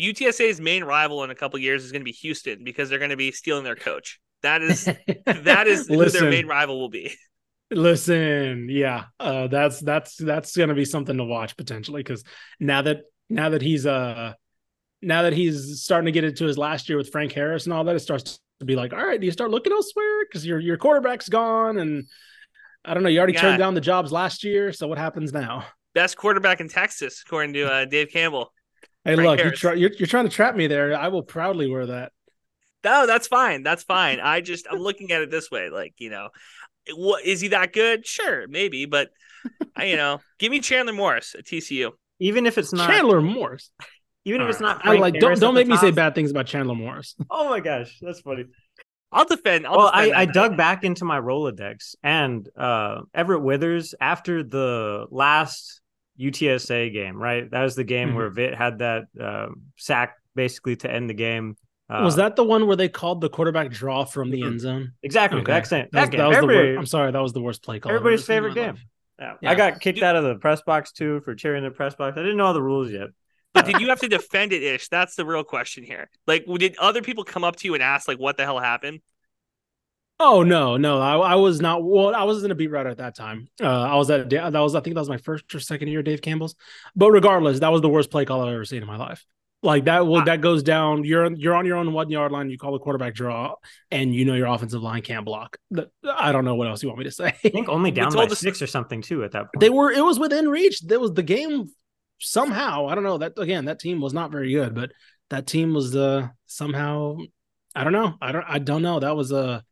UTSA's 0.00 0.60
main 0.60 0.82
rival 0.84 1.22
in 1.24 1.30
a 1.30 1.34
couple 1.34 1.58
years 1.58 1.84
is 1.84 1.92
going 1.92 2.00
to 2.00 2.04
be 2.04 2.12
Houston 2.12 2.64
because 2.64 2.90
they're 2.90 2.98
going 2.98 3.10
to 3.10 3.16
be 3.16 3.30
stealing 3.30 3.64
their 3.64 3.76
coach. 3.76 4.20
That 4.42 4.60
is 4.60 4.84
that 5.26 5.66
is 5.68 5.86
who 5.86 6.04
their 6.08 6.28
main 6.28 6.46
rival 6.48 6.80
will 6.80 6.90
be. 6.90 7.14
Listen, 7.70 8.68
yeah, 8.70 9.04
uh, 9.18 9.48
that's 9.48 9.80
that's 9.80 10.16
that's 10.16 10.56
gonna 10.56 10.74
be 10.74 10.84
something 10.84 11.16
to 11.16 11.24
watch 11.24 11.56
potentially 11.56 12.00
because 12.00 12.22
now 12.60 12.82
that 12.82 13.02
now 13.28 13.48
that 13.48 13.60
he's 13.62 13.86
uh 13.86 14.34
now 15.02 15.22
that 15.22 15.32
he's 15.32 15.82
starting 15.82 16.06
to 16.06 16.12
get 16.12 16.22
into 16.24 16.44
his 16.44 16.56
last 16.56 16.88
year 16.88 16.96
with 16.96 17.10
Frank 17.10 17.32
Harris 17.32 17.64
and 17.64 17.72
all 17.72 17.82
that, 17.84 17.96
it 17.96 18.00
starts 18.00 18.38
to 18.60 18.66
be 18.66 18.76
like, 18.76 18.92
all 18.92 19.04
right, 19.04 19.20
do 19.20 19.26
you 19.26 19.32
start 19.32 19.50
looking 19.50 19.72
elsewhere 19.72 20.24
because 20.28 20.46
your 20.46 20.60
your 20.60 20.76
quarterback's 20.76 21.28
gone 21.28 21.78
and 21.78 22.04
I 22.84 22.94
don't 22.94 23.02
know, 23.02 23.08
you 23.08 23.18
already 23.18 23.32
Yeah. 23.32 23.40
turned 23.40 23.58
down 23.58 23.74
the 23.74 23.80
jobs 23.80 24.12
last 24.12 24.44
year, 24.44 24.72
so 24.72 24.86
what 24.86 24.96
happens 24.98 25.32
now? 25.32 25.66
Best 25.92 26.16
quarterback 26.16 26.60
in 26.60 26.68
Texas, 26.68 27.24
according 27.26 27.54
to 27.54 27.68
uh, 27.68 27.84
Dave 27.84 28.10
Campbell. 28.12 28.52
Hey, 29.04 29.16
Frank 29.16 29.40
look, 29.40 29.44
you 29.44 29.50
try, 29.56 29.72
you're 29.74 29.92
you're 29.92 30.06
trying 30.06 30.28
to 30.28 30.30
trap 30.30 30.54
me 30.54 30.68
there. 30.68 30.96
I 30.96 31.08
will 31.08 31.22
proudly 31.22 31.68
wear 31.68 31.86
that. 31.86 32.12
No, 32.84 33.06
that's 33.06 33.26
fine. 33.26 33.64
That's 33.64 33.82
fine. 33.82 34.20
I 34.20 34.40
just 34.40 34.66
I'm 34.70 34.78
looking 34.78 35.10
at 35.10 35.20
it 35.22 35.30
this 35.30 35.50
way, 35.50 35.70
like 35.70 35.94
you 35.98 36.10
know, 36.10 36.28
what 36.94 37.24
is 37.24 37.40
he 37.40 37.48
that 37.48 37.72
good? 37.72 38.06
Sure, 38.06 38.46
maybe, 38.48 38.86
but 38.86 39.10
I, 39.76 39.84
you 39.86 39.96
know, 39.96 40.20
give 40.38 40.50
me 40.50 40.60
Chandler 40.60 40.92
Morris 40.92 41.34
at 41.38 41.44
TCU. 41.44 41.92
Even 42.18 42.46
if 42.46 42.56
it's 42.58 42.72
not, 42.72 42.88
Chandler 42.90 43.20
Morris. 43.20 43.70
even 44.24 44.40
if 44.40 44.48
it's 44.48 44.60
not, 44.60 44.78
I 44.78 44.88
Frank 44.96 45.00
like 45.00 45.14
don't 45.14 45.22
don't 45.22 45.32
at 45.32 45.40
the 45.40 45.52
make 45.52 45.68
me 45.68 45.76
say 45.76 45.90
bad 45.90 46.14
things 46.14 46.30
about 46.30 46.46
Chandler 46.46 46.74
Morris. 46.74 47.14
Oh 47.30 47.48
my 47.48 47.60
gosh, 47.60 47.98
that's 48.00 48.20
funny. 48.20 48.44
I'll 49.12 49.24
defend. 49.24 49.66
I'll 49.66 49.76
well, 49.76 49.90
I, 49.92 50.06
defend 50.06 50.20
I 50.20 50.24
that. 50.26 50.34
dug 50.34 50.56
back 50.56 50.84
into 50.84 51.04
my 51.04 51.20
Rolodex, 51.20 51.94
and 52.02 52.48
uh, 52.56 53.02
Everett 53.14 53.42
Withers 53.42 53.94
after 54.00 54.42
the 54.42 55.06
last 55.10 55.80
UTSA 56.18 56.92
game, 56.92 57.16
right? 57.16 57.50
That 57.50 57.62
was 57.62 57.76
the 57.76 57.84
game 57.84 58.10
Mhm. 58.10 58.14
where 58.16 58.30
Vitt 58.30 58.54
had 58.56 58.78
that 58.78 59.04
uh, 59.20 59.48
sack 59.76 60.16
basically 60.34 60.76
to 60.76 60.90
end 60.90 61.08
the 61.10 61.14
game. 61.14 61.56
Uh, 61.88 62.02
was 62.02 62.16
that 62.16 62.34
the 62.34 62.44
one 62.44 62.66
where 62.66 62.76
they 62.76 62.88
called 62.88 63.20
the 63.20 63.28
quarterback 63.28 63.70
draw 63.70 64.04
from 64.04 64.30
the 64.30 64.42
end 64.42 64.60
zone? 64.60 64.92
exactly 65.02 65.40
Okay. 65.40 65.52
that, 65.52 65.68
That 65.70 65.84
was, 65.84 65.90
that 65.92 66.10
game? 66.10 66.18
that 66.18 66.28
was 66.28 66.36
the 66.38 66.46
worst. 66.46 66.78
I'm 66.78 66.86
sorry, 66.86 67.12
that 67.12 67.22
was 67.22 67.32
the 67.32 67.40
worst 67.40 67.62
play 67.62 67.78
call. 67.78 67.92
Everybody's 67.92 68.28
ever 68.28 68.48
seen 68.48 68.48
in 68.48 68.54
favorite 68.54 68.74
game. 68.74 68.82
Yeah. 69.18 69.34
Yeah. 69.40 69.50
I 69.50 69.54
got 69.54 69.80
kicked 69.80 70.02
out 70.02 70.16
of 70.16 70.24
the 70.24 70.34
press 70.34 70.62
box 70.62 70.92
too 70.92 71.20
for 71.20 71.34
cheering 71.34 71.62
the 71.62 71.70
press 71.70 71.94
box. 71.94 72.18
I 72.18 72.22
didn't 72.22 72.36
know 72.36 72.46
all 72.46 72.54
the 72.54 72.62
rules 72.62 72.90
yet. 72.90 73.08
But 73.54 73.64
did 73.64 73.80
you 73.80 73.88
have 73.88 74.00
to 74.00 74.08
defend 74.08 74.52
it, 74.52 74.62
Ish? 74.62 74.88
That's 74.88 75.14
the 75.14 75.24
real 75.24 75.42
question 75.42 75.82
here. 75.82 76.10
Like, 76.26 76.44
did 76.58 76.76
other 76.76 77.00
people 77.00 77.24
come 77.24 77.42
up 77.42 77.56
to 77.56 77.66
you 77.68 77.72
and 77.72 77.82
ask, 77.82 78.06
like, 78.06 78.18
what 78.18 78.36
the 78.36 78.44
hell 78.44 78.58
happened? 78.58 79.00
Oh 80.18 80.42
no, 80.42 80.76
no, 80.76 81.00
I, 81.00 81.16
I 81.16 81.34
was 81.36 81.60
not. 81.60 81.84
Well, 81.84 82.14
I 82.14 82.24
wasn't 82.24 82.52
a 82.52 82.54
beat 82.54 82.68
writer 82.70 82.88
at 82.88 82.98
that 82.98 83.14
time. 83.14 83.48
Uh, 83.62 83.66
I 83.68 83.96
was 83.96 84.10
at 84.10 84.30
that 84.30 84.52
was 84.52 84.74
I 84.74 84.80
think 84.80 84.94
that 84.94 85.00
was 85.00 85.08
my 85.10 85.18
first 85.18 85.54
or 85.54 85.60
second 85.60 85.88
year, 85.88 85.98
at 86.00 86.06
Dave 86.06 86.22
Campbell's. 86.22 86.54
But 86.94 87.10
regardless, 87.10 87.60
that 87.60 87.70
was 87.70 87.82
the 87.82 87.88
worst 87.88 88.10
play 88.10 88.24
call 88.24 88.42
I've 88.42 88.52
ever 88.52 88.64
seen 88.64 88.80
in 88.80 88.86
my 88.88 88.96
life. 88.96 89.26
Like 89.62 89.86
that, 89.86 90.06
well, 90.06 90.20
Ah. 90.20 90.24
that 90.24 90.40
goes 90.42 90.62
down. 90.62 91.04
You're 91.04 91.32
you're 91.32 91.54
on 91.54 91.66
your 91.66 91.76
own 91.76 91.92
one 91.92 92.10
yard 92.10 92.30
line. 92.30 92.50
You 92.50 92.58
call 92.58 92.72
the 92.72 92.78
quarterback 92.78 93.14
draw, 93.14 93.54
and 93.90 94.14
you 94.14 94.24
know 94.24 94.34
your 94.34 94.46
offensive 94.46 94.82
line 94.82 95.02
can't 95.02 95.24
block. 95.24 95.56
I 96.08 96.30
don't 96.30 96.44
know 96.44 96.54
what 96.54 96.68
else 96.68 96.82
you 96.82 96.88
want 96.88 96.98
me 96.98 97.04
to 97.06 97.10
say. 97.10 97.26
I 97.26 97.30
think 97.48 97.68
only 97.68 97.90
down 98.00 98.12
by 98.12 98.24
us- 98.26 98.38
six 98.38 98.60
or 98.62 98.66
something 98.66 99.02
too 99.02 99.24
at 99.24 99.32
that 99.32 99.40
point. 99.44 99.60
they 99.60 99.70
were. 99.70 99.90
It 99.90 100.04
was 100.04 100.18
within 100.18 100.48
reach. 100.48 100.82
There 100.82 101.00
was 101.00 101.12
the 101.14 101.22
game. 101.22 101.66
Somehow, 102.18 102.86
I 102.88 102.94
don't 102.94 103.04
know. 103.04 103.18
That 103.18 103.32
again, 103.38 103.64
that 103.66 103.78
team 103.78 104.00
was 104.00 104.14
not 104.14 104.30
very 104.30 104.52
good, 104.52 104.74
but 104.74 104.92
that 105.30 105.46
team 105.46 105.74
was 105.74 105.96
uh 105.96 106.28
somehow. 106.46 107.16
I 107.74 107.82
don't 107.84 107.92
know. 107.92 108.14
I 108.22 108.32
don't. 108.32 108.44
I 108.48 108.58
don't 108.58 108.82
know. 108.82 109.00
That 109.00 109.16
was 109.16 109.32
a. 109.32 109.62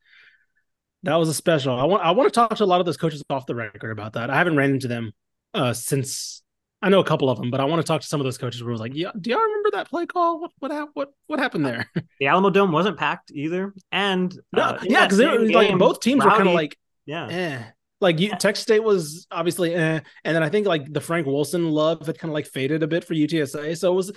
That 1.04 1.16
was 1.16 1.28
a 1.28 1.34
special. 1.34 1.78
I 1.78 1.84
want. 1.84 2.02
I 2.02 2.10
want 2.12 2.32
to 2.32 2.34
talk 2.38 2.54
to 2.56 2.64
a 2.64 2.66
lot 2.66 2.80
of 2.80 2.86
those 2.86 2.96
coaches 2.96 3.22
off 3.30 3.46
the 3.46 3.54
record 3.54 3.90
about 3.92 4.14
that. 4.14 4.28
I 4.30 4.36
haven't 4.36 4.56
ran 4.56 4.70
into 4.70 4.88
them 4.88 5.12
uh 5.52 5.72
since. 5.72 6.42
I 6.84 6.90
know 6.90 7.00
a 7.00 7.04
couple 7.04 7.30
of 7.30 7.38
them, 7.38 7.50
but 7.50 7.60
I 7.60 7.64
want 7.64 7.80
to 7.80 7.86
talk 7.86 8.02
to 8.02 8.06
some 8.06 8.20
of 8.20 8.24
those 8.24 8.36
coaches 8.36 8.62
where 8.62 8.68
it 8.68 8.74
was 8.74 8.80
like, 8.80 8.94
yeah, 8.94 9.10
do 9.18 9.30
y'all 9.30 9.40
remember 9.40 9.70
that 9.72 9.88
play 9.88 10.04
call? 10.04 10.38
What 10.38 10.50
what 10.58 10.88
what 10.92 11.14
what 11.28 11.38
happened 11.38 11.64
there? 11.64 11.90
the 11.94 12.26
Alamodome 12.26 12.72
wasn't 12.72 12.98
packed 12.98 13.32
either, 13.32 13.72
and 13.90 14.38
uh, 14.54 14.76
yeah, 14.82 15.06
because 15.06 15.18
like 15.18 15.78
both 15.78 16.00
teams 16.00 16.22
were 16.22 16.30
kind 16.30 16.46
of 16.46 16.52
like 16.54 16.76
yeah. 17.06 17.26
eh. 17.28 17.62
Like 18.02 18.20
you, 18.20 18.36
Texas 18.36 18.64
State 18.64 18.84
was 18.84 19.26
obviously 19.30 19.74
eh, 19.74 20.00
and 20.24 20.36
then 20.36 20.42
I 20.42 20.50
think 20.50 20.66
like 20.66 20.92
the 20.92 21.00
Frank 21.00 21.26
Wilson 21.26 21.70
love 21.70 22.06
had 22.06 22.18
kind 22.18 22.28
of 22.30 22.34
like 22.34 22.46
faded 22.46 22.82
a 22.82 22.86
bit 22.86 23.04
for 23.04 23.14
UTSA. 23.14 23.78
So 23.78 23.90
it 23.90 23.96
was 23.96 24.12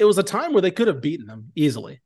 it 0.00 0.04
was 0.04 0.18
a 0.18 0.24
time 0.24 0.52
where 0.52 0.62
they 0.62 0.72
could 0.72 0.88
have 0.88 1.00
beaten 1.00 1.26
them 1.26 1.52
easily. 1.54 2.00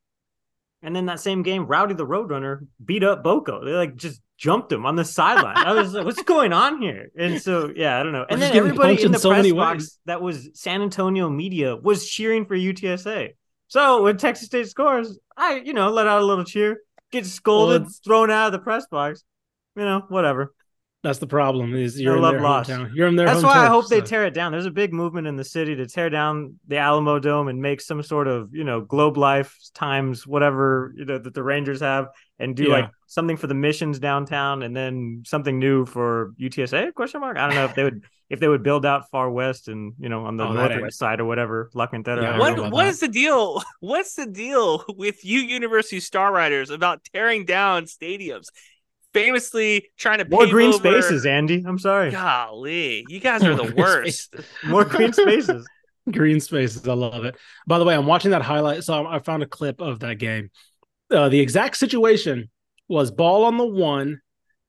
And 0.82 0.94
then 0.96 1.06
that 1.06 1.20
same 1.20 1.42
game, 1.42 1.66
Rowdy 1.66 1.94
the 1.94 2.06
Roadrunner 2.06 2.66
beat 2.84 3.04
up 3.04 3.22
Boko. 3.22 3.64
They 3.64 3.70
like 3.72 3.94
just 3.96 4.20
jumped 4.36 4.72
him 4.72 4.84
on 4.84 4.96
the 4.96 5.04
sideline. 5.04 5.56
I 5.56 5.72
was 5.72 5.94
like, 5.94 6.04
what's 6.04 6.22
going 6.24 6.52
on 6.52 6.82
here? 6.82 7.10
And 7.16 7.40
so, 7.40 7.72
yeah, 7.74 8.00
I 8.00 8.02
don't 8.02 8.10
know. 8.12 8.26
And 8.28 8.40
We're 8.40 8.48
then 8.48 8.56
everybody 8.56 9.02
in 9.02 9.12
the 9.12 9.18
so 9.20 9.30
press 9.30 9.52
box 9.52 9.78
ways. 9.78 9.98
that 10.06 10.20
was 10.20 10.48
San 10.54 10.82
Antonio 10.82 11.30
media 11.30 11.76
was 11.76 12.08
cheering 12.08 12.46
for 12.46 12.56
UTSA. 12.56 13.30
So 13.68 14.02
when 14.02 14.16
Texas 14.16 14.46
State 14.46 14.68
scores, 14.68 15.18
I, 15.36 15.62
you 15.64 15.72
know, 15.72 15.90
let 15.90 16.06
out 16.08 16.20
a 16.20 16.24
little 16.26 16.44
cheer, 16.44 16.78
get 17.12 17.26
scolded, 17.26 17.82
it's- 17.82 18.00
thrown 18.04 18.30
out 18.30 18.46
of 18.46 18.52
the 18.52 18.58
press 18.58 18.84
box. 18.90 19.22
You 19.76 19.84
know, 19.84 20.02
whatever. 20.08 20.52
That's 21.02 21.18
the 21.18 21.26
problem. 21.26 21.74
Is 21.74 22.00
you're 22.00 22.14
I 22.14 22.16
in 22.16 22.22
love 22.22 22.32
their 22.34 22.42
loss. 22.42 22.68
hometown. 22.68 22.90
You're 22.94 23.08
in 23.08 23.16
their 23.16 23.26
That's 23.26 23.42
home 23.42 23.50
why 23.50 23.58
I 23.58 23.62
turf, 23.62 23.70
hope 23.70 23.88
they 23.88 24.00
tear 24.00 24.24
it 24.24 24.34
down. 24.34 24.52
There's 24.52 24.66
a 24.66 24.70
big 24.70 24.92
movement 24.92 25.26
in 25.26 25.36
the 25.36 25.44
city 25.44 25.74
to 25.76 25.86
tear 25.86 26.10
down 26.10 26.58
the 26.68 26.76
Alamodome 26.76 27.50
and 27.50 27.60
make 27.60 27.80
some 27.80 28.02
sort 28.02 28.28
of, 28.28 28.54
you 28.54 28.62
know, 28.64 28.80
Globe 28.82 29.16
Life 29.16 29.56
times 29.74 30.26
whatever, 30.26 30.92
you 30.96 31.04
know, 31.04 31.18
that 31.18 31.34
the 31.34 31.42
Rangers 31.42 31.80
have 31.80 32.08
and 32.38 32.54
do 32.54 32.68
Yeah. 32.68 32.68
like 32.68 32.90
something 33.06 33.36
for 33.36 33.48
the 33.48 33.54
missions 33.54 33.98
downtown 33.98 34.62
and 34.62 34.76
then 34.76 35.22
something 35.26 35.58
new 35.58 35.86
for 35.86 36.34
UTSA 36.38 36.92
question 36.94 37.20
mark. 37.20 37.36
I 37.36 37.46
don't 37.46 37.56
know 37.56 37.64
if 37.64 37.74
they 37.74 37.84
would 37.84 38.04
if 38.30 38.40
they 38.40 38.48
would 38.48 38.62
build 38.62 38.86
out 38.86 39.10
far 39.10 39.30
west 39.30 39.68
and, 39.68 39.92
you 39.98 40.08
know, 40.08 40.24
on 40.24 40.36
the 40.36 40.44
Oh, 40.44 40.54
that 40.54 40.70
northwest 40.70 40.98
side 40.98 41.20
or 41.20 41.24
whatever, 41.26 41.68
La 41.74 41.86
and 41.92 42.06
Yeah, 42.14 42.30
I 42.30 42.36
I 42.36 42.38
don't 42.38 42.38
don't 42.38 42.38
What 42.38 42.50
know 42.56 42.62
about 42.62 42.72
what 42.72 42.84
that. 42.84 42.88
is 42.88 43.00
the 43.00 43.08
deal? 43.08 43.62
What's 43.80 44.14
the 44.14 44.26
deal 44.26 44.84
with 44.88 45.24
you 45.24 45.40
University 45.40 46.00
Star 46.00 46.32
Riders 46.32 46.70
about 46.70 47.04
tearing 47.12 47.44
down 47.44 47.84
stadiums? 47.84 48.48
Famously 49.12 49.90
trying 49.98 50.18
to 50.18 50.28
More 50.28 50.46
green 50.46 50.72
over- 50.72 50.78
spaces, 50.78 51.26
Andy. 51.26 51.62
I'm 51.66 51.78
sorry. 51.78 52.10
Golly, 52.10 53.04
you 53.08 53.20
guys 53.20 53.44
are 53.44 53.54
the 53.54 53.64
green 53.64 53.76
worst. 53.76 54.34
More 54.64 54.84
green 54.84 55.12
spaces. 55.12 55.66
green 56.10 56.40
spaces. 56.40 56.86
I 56.88 56.94
love 56.94 57.24
it. 57.24 57.36
By 57.66 57.78
the 57.78 57.84
way, 57.84 57.94
I'm 57.94 58.06
watching 58.06 58.30
that 58.30 58.42
highlight. 58.42 58.84
So 58.84 59.06
I 59.06 59.18
found 59.18 59.42
a 59.42 59.46
clip 59.46 59.80
of 59.80 60.00
that 60.00 60.18
game. 60.18 60.50
Uh, 61.10 61.28
the 61.28 61.40
exact 61.40 61.76
situation 61.76 62.48
was 62.88 63.10
ball 63.10 63.44
on 63.44 63.58
the 63.58 63.66
one, 63.66 64.20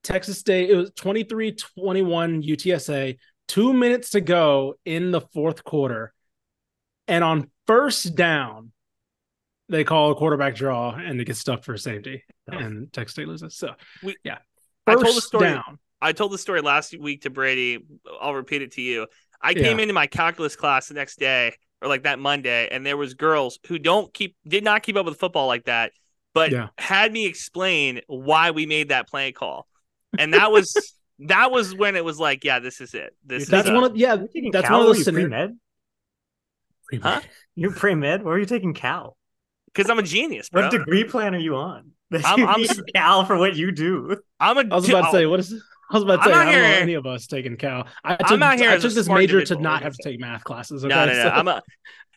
Texas 0.03 0.39
State. 0.39 0.69
It 0.69 0.75
was 0.75 0.91
23 0.91 1.55
21 1.77 2.43
UTSA, 2.43 3.17
two 3.47 3.73
minutes 3.73 4.11
to 4.11 4.21
go 4.21 4.75
in 4.85 5.11
the 5.11 5.21
fourth 5.21 5.63
quarter. 5.63 6.13
And 7.07 7.23
on 7.23 7.49
first 7.65 8.15
down, 8.15 8.71
they 9.73 9.83
call 9.83 10.11
a 10.11 10.15
quarterback 10.15 10.55
draw 10.55 10.91
and 10.95 11.19
it 11.19 11.25
gets 11.25 11.39
stuck 11.39 11.63
for 11.63 11.75
safety. 11.77 12.23
Hmm. 12.49 12.57
And 12.57 12.93
Texas 12.93 13.13
State 13.13 13.27
loses. 13.27 13.55
So, 13.55 13.73
We- 14.03 14.15
yeah. 14.23 14.37
I 14.87 14.93
told 14.93 15.05
the 15.07 15.11
First 15.13 15.27
story- 15.27 15.49
down. 15.49 15.79
I 16.01 16.11
told 16.11 16.31
the 16.31 16.37
story 16.37 16.61
last 16.61 16.97
week 16.99 17.21
to 17.23 17.29
Brady. 17.29 17.79
I'll 18.21 18.35
repeat 18.35 18.61
it 18.61 18.73
to 18.73 18.81
you. 18.81 19.07
I 19.41 19.53
came 19.53 19.79
into 19.79 19.93
my 19.93 20.07
calculus 20.07 20.55
class 20.55 20.87
the 20.89 20.93
next 20.93 21.17
day 21.19 21.55
or 21.81 21.87
like 21.87 22.03
that 22.03 22.19
Monday, 22.19 22.67
and 22.71 22.85
there 22.85 22.97
was 22.97 23.13
girls 23.13 23.59
who 23.67 23.77
don't 23.79 24.13
keep 24.13 24.35
did 24.47 24.63
not 24.63 24.83
keep 24.83 24.95
up 24.95 25.05
with 25.05 25.17
football 25.19 25.47
like 25.47 25.65
that, 25.65 25.91
but 26.33 26.51
Yeah. 26.51 26.67
had 26.77 27.11
me 27.11 27.25
explain 27.25 28.01
why 28.07 28.51
we 28.51 28.65
made 28.65 28.89
that 28.89 29.07
play 29.09 29.31
call, 29.31 29.67
and 30.17 30.33
that 30.33 30.51
was 30.51 30.73
that 31.19 31.51
was 31.51 31.73
when 31.73 31.95
it 31.95 32.03
was 32.05 32.19
like, 32.19 32.43
yeah, 32.43 32.59
this 32.59 32.79
is 32.81 32.93
it. 32.93 33.15
This 33.25 33.47
That's 33.47 33.67
is 33.67 33.73
one 33.73 33.83
of 33.85 33.95
yeah. 33.97 34.15
That's 34.51 34.67
Cal? 34.67 34.79
one 34.79 34.81
of 34.81 34.87
Were 34.87 34.93
those 34.93 34.97
you 34.99 35.03
scenarios. 35.05 35.29
pre-med? 36.89 37.01
Huh? 37.03 37.21
You're 37.55 37.71
pre-med? 37.73 38.23
Where 38.23 38.35
are 38.35 38.39
you 38.39 38.45
taking 38.45 38.73
Cal? 38.73 39.17
Because 39.73 39.89
I'm 39.89 39.99
a 39.99 40.03
genius, 40.03 40.49
bro. 40.49 40.63
What 40.63 40.71
degree 40.71 41.03
plan 41.03 41.35
are 41.35 41.39
you 41.39 41.55
on? 41.55 41.91
That 42.11 42.25
I'm- 42.25 42.39
you 42.39 42.47
I'm 42.47 42.63
Cal 42.93 43.25
for 43.25 43.37
what 43.37 43.55
you 43.55 43.71
do. 43.71 44.17
I'm 44.39 44.57
a 44.57 44.61
I 44.71 44.75
was 44.75 44.87
about 44.87 45.05
to 45.05 45.11
say, 45.11 45.25
what 45.25 45.39
is? 45.39 45.51
I 45.91 45.95
was 45.95 46.03
about 46.03 46.17
to 46.17 46.23
say, 46.25 46.31
out 46.31 46.35
I 46.47 46.51
don't 46.51 46.53
know 46.61 46.67
here- 46.67 46.81
any 46.81 46.93
of 46.93 47.05
us 47.07 47.25
taking 47.25 47.57
Cal. 47.57 47.87
I 48.03 48.13
I'm 48.13 48.17
took, 48.27 48.41
out 48.41 48.59
here 48.59 48.69
I 48.69 48.73
as 48.75 48.83
a 48.85 48.87
took 48.89 48.95
this 48.95 49.09
major 49.09 49.43
to 49.45 49.55
not 49.55 49.81
have 49.81 49.93
to 49.93 50.03
take 50.03 50.19
math 50.19 50.43
classes. 50.43 50.83
no, 50.83 50.89
Okay? 50.89 51.11
no, 51.11 51.17
no. 51.17 51.23
So- 51.23 51.29
I'm 51.29 51.47
a. 51.47 51.61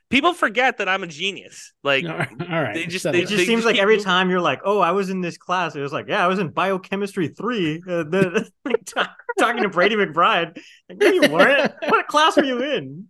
People 0.09 0.34
forget 0.34 0.78
that 0.78 0.88
I'm 0.88 1.02
a 1.02 1.07
genius. 1.09 1.72
Like 1.82 2.04
all 2.04 2.11
right, 2.16 2.28
all 2.40 2.62
right. 2.62 2.74
they 2.74 2.84
just- 2.86 3.02
settle 3.02 3.18
they 3.18 3.24
It 3.24 3.28
down. 3.28 3.38
just 3.38 3.46
seems 3.48 3.64
like 3.64 3.78
every 3.78 3.98
time 3.98 4.28
you're 4.30 4.40
like, 4.40 4.61
"Oh, 4.64 4.78
I 4.80 4.92
was 4.92 5.09
in 5.11 5.20
this 5.22 5.36
class." 5.38 5.74
It 5.74 5.80
was 5.80 5.92
like, 5.92 6.07
"Yeah, 6.09 6.22
I 6.22 6.28
was 6.28 6.38
in 6.38 6.50
biochemistry 6.50 7.28
three. 7.28 7.82
Uh, 7.88 8.04
the, 8.04 8.48
like, 8.64 8.84
ta- 8.84 9.16
talking 9.38 9.62
to 9.62 9.68
Brady 9.70 9.96
McBride. 9.96 10.59
Like, 10.88 10.98
no, 10.98 11.07
you 11.09 11.22
weren't. 11.32 11.72
what 11.88 12.07
class 12.07 12.36
were 12.36 12.44
you 12.44 12.62
in? 12.62 13.07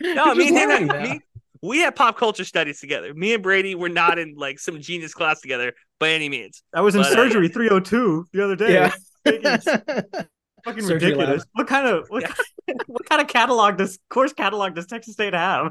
No, 0.00 0.32
You're 0.32 0.34
me 0.34 0.48
and 0.62 0.90
him, 0.90 1.02
me, 1.02 1.20
we 1.62 1.78
had 1.78 1.94
pop 1.96 2.16
culture 2.18 2.44
studies 2.44 2.80
together. 2.80 3.14
Me 3.14 3.34
and 3.34 3.42
Brady 3.42 3.74
were 3.74 3.88
not 3.88 4.18
in 4.18 4.34
like 4.36 4.58
some 4.58 4.80
genius 4.80 5.14
class 5.14 5.40
together 5.40 5.72
by 6.00 6.10
any 6.10 6.28
means. 6.28 6.62
I 6.74 6.80
was 6.80 6.94
in 6.94 7.02
But, 7.02 7.12
uh, 7.12 7.14
surgery 7.14 7.48
302 7.48 8.26
the 8.32 8.44
other 8.44 8.56
day. 8.56 8.72
Yeah. 8.74 8.92
It's 9.24 9.64
fucking 10.64 10.82
Surgery 10.82 11.12
ridiculous. 11.12 11.44
What 11.52 11.68
kind 11.68 11.86
of 11.86 12.06
what, 12.08 12.22
Yeah. 12.22 12.28
kind, 12.66 12.80
what 12.86 13.08
kind 13.08 13.22
of 13.22 13.28
catalog 13.28 13.76
does 13.78 13.98
course 14.10 14.32
catalog 14.32 14.74
does 14.74 14.86
Texas 14.86 15.14
State 15.14 15.32
have? 15.34 15.70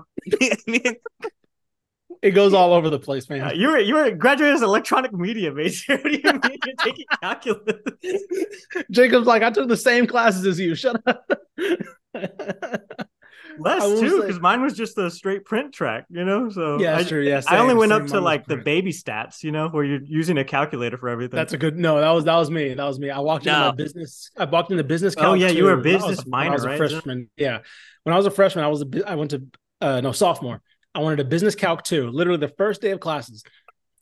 Me 0.67 0.81
and- 0.85 0.95
it 2.21 2.31
goes 2.31 2.53
all 2.53 2.73
over 2.73 2.89
the 2.89 2.99
place, 2.99 3.29
man. 3.29 3.41
Uh, 3.41 3.51
you 3.51 3.67
were 3.69 3.79
you 3.79 3.95
were 3.95 4.11
graduated 4.11 4.55
as 4.55 4.61
electronic 4.61 5.11
media 5.11 5.51
major. 5.51 5.97
What 5.97 6.03
do 6.03 6.11
you 6.11 6.21
mean 6.23 6.59
you're 6.65 6.75
taking 6.79 7.05
calculus? 7.21 7.81
Jakob's 8.91 9.25
like, 9.27 9.41
I 9.43 9.49
took 9.49 9.67
the 9.67 9.75
same 9.77 10.05
classes 10.07 10.45
as 10.45 10.59
you. 10.59 10.75
Shut 10.75 11.01
up. 11.07 11.25
Less 13.61 13.99
too, 13.99 14.21
because 14.21 14.39
mine 14.39 14.61
was 14.61 14.73
just 14.73 14.97
a 14.97 15.09
straight 15.11 15.45
print 15.45 15.73
track, 15.73 16.05
you 16.09 16.25
know. 16.25 16.49
So 16.49 16.79
yeah, 16.79 16.97
I, 16.97 17.03
true. 17.03 17.21
Yeah, 17.21 17.41
I 17.47 17.57
only 17.57 17.73
went 17.75 17.91
up 17.91 18.07
to 18.07 18.19
like 18.19 18.45
the 18.45 18.57
baby 18.57 18.91
stats, 18.91 19.43
you 19.43 19.51
know, 19.51 19.69
where 19.69 19.83
you're 19.83 20.01
using 20.03 20.37
a 20.37 20.43
calculator 20.43 20.97
for 20.97 21.09
everything. 21.09 21.35
That's 21.37 21.53
a 21.53 21.57
good 21.57 21.77
no. 21.77 21.99
That 21.99 22.11
was 22.11 22.25
that 22.25 22.35
was 22.35 22.49
me. 22.51 22.73
That 22.73 22.85
was 22.85 22.99
me. 22.99 23.09
I 23.09 23.19
walked 23.19 23.45
into 23.45 23.57
No. 23.59 23.65
my 23.69 23.75
business. 23.75 24.31
I 24.37 24.45
walked 24.45 24.71
into 24.71 24.83
business. 24.83 25.15
Oh, 25.17 25.33
yeah, 25.33 25.49
you 25.49 25.63
were 25.65 25.79
a 25.79 25.83
too. 25.83 25.89
I 25.89 25.93
was- 25.93 26.01
business 26.03 26.25
when 26.25 26.47
I 26.47 26.49
was 26.49 26.63
a 26.63 26.67
right? 26.67 26.77
freshman. 26.77 27.29
Yeah, 27.37 27.59
when 28.03 28.13
I 28.13 28.17
was 28.17 28.25
a 28.25 28.31
freshman, 28.31 28.65
I 28.65 28.67
was 28.67 28.81
a, 28.81 29.09
I 29.09 29.15
went 29.15 29.31
to 29.31 29.43
uh 29.81 30.01
no 30.01 30.11
sophomore. 30.11 30.61
I 30.93 30.99
wanted 30.99 31.19
a 31.21 31.25
business 31.25 31.55
calc 31.55 31.83
two. 31.83 32.09
Literally 32.09 32.39
the 32.39 32.53
first 32.57 32.81
day 32.81 32.91
of 32.91 32.99
classes. 32.99 33.43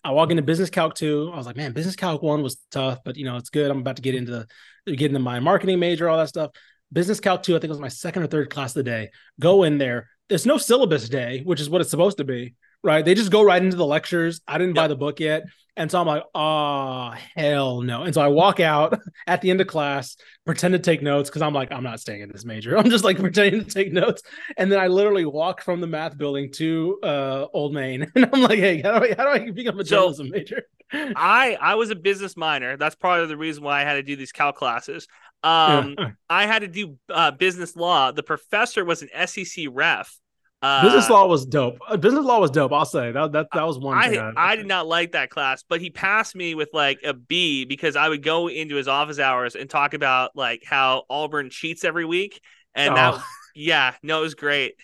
I 0.03 0.12
walk 0.12 0.32
into 0.32 0.41
business 0.41 0.70
calc 0.70 0.95
two. 0.95 1.30
I 1.34 1.38
was 1.38 1.45
like, 1.45 1.57
man, 1.57 1.74
business 1.74 1.95
calc 1.97 2.22
one 2.22 2.41
was 2.41 2.57
tough, 2.72 2.99
but 3.03 3.18
you 3.18 3.26
know 3.26 3.36
it's 3.36 3.49
good. 3.49 3.70
I'm 3.70 3.80
about 3.80 3.97
to 3.97 4.01
get 4.01 4.16
into 4.16 4.47
get 4.88 5.01
into 5.01 5.20
my 5.20 5.39
marketing 5.39 5.80
major, 5.80 6.07
all 6.07 6.18
that 6.18 6.30
stuff. 6.30 6.51
Business 6.92 7.20
calc 7.20 7.44
two, 7.44 7.56
I 7.56 7.60
think 7.60 7.70
it 7.70 7.70
was 7.70 7.80
my 7.80 7.88
second 7.88 8.24
or 8.24 8.28
third 8.28 8.50
class 8.50 8.72
of 8.72 8.76
the 8.76 8.84
day. 8.84 9.12
Go 9.40 9.64
in 9.64 9.78
there. 9.78 10.10
There's 10.28 10.46
no 10.46 10.58
syllabus 10.58 11.10
day, 11.10 11.42
which 11.44 11.60
is 11.62 11.70
what 11.70 11.82
it's 11.82 11.90
supposed 11.90 12.18
to 12.18 12.24
be, 12.24 12.56
right? 12.84 13.04
They 13.04 13.16
just 13.16 13.32
go 13.32 13.42
right 13.44 13.62
into 13.62 13.78
the 13.78 13.86
lectures. 13.86 14.42
I 14.48 14.58
didn't 14.58 14.76
buy 14.76 14.88
the 14.88 14.96
book 14.96 15.20
yet. 15.20 15.44
And 15.76 15.90
so 15.90 16.00
I'm 16.02 16.08
like, 16.08 16.24
oh, 16.36 17.14
hell 17.36 17.82
no. 17.82 18.04
And 18.04 18.14
so 18.14 18.22
I 18.22 18.28
walk 18.28 18.60
out 18.60 19.00
at 19.28 19.42
the 19.42 19.50
end 19.50 19.62
of 19.62 19.68
class, 19.68 20.18
pretend 20.46 20.74
to 20.74 20.80
take 20.80 21.02
notes 21.02 21.30
because 21.30 21.42
I'm 21.42 21.54
like, 21.54 21.72
I'm 21.72 21.84
not 21.84 22.00
staying 22.02 22.22
in 22.22 22.30
this 22.30 22.44
major. 22.44 22.78
I'm 22.78 22.90
just 22.90 23.04
like 23.06 23.18
pretending 23.18 23.64
to 23.64 23.72
take 23.72 23.94
notes. 23.94 24.22
And 24.58 24.72
then 24.72 24.80
I 24.80 24.88
literally 24.88 25.26
walk 25.26 25.62
from 25.62 25.80
the 25.80 25.88
math 25.88 26.18
building 26.18 26.52
to 26.54 27.00
uh, 27.02 27.46
Old 27.54 27.74
Main. 27.74 28.12
And 28.16 28.30
I'm 28.34 28.42
like, 28.42 28.60
hey, 28.60 28.82
how 28.82 29.00
do 29.00 29.06
I, 29.06 29.16
how 29.18 29.24
do 29.24 29.30
I 29.46 29.52
become 29.52 29.80
a 29.80 29.86
So- 29.86 29.96
journalism 29.96 30.30
major? 30.32 30.64
I 30.92 31.56
I 31.62 31.76
was 31.76 31.92
a 31.92 31.96
business 31.96 32.36
minor. 32.36 32.76
That's 32.76 32.96
part 32.96 33.22
of 33.22 33.30
the 33.30 33.38
reason 33.38 33.64
why 33.64 33.80
I 33.80 33.84
had 33.84 33.94
to 33.94 34.02
do 34.04 34.16
these 34.16 34.32
cal 34.32 34.52
classes. 34.52 35.08
Um, 35.44 35.96
Yeah. 35.98 36.12
I 36.30 36.46
had 36.46 36.60
to 36.60 36.68
do 36.68 36.98
uh, 37.10 37.32
business 37.32 37.76
law. 37.76 38.12
The 38.12 38.24
professor 38.24 38.84
was 38.84 39.02
an 39.02 39.28
SEC 39.28 39.66
ref. 39.72 40.18
Uh, 40.62 40.84
business 40.84 41.10
law 41.10 41.26
was 41.26 41.46
dope. 41.46 41.78
Uh, 41.88 41.96
business 41.96 42.26
law 42.26 42.40
was 42.40 42.52
dope. 42.52 42.74
I'll 42.74 42.84
say 42.84 43.14
that 43.14 43.32
that, 43.32 43.48
that 43.54 43.66
was 43.66 43.80
one 43.80 44.02
thing. 44.04 44.20
I 44.20 44.52
I 44.52 44.56
did 44.58 44.68
not 44.68 44.88
like 44.88 45.14
that 45.14 45.30
class, 45.30 45.64
but 45.68 45.80
he 45.80 45.90
passed 45.90 46.36
me 46.36 46.54
with 46.54 46.70
like 46.74 47.00
a 47.06 47.14
B 47.14 47.64
because 47.64 47.96
I 47.96 48.10
would 48.10 48.24
go 48.24 48.50
into 48.50 48.76
his 48.76 48.90
office 48.90 49.20
hours 49.20 49.56
and 49.56 49.70
talk 49.70 49.94
about 49.94 50.36
like 50.36 50.64
how 50.66 51.04
Auburn 51.10 51.50
cheats 51.50 51.86
every 51.86 52.04
week, 52.04 52.42
and 52.76 52.98
that 52.98 53.14
Oh. 53.16 53.24
yeah, 53.56 53.94
no, 54.04 54.20
it 54.20 54.24
was 54.24 54.36
great. 54.36 54.76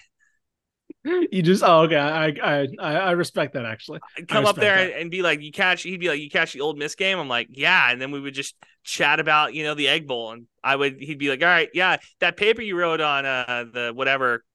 You 1.03 1.41
just 1.41 1.61
oh 1.61 1.81
okay. 1.81 1.97
I 1.97 2.27
I 2.27 2.67
I, 2.79 2.93
I 2.95 3.11
respect 3.11 3.53
that 3.53 3.65
actually. 3.65 3.99
I'd 4.17 4.27
come 4.27 4.45
up 4.45 4.55
there 4.55 4.77
that. 4.77 4.91
and, 4.91 5.01
and 5.01 5.11
be 5.11 5.21
like, 5.21 5.41
"You 5.41 5.51
catch?" 5.51 5.83
He'd 5.83 5.99
be 5.99 6.07
like, 6.07 6.19
"You 6.21 6.29
catch 6.29 6.53
the 6.53 6.61
Ole 6.61 6.73
Miss 6.75 6.95
game?" 6.95 7.19
I'm 7.19 7.27
like, 7.27 7.49
"Yeah," 7.51 7.91
and 7.91 8.01
then 8.01 8.11
we 8.11 8.19
would 8.19 8.33
just 8.33 8.55
chat 8.85 9.19
about 9.19 9.53
you 9.53 9.63
know 9.63 9.73
the 9.73 9.89
Egg 9.89 10.07
Bowl, 10.07 10.31
and 10.31 10.45
I 10.63 10.75
would 10.75 11.01
he'd 11.01 11.19
be 11.19 11.29
like, 11.29 11.41
"All 11.41 11.47
right, 11.47 11.69
yeah, 11.73 11.97
that 12.19 12.37
paper 12.37 12.61
you 12.61 12.77
wrote 12.77 13.01
on 13.01 13.25
uh 13.25 13.65
the 13.71 13.91
whatever 13.93 14.45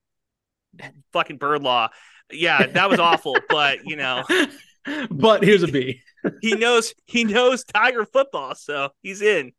fucking 1.12 1.36
bird 1.36 1.62
law, 1.62 1.88
yeah, 2.32 2.66
that 2.66 2.88
was 2.88 2.98
awful, 2.98 3.36
but 3.48 3.84
you 3.84 3.96
know 3.96 4.24
but 5.10 5.44
here's 5.44 5.62
a 5.62 5.68
B. 5.68 6.00
he 6.40 6.54
knows 6.54 6.94
he 7.06 7.24
knows 7.24 7.64
Tiger 7.64 8.06
football, 8.06 8.54
so 8.54 8.90
he's 9.02 9.20
in." 9.20 9.52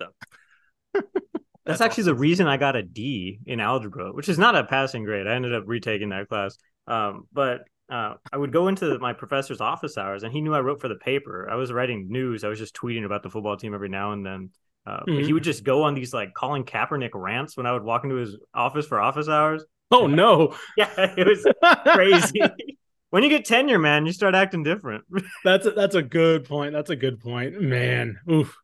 so 0.00 0.08
That's 1.66 1.82
actually 1.82 2.04
the 2.04 2.14
reason 2.14 2.46
I 2.46 2.56
got 2.56 2.76
a 2.76 2.82
D 2.82 3.40
in 3.44 3.60
algebra, 3.60 4.12
which 4.12 4.28
is 4.28 4.38
not 4.38 4.56
a 4.56 4.64
passing 4.64 5.04
grade. 5.04 5.26
I 5.26 5.34
ended 5.34 5.54
up 5.54 5.64
retaking 5.66 6.10
that 6.10 6.28
class. 6.28 6.56
Um, 6.86 7.24
but 7.32 7.64
uh, 7.90 8.14
I 8.32 8.36
would 8.36 8.52
go 8.52 8.68
into 8.68 8.98
my 8.98 9.12
professor's 9.12 9.60
office 9.60 9.96
hours, 9.96 10.22
and 10.22 10.32
he 10.32 10.40
knew 10.40 10.54
I 10.54 10.60
wrote 10.60 10.80
for 10.80 10.88
the 10.88 10.96
paper. 10.96 11.48
I 11.50 11.54
was 11.56 11.72
writing 11.72 12.06
news. 12.10 12.44
I 12.44 12.48
was 12.48 12.58
just 12.58 12.74
tweeting 12.76 13.04
about 13.04 13.22
the 13.22 13.30
football 13.30 13.56
team 13.56 13.74
every 13.74 13.88
now 13.88 14.12
and 14.12 14.24
then. 14.24 14.50
Uh, 14.86 15.00
Mhm. 15.06 15.24
He 15.26 15.32
would 15.32 15.42
just 15.42 15.64
go 15.64 15.82
on 15.82 15.94
these 15.94 16.14
like 16.14 16.34
Colin 16.34 16.64
Kaepernick 16.64 17.10
rants 17.14 17.56
when 17.56 17.66
I 17.66 17.72
would 17.72 17.82
walk 17.82 18.04
into 18.04 18.16
his 18.16 18.36
office 18.54 18.86
for 18.86 19.00
office 19.00 19.28
hours. 19.28 19.64
Oh 19.90 20.06
no. 20.06 20.54
Yeah, 20.76 20.88
it 20.96 21.26
was 21.26 21.46
crazy. 21.94 22.40
when 23.10 23.22
you 23.22 23.28
get 23.28 23.44
tenure, 23.44 23.78
man, 23.78 24.06
you 24.06 24.12
start 24.12 24.34
acting 24.34 24.62
different. 24.62 25.04
That's 25.44 25.66
a, 25.66 25.70
that's 25.70 25.94
a 25.94 26.02
good 26.02 26.44
point. 26.44 26.72
That's 26.74 26.90
a 26.90 26.96
good 26.96 27.20
point, 27.20 27.60
man. 27.60 28.18
Oof. 28.30 28.54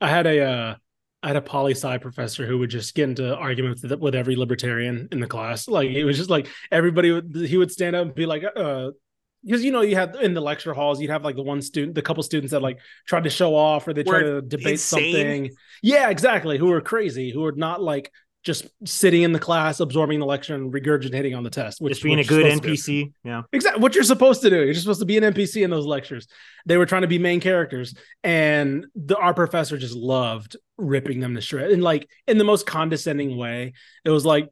I 0.00 0.08
had 0.08 0.26
a 0.26 0.40
uh, 0.40 0.74
I 1.22 1.28
had 1.28 1.36
a 1.36 1.42
poli 1.42 1.72
sci 1.72 1.98
professor 1.98 2.46
who 2.46 2.58
would 2.58 2.70
just 2.70 2.94
get 2.94 3.08
into 3.10 3.36
arguments 3.36 3.82
with, 3.82 3.92
with 4.00 4.14
every 4.14 4.36
libertarian 4.36 5.08
in 5.12 5.20
the 5.20 5.26
class. 5.26 5.68
Like 5.68 5.90
it 5.90 6.04
was 6.04 6.16
just 6.16 6.30
like 6.30 6.48
everybody 6.72 7.10
would 7.10 7.34
he 7.34 7.56
would 7.56 7.70
stand 7.70 7.94
up 7.94 8.06
and 8.06 8.14
be 8.14 8.26
like, 8.26 8.42
uh, 8.56 8.90
because 9.44 9.64
you 9.64 9.72
know 9.72 9.82
you 9.82 9.96
have 9.96 10.14
in 10.16 10.34
the 10.34 10.40
lecture 10.40 10.74
halls 10.74 11.00
you'd 11.00 11.10
have 11.10 11.24
like 11.24 11.36
the 11.36 11.42
one 11.42 11.62
student, 11.62 11.94
the 11.94 12.02
couple 12.02 12.22
students 12.22 12.52
that 12.52 12.60
like 12.60 12.78
tried 13.06 13.24
to 13.24 13.30
show 13.30 13.54
off 13.54 13.86
or 13.86 13.92
they 13.92 14.02
try 14.02 14.22
Were 14.22 14.40
to 14.40 14.42
debate 14.42 14.72
insane. 14.72 15.14
something. 15.14 15.56
Yeah, 15.82 16.10
exactly. 16.10 16.58
Who 16.58 16.66
were 16.66 16.80
crazy, 16.80 17.30
who 17.32 17.40
were 17.40 17.52
not 17.52 17.82
like 17.82 18.10
just 18.42 18.66
sitting 18.84 19.22
in 19.22 19.32
the 19.32 19.38
class, 19.38 19.80
absorbing 19.80 20.18
the 20.18 20.26
lecture 20.26 20.54
and 20.54 20.72
regurgitating 20.72 21.36
on 21.36 21.42
the 21.42 21.50
test. 21.50 21.80
Which 21.80 21.92
just 21.92 22.02
being 22.02 22.20
a 22.20 22.24
good 22.24 22.46
supposed 22.46 22.62
to 22.62 22.68
do. 22.68 23.04
NPC. 23.04 23.12
Yeah. 23.22 23.42
Exactly 23.52 23.82
what 23.82 23.94
you're 23.94 24.04
supposed 24.04 24.40
to 24.42 24.50
do. 24.50 24.56
You're 24.56 24.72
just 24.72 24.84
supposed 24.84 25.00
to 25.00 25.06
be 25.06 25.18
an 25.18 25.24
NPC 25.24 25.62
in 25.62 25.70
those 25.70 25.84
lectures. 25.84 26.26
They 26.66 26.76
were 26.76 26.86
trying 26.86 27.02
to 27.02 27.08
be 27.08 27.18
main 27.18 27.40
characters, 27.40 27.94
and 28.24 28.86
the 28.94 29.16
our 29.16 29.34
professor 29.34 29.76
just 29.76 29.94
loved 29.94 30.56
ripping 30.78 31.20
them 31.20 31.34
to 31.34 31.40
shreds, 31.40 31.72
and 31.72 31.82
like 31.82 32.08
in 32.26 32.38
the 32.38 32.44
most 32.44 32.66
condescending 32.66 33.36
way. 33.36 33.74
It 34.04 34.10
was 34.10 34.24
like, 34.24 34.48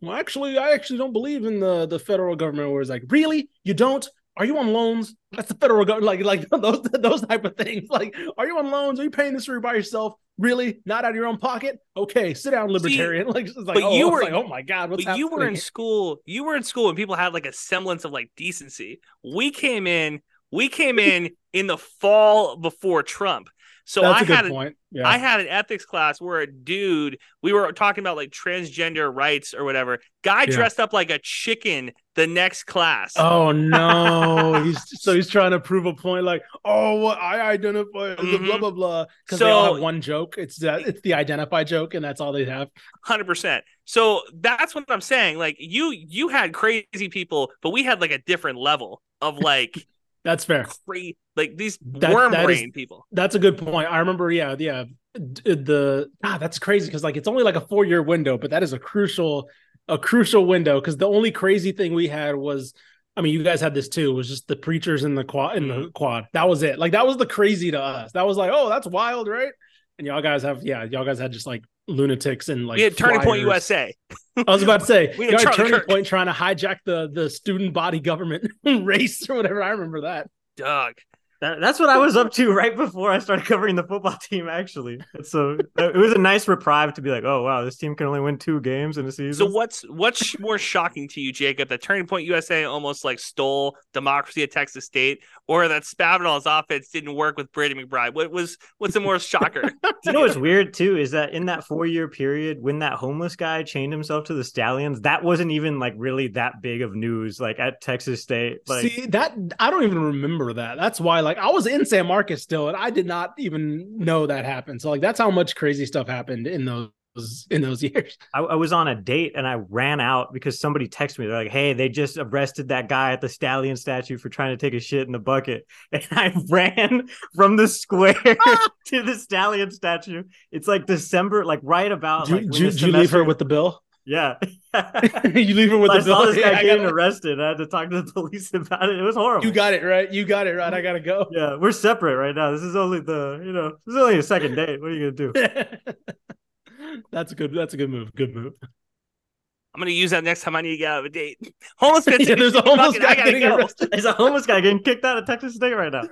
well, 0.00 0.16
actually, 0.16 0.58
I 0.58 0.72
actually 0.72 0.98
don't 0.98 1.12
believe 1.12 1.44
in 1.44 1.60
the 1.60 1.86
the 1.86 1.98
federal 1.98 2.36
government. 2.36 2.70
Where 2.70 2.80
it's 2.80 2.90
like, 2.90 3.04
really, 3.08 3.50
you 3.64 3.74
don't? 3.74 4.06
Are 4.36 4.44
you 4.44 4.58
on 4.58 4.72
loans? 4.72 5.14
That's 5.32 5.48
the 5.48 5.54
federal 5.54 5.84
government. 5.84 6.06
Like, 6.06 6.24
like 6.24 6.48
those 6.62 6.82
those 6.82 7.22
type 7.22 7.44
of 7.44 7.56
things. 7.56 7.88
Like, 7.88 8.14
are 8.36 8.46
you 8.46 8.58
on 8.58 8.70
loans? 8.70 9.00
Are 9.00 9.04
you 9.04 9.10
paying 9.10 9.32
this 9.32 9.46
for 9.46 9.60
by 9.60 9.74
yourself? 9.74 10.14
Really? 10.38 10.80
Not 10.84 11.04
out 11.04 11.10
of 11.10 11.16
your 11.16 11.26
own 11.26 11.38
pocket? 11.38 11.78
Okay, 11.96 12.34
sit 12.34 12.50
down, 12.50 12.68
libertarian. 12.70 13.26
like, 13.28 13.46
it's 13.46 13.56
like, 13.56 13.74
but 13.74 13.82
oh, 13.82 13.96
you 13.96 14.10
were- 14.10 14.22
like, 14.22 14.32
oh 14.32 14.46
my 14.46 14.62
god, 14.62 14.90
what's 14.90 15.04
but 15.04 15.16
you 15.16 15.28
were 15.28 15.46
in 15.46 15.56
school. 15.56 16.18
You 16.26 16.44
were 16.44 16.56
in 16.56 16.62
school, 16.62 16.88
and 16.88 16.96
people 16.96 17.14
had 17.14 17.32
like 17.32 17.46
a 17.46 17.52
semblance 17.52 18.04
of 18.04 18.12
like 18.12 18.30
decency. 18.36 19.00
We 19.24 19.50
came 19.50 19.86
in. 19.86 20.20
We 20.52 20.68
came 20.68 20.98
in 20.98 21.30
in 21.52 21.66
the 21.66 21.78
fall 21.78 22.56
before 22.56 23.02
Trump. 23.02 23.48
So 23.88 24.02
That's 24.02 24.20
I 24.20 24.22
a 24.22 24.26
good 24.26 24.36
had 24.36 24.46
a, 24.46 24.50
point. 24.50 24.76
Yeah. 24.90 25.08
I 25.08 25.16
had 25.16 25.38
an 25.38 25.46
ethics 25.46 25.84
class 25.84 26.20
where 26.20 26.40
a 26.40 26.46
dude, 26.52 27.18
we 27.40 27.52
were 27.52 27.70
talking 27.70 28.02
about 28.02 28.16
like 28.16 28.30
transgender 28.30 29.14
rights 29.14 29.54
or 29.54 29.64
whatever. 29.64 30.00
Guy 30.22 30.42
Yeah. 30.42 30.56
dressed 30.56 30.80
up 30.80 30.92
like 30.92 31.08
a 31.10 31.20
chicken 31.20 31.92
the 32.16 32.26
next 32.26 32.64
class. 32.64 33.12
Oh 33.16 33.52
no! 33.52 34.60
he's 34.64 35.00
so 35.00 35.14
he's 35.14 35.28
trying 35.28 35.52
to 35.52 35.60
prove 35.60 35.86
a 35.86 35.94
point, 35.94 36.24
like, 36.24 36.42
oh, 36.64 36.96
what 36.96 37.18
I 37.18 37.40
identify 37.52 38.12
as 38.12 38.18
a 38.18 38.38
blah 38.38 38.58
blah 38.58 38.70
mm-hmm. 38.70 38.76
blah. 38.76 39.06
Because 39.24 39.38
they 39.38 39.50
all 39.50 39.66
So- 39.66 39.74
have 39.74 39.82
one 39.82 40.00
joke. 40.00 40.34
It's 40.36 40.56
that 40.58 40.80
it's 40.80 41.00
the 41.02 41.14
identify 41.14 41.62
joke, 41.62 41.94
and 41.94 42.04
that's 42.04 42.20
all 42.20 42.32
they 42.32 42.46
have. 42.46 42.68
Hundred 43.04 43.26
percent. 43.26 43.64
So 43.84 44.22
that's 44.34 44.74
what 44.74 44.84
I'm 44.88 45.00
saying. 45.00 45.38
Like 45.38 45.56
you, 45.60 45.92
you 45.92 46.26
had 46.26 46.52
crazy 46.52 47.08
people, 47.08 47.52
but 47.62 47.70
we 47.70 47.84
had 47.84 48.00
like 48.00 48.10
a 48.10 48.18
different 48.18 48.58
level 48.58 49.00
of 49.20 49.38
like 49.38 49.86
That's 50.26 50.44
fair. 50.44 50.66
Crazy, 50.86 51.16
like 51.36 51.56
these 51.56 51.78
that, 51.82 52.12
worm 52.12 52.32
that 52.32 52.44
brain 52.44 52.66
is, 52.66 52.72
people. 52.72 53.06
That's 53.12 53.36
a 53.36 53.38
good 53.38 53.56
point. 53.58 53.88
I 53.88 54.00
remember, 54.00 54.28
yeah, 54.32 54.56
yeah. 54.58 54.84
The 55.14 56.10
ah, 56.24 56.36
that's 56.38 56.58
crazy 56.58 56.86
because 56.86 57.04
like 57.04 57.16
it's 57.16 57.28
only 57.28 57.44
like 57.44 57.54
a 57.54 57.60
four 57.60 57.84
year 57.84 58.02
window, 58.02 58.36
but 58.36 58.50
that 58.50 58.64
is 58.64 58.72
a 58.72 58.78
crucial, 58.78 59.48
a 59.86 59.96
crucial 59.96 60.44
window 60.44 60.80
because 60.80 60.96
the 60.96 61.06
only 61.06 61.30
crazy 61.30 61.70
thing 61.70 61.94
we 61.94 62.08
had 62.08 62.34
was 62.34 62.74
I 63.16 63.20
mean, 63.20 63.32
you 63.32 63.44
guys 63.44 63.60
had 63.60 63.72
this 63.72 63.88
too. 63.88 64.12
Was 64.12 64.28
just 64.28 64.48
the 64.48 64.56
preachers 64.56 65.04
in 65.04 65.14
the 65.14 65.22
quad 65.22 65.56
in 65.56 65.68
the 65.68 65.74
mm-hmm. 65.74 65.90
quad. 65.90 66.26
That 66.32 66.48
was 66.48 66.64
it. 66.64 66.76
Like 66.76 66.90
that 66.92 67.06
was 67.06 67.16
the 67.16 67.26
crazy 67.26 67.70
to 67.70 67.80
us. 67.80 68.10
That 68.12 68.26
was 68.26 68.36
like, 68.36 68.50
oh, 68.52 68.68
that's 68.68 68.86
wild, 68.88 69.28
right? 69.28 69.52
And 69.98 70.06
y'all 70.08 70.22
guys 70.22 70.42
have, 70.42 70.64
yeah, 70.64 70.82
y'all 70.84 71.04
guys 71.04 71.20
had 71.20 71.30
just 71.30 71.46
like 71.46 71.62
lunatics 71.88 72.48
and 72.48 72.66
like. 72.66 72.76
We 72.76 72.82
had 72.82 72.96
Turning 72.96 73.20
Point 73.20 73.40
USA. 73.42 73.94
I 74.36 74.50
was 74.50 74.62
about 74.62 74.80
to 74.80 74.86
say, 74.86 75.14
we 75.18 75.26
had, 75.26 75.40
had 75.40 75.52
Turning 75.54 75.72
Kirk. 75.72 75.88
Point 75.88 76.06
trying 76.06 76.26
to 76.26 76.32
hijack 76.32 76.78
the 76.84 77.10
the 77.12 77.30
student 77.30 77.72
body 77.72 78.00
government 78.00 78.50
race 78.64 79.28
or 79.28 79.36
whatever. 79.36 79.62
I 79.62 79.70
remember 79.70 80.02
that. 80.02 80.28
Doug, 80.56 80.94
that, 81.40 81.60
that's 81.60 81.78
what 81.78 81.88
I 81.88 81.98
was 81.98 82.16
up 82.16 82.32
to 82.34 82.52
right 82.54 82.76
before 82.76 83.10
I 83.10 83.18
started 83.18 83.44
covering 83.44 83.76
the 83.76 83.84
football 83.84 84.16
team. 84.22 84.48
Actually, 84.48 85.00
so 85.22 85.58
uh, 85.78 85.90
it 85.90 85.96
was 85.96 86.12
a 86.12 86.18
nice 86.18 86.48
reprieve 86.48 86.94
to 86.94 87.02
be 87.02 87.10
like, 87.10 87.24
"Oh 87.24 87.42
wow, 87.42 87.64
this 87.64 87.76
team 87.76 87.94
can 87.94 88.06
only 88.06 88.20
win 88.20 88.38
two 88.38 88.60
games 88.60 88.98
in 88.98 89.06
a 89.06 89.12
season." 89.12 89.34
So 89.34 89.52
what's 89.52 89.82
what's 89.88 90.38
more 90.38 90.58
shocking 90.58 91.08
to 91.08 91.20
you, 91.20 91.32
Jakob? 91.32 91.68
That 91.68 91.82
Turning 91.82 92.06
Point 92.06 92.26
USA 92.26 92.64
almost 92.64 93.04
like 93.04 93.18
stole 93.18 93.76
democracy 93.92 94.42
at 94.42 94.50
Texas 94.50 94.86
State, 94.86 95.22
or 95.46 95.68
that 95.68 95.82
Spavital's 95.82 96.46
offense 96.46 96.88
didn't 96.88 97.14
work 97.14 97.36
with 97.36 97.52
Brady 97.52 97.74
McBride? 97.74 98.14
What 98.14 98.30
was 98.30 98.56
what's 98.78 98.94
the 98.94 99.00
more 99.00 99.18
shocker? 99.18 99.70
you 100.04 100.12
know 100.12 100.20
what's 100.20 100.36
weird 100.36 100.72
too 100.74 100.96
is 100.96 101.10
that 101.10 101.32
in 101.32 101.46
that 101.46 101.64
four 101.64 101.86
year 101.86 102.08
period, 102.08 102.58
when 102.60 102.78
that 102.78 102.94
homeless 102.94 103.36
guy 103.36 103.62
chained 103.62 103.92
himself 103.92 104.24
to 104.24 104.34
the 104.34 104.44
Stallions, 104.44 105.02
that 105.02 105.22
wasn't 105.22 105.50
even 105.50 105.78
like 105.78 105.94
really 105.96 106.28
that 106.28 106.62
big 106.62 106.82
of 106.82 106.94
news. 106.94 107.40
Like 107.40 107.58
at 107.58 107.80
Texas 107.80 108.22
State, 108.22 108.60
like 108.68 108.82
see 108.82 109.06
that 109.06 109.36
I 109.58 109.70
don't 109.70 109.84
even 109.84 109.98
remember 109.98 110.54
that. 110.54 110.78
That's 110.78 111.00
why 111.00 111.20
like 111.26 111.38
I 111.38 111.50
was 111.50 111.66
in 111.66 111.84
San 111.84 112.06
Marcos 112.06 112.42
still, 112.42 112.68
and 112.68 112.76
I 112.76 112.90
did 112.90 113.06
not 113.06 113.34
even 113.38 113.98
know 113.98 114.26
that 114.26 114.44
happened. 114.44 114.80
So 114.80 114.90
like 114.90 115.00
that's 115.00 115.18
how 115.18 115.30
much 115.30 115.56
crazy 115.56 115.86
stuff 115.86 116.08
happened 116.08 116.46
in 116.46 116.64
those 116.64 117.46
in 117.50 117.62
those 117.62 117.82
years. 117.82 118.16
I, 118.34 118.40
I, 118.40 118.54
was 118.54 118.72
on 118.72 118.88
a 118.88 118.94
date 118.94 119.32
and 119.36 119.46
I 119.46 119.54
ran 119.54 120.00
out 120.00 120.32
because 120.32 120.60
somebody 120.60 120.88
texted 120.88 121.18
me. 121.18 121.26
They're 121.26 121.44
like, 121.44 121.50
"Hey, 121.50 121.72
they 121.72 121.88
just 121.88 122.16
arrested 122.16 122.68
that 122.68 122.88
guy 122.88 123.12
at 123.12 123.20
the 123.20 123.28
Stallion 123.28 123.76
statue 123.76 124.18
for 124.18 124.28
trying 124.28 124.56
to 124.56 124.56
take 124.56 124.74
a 124.74 124.80
shit 124.80 125.06
in 125.06 125.12
the 125.12 125.18
bucket." 125.18 125.66
And 125.92 126.06
I 126.10 126.32
ran 126.48 127.08
from 127.34 127.56
the 127.56 127.68
square 127.68 128.16
ah! 128.24 128.68
to 128.86 129.02
the 129.02 129.14
Stallion 129.14 129.70
statue. 129.70 130.24
It's 130.50 130.68
like 130.68 130.86
December, 130.86 131.44
like 131.44 131.60
right 131.62 131.90
about. 131.90 132.26
Did, 132.26 132.34
like, 132.34 132.50
did, 132.50 132.72
did 132.72 132.80
you 132.80 132.92
leave 132.92 133.10
her 133.12 133.24
with 133.24 133.38
the 133.38 133.44
bill? 133.44 133.82
Yeah. 134.06 134.36
you 135.34 135.54
leave 135.54 135.70
her 135.70 135.78
with 135.78 135.88
well, 135.88 135.98
the 135.98 136.04
bill. 136.04 136.26
This 136.26 136.36
guy 136.36 136.50
yeah, 136.52 136.62
getting 136.62 136.86
arrested. 136.86 137.40
I 137.40 137.48
had 137.48 137.58
to 137.58 137.66
talk 137.66 137.90
to 137.90 138.02
the 138.02 138.12
police 138.14 138.54
about 138.54 138.88
it. 138.88 138.98
It 138.98 139.02
was 139.02 139.16
horrible. 139.16 139.44
You 139.44 139.52
got 139.52 139.74
it 139.74 139.82
right. 139.82 140.10
You 140.10 140.24
got 140.24 140.46
it 140.46 140.52
right. 140.52 140.72
I 140.72 140.80
gotta 140.80 141.00
go. 141.00 141.26
Yeah, 141.32 141.56
we're 141.56 141.72
separate 141.72 142.16
right 142.16 142.34
now. 142.34 142.52
This 142.52 142.62
is 142.62 142.76
only 142.76 143.00
the 143.00 143.42
you 143.44 143.52
know 143.52 143.70
this 143.84 143.96
is 143.96 144.00
only 144.00 144.18
a 144.18 144.22
second 144.22 144.54
date. 144.54 144.80
What 144.80 144.92
are 144.92 144.94
you 144.94 145.10
gonna 145.10 145.32
do? 145.32 147.02
that's 147.10 147.32
a 147.32 147.34
good. 147.34 147.52
That's 147.52 147.74
a 147.74 147.76
good 147.76 147.90
move. 147.90 148.14
Good 148.14 148.34
move. 148.34 148.52
I'm 148.62 149.80
gonna 149.80 149.90
use 149.90 150.12
that 150.12 150.24
next 150.24 150.42
time 150.42 150.54
I 150.54 150.62
need 150.62 150.70
to 150.70 150.76
get 150.78 150.90
out 150.90 151.00
of 151.00 151.04
a 151.06 151.08
date. 151.10 151.38
Homeless 151.76 152.04
guy. 152.04 152.16
yeah, 152.20 152.36
there's 152.36 152.54
a 152.54 152.62
homeless 152.62 152.98
guy 152.98 153.14
getting 153.16 153.40
go. 153.40 153.56
arrested. 153.56 153.90
There's 153.90 154.04
a 154.04 154.12
homeless 154.12 154.46
guy 154.46 154.60
getting 154.60 154.82
kicked 154.82 155.04
out 155.04 155.18
of 155.18 155.26
Texas 155.26 155.56
State 155.56 155.74
right 155.74 155.92
now. 155.92 156.04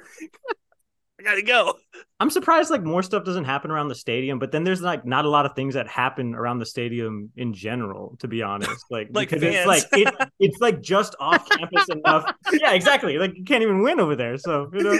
I 1.24 1.30
gotta 1.30 1.42
go. 1.42 1.78
I'm 2.20 2.28
surprised 2.28 2.70
like 2.70 2.82
more 2.82 3.02
stuff 3.02 3.24
doesn't 3.24 3.44
happen 3.44 3.70
around 3.70 3.88
the 3.88 3.94
stadium, 3.94 4.38
but 4.38 4.52
then 4.52 4.62
there's 4.62 4.82
like 4.82 5.06
not 5.06 5.24
a 5.24 5.28
lot 5.28 5.46
of 5.46 5.54
things 5.54 5.74
that 5.74 5.88
happen 5.88 6.34
around 6.34 6.58
the 6.58 6.66
stadium 6.66 7.30
in 7.36 7.54
general, 7.54 8.16
to 8.20 8.28
be 8.28 8.42
honest. 8.42 8.84
Like, 8.90 9.08
like 9.12 9.30
because 9.30 9.42
fans. 9.42 9.56
it's 9.56 9.66
like 9.66 9.84
it, 9.92 10.28
it's 10.38 10.60
like 10.60 10.82
just 10.82 11.16
off 11.18 11.48
campus 11.48 11.88
enough. 11.88 12.30
Yeah, 12.52 12.72
exactly. 12.72 13.18
Like 13.18 13.36
you 13.36 13.44
can't 13.44 13.62
even 13.62 13.82
win 13.82 13.98
over 13.98 14.14
there. 14.14 14.36
So 14.36 14.70
you 14.72 14.82
know 14.82 14.98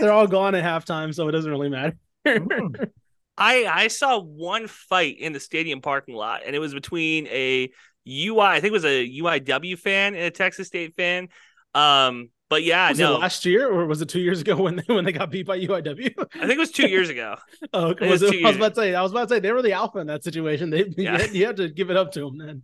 they're 0.00 0.12
all 0.12 0.26
gone 0.26 0.54
at 0.54 0.64
halftime, 0.64 1.14
so 1.14 1.28
it 1.28 1.32
doesn't 1.32 1.50
really 1.50 1.68
matter. 1.68 1.96
Mm. 2.26 2.90
I 3.36 3.66
I 3.66 3.88
saw 3.88 4.18
one 4.18 4.66
fight 4.66 5.18
in 5.18 5.32
the 5.32 5.40
stadium 5.40 5.80
parking 5.80 6.14
lot, 6.14 6.42
and 6.44 6.56
it 6.56 6.58
was 6.58 6.74
between 6.74 7.26
a 7.26 7.70
UI, 8.08 8.40
I 8.40 8.60
think 8.60 8.70
it 8.70 8.72
was 8.72 8.84
a 8.84 9.08
UIW 9.08 9.78
fan 9.78 10.14
and 10.14 10.24
a 10.24 10.30
Texas 10.30 10.66
State 10.66 10.94
fan. 10.96 11.28
Um, 11.74 12.30
but 12.50 12.64
yeah, 12.64 12.88
was 12.90 12.98
no. 12.98 13.14
it 13.14 13.20
last 13.20 13.46
year 13.46 13.70
or 13.70 13.86
was 13.86 14.02
it 14.02 14.08
two 14.08 14.20
years 14.20 14.40
ago 14.40 14.56
when 14.62 14.76
they 14.76 14.82
when 14.92 15.04
they 15.04 15.12
got 15.12 15.30
beat 15.30 15.46
by 15.46 15.58
UIW? 15.58 16.12
I 16.34 16.40
think 16.40 16.50
it 16.50 16.58
was 16.58 16.72
two 16.72 16.88
years 16.88 17.08
ago. 17.08 17.36
oh, 17.72 17.88
okay. 17.90 18.10
was, 18.10 18.22
was 18.22 18.32
it, 18.32 18.44
I 18.44 18.48
was 18.48 18.56
about 18.56 18.74
to 18.74 18.80
say 18.80 18.94
I 18.94 19.02
was 19.02 19.12
about 19.12 19.28
to 19.28 19.36
say 19.36 19.40
they 19.40 19.52
were 19.52 19.62
the 19.62 19.72
alpha 19.72 20.00
in 20.00 20.08
that 20.08 20.24
situation. 20.24 20.68
They 20.68 20.84
yeah. 20.96 21.12
you, 21.12 21.18
had, 21.18 21.34
you 21.34 21.46
had 21.46 21.56
to 21.56 21.68
give 21.68 21.90
it 21.90 21.96
up 21.96 22.12
to 22.12 22.20
them 22.20 22.38
then. 22.38 22.62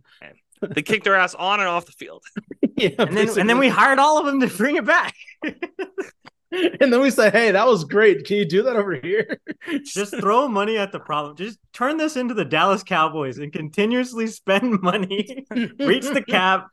They 0.59 0.81
kicked 0.81 1.05
their 1.05 1.15
ass 1.15 1.35
on 1.35 1.59
and 1.59 1.69
off 1.69 1.85
the 1.85 1.91
field. 1.93 2.23
yeah, 2.77 2.89
and 2.99 3.15
then, 3.15 3.39
and 3.39 3.49
then 3.49 3.59
we 3.59 3.69
hired 3.69 3.99
all 3.99 4.17
of 4.17 4.25
them 4.25 4.39
to 4.41 4.47
bring 4.47 4.75
it 4.75 4.85
back. 4.85 5.13
and 5.43 6.91
then 6.91 6.99
we 6.99 7.11
said, 7.11 7.31
"Hey, 7.31 7.51
that 7.51 7.67
was 7.67 7.83
great. 7.83 8.25
Can 8.25 8.37
you 8.37 8.45
do 8.45 8.63
that 8.63 8.75
over 8.75 8.95
here?" 8.95 9.39
Just 9.83 10.17
throw 10.19 10.47
money 10.47 10.77
at 10.77 10.91
the 10.91 10.99
problem. 10.99 11.35
Just 11.37 11.59
turn 11.73 11.97
this 11.97 12.17
into 12.17 12.33
the 12.33 12.43
Dallas 12.43 12.81
Cowboys 12.81 13.37
and 13.37 13.53
continuously 13.53 14.25
spend 14.27 14.81
money, 14.81 15.45
reach 15.79 16.05
the 16.05 16.25
cap, 16.27 16.69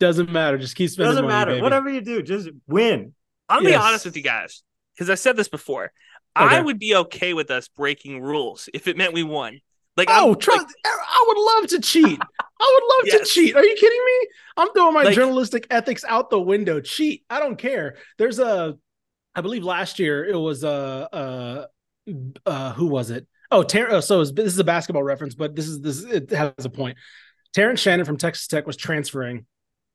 doesn't 0.00 0.32
matter. 0.32 0.58
Just 0.58 0.74
keep 0.74 0.90
spending. 0.90 1.10
It. 1.10 1.12
Doesn't 1.12 1.24
money, 1.26 1.34
matter. 1.34 1.50
Baby. 1.52 1.62
Whatever 1.62 1.90
you 1.90 2.00
do, 2.00 2.22
just 2.22 2.48
win. 2.66 3.14
I'll 3.48 3.62
yes. 3.62 3.70
be 3.70 3.76
honest 3.76 4.04
with 4.04 4.16
you 4.16 4.22
guys 4.22 4.62
because 4.94 5.08
I 5.08 5.14
said 5.14 5.36
this 5.36 5.48
before. 5.48 5.92
Okay. 6.36 6.56
I 6.56 6.60
would 6.60 6.78
be 6.78 6.96
okay 6.96 7.34
with 7.34 7.50
us 7.50 7.68
breaking 7.68 8.20
rules 8.20 8.68
if 8.74 8.88
it 8.88 8.96
meant 8.96 9.12
we 9.12 9.22
won. 9.22 9.60
Like, 9.96 10.08
oh, 10.10 10.34
try, 10.34 10.56
like, 10.56 10.66
I 10.84 11.24
would 11.26 11.38
love 11.38 11.70
to 11.70 11.80
cheat. 11.80 12.18
I 12.60 12.80
would 12.80 12.96
love 12.96 13.02
yes. 13.04 13.28
to 13.28 13.34
cheat. 13.34 13.56
Are 13.56 13.64
you 13.64 13.74
kidding 13.74 14.04
me? 14.06 14.28
I'm 14.56 14.72
throwing 14.72 14.94
my 14.94 15.02
like, 15.02 15.14
journalistic 15.14 15.66
ethics 15.68 16.04
out 16.08 16.30
the 16.30 16.40
window. 16.40 16.80
Cheat. 16.80 17.24
I 17.28 17.40
don't 17.40 17.56
care. 17.56 17.96
There's 18.16 18.38
a, 18.38 18.78
I 19.34 19.40
believe 19.40 19.64
last 19.64 19.98
year 19.98 20.24
it 20.24 20.36
was 20.36 20.64
a, 20.64 21.08
uh, 21.12 21.66
uh, 22.46 22.72
who 22.74 22.86
was 22.86 23.10
it? 23.10 23.26
Oh, 23.50 23.64
Ter- 23.64 23.90
oh, 23.90 24.00
so 24.00 24.24
this 24.24 24.52
is 24.52 24.58
a 24.58 24.64
basketball 24.64 25.02
reference, 25.02 25.34
but 25.34 25.56
this 25.56 25.66
is 25.66 25.80
this 25.80 26.04
it 26.04 26.30
has 26.30 26.64
a 26.64 26.70
point. 26.70 26.96
Terrence 27.52 27.80
Shannon 27.80 28.06
from 28.06 28.16
Texas 28.16 28.46
Tech 28.46 28.66
was 28.66 28.76
transferring 28.76 29.44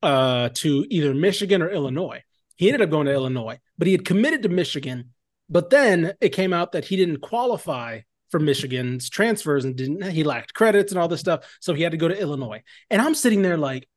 uh, 0.05 0.49
to 0.53 0.85
either 0.89 1.15
Michigan 1.15 1.63
or 1.63 1.69
Illinois. 1.69 2.21
He 2.57 2.67
ended 2.67 2.83
up 2.83 2.91
going 2.91 3.07
to 3.07 3.13
Illinois, 3.13 3.59
but 3.77 3.87
he 3.87 3.91
had 3.91 4.05
committed 4.05 4.43
to 4.43 4.49
Michigan. 4.49 5.11
But 5.49 5.71
then 5.71 6.13
it 6.21 6.29
came 6.29 6.53
out 6.53 6.73
that 6.73 6.85
he 6.85 6.95
didn't 6.95 7.21
qualify 7.21 8.01
for 8.29 8.39
Michigan's 8.39 9.09
transfers 9.09 9.65
and 9.65 9.75
didn't 9.75 10.03
he 10.11 10.23
lacked 10.23 10.53
credits 10.53 10.91
and 10.91 11.01
all 11.01 11.07
this 11.07 11.19
stuff. 11.19 11.57
So 11.59 11.73
he 11.73 11.81
had 11.81 11.91
to 11.91 11.97
go 11.97 12.07
to 12.07 12.19
Illinois. 12.19 12.61
And 12.89 13.01
I'm 13.01 13.15
sitting 13.15 13.41
there 13.41 13.57
like, 13.57 13.87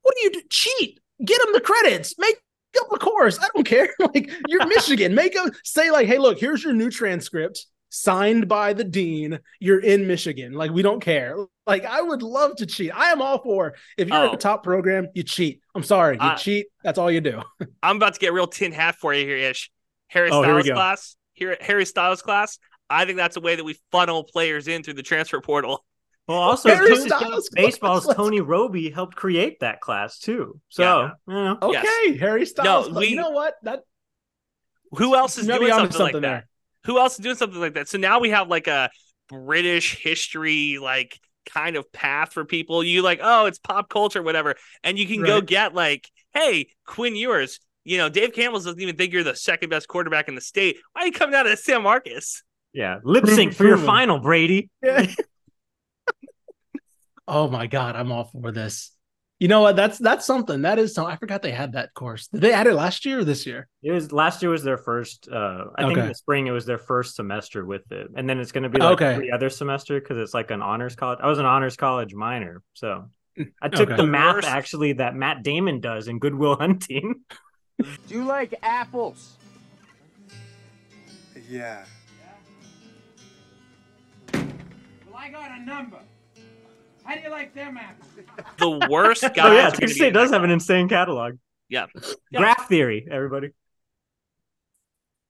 what 0.00 0.14
do 0.16 0.22
you 0.22 0.32
do? 0.32 0.42
Cheat. 0.50 1.00
Get 1.22 1.40
him 1.40 1.52
the 1.52 1.60
credits. 1.60 2.18
Make 2.18 2.36
up 2.80 2.90
a 2.90 2.98
course. 2.98 3.38
I 3.38 3.48
don't 3.54 3.64
care. 3.64 3.88
like 3.98 4.32
you're 4.48 4.66
Michigan. 4.74 5.14
Make 5.14 5.34
a 5.36 5.50
say 5.64 5.90
like, 5.90 6.06
hey, 6.06 6.18
look, 6.18 6.38
here's 6.38 6.64
your 6.64 6.72
new 6.72 6.90
transcript 6.90 7.66
signed 7.92 8.48
by 8.48 8.72
the 8.72 8.84
dean, 8.84 9.38
you're 9.60 9.78
in 9.78 10.06
Michigan. 10.06 10.54
Like, 10.54 10.70
we 10.70 10.82
don't 10.82 11.00
care. 11.00 11.36
Like, 11.66 11.84
I 11.84 12.00
would 12.00 12.22
love 12.22 12.56
to 12.56 12.66
cheat. 12.66 12.90
I 12.94 13.12
am 13.12 13.20
all 13.20 13.38
for 13.42 13.74
if 13.98 14.08
you're 14.08 14.16
oh. 14.16 14.32
a 14.32 14.36
top 14.36 14.64
program, 14.64 15.08
you 15.14 15.22
cheat. 15.22 15.60
I'm 15.74 15.82
sorry, 15.82 16.16
you 16.16 16.22
uh, 16.22 16.36
cheat. 16.36 16.66
That's 16.82 16.98
all 16.98 17.10
you 17.10 17.20
do. 17.20 17.42
I'm 17.82 17.96
about 17.96 18.14
to 18.14 18.20
get 18.20 18.32
real 18.32 18.46
tin 18.46 18.72
hat 18.72 18.96
for 18.96 19.14
you 19.14 19.26
here, 19.26 19.36
Ish. 19.36 19.70
Harry 20.08 20.30
oh, 20.32 20.42
Styles 20.42 20.68
class. 20.68 21.16
Here, 21.34 21.56
Harry 21.60 21.84
Styles 21.84 22.22
class. 22.22 22.58
I 22.88 23.04
think 23.04 23.18
that's 23.18 23.36
a 23.36 23.40
way 23.40 23.56
that 23.56 23.64
we 23.64 23.76
funnel 23.90 24.24
players 24.24 24.68
in 24.68 24.82
through 24.82 24.94
the 24.94 25.02
transfer 25.02 25.40
portal. 25.40 25.84
Well, 26.26 26.38
also 26.40 26.74
baseball's 27.54 28.06
Tony 28.14 28.40
Roby 28.40 28.90
helped 28.90 29.16
create 29.16 29.60
that 29.60 29.80
class 29.80 30.18
too. 30.18 30.60
So, 30.70 30.82
yeah. 30.82 31.10
you 31.28 31.34
know. 31.34 31.58
okay, 31.62 31.82
yes. 32.06 32.20
Harry 32.20 32.46
Styles. 32.46 32.88
No, 32.88 33.00
we, 33.00 33.08
you 33.08 33.16
know 33.16 33.30
what? 33.30 33.54
That 33.62 33.80
who 34.92 35.14
else 35.14 35.36
is 35.38 35.46
doing 35.46 35.68
something, 35.68 35.90
something, 35.90 36.00
like 36.00 36.12
there. 36.12 36.20
that? 36.20 36.44
Who 36.84 36.98
else 36.98 37.14
is 37.14 37.18
doing 37.18 37.36
something 37.36 37.60
like 37.60 37.74
that? 37.74 37.88
So 37.88 37.98
now 37.98 38.20
we 38.20 38.30
have 38.30 38.48
like 38.48 38.66
a 38.66 38.90
British 39.28 40.00
history, 40.00 40.78
like 40.78 41.18
kind 41.46 41.76
of 41.76 41.90
path 41.92 42.32
for 42.32 42.44
people. 42.44 42.82
You 42.82 43.02
like, 43.02 43.20
oh, 43.22 43.46
it's 43.46 43.58
pop 43.58 43.88
culture, 43.88 44.22
whatever. 44.22 44.56
And 44.82 44.98
you 44.98 45.06
can 45.06 45.20
right. 45.20 45.28
go 45.28 45.40
get 45.40 45.74
like, 45.74 46.08
hey, 46.34 46.68
Quinn 46.86 47.16
Ewers, 47.16 47.60
you 47.84 47.98
know, 47.98 48.08
Dave 48.08 48.32
Campbell 48.32 48.60
doesn't 48.60 48.80
even 48.80 48.96
think 48.96 49.12
you're 49.12 49.24
the 49.24 49.36
second 49.36 49.70
best 49.70 49.88
quarterback 49.88 50.28
in 50.28 50.34
the 50.34 50.40
state. 50.40 50.76
Why 50.92 51.02
are 51.02 51.06
you 51.06 51.12
coming 51.12 51.34
out 51.34 51.46
of 51.46 51.58
San 51.58 51.82
Marcos? 51.82 52.42
Yeah. 52.72 52.98
Lip 53.02 53.26
sync 53.26 53.54
for 53.54 53.66
your 53.66 53.78
final, 53.78 54.18
Brady. 54.18 54.70
Yeah. 54.82 55.06
oh 57.28 57.48
my 57.48 57.66
God. 57.66 57.96
I'm 57.96 58.12
all 58.12 58.24
for 58.24 58.52
this. 58.52 58.92
You 59.42 59.48
know 59.48 59.60
what? 59.60 59.74
That's 59.74 59.98
that's 59.98 60.24
something. 60.24 60.62
That 60.62 60.78
is 60.78 60.94
something. 60.94 61.12
I 61.12 61.16
forgot 61.16 61.42
they 61.42 61.50
had 61.50 61.72
that 61.72 61.92
course. 61.94 62.28
Did 62.28 62.42
they 62.42 62.52
add 62.52 62.68
it 62.68 62.74
last 62.74 63.04
year 63.04 63.18
or 63.18 63.24
this 63.24 63.44
year? 63.44 63.66
It 63.82 63.90
was 63.90 64.12
last 64.12 64.40
year 64.40 64.52
was 64.52 64.62
their 64.62 64.78
first. 64.78 65.28
Uh, 65.28 65.64
I 65.76 65.82
okay. 65.82 65.86
think 65.86 65.98
in 65.98 66.06
the 66.06 66.14
spring 66.14 66.46
it 66.46 66.52
was 66.52 66.64
their 66.64 66.78
first 66.78 67.16
semester 67.16 67.64
with 67.66 67.90
it, 67.90 68.06
and 68.14 68.30
then 68.30 68.38
it's 68.38 68.52
going 68.52 68.62
to 68.62 68.68
be 68.68 68.78
like 68.78 68.92
okay. 68.92 69.14
every 69.14 69.32
other 69.32 69.50
semester 69.50 69.98
because 69.98 70.16
it's 70.16 70.32
like 70.32 70.52
an 70.52 70.62
honors 70.62 70.94
college. 70.94 71.18
I 71.20 71.26
was 71.26 71.40
an 71.40 71.44
honors 71.44 71.74
college 71.74 72.14
minor, 72.14 72.62
so 72.74 73.10
I 73.60 73.68
took 73.68 73.88
okay. 73.88 73.96
the 73.96 74.06
math 74.06 74.36
Worst. 74.36 74.46
actually 74.46 74.92
that 74.92 75.16
Matt 75.16 75.42
Damon 75.42 75.80
does 75.80 76.06
in 76.06 76.20
Good 76.20 76.36
Will 76.36 76.54
Hunting. 76.54 77.22
Do 77.82 77.88
you 78.10 78.22
like 78.22 78.54
apples? 78.62 79.38
Yeah. 81.50 81.84
Well, 84.32 85.16
I 85.16 85.30
got 85.30 85.50
a 85.50 85.64
number. 85.64 85.98
How 87.04 87.14
do 87.14 87.20
you 87.20 87.30
like 87.30 87.54
them 87.54 87.76
apples? 87.76 88.08
The 88.58 88.88
worst 88.90 89.22
guy. 89.22 89.30
oh 89.38 89.52
yeah, 89.52 89.70
Texas 89.70 89.96
State 89.96 90.12
does 90.12 90.30
have 90.30 90.44
an 90.44 90.50
insane 90.50 90.88
catalog. 90.88 91.36
Yeah. 91.68 91.86
yeah. 91.94 92.12
Graph 92.38 92.68
theory, 92.68 93.06
everybody. 93.10 93.50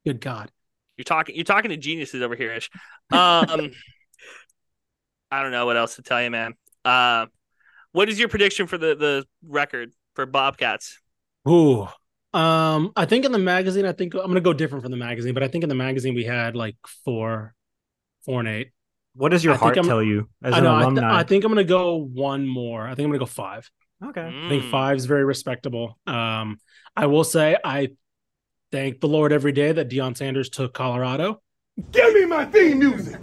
Good 0.05 0.20
God. 0.20 0.51
You're 0.97 1.05
talking 1.05 1.35
you're 1.35 1.45
talking 1.45 1.70
to 1.70 1.77
geniuses 1.77 2.23
over 2.23 2.35
here, 2.35 2.53
Ish. 2.53 2.70
Um 3.11 3.73
I 5.31 5.43
don't 5.43 5.53
know 5.53 5.64
what 5.64 5.77
else 5.77 5.97
to 5.97 6.03
tell 6.03 6.23
you, 6.23 6.31
man. 6.31 6.55
Uh 6.85 7.27
what 7.93 8.09
is 8.09 8.18
your 8.18 8.29
prediction 8.29 8.66
for 8.66 8.79
the 8.79 8.95
the 8.95 9.25
record 9.47 9.93
for 10.14 10.27
Bobcats? 10.27 10.99
Ooh. 11.49 11.89
Um, 12.35 12.93
I 12.97 13.05
think 13.05 13.27
in 13.27 13.33
the 13.33 13.39
magazine, 13.39 13.85
I 13.85 13.93
think 13.93 14.14
I'm 14.14 14.27
gonna 14.27 14.41
go 14.41 14.55
different 14.55 14.83
from 14.83 14.91
the 14.91 14.97
magazine, 14.97 15.35
but 15.35 15.43
I 15.43 15.49
think 15.49 15.64
in 15.64 15.68
the 15.68 15.75
magazine 15.75 16.14
we 16.14 16.25
had 16.25 16.57
like 16.57 16.77
four, 17.05 17.55
four 18.25 18.41
and 18.41 18.49
eight. 18.49 18.70
What 19.15 19.29
does 19.31 19.45
your 19.45 19.55
I 19.55 19.57
heart 19.59 19.77
I'm- 19.77 19.87
tell 19.87 20.03
you 20.03 20.29
as 20.43 20.55
I 20.55 20.59
an 20.59 20.65
know. 20.65 20.75
I, 20.75 20.89
th- 20.89 20.99
I 21.03 21.23
think 21.23 21.45
I'm 21.45 21.51
gonna 21.51 21.65
go 21.65 21.97
one 21.97 22.47
more. 22.47 22.83
I 22.87 22.95
think 22.95 23.01
I'm 23.07 23.11
gonna 23.11 23.19
go 23.19 23.27
five. 23.27 23.71
okay. 24.05 24.23
I 24.23 24.49
think 24.49 24.65
five 24.71 24.97
is 24.97 25.05
very 25.07 25.25
respectable. 25.25 25.99
Um, 26.07 26.59
I 26.97 27.07
will 27.07 27.25
say 27.25 27.57
I 27.63 27.91
thank 28.71 29.01
the 29.01 29.09
Lord 29.09 29.33
every 29.33 29.53
day 29.53 29.73
that 29.73 29.91
Deion 29.91 30.17
Sanders 30.17 30.49
took 30.49 30.73
Colorado 30.75 31.43
Give 31.91 32.13
me 32.15 32.25
my 32.27 32.45
theme 32.47 32.79
music. 32.79 33.19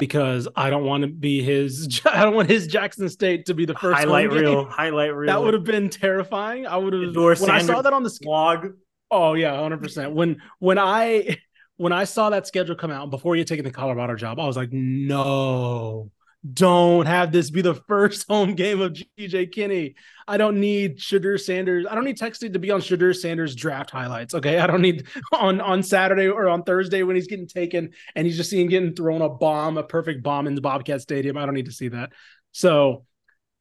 because 0.00 0.48
I 0.56 0.70
don't 0.70 0.84
want 0.84 1.02
to 1.02 1.08
be 1.08 1.42
his. 1.42 2.00
I 2.06 2.22
don't 2.24 2.34
want 2.34 2.48
his 2.50 2.66
Jackson 2.66 3.08
State 3.08 3.46
to 3.46 3.54
be 3.54 3.64
the 3.64 3.74
first 3.74 3.98
highlight 3.98 4.26
home 4.28 4.34
game. 4.38 4.44
reel. 4.44 4.64
Highlight 4.66 5.14
reel. 5.14 5.26
That 5.32 5.42
would 5.42 5.54
have 5.54 5.64
been 5.64 5.88
terrifying. 5.90 6.66
I 6.66 6.76
would 6.76 6.92
have 6.92 7.02
Endorse 7.02 7.40
when 7.40 7.50
I 7.50 7.60
saw 7.62 7.80
that 7.82 7.92
on 7.92 8.02
the 8.02 8.10
sch- 8.10 8.72
Oh 9.10 9.34
yeah, 9.34 9.56
hundred 9.58 9.82
percent. 9.82 10.12
When 10.12 10.40
when 10.58 10.78
I 10.78 11.38
when 11.76 11.92
I 11.92 12.04
saw 12.04 12.30
that 12.30 12.46
schedule 12.46 12.74
come 12.76 12.90
out 12.90 13.10
before 13.10 13.36
you 13.36 13.44
taking 13.44 13.64
the 13.64 13.70
Colorado 13.70 14.14
job, 14.14 14.38
I 14.38 14.46
was 14.46 14.56
like, 14.56 14.70
no, 14.72 16.10
don't 16.52 17.06
have 17.06 17.32
this 17.32 17.50
be 17.50 17.62
the 17.62 17.74
first 17.88 18.28
home 18.28 18.54
game 18.54 18.80
of 18.80 18.92
GJ 19.18 19.52
Kinne. 19.52 19.94
I 20.28 20.36
don't 20.36 20.60
need 20.60 20.98
Shedeur 20.98 21.40
Sanders. 21.40 21.86
I 21.90 21.94
don't 21.94 22.04
need 22.04 22.16
Texas 22.16 22.50
to 22.50 22.58
be 22.58 22.70
on 22.70 22.80
Shedeur 22.80 23.14
Sanders 23.16 23.54
draft 23.56 23.90
highlights. 23.90 24.34
Okay, 24.34 24.58
I 24.58 24.66
don't 24.66 24.82
need 24.82 25.06
on 25.32 25.60
on 25.60 25.82
Saturday 25.82 26.28
or 26.28 26.48
on 26.48 26.62
Thursday 26.62 27.02
when 27.02 27.16
he's 27.16 27.26
getting 27.26 27.48
taken 27.48 27.90
and 28.14 28.26
he's 28.26 28.36
just 28.36 28.50
seeing 28.50 28.68
getting 28.68 28.94
thrown 28.94 29.22
a 29.22 29.28
bomb, 29.28 29.78
a 29.78 29.82
perfect 29.82 30.22
bomb 30.22 30.46
in 30.46 30.54
the 30.54 30.60
Bobcat 30.60 31.00
Stadium. 31.00 31.36
I 31.36 31.44
don't 31.46 31.54
need 31.54 31.66
to 31.66 31.72
see 31.72 31.88
that. 31.88 32.12
So 32.52 33.04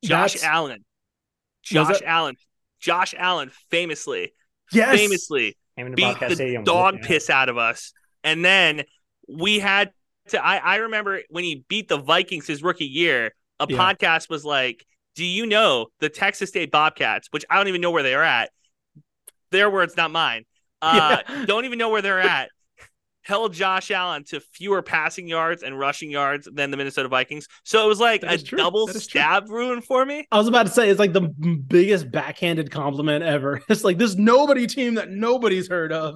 Josh 0.04 0.44
Allen. 0.44 0.84
Josh 1.64 2.02
it- 2.02 2.04
Allen. 2.06 2.36
Josh 2.82 3.16
Allen 3.18 3.50
famously 3.72 4.34
yes, 4.74 4.98
famously 5.00 5.56
beat 5.96 6.20
the 6.20 6.36
Stadium. 6.36 6.66
dog 6.66 6.96
Yeah. 7.02 7.08
piss 7.08 7.30
out 7.30 7.48
of 7.48 7.58
us. 7.58 7.94
And 8.24 8.44
then 8.44 8.84
we 9.28 9.60
had 9.60 9.92
to 10.30 10.44
I, 10.44 10.58
I 10.58 10.76
remember 10.78 11.22
when 11.30 11.44
he 11.44 11.66
beat 11.68 11.88
the 11.90 11.98
Vikings 11.98 12.48
his 12.48 12.64
rookie 12.64 12.86
year, 12.86 13.34
a 13.60 13.68
Yeah. 13.70 13.78
podcast 13.78 14.30
was 14.30 14.46
like, 14.46 14.86
Do 15.16 15.26
you 15.26 15.46
know 15.46 15.88
the 16.00 16.10
Texas 16.10 16.50
State 16.50 16.72
Bobcats, 16.72 17.28
which 17.32 17.46
I 17.50 17.58
don't 17.58 17.68
even 17.68 17.82
know 17.82 17.92
where 17.92 18.04
they 18.04 18.14
are 18.16 18.24
at? 18.24 18.52
Their 19.52 19.70
words, 19.70 19.96
not 19.98 20.12
mine. 20.12 20.46
Uh 20.82 21.22
Yeah. 21.30 21.46
don't 21.46 21.64
even 21.66 21.78
know 21.78 21.90
where 21.90 22.02
they're 22.02 22.20
at. 22.20 22.50
Held 23.22 23.54
Josh 23.54 23.90
Allen 23.90 24.26
to 24.26 24.42
fewer 24.42 24.82
passing 24.82 25.30
yards 25.30 25.64
and 25.64 25.80
rushing 25.80 26.12
yards 26.12 26.46
than 26.52 26.72
the 26.72 26.76
Minnesota 26.78 27.08
Vikings. 27.08 27.48
So 27.64 27.86
it 27.86 27.88
was 27.88 28.02
like 28.02 28.22
a 28.24 28.38
true. 28.38 28.58
double 28.58 28.90
is 28.90 29.08
true. 29.08 29.22
stab 29.22 29.50
ruin 29.50 29.82
for 29.82 30.06
me. 30.06 30.28
I 30.30 30.38
was 30.38 30.50
about 30.50 30.66
to 30.66 30.74
say 30.74 30.90
it's 30.90 31.00
like 31.00 31.14
the 31.14 31.22
biggest 31.22 32.12
backhanded 32.12 32.70
compliment 32.70 33.24
ever. 33.24 33.62
It's 33.70 33.86
like 33.86 33.98
this 33.98 34.16
nobody 34.16 34.68
team 34.68 34.96
that 34.96 35.10
nobody's 35.10 35.70
heard 35.70 35.94
of. 35.94 36.16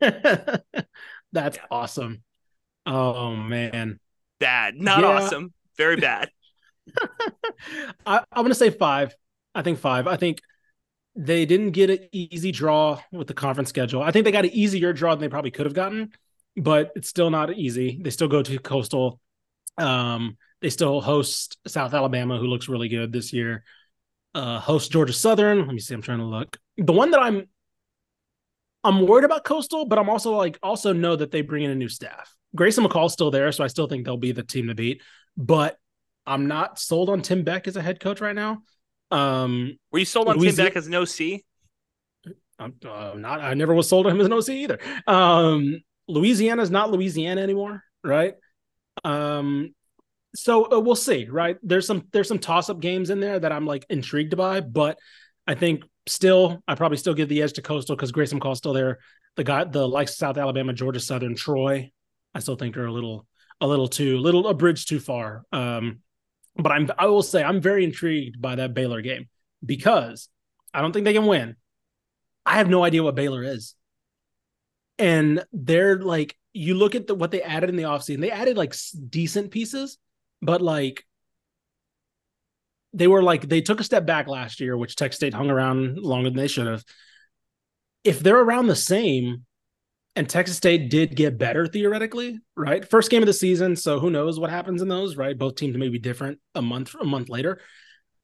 That's 1.32 1.58
awesome. 1.70 2.22
Oh 2.86 3.36
man. 3.36 3.98
Bad. 4.40 4.76
Not 4.76 5.00
Yeah. 5.00 5.06
awesome. 5.06 5.52
Very 5.76 5.96
bad. 6.00 6.30
I, 8.06 8.18
I'm 8.32 8.44
gonna 8.44 8.54
say 8.54 8.70
five. 8.70 9.14
I 9.54 9.62
think 9.62 9.78
five. 9.78 10.06
I 10.06 10.16
think 10.16 10.40
they 11.14 11.46
didn't 11.46 11.72
get 11.72 11.90
an 11.90 11.98
easy 12.12 12.52
draw 12.52 13.00
with 13.12 13.26
the 13.26 13.34
conference 13.34 13.68
schedule. 13.68 14.02
I 14.02 14.10
think 14.10 14.24
they 14.24 14.30
got 14.32 14.44
an 14.44 14.52
easier 14.52 14.92
draw 14.92 15.14
than 15.14 15.20
they 15.20 15.28
probably 15.28 15.50
could 15.50 15.66
have 15.66 15.74
gotten, 15.74 16.12
but 16.56 16.92
it's 16.94 17.08
still 17.08 17.30
not 17.30 17.52
easy. 17.52 17.98
They 18.00 18.10
still 18.10 18.28
go 18.28 18.42
to 18.42 18.58
Coastal. 18.58 19.20
Um, 19.76 20.36
they 20.62 20.70
still 20.70 21.00
host 21.00 21.58
South 21.66 21.92
Alabama, 21.94 22.38
who 22.38 22.46
looks 22.46 22.68
really 22.68 22.88
good 22.88 23.12
this 23.12 23.32
year. 23.32 23.64
Uh, 24.34 24.60
host 24.60 24.92
Georgia 24.92 25.12
Southern. 25.12 25.58
Let 25.66 25.68
me 25.74 25.80
see. 25.80 25.94
I'm 25.94 26.02
trying 26.02 26.18
to 26.18 26.24
look. 26.24 26.56
The 26.76 26.92
one 26.92 27.10
that 27.10 27.20
I'm 27.20 27.48
I'm 28.84 29.06
worried 29.06 29.24
about 29.24 29.44
Coastal, 29.44 29.86
but 29.86 29.98
I'm 29.98 30.08
also 30.08 30.32
like 30.32 30.58
also 30.62 30.92
know 30.92 31.16
that 31.16 31.30
they 31.30 31.42
bring 31.42 31.64
in 31.64 31.70
a 31.70 31.74
new 31.74 31.88
staff. 31.88 32.34
Grayson 32.54 32.84
McCall's 32.84 33.12
still 33.12 33.30
there, 33.30 33.50
so 33.52 33.64
I 33.64 33.66
still 33.66 33.86
think 33.86 34.04
they'll 34.04 34.16
be 34.16 34.32
the 34.32 34.42
team 34.42 34.68
to 34.68 34.74
beat. 34.74 35.02
But 35.36 35.76
I'm 36.26 36.46
not 36.46 36.78
sold 36.78 37.10
on 37.10 37.22
Tim 37.22 37.42
Beck 37.42 37.66
as 37.68 37.76
a 37.76 37.82
head 37.82 38.00
coach 38.00 38.20
right 38.20 38.34
now. 38.34 38.62
Um, 39.10 39.78
Were 39.90 39.98
you 39.98 40.04
sold 40.04 40.28
on 40.28 40.38
Tim 40.38 40.54
Beck 40.54 40.76
as 40.76 40.86
an 40.86 40.94
OC? 40.94 41.42
I'm 42.58 42.74
uh, 42.86 43.14
not. 43.16 43.40
I 43.40 43.54
never 43.54 43.74
was 43.74 43.88
sold 43.88 44.06
on 44.06 44.12
him 44.12 44.20
as 44.20 44.26
an 44.26 44.32
OC 44.32 44.48
either. 44.50 44.78
Um, 45.06 45.80
Louisiana's 46.08 46.70
not 46.70 46.90
Louisiana 46.90 47.40
anymore, 47.40 47.82
right? 48.02 48.34
Um, 49.04 49.74
so 50.34 50.72
uh, 50.72 50.80
we'll 50.80 50.96
see, 50.96 51.26
right? 51.28 51.56
There's 51.62 51.86
some 51.86 52.08
there's 52.12 52.28
some 52.28 52.38
toss 52.38 52.68
up 52.68 52.80
games 52.80 53.10
in 53.10 53.20
there 53.20 53.38
that 53.38 53.52
I'm 53.52 53.66
like 53.66 53.86
intrigued 53.88 54.36
by, 54.36 54.60
but 54.60 54.98
I 55.46 55.54
think 55.54 55.84
still 56.08 56.62
I 56.66 56.74
probably 56.74 56.98
still 56.98 57.14
give 57.14 57.28
the 57.28 57.42
edge 57.42 57.54
to 57.54 57.62
Coastal 57.62 57.96
because 57.96 58.12
Grayson 58.12 58.40
McCall's 58.40 58.58
still 58.58 58.72
there. 58.72 58.98
The 59.36 59.44
guy, 59.44 59.64
the 59.64 59.86
likes 59.86 60.16
South 60.16 60.36
Alabama, 60.36 60.72
Georgia 60.72 61.00
Southern, 61.00 61.34
Troy, 61.34 61.90
I 62.34 62.40
still 62.40 62.56
think 62.56 62.76
are 62.76 62.86
a 62.86 62.92
little 62.92 63.26
a 63.60 63.66
little 63.66 63.88
too 63.88 64.18
little 64.18 64.46
a 64.48 64.54
bridge 64.54 64.86
too 64.86 65.00
far. 65.00 65.44
Um, 65.52 66.00
but 66.56 66.72
I'm 66.72 66.90
I 66.98 67.06
will 67.06 67.22
say 67.22 67.42
I'm 67.42 67.60
very 67.60 67.84
intrigued 67.84 68.40
by 68.40 68.56
that 68.56 68.74
Baylor 68.74 69.00
game 69.00 69.28
because 69.64 70.28
I 70.74 70.80
don't 70.80 70.92
think 70.92 71.04
they 71.04 71.12
can 71.12 71.26
win. 71.26 71.56
I 72.44 72.56
have 72.56 72.68
no 72.68 72.84
idea 72.84 73.02
what 73.02 73.14
Baylor 73.14 73.42
is. 73.42 73.74
And 74.98 75.44
they're 75.52 75.98
like, 75.98 76.36
you 76.52 76.74
look 76.74 76.94
at 76.94 77.06
the, 77.06 77.14
what 77.14 77.30
they 77.30 77.42
added 77.42 77.70
in 77.70 77.76
the 77.76 77.84
offseason, 77.84 78.20
they 78.20 78.30
added 78.30 78.56
like 78.56 78.74
decent 79.08 79.50
pieces, 79.50 79.98
but 80.42 80.60
like 80.60 81.04
they 82.98 83.06
were 83.06 83.22
like, 83.22 83.48
they 83.48 83.60
took 83.60 83.80
a 83.80 83.84
step 83.84 84.04
back 84.06 84.28
last 84.28 84.60
year, 84.60 84.76
which 84.76 84.96
Tech 84.96 85.12
State 85.12 85.34
hung 85.34 85.50
around 85.50 85.98
longer 85.98 86.30
than 86.30 86.36
they 86.36 86.48
should 86.48 86.66
have. 86.66 86.84
If 88.04 88.20
they're 88.20 88.40
around 88.40 88.66
the 88.66 88.76
same, 88.76 89.44
and 90.16 90.28
Texas 90.28 90.56
State 90.56 90.90
did 90.90 91.14
get 91.14 91.38
better 91.38 91.66
theoretically, 91.66 92.40
right? 92.56 92.88
First 92.88 93.08
game 93.08 93.22
of 93.22 93.26
the 93.26 93.32
season, 93.32 93.76
so 93.76 94.00
who 94.00 94.10
knows 94.10 94.40
what 94.40 94.50
happens 94.50 94.82
in 94.82 94.88
those, 94.88 95.16
right? 95.16 95.38
Both 95.38 95.54
teams 95.54 95.76
may 95.76 95.88
be 95.88 96.00
different 96.00 96.40
a 96.56 96.62
month 96.62 96.96
a 97.00 97.04
month 97.04 97.28
later. 97.28 97.60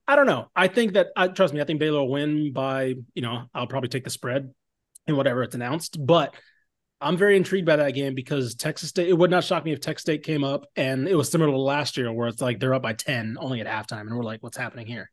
I 0.09 0.17
don't 0.17 0.27
know. 0.27 0.51
I 0.57 0.67
think 0.67 0.95
that 0.95 1.09
I 1.17 1.29
trust 1.29 1.55
me. 1.55 1.61
I 1.61 1.65
think 1.65 1.79
Baylor 1.79 2.01
will 2.01 2.11
win 2.11 2.53
by 2.53 2.95
you 3.15 3.23
know 3.23 3.45
I'll 3.55 3.69
probably 3.69 3.89
take 3.89 4.03
the 4.03 4.11
spread 4.11 4.53
and 5.07 5.17
whatever 5.17 5.45
it's 5.45 5.55
announced. 5.55 6.05
But 6.05 6.35
I'm 7.05 7.19
very 7.19 7.37
intrigued 7.37 7.67
by 7.67 7.77
that 7.77 7.91
game 7.91 8.15
because 8.15 8.55
Texas 8.55 8.89
State. 8.89 9.09
It 9.09 9.13
would 9.13 9.31
not 9.31 9.45
shock 9.45 9.65
me 9.65 9.73
if 9.73 9.81
Texas 9.81 10.03
State 10.03 10.23
came 10.23 10.43
up 10.43 10.67
and 10.75 11.07
it 11.07 11.15
was 11.15 11.31
similar 11.31 11.51
to 11.51 11.59
last 11.59 11.99
year 11.99 12.11
where 12.11 12.29
it's 12.29 12.41
like 12.41 12.59
they're 12.59 12.73
up 12.73 12.83
by 12.83 12.95
ten 12.95 13.37
only 13.39 13.61
at 13.61 13.67
halftime 13.67 14.01
and 14.03 14.17
we're 14.17 14.25
like, 14.25 14.43
what's 14.43 14.57
happening 14.57 14.87
here? 14.87 15.11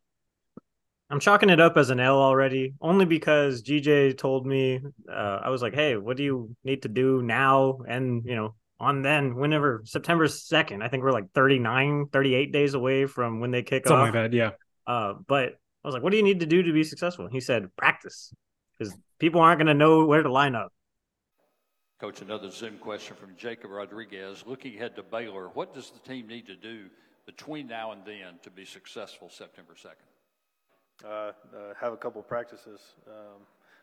I'm 1.10 1.20
chalking 1.20 1.50
it 1.50 1.60
up 1.60 1.76
as 1.76 1.90
an 1.90 2.00
L 2.00 2.18
already, 2.18 2.74
only 2.80 3.04
because 3.04 3.62
GJ 3.64 4.18
told 4.18 4.48
me. 4.48 4.80
Uh, 5.12 5.40
I 5.44 5.50
was 5.50 5.62
like, 5.62 5.76
"Hey, 5.76 5.98
what 5.98 6.16
do 6.16 6.24
you 6.24 6.56
need 6.64 6.84
to 6.84 6.88
do 6.88 7.22
now?" 7.22 7.80
And 7.86 8.24
you 8.26 8.38
know, 8.38 8.56
on 8.80 9.02
then, 9.02 9.36
whenever 9.36 9.82
September 9.84 10.30
second, 10.30 10.82
I 10.82 10.88
think 10.88 11.04
we're 11.04 11.12
like 11.12 11.30
39, 11.36 12.06
38 12.14 12.54
days 12.54 12.74
away 12.76 13.08
from 13.08 13.42
when 13.42 13.52
they 13.52 13.62
kick 13.62 13.86
Something 13.86 14.08
off. 14.08 14.16
like 14.16 14.32
that. 14.32 14.34
Yeah. 14.34 14.52
Uh, 14.88 15.16
but 15.28 15.58
I 15.84 15.88
was 15.88 15.94
like, 15.94 16.02
"What 16.02 16.12
do 16.12 16.18
you 16.18 16.24
need 16.24 16.40
to 16.40 16.46
do 16.46 16.64
to 16.64 16.72
be 16.72 16.86
successful?" 16.86 17.28
He 17.30 17.42
said, 17.42 17.76
"Practice, 17.76 18.34
because 18.80 18.96
people 19.20 19.42
aren't 19.42 19.60
going 19.60 19.68
to 19.68 19.74
know 19.74 20.06
where 20.06 20.24
to 20.24 20.32
line 20.32 20.56
up." 20.56 20.72
Coach, 22.02 22.24
another 22.24 22.50
Zoom 22.50 22.80
question 22.80 23.16
from 23.16 23.36
Jakob 23.38 23.70
Rodriguez. 23.70 24.44
Looking 24.48 24.76
ahead 24.76 24.96
to 24.96 25.04
Baylor, 25.04 25.50
what 25.50 25.72
does 25.72 25.92
the 25.92 26.00
team 26.00 26.28
need 26.28 26.48
to 26.48 26.56
do 26.56 26.86
between 27.28 27.68
now 27.68 27.92
and 27.92 28.04
then 28.04 28.40
to 28.42 28.50
be 28.50 28.66
successful 28.66 29.30
September 29.30 29.74
2nd? 29.74 31.06
uh, 31.06 31.08
uh, 31.08 31.34
have 31.80 31.94
a 31.94 31.98
couple 31.98 32.20
practices. 32.24 32.80
Um, 33.08 33.42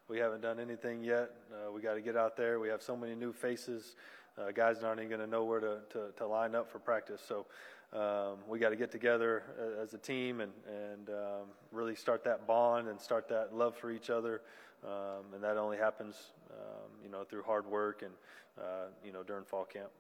we 0.09 0.19
haven't 0.19 0.41
done 0.41 0.59
anything 0.59 1.05
yet. 1.05 1.31
Uh, 1.53 1.71
we 1.71 1.81
got 1.81 1.95
to 1.95 2.01
get 2.01 2.17
out 2.17 2.37
there. 2.37 2.59
We 2.59 2.69
have 2.71 2.83
so 2.83 2.97
many 2.97 3.15
new 3.15 3.33
faces. 3.33 3.95
Uh, 4.37 4.51
guys 4.51 4.83
aren't 4.83 4.99
even 4.99 5.11
going 5.11 5.21
to 5.21 5.31
know 5.31 5.45
where 5.45 5.61
to, 5.61 5.79
to, 5.91 6.09
to 6.17 6.27
line 6.27 6.57
up 6.57 6.69
for 6.69 6.81
practice. 6.81 7.21
So 7.25 7.47
um, 7.93 8.39
we 8.49 8.59
got 8.59 8.71
to 8.71 8.77
get 8.77 8.91
together 8.91 9.45
as 9.81 9.95
a 9.95 9.99
team 9.99 10.41
and, 10.41 10.51
and 10.67 11.09
um, 11.11 11.47
really 11.71 11.95
start 11.95 12.25
that 12.25 12.49
bond 12.49 12.89
and 12.89 13.01
start 13.01 13.29
that 13.29 13.55
love 13.55 13.77
for 13.77 13.93
each 13.93 14.11
other. 14.11 14.41
Um, 14.85 15.35
and 15.35 15.43
that 15.43 15.57
only 15.57 15.77
happens, 15.77 16.15
um, 16.51 16.91
you 17.03 17.11
know, 17.11 17.25
through 17.25 17.43
hard 17.43 17.67
work 17.67 18.03
and, 18.03 18.13
uh, 18.59 18.87
you 19.05 19.13
know, 19.13 19.23
during 19.23 19.45
fall 19.45 19.65
camp. 19.67 19.91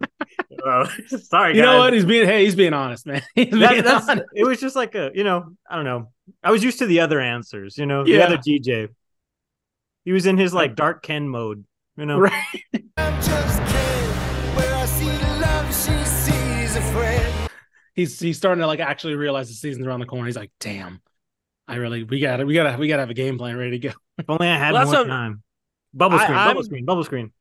Sorry, 1.23 1.57
You 1.57 1.63
know 1.63 1.79
what? 1.79 1.93
He's 1.93 2.05
being 2.05 2.27
hey, 2.27 2.45
he's 2.45 2.55
being 2.57 2.73
honest, 2.73 3.07
man. 3.07 3.23
He's 3.35 3.51
That- 3.51 3.71
being 3.71 3.85
that's, 3.85 4.09
honest. 4.09 4.27
it 4.35 4.45
was 4.45 4.61
just 4.61 4.77
like 4.77 4.95
a, 4.95 5.11
you 5.15 5.25
know, 5.25 5.55
I 5.69 5.77
don't 5.77 5.85
know. 5.85 6.09
I 6.43 6.51
was 6.51 6.63
used 6.65 6.79
to 6.79 6.87
the 6.87 7.01
other 7.01 7.21
answers, 7.21 7.77
you 7.79 7.87
know, 7.87 8.05
the 8.05 8.23
other 8.23 8.39
DJ. 8.39 8.89
He 10.05 10.13
was 10.13 10.27
in 10.27 10.37
his 10.39 10.53
like 10.53 10.75
dark 10.75 11.03
Ken 11.03 11.29
mode, 11.29 11.65
you 11.97 12.07
know. 12.07 12.19
Right. 12.19 12.33
he's 17.95 18.19
he's 18.19 18.37
starting 18.37 18.61
to 18.61 18.67
like 18.67 18.81
actually 18.81 19.15
realize 19.15 19.49
the 19.49 19.55
season's 19.55 19.87
around 19.87 20.01
the 20.01 20.07
corner. 20.07 20.27
He's 20.27 20.37
like, 20.37 20.51
damn, 20.61 21.01
I 21.69 21.77
really 21.77 22.03
we 22.05 22.21
gotta 22.21 22.45
we 22.45 22.55
gotta 22.55 22.77
we 22.79 22.89
gotta 22.89 23.03
have 23.03 23.11
a 23.11 23.15
game 23.15 23.39
plan 23.39 23.57
ready 23.57 23.73
to 23.73 23.89
go. 23.89 23.95
If 24.19 24.29
only 24.29 24.49
I 24.49 24.59
had 24.59 24.73
well, 24.73 24.85
more 24.85 25.05
time. 25.05 25.43
Bubble 25.95 26.19
screen, 26.19 26.39
I, 26.39 26.47
bubble 26.49 26.65
screen, 26.65 26.85
bubble 26.85 27.05
screen. 27.05 27.33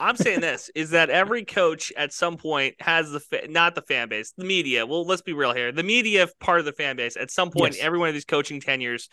I'm 0.00 0.16
saying 0.16 0.40
this 0.42 0.70
is 0.74 0.90
that 0.90 1.10
every 1.10 1.44
coach 1.44 1.92
at 1.96 2.12
some 2.12 2.36
point 2.36 2.74
has 2.80 3.10
the 3.10 3.20
fa- 3.20 3.46
not 3.48 3.74
the 3.74 3.82
fan 3.82 4.08
base, 4.08 4.32
the 4.36 4.44
media. 4.44 4.84
Well, 4.84 5.04
let's 5.04 5.22
be 5.22 5.32
real 5.32 5.54
here. 5.54 5.72
The 5.72 5.82
media 5.82 6.28
part 6.40 6.58
of 6.58 6.64
the 6.64 6.72
fan 6.72 6.96
base. 6.96 7.16
At 7.16 7.30
some 7.30 7.50
point, 7.50 7.74
yes. 7.74 7.84
every 7.84 7.98
one 7.98 8.08
of 8.08 8.14
these 8.14 8.24
coaching 8.24 8.60
tenures, 8.60 9.08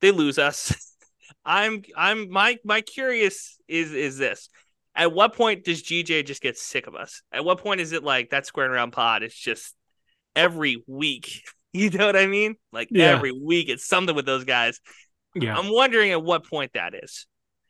they 0.00 0.10
lose 0.10 0.38
us. 0.38 0.94
I'm 1.44 1.82
I'm 1.96 2.30
my 2.30 2.58
my 2.64 2.82
curious 2.82 3.58
is 3.66 3.92
is 3.92 4.18
this. 4.18 4.48
At 4.94 5.12
what 5.12 5.34
point 5.34 5.64
does 5.64 5.82
GJ 5.82 6.26
just 6.26 6.42
get 6.42 6.58
sick 6.58 6.86
of 6.86 6.94
us? 6.94 7.22
At 7.32 7.44
what 7.44 7.58
point 7.58 7.80
is 7.80 7.92
it 7.92 8.04
like 8.04 8.30
that 8.30 8.46
squaring 8.46 8.72
around 8.72 8.92
pod? 8.92 9.22
It's 9.22 9.34
just 9.34 9.74
every 10.36 10.82
week. 10.86 11.42
You 11.78 11.88
know 11.88 12.04
what 12.04 12.16
I 12.16 12.26
mean? 12.26 12.56
Like 12.70 12.88
yeah. 12.90 13.06
every 13.06 13.32
week, 13.32 13.70
it's 13.70 13.86
something 13.86 14.14
with 14.14 14.26
those 14.26 14.44
guys. 14.44 14.78
Yeah. 15.34 15.56
I'm 15.56 15.72
wondering 15.72 16.10
at 16.10 16.22
what 16.22 16.46
point 16.46 16.72
that 16.74 16.94
is. 16.94 17.26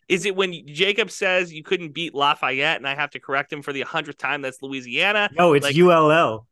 Is 0.09 0.26
it 0.26 0.34
when 0.34 0.66
Jakob 0.66 1.11
says 1.11 1.53
you 1.53 1.62
couldn't 1.62 1.94
beat 1.94 2.12
Lafayette 2.12 2.78
and 2.78 2.88
I 2.88 2.96
have 2.96 3.11
to 3.11 3.20
correct 3.20 3.53
him 3.53 3.62
for 3.62 3.72
the 3.72 3.82
hundredth 3.82 4.18
time? 4.18 4.42
That's 4.42 4.61
Louisiana. 4.61 5.30
No, 5.38 5.53
it's 5.53 5.64
like, 5.64 5.76
ULL. 5.76 6.46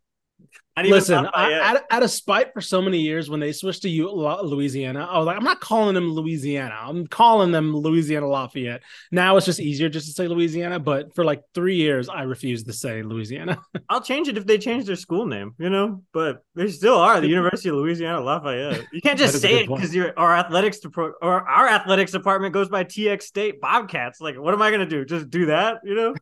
Listen, 0.89 1.29
I, 1.35 1.55
out, 1.61 1.83
out 1.91 2.03
of 2.03 2.11
spite 2.11 2.53
for 2.55 2.61
so 2.61 2.81
many 2.81 3.01
years 3.01 3.29
when 3.29 3.41
they 3.41 3.53
switched 3.53 3.83
to 3.83 3.91
U- 3.91 4.11
Louisiana, 4.11 5.07
I 5.11 5.19
was 5.19 5.27
like, 5.27 5.37
I'm 5.37 5.45
not 5.45 5.61
calling 5.61 5.95
them 5.95 6.13
Louisiana. 6.13 6.77
I'm 6.81 7.07
calling 7.07 7.53
them 7.53 7.77
Louisiana 7.77 8.27
Lafayette. 8.27 8.83
Now 9.11 9.37
it's 9.37 9.47
just 9.47 9.61
easier 9.61 9.89
just 9.89 10.07
to 10.07 10.13
say 10.13 10.29
Louisiana, 10.29 10.79
but 10.79 11.15
for 11.15 11.25
like 11.25 11.43
three 11.55 11.77
years, 11.77 12.09
I 12.09 12.23
refused 12.23 12.67
to 12.67 12.73
say 12.73 13.03
Louisiana. 13.03 13.61
I'll 13.89 14.01
change 14.01 14.29
it 14.29 14.39
if 14.39 14.47
they 14.47 14.59
change 14.59 14.87
their 14.87 14.97
school 14.97 15.27
name, 15.27 15.55
you 15.59 15.71
know, 15.71 16.03
but 16.13 16.43
they 16.55 16.69
still 16.71 16.97
are 16.97 17.21
the 17.21 17.29
University 17.37 17.69
of 17.69 17.77
Louisiana 17.77 18.21
Lafayette. 18.21 18.87
You 18.93 19.01
can't 19.01 19.19
just 19.19 19.41
say 19.41 19.61
it 19.61 19.69
because 19.69 19.97
our 20.17 20.37
athletics 20.37 20.79
depro- 20.81 21.13
or 21.21 21.49
our 21.49 21.69
athletics 21.69 22.13
department 22.13 22.55
goes 22.55 22.69
by 22.69 22.85
TX 22.85 23.23
State 23.23 23.61
Bobcats. 23.61 24.21
Like, 24.21 24.39
what 24.39 24.55
am 24.55 24.63
I 24.63 24.71
going 24.71 24.81
to 24.81 24.87
do? 24.87 25.05
Just 25.05 25.31
do 25.31 25.47
that, 25.47 25.79
you 25.85 25.95
know? 25.95 26.15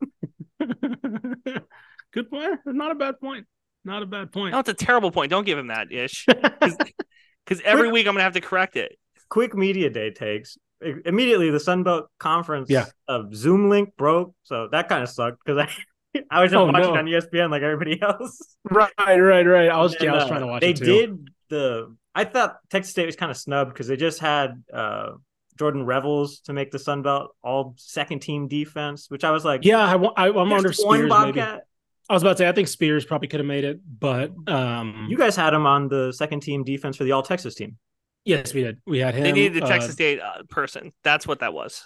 Good 2.13 2.31
point. 2.31 2.61
Not 2.67 2.91
a 2.91 2.95
bad 2.95 3.21
point. 3.21 3.47
Not 3.85 4.03
a 4.03 4.07
bad 4.07 4.33
point. 4.33 4.53
No, 4.53 4.59
it's 4.59 4.69
a 4.69 4.75
terrible 4.75 5.11
point. 5.11 5.31
Don't 5.31 5.45
give 5.45 5.59
him 5.59 5.69
that 5.69 5.93
ish. 5.93 6.27
Because 7.49 7.63
every 7.65 7.91
week 7.91 8.07
I'm 8.07 8.13
gonna 8.13 8.25
have 8.25 8.35
to 8.35 8.43
correct 8.43 8.77
it. 8.77 8.99
Quick 9.31 9.55
media 9.55 9.89
day 9.89 10.11
takes. 10.11 10.59
Immediately 10.83 11.51
the 11.51 11.57
Sunbelt 11.57 12.09
conference 12.19 12.69
yeah. 12.69 12.85
of 13.09 13.35
Zoom 13.35 13.71
link 13.71 13.97
broke, 13.97 14.35
so 14.43 14.69
that 14.71 14.91
kind 14.91 15.03
of 15.03 15.09
sucked 15.09 15.39
because 15.43 15.67
I 15.67 16.21
I 16.31 16.43
was 16.43 16.51
just 16.51 16.59
oh, 16.59 16.67
watching 16.67 16.93
no. 16.93 16.99
on 16.99 17.07
ESPN 17.07 17.51
like 17.51 17.63
everybody 17.63 18.01
else. 18.03 18.57
Right, 18.65 18.93
right, 18.99 19.47
right. 19.47 19.71
I 19.71 19.79
was, 19.79 19.95
and, 19.95 20.11
I 20.11 20.15
was 20.15 20.25
uh, 20.25 20.29
trying 20.29 20.41
to 20.41 20.47
watch. 20.47 20.61
They 20.61 20.73
did 20.73 21.31
the. 21.49 21.97
I 22.15 22.25
thought 22.25 22.59
Texas 22.71 22.91
State 22.91 23.07
was 23.07 23.17
kind 23.17 23.31
of 23.31 23.37
snubbed 23.37 23.73
because 23.73 23.87
they 23.87 23.97
just 23.97 24.19
had 24.19 24.63
uh, 24.73 25.13
Jordan 25.59 25.85
Revels 25.85 26.41
to 26.41 26.53
make 26.53 26.71
the 26.71 26.79
Sun 26.79 27.03
Belt 27.03 27.31
all 27.43 27.75
second 27.77 28.21
team 28.21 28.49
defense, 28.49 29.07
which 29.09 29.25
I 29.25 29.31
was 29.31 29.45
like, 29.45 29.65
yeah, 29.65 29.79
I, 29.79 30.27
I, 30.27 30.29
am 30.29 30.53
under 30.53 30.73
Spears. 30.73 30.87
One 30.87 31.09
Bobcat. 31.09 31.63
Maybe. 32.09 32.15
I 32.15 32.15
was 32.15 32.23
about 32.23 32.33
to 32.33 32.39
say 32.39 32.49
I 32.49 32.53
think 32.53 32.69
Spears 32.69 33.05
probably 33.05 33.29
could 33.29 33.41
have 33.41 33.47
made 33.47 33.65
it, 33.65 33.81
but 33.99 34.33
um, 34.47 35.07
you 35.09 35.17
guys 35.17 35.37
had 35.37 35.53
him 35.53 35.67
on 35.67 35.89
the 35.89 36.13
second 36.13 36.41
team 36.41 36.65
defense 36.65 36.97
for 36.97 37.05
the 37.05 37.13
All 37.13 37.23
Texas 37.23 37.55
team. 37.55 37.77
Yes, 38.25 38.53
we 38.53 38.63
did. 38.63 38.79
We 38.87 38.99
had 38.99 39.15
him. 39.15 39.25
They 39.25 39.33
needed 39.33 39.63
a 39.63 39.67
uh, 39.67 39.69
Texas 39.69 39.93
State 39.93 40.21
uh, 40.21 40.43
person. 40.49 40.93
That's 41.03 41.27
what 41.27 41.41
that 41.41 41.53
was. 41.53 41.83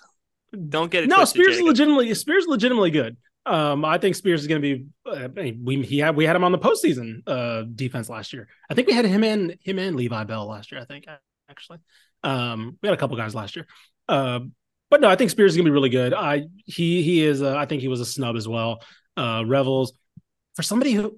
Don't 0.69 0.91
get 0.91 1.05
it. 1.05 1.09
No, 1.09 1.25
Spears 1.25 1.57
is 1.57 1.63
legitimately 1.63 2.13
Spears 2.15 2.47
legitimately 2.47 2.91
good. 2.91 3.17
Um, 3.47 3.85
I 3.85 3.99
think 3.99 4.15
Spears 4.15 4.43
is 4.43 4.47
going 4.47 4.63
to 4.63 4.77
be. 4.77 4.87
Uh, 5.07 5.29
we 5.63 5.83
he 5.83 5.99
had 5.99 6.15
we 6.15 6.25
had 6.25 6.37
him 6.37 6.45
on 6.45 6.53
the 6.53 6.59
postseason 6.59 7.23
uh 7.27 7.63
defense 7.63 8.09
last 8.09 8.33
year. 8.33 8.49
I 8.71 8.75
think 8.75 8.87
we 8.87 8.93
had 8.93 9.05
him 9.05 9.25
and 9.25 9.57
him 9.61 9.79
and 9.79 9.97
Levi 9.97 10.25
Bell 10.25 10.47
last 10.47 10.71
year. 10.71 10.81
I 10.81 10.85
think 10.85 11.07
actually, 11.49 11.79
um, 12.23 12.79
we 12.83 12.89
had 12.89 12.95
a 12.95 12.99
couple 12.99 13.17
guys 13.17 13.35
last 13.35 13.57
year. 13.57 13.67
Uh, 14.09 14.41
but 14.91 15.01
no, 15.01 15.09
I 15.09 15.17
think 15.17 15.31
Spears 15.31 15.53
is 15.53 15.57
going 15.57 15.65
to 15.65 15.71
be 15.71 15.75
really 15.75 15.89
good. 15.89 16.13
I 16.13 16.45
he 16.67 17.03
he 17.03 17.25
is. 17.25 17.43
Uh, 17.43 17.57
I 17.57 17.67
think 17.67 17.83
he 17.83 17.89
was 17.89 18.01
a 18.01 18.07
snub 18.07 18.37
as 18.37 18.47
well. 18.47 18.83
Uh, 19.17 19.43
Revels 19.47 19.93
for 20.55 20.63
somebody 20.63 20.93
who 20.93 21.17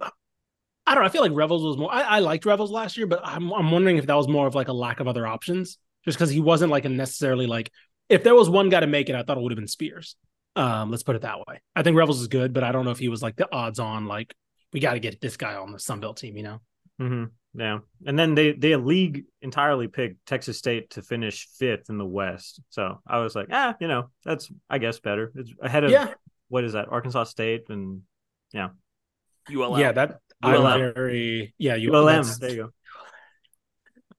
I 0.86 0.94
don't 0.94 1.02
know, 1.02 1.08
I 1.08 1.10
feel 1.10 1.22
like 1.22 1.32
Revels 1.32 1.62
was 1.62 1.78
more. 1.78 1.92
I, 1.92 2.02
I 2.02 2.18
liked 2.18 2.44
Revels 2.44 2.70
last 2.70 2.96
year, 2.96 3.06
but 3.06 3.20
I'm 3.24 3.52
I'm 3.52 3.70
wondering 3.70 3.96
if 3.96 4.06
that 4.06 4.16
was 4.16 4.28
more 4.28 4.46
of 4.46 4.54
like 4.54 4.68
a 4.68 4.72
lack 4.72 5.00
of 5.00 5.08
other 5.08 5.26
options, 5.26 5.78
just 6.04 6.18
because 6.18 6.30
he 6.30 6.40
wasn't 6.40 6.70
like 6.70 6.84
a 6.84 6.88
necessarily 6.88 7.46
like. 7.46 7.70
If 8.10 8.22
there 8.22 8.34
was 8.34 8.50
one 8.50 8.68
guy 8.68 8.80
to 8.80 8.86
make 8.86 9.08
it, 9.08 9.14
I 9.14 9.22
thought 9.22 9.38
it 9.38 9.40
would 9.40 9.52
have 9.52 9.58
been 9.58 9.66
Spears. 9.66 10.16
Um, 10.56 10.90
let's 10.90 11.02
put 11.02 11.16
it 11.16 11.22
that 11.22 11.38
way. 11.38 11.62
I 11.74 11.82
think 11.82 11.96
Revels 11.96 12.20
is 12.20 12.28
good, 12.28 12.52
but 12.52 12.62
I 12.62 12.70
don't 12.70 12.84
know 12.84 12.90
if 12.90 12.98
he 12.98 13.08
was 13.08 13.22
like 13.22 13.36
the 13.36 13.52
odds 13.52 13.78
on 13.78 14.06
like 14.06 14.34
we 14.72 14.80
got 14.80 14.92
to 14.92 15.00
get 15.00 15.20
this 15.20 15.36
guy 15.36 15.54
on 15.54 15.72
the 15.72 15.78
Sunbelt 15.78 16.16
team, 16.16 16.36
you 16.36 16.42
know. 16.42 16.60
Mm-hmm. 17.00 17.24
Yeah, 17.58 17.78
and 18.04 18.18
then 18.18 18.34
they 18.34 18.52
they 18.52 18.76
league 18.76 19.24
entirely 19.40 19.88
picked 19.88 20.26
Texas 20.26 20.58
State 20.58 20.90
to 20.90 21.02
finish 21.02 21.48
fifth 21.58 21.88
in 21.88 21.96
the 21.96 22.04
West. 22.04 22.60
So 22.68 23.00
I 23.06 23.18
was 23.18 23.34
like, 23.34 23.48
ah, 23.50 23.74
you 23.80 23.88
know, 23.88 24.10
that's 24.24 24.50
I 24.68 24.78
guess 24.78 25.00
better. 25.00 25.32
It's 25.34 25.50
ahead 25.62 25.84
of 25.84 25.90
yeah. 25.90 26.12
what 26.48 26.64
is 26.64 26.74
that 26.74 26.88
Arkansas 26.88 27.24
State 27.24 27.70
and 27.70 28.02
yeah. 28.52 28.68
ULM. 29.52 29.80
Yeah, 29.80 29.92
that 29.92 30.18
ULM. 30.42 30.66
I'm 30.66 30.94
very 30.94 31.54
yeah 31.58 31.76
ULM. 31.76 32.24
There 32.40 32.50
you 32.50 32.70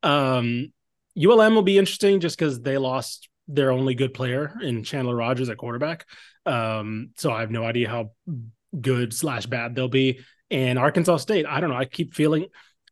go. 0.04 0.10
Um, 0.10 0.74
ULM 1.18 1.56
will 1.56 1.64
be 1.64 1.78
interesting 1.78 2.20
just 2.20 2.38
because 2.38 2.62
they 2.62 2.78
lost 2.78 3.30
their 3.48 3.72
only 3.72 3.96
good 3.96 4.14
player 4.14 4.54
in 4.62 4.84
Chandler 4.84 5.16
Rogers 5.16 5.50
at 5.50 5.58
quarterback. 5.58 6.06
Um, 6.46 7.12
so 7.18 7.32
I 7.32 7.42
have 7.42 7.52
no 7.52 7.64
idea 7.64 7.90
how 7.90 8.12
good 8.80 9.14
slash 9.14 9.46
bad 9.46 9.76
they'll 9.76 9.88
be. 9.88 10.20
And 10.52 10.78
Arkansas 10.78 11.18
State, 11.18 11.46
I 11.48 11.60
don't 11.60 11.70
know. 11.70 11.76
I 11.76 11.86
keep 11.86 12.14
feeling 12.14 12.48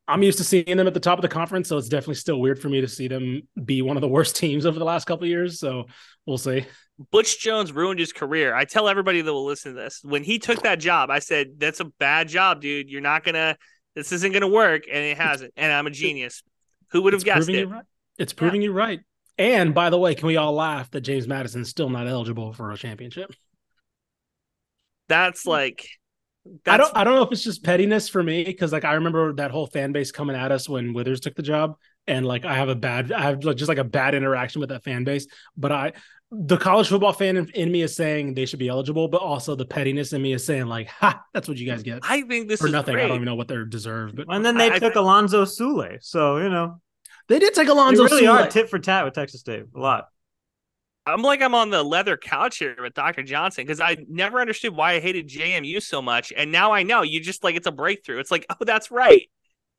I'm 0.08 0.24
used 0.24 0.38
to 0.40 0.44
seeing 0.44 0.78
them 0.78 0.88
at 0.88 0.94
the 0.94 1.00
top 1.00 1.18
of 1.18 1.22
the 1.22 1.30
conference, 1.30 1.70
so 1.70 1.78
it's 1.78 1.88
definitely 1.88 2.16
still 2.16 2.40
weird 2.40 2.60
for 2.60 2.68
me 2.68 2.82
to 2.82 2.88
see 2.88 3.08
them 3.08 3.48
be 3.64 3.82
one 3.82 3.96
of 3.96 4.02
the 4.02 4.08
worst 4.08 4.36
teams 4.38 4.66
over 4.66 4.78
the 4.78 4.86
last 4.86 5.06
couple 5.06 5.28
years. 5.28 5.60
So 5.60 5.86
we'll 6.26 6.38
see. 6.38 6.66
Butch 7.12 7.40
Jones 7.40 7.72
ruined 7.72 8.00
his 8.00 8.14
career. 8.14 8.54
I 8.54 8.66
tell 8.66 8.88
everybody 8.88 9.22
that 9.22 9.34
will 9.34 9.46
listen 9.46 9.74
to 9.74 9.82
this 9.82 10.02
when 10.04 10.24
he 10.24 10.40
took 10.40 10.62
that 10.64 10.80
job, 10.80 11.10
I 11.10 11.20
said, 11.20 11.60
That's 11.60 11.80
a 11.80 11.86
bad 11.86 12.28
job, 12.28 12.62
dude. 12.62 12.90
You're 12.90 13.02
not 13.02 13.24
gonna 13.24 13.58
this 13.96 14.12
isn't 14.12 14.32
gonna 14.32 14.48
work, 14.48 14.84
and 14.92 15.04
it 15.04 15.18
hasn't. 15.18 15.54
And 15.56 15.72
I'm 15.72 15.88
a 15.88 15.92
genius. 15.92 16.44
Who 16.92 17.02
would 17.04 17.14
have 17.14 17.24
guessed 17.24 17.50
it? 17.50 17.66
Right. 17.66 17.84
It's 18.18 18.34
proving 18.34 18.62
yeah. 18.62 18.68
you 18.68 18.74
right. 18.74 19.00
And 19.38 19.74
by 19.74 19.90
the 19.90 19.98
way, 19.98 20.14
can 20.14 20.28
we 20.28 20.38
all 20.38 20.54
laugh 20.54 20.92
that 20.92 21.02
James 21.02 21.28
Madison's 21.28 21.70
still 21.70 21.90
not 21.90 22.08
eligible 22.08 22.54
for 22.54 22.72
a 22.72 22.78
championship? 22.78 23.34
That's 25.10 25.46
like 25.46 25.88
that's... 26.46 26.68
I 26.68 26.78
don't 26.78 26.98
I 26.98 27.04
don't 27.04 27.16
know 27.16 27.24
if 27.24 27.32
it's 27.32 27.44
just 27.44 27.64
pettiness 27.64 28.10
for 28.10 28.22
me 28.22 28.44
because 28.44 28.72
like 28.72 28.86
I 28.86 28.94
remember 28.94 29.34
that 29.34 29.52
whole 29.52 29.68
fan 29.68 29.92
base 29.92 30.12
coming 30.12 30.36
at 30.36 30.52
us 30.52 30.70
when 30.70 30.94
Withers 30.94 31.20
took 31.20 31.36
the 31.36 31.44
job 31.44 31.78
and 32.06 32.26
like 32.26 32.46
I 32.46 32.56
have 32.56 32.70
a 32.70 32.76
bad 32.76 33.12
I 33.12 33.22
have 33.22 33.40
just 33.40 33.70
like 33.70 33.78
a 33.78 33.84
bad 33.84 34.14
interaction 34.14 34.60
with 34.60 34.70
that 34.70 34.84
fan 34.84 35.04
base 35.04 35.28
but 35.58 35.72
I 35.72 35.94
the 36.36 36.58
college 36.58 36.88
football 36.88 37.14
fan 37.14 37.38
in, 37.38 37.50
in, 37.50 37.72
me 37.72 37.82
is 37.82 37.96
saying 37.96 38.34
they 38.34 38.46
should 38.46 38.60
be 38.60 38.68
eligible, 38.68 39.08
but 39.08 39.22
also 39.22 39.56
the 39.56 39.66
pettiness 39.66 40.14
in 40.14 40.22
me 40.22 40.34
is 40.34 40.46
saying 40.46 40.66
like, 40.66 40.88
"Ha, 40.88 41.24
that's 41.34 41.48
what 41.48 41.58
you 41.58 41.66
guys 41.66 41.84
get." 41.84 42.00
I 42.04 42.22
think 42.24 42.48
this 42.48 42.60
for 42.60 42.68
is 42.68 42.74
nothing. 42.74 42.96
Great. 42.96 43.06
I 43.06 43.08
don't 43.08 43.16
even 43.16 43.26
know 43.26 43.36
what 43.36 43.48
they're 43.48 43.66
deserved. 43.66 44.16
But 44.16 44.28
and 44.30 44.44
then 44.44 44.58
they 44.58 44.72
I, 44.72 44.80
took 44.80 44.96
I, 44.96 45.00
Alonzo 45.00 45.46
Sule, 45.46 45.98
so 46.02 46.38
you 46.38 46.50
know 46.50 46.82
they 47.28 47.40
did 47.40 47.54
take 47.54 47.68
Alonzo. 47.68 48.08
They 48.08 48.16
really 48.16 48.28
Sule. 48.28 48.46
are 48.46 48.48
tit 48.48 48.70
for 48.70 48.80
tat 48.80 49.06
with 49.06 49.14
Texas 49.14 49.42
State 49.42 49.66
a 49.76 49.80
lot. 49.80 50.08
I'm 51.06 51.22
like 51.22 51.42
I'm 51.42 51.54
on 51.54 51.70
the 51.70 51.84
leather 51.84 52.18
couch 52.18 52.58
here 52.58 52.76
with 52.82 52.94
Dr. 52.94 53.24
Johnson 53.24 53.66
because 53.66 53.82
I 53.82 53.98
never 54.08 54.40
understood 54.40 54.76
why 54.76 54.94
I 54.94 55.00
hated 55.00 55.28
JMU 55.28 55.82
so 55.82 56.02
much, 56.02 56.32
and 56.36 56.52
now 56.52 56.72
I 56.72 56.84
know. 56.84 57.02
You 57.02 57.20
just 57.20 57.44
like 57.44 57.56
it's 57.56 57.68
a 57.68 57.72
breakthrough. 57.72 58.20
It's 58.20 58.32
like, 58.32 58.46
oh, 58.50 58.66
that's 58.66 58.90
right. 58.90 59.30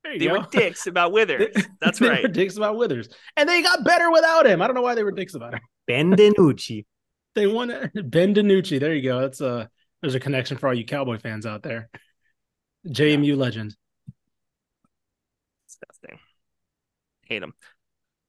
They 0.05 0.27
go. 0.27 0.33
were 0.33 0.47
dicks 0.51 0.87
about 0.87 1.13
Withers. 1.13 1.55
That's 1.81 1.99
they 1.99 2.09
right. 2.09 2.23
Were 2.23 2.29
dicks 2.29 2.57
about 2.57 2.77
Withers, 2.77 3.09
and 3.37 3.49
they 3.49 3.63
got 3.63 3.85
better 3.85 4.11
without 4.11 4.47
him. 4.47 4.61
I 4.61 4.67
don't 4.67 4.77
know 4.77 4.83
why 4.83 4.95
they 4.95 5.03
were 5.03 5.13
dicks 5.13 5.35
about 5.35 5.55
him. 5.55 5.61
Ben 5.87 6.13
DiNucci. 6.13 6.87
They 7.35 7.49
won 7.49 7.67
Ben 8.05 8.33
DiNucci. 8.33 8.79
There 8.79 8.95
you 8.95 9.03
go. 9.03 9.21
That's 9.21 9.41
a 9.41 9.69
there's 10.01 10.15
a 10.15 10.21
connection 10.21 10.57
for 10.57 10.69
all 10.69 10.75
you 10.75 10.85
Cowboy 10.85 11.19
fans 11.19 11.47
out 11.47 11.65
there. 11.65 11.91
JMU 12.87 13.27
yeah. 13.27 13.35
legend. 13.35 13.75
Disgusting. 15.67 16.21
Hate 17.27 17.43
him. 17.43 17.53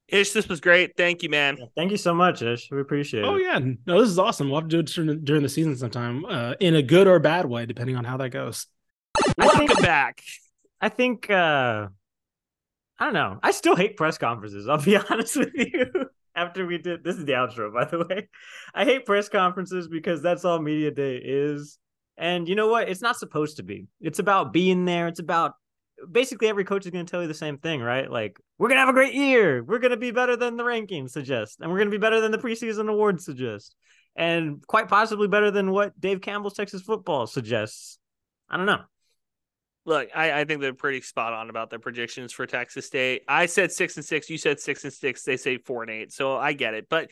Ish, 0.07 0.31
this 0.31 0.47
was 0.47 0.59
great. 0.59 0.97
Thank 0.97 1.21
you, 1.21 1.29
man. 1.29 1.57
Yeah, 1.59 1.65
thank 1.75 1.91
you 1.91 1.97
so 1.97 2.15
much, 2.15 2.41
Ish. 2.41 2.71
We 2.71 2.81
appreciate 2.81 3.23
oh, 3.23 3.27
it. 3.27 3.33
Oh 3.33 3.37
yeah, 3.37 3.59
no, 3.85 4.01
this 4.01 4.09
is 4.09 4.17
awesome. 4.17 4.49
We'll 4.49 4.61
have 4.61 4.69
to 4.69 4.75
do 4.75 4.79
it 4.79 4.87
during, 4.87 5.23
during 5.23 5.43
the 5.43 5.49
season 5.49 5.77
sometime, 5.77 6.25
uh, 6.25 6.53
in 6.59 6.75
a 6.75 6.81
good 6.81 7.05
or 7.05 7.19
bad 7.19 7.45
way, 7.45 7.67
depending 7.67 7.95
on 7.95 8.05
how 8.05 8.17
that 8.17 8.29
goes. 8.29 8.65
Welcome 9.37 9.67
think, 9.67 9.81
back. 9.83 10.23
I 10.81 10.89
think 10.89 11.29
uh 11.29 11.87
I 12.97 13.05
don't 13.05 13.13
know. 13.13 13.39
I 13.43 13.51
still 13.51 13.75
hate 13.75 13.97
press 13.97 14.17
conferences. 14.17 14.67
I'll 14.67 14.81
be 14.81 14.97
honest 15.09 15.35
with 15.35 15.51
you 15.55 16.09
after 16.35 16.65
we 16.65 16.77
did 16.77 17.03
this 17.03 17.17
is 17.17 17.25
the 17.25 17.33
outro 17.33 17.73
by 17.73 17.85
the 17.85 18.05
way. 18.05 18.29
I 18.73 18.85
hate 18.85 19.05
press 19.05 19.29
conferences 19.29 19.87
because 19.87 20.21
that's 20.21 20.45
all 20.45 20.59
media 20.59 20.91
day 20.91 21.17
is. 21.17 21.77
And 22.17 22.47
you 22.47 22.55
know 22.55 22.67
what? 22.67 22.87
It's 22.87 23.01
not 23.01 23.17
supposed 23.17 23.57
to 23.57 23.63
be. 23.63 23.87
It's 23.99 24.19
about 24.19 24.53
being 24.53 24.85
there. 24.85 25.07
It's 25.07 25.19
about 25.19 25.53
basically 26.09 26.47
every 26.47 26.63
coach 26.63 26.85
is 26.85 26.91
going 26.91 27.05
to 27.05 27.09
tell 27.11 27.21
you 27.21 27.27
the 27.27 27.33
same 27.33 27.57
thing 27.57 27.81
right? 27.81 28.09
Like 28.09 28.37
we're 28.57 28.69
going 28.69 28.77
to 28.77 28.85
have 28.85 28.89
a 28.89 28.93
great 28.93 29.13
year. 29.13 29.63
We're 29.63 29.79
going 29.79 29.91
to 29.91 29.97
be 29.97 30.11
better 30.11 30.37
than 30.37 30.55
the 30.57 30.63
rankings 30.63 31.11
suggest 31.11 31.59
and 31.59 31.69
we're 31.69 31.77
going 31.77 31.89
to 31.89 31.97
be 31.97 32.01
better 32.01 32.21
than 32.21 32.31
the 32.31 32.37
preseason 32.37 32.89
awards 32.89 33.25
suggest 33.25 33.75
and 34.15 34.65
quite 34.65 34.87
possibly 34.87 35.27
better 35.27 35.51
than 35.51 35.71
what 35.71 35.99
dave 35.99 36.21
campbell's 36.21 36.53
texas 36.53 36.81
football 36.81 37.27
suggests. 37.27 37.97
I 38.49 38.57
don't 38.57 38.67
know 38.67 38.83
Look, 39.85 40.09
I, 40.15 40.41
I 40.41 40.45
think 40.45 40.61
they're 40.61 40.73
pretty 40.73 41.01
spot 41.01 41.33
on 41.33 41.49
about 41.49 41.69
their 41.69 41.79
predictions 41.79 42.33
for 42.33 42.47
Texas 42.47 42.87
State. 42.87 43.21
I 43.27 43.45
said 43.45 43.71
six 43.71 43.95
and 43.97 44.05
six. 44.05 44.29
You 44.29 44.37
said 44.37 44.59
six 44.59 44.83
and 44.83 44.91
six. 44.91 45.23
They 45.23 45.37
say 45.37 45.57
four 45.59 45.83
and 45.83 45.91
eight. 45.91 46.11
So 46.11 46.35
I 46.35 46.53
get 46.53 46.73
it. 46.73 46.87
But 46.89 47.11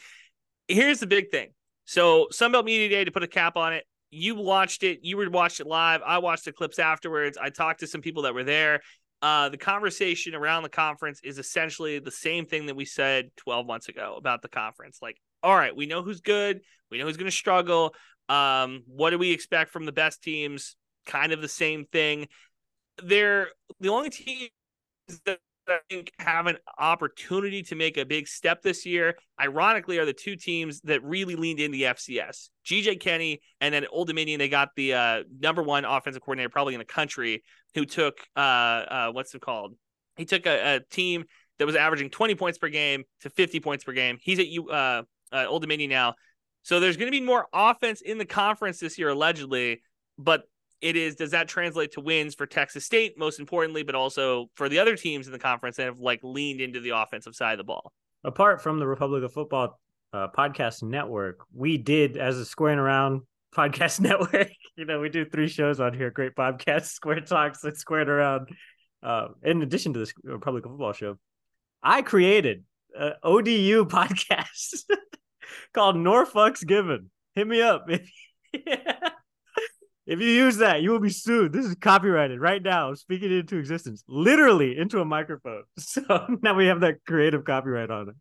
here's 0.67 0.99
the 0.99 1.07
big 1.07 1.29
thing. 1.29 1.49
So 1.85 2.27
Sunbelt 2.33 2.65
Media 2.65 2.89
Day 2.89 3.03
to 3.03 3.11
put 3.11 3.23
a 3.23 3.27
cap 3.27 3.57
on 3.57 3.73
it. 3.73 3.85
You 4.09 4.35
watched 4.35 4.83
it. 4.83 4.99
You 5.03 5.29
watched 5.29 5.59
it 5.59 5.67
live. 5.67 6.01
I 6.05 6.17
watched 6.17 6.45
the 6.45 6.51
clips 6.51 6.79
afterwards. 6.79 7.37
I 7.39 7.49
talked 7.49 7.81
to 7.81 7.87
some 7.87 8.01
people 8.01 8.23
that 8.23 8.33
were 8.33 8.43
there. 8.43 8.81
Uh, 9.21 9.49
the 9.49 9.57
conversation 9.57 10.35
around 10.35 10.63
the 10.63 10.69
conference 10.69 11.21
is 11.23 11.37
essentially 11.37 11.99
the 11.99 12.11
same 12.11 12.45
thing 12.45 12.65
that 12.65 12.75
we 12.75 12.85
said 12.85 13.29
12 13.37 13.65
months 13.65 13.87
ago 13.87 14.15
about 14.17 14.41
the 14.41 14.49
conference. 14.49 14.99
Like, 15.01 15.17
all 15.41 15.55
right, 15.55 15.75
we 15.75 15.85
know 15.85 16.01
who's 16.01 16.21
good. 16.21 16.61
We 16.89 16.97
know 16.97 17.05
who's 17.05 17.17
going 17.17 17.25
to 17.29 17.31
struggle. 17.31 17.95
Um, 18.29 18.83
what 18.87 19.11
do 19.11 19.17
we 19.17 19.31
expect 19.31 19.71
from 19.71 19.85
the 19.85 19.91
best 19.91 20.23
teams? 20.23 20.75
Kind 21.05 21.31
of 21.31 21.41
the 21.41 21.47
same 21.47 21.85
thing 21.85 22.27
they're 23.01 23.47
the 23.79 23.89
only 23.89 24.09
teams 24.09 24.51
that 25.25 25.39
I 25.67 25.79
think 25.89 26.11
have 26.19 26.47
an 26.47 26.57
opportunity 26.77 27.63
to 27.63 27.75
make 27.75 27.97
a 27.97 28.05
big 28.05 28.27
step 28.27 28.61
this 28.61 28.85
year, 28.85 29.15
ironically, 29.39 29.97
are 29.97 30.05
the 30.05 30.13
two 30.13 30.35
teams 30.35 30.81
that 30.81 31.03
really 31.03 31.35
leaned 31.35 31.59
into 31.59 31.77
the 31.77 31.83
FCS. 31.83 32.49
GJ 32.65 32.99
Kinne 32.99 33.37
and 33.61 33.73
then 33.73 33.85
Old 33.91 34.07
Dominion, 34.07 34.39
they 34.39 34.49
got 34.49 34.69
the 34.75 34.93
uh, 34.93 35.23
number 35.39 35.63
one 35.63 35.85
offensive 35.85 36.21
coordinator 36.21 36.49
probably 36.49 36.73
in 36.73 36.79
the 36.79 36.85
country 36.85 37.43
who 37.75 37.85
took 37.85 38.17
uh, 38.35 38.39
uh, 38.39 39.11
what's 39.11 39.33
it 39.33 39.41
called? 39.41 39.75
He 40.17 40.25
took 40.25 40.45
a, 40.45 40.75
a, 40.75 40.79
team 40.91 41.25
that 41.57 41.65
was 41.65 41.75
averaging 41.75 42.09
20 42.09 42.35
points 42.35 42.57
per 42.57 42.69
game 42.69 43.03
to 43.21 43.29
50 43.29 43.59
points 43.61 43.83
per 43.83 43.93
game. 43.93 44.17
He's 44.21 44.39
at 44.39 44.47
you 44.47 44.69
uh, 44.69 45.03
uh, 45.31 45.45
Old 45.47 45.61
Dominion 45.61 45.89
now. 45.89 46.15
So 46.61 46.79
there's 46.79 46.97
going 46.97 47.11
to 47.11 47.17
be 47.17 47.25
more 47.25 47.47
offense 47.51 48.01
in 48.01 48.17
the 48.17 48.25
conference 48.25 48.79
this 48.79 48.97
year, 48.97 49.09
allegedly, 49.09 49.81
but 50.17 50.43
it 50.83 50.97
is 50.97 51.15
does 51.15 51.31
that 51.31 51.47
translate 51.47 51.93
to 51.93 52.01
wins 52.01 52.35
for 52.35 52.45
Texas 52.45 52.85
State 52.85 53.17
most 53.17 53.39
importantly, 53.39 53.83
but 53.83 53.95
also 53.95 54.47
for 54.55 54.67
the 54.67 54.79
other 54.79 54.97
teams 54.97 55.25
in 55.25 55.31
the 55.31 55.39
conference 55.39 55.77
that 55.77 55.85
have 55.85 55.99
like 55.99 56.19
leaned 56.23 56.59
into 56.59 56.81
the 56.81 56.89
offensive 56.89 57.35
side 57.35 57.53
of 57.53 57.57
the 57.57 57.63
ball. 57.63 57.93
Apart 58.25 58.61
from 58.61 58.79
the 58.79 58.85
Republic 58.85 59.23
of 59.23 59.31
Football 59.31 59.79
uh, 60.11 60.27
podcast 60.37 60.83
network, 60.83 61.39
we 61.55 61.77
did 61.77 62.17
as 62.17 62.37
a 62.37 62.45
squaring 62.45 62.79
around 62.79 63.21
podcast 63.55 64.01
network. 64.01 64.49
you 64.75 64.83
know, 64.83 64.99
we 64.99 65.07
do 65.07 65.23
three 65.23 65.47
shows 65.47 65.79
on 65.79 65.93
here. 65.93 66.11
Great 66.11 66.35
podcast, 66.35 66.85
Square 66.91 67.21
Talks, 67.21 67.63
and 67.63 67.77
Squared 67.77 68.09
Around. 68.09 68.49
Uh, 69.01 69.29
in 69.41 69.61
addition 69.61 69.93
to 69.93 69.99
this 69.99 70.13
Republic 70.23 70.65
of 70.65 70.71
Football 70.71 70.93
show, 70.93 71.17
I 71.81 72.01
created 72.01 72.65
an 72.93 73.13
ODU 73.23 73.85
podcast 73.85 74.83
called 75.73 75.95
Norfolk's 75.95 76.63
Given. 76.63 77.09
Hit 77.35 77.47
me 77.47 77.61
up. 77.61 77.87
yeah. 78.53 79.09
If 80.05 80.19
you 80.19 80.27
use 80.27 80.57
that, 80.57 80.81
you 80.81 80.91
will 80.91 80.99
be 80.99 81.09
sued. 81.09 81.53
This 81.53 81.65
is 81.65 81.75
copyrighted 81.75 82.39
right 82.39 82.61
now. 82.61 82.89
I'm 82.89 82.95
speaking 82.95 83.31
it 83.31 83.39
into 83.39 83.57
existence, 83.57 84.03
literally 84.07 84.77
into 84.77 84.99
a 84.99 85.05
microphone. 85.05 85.63
So 85.77 86.37
now 86.41 86.55
we 86.55 86.67
have 86.67 86.81
that 86.81 87.05
creative 87.05 87.45
copyright 87.45 87.89
on 87.89 88.09
it. 88.09 88.15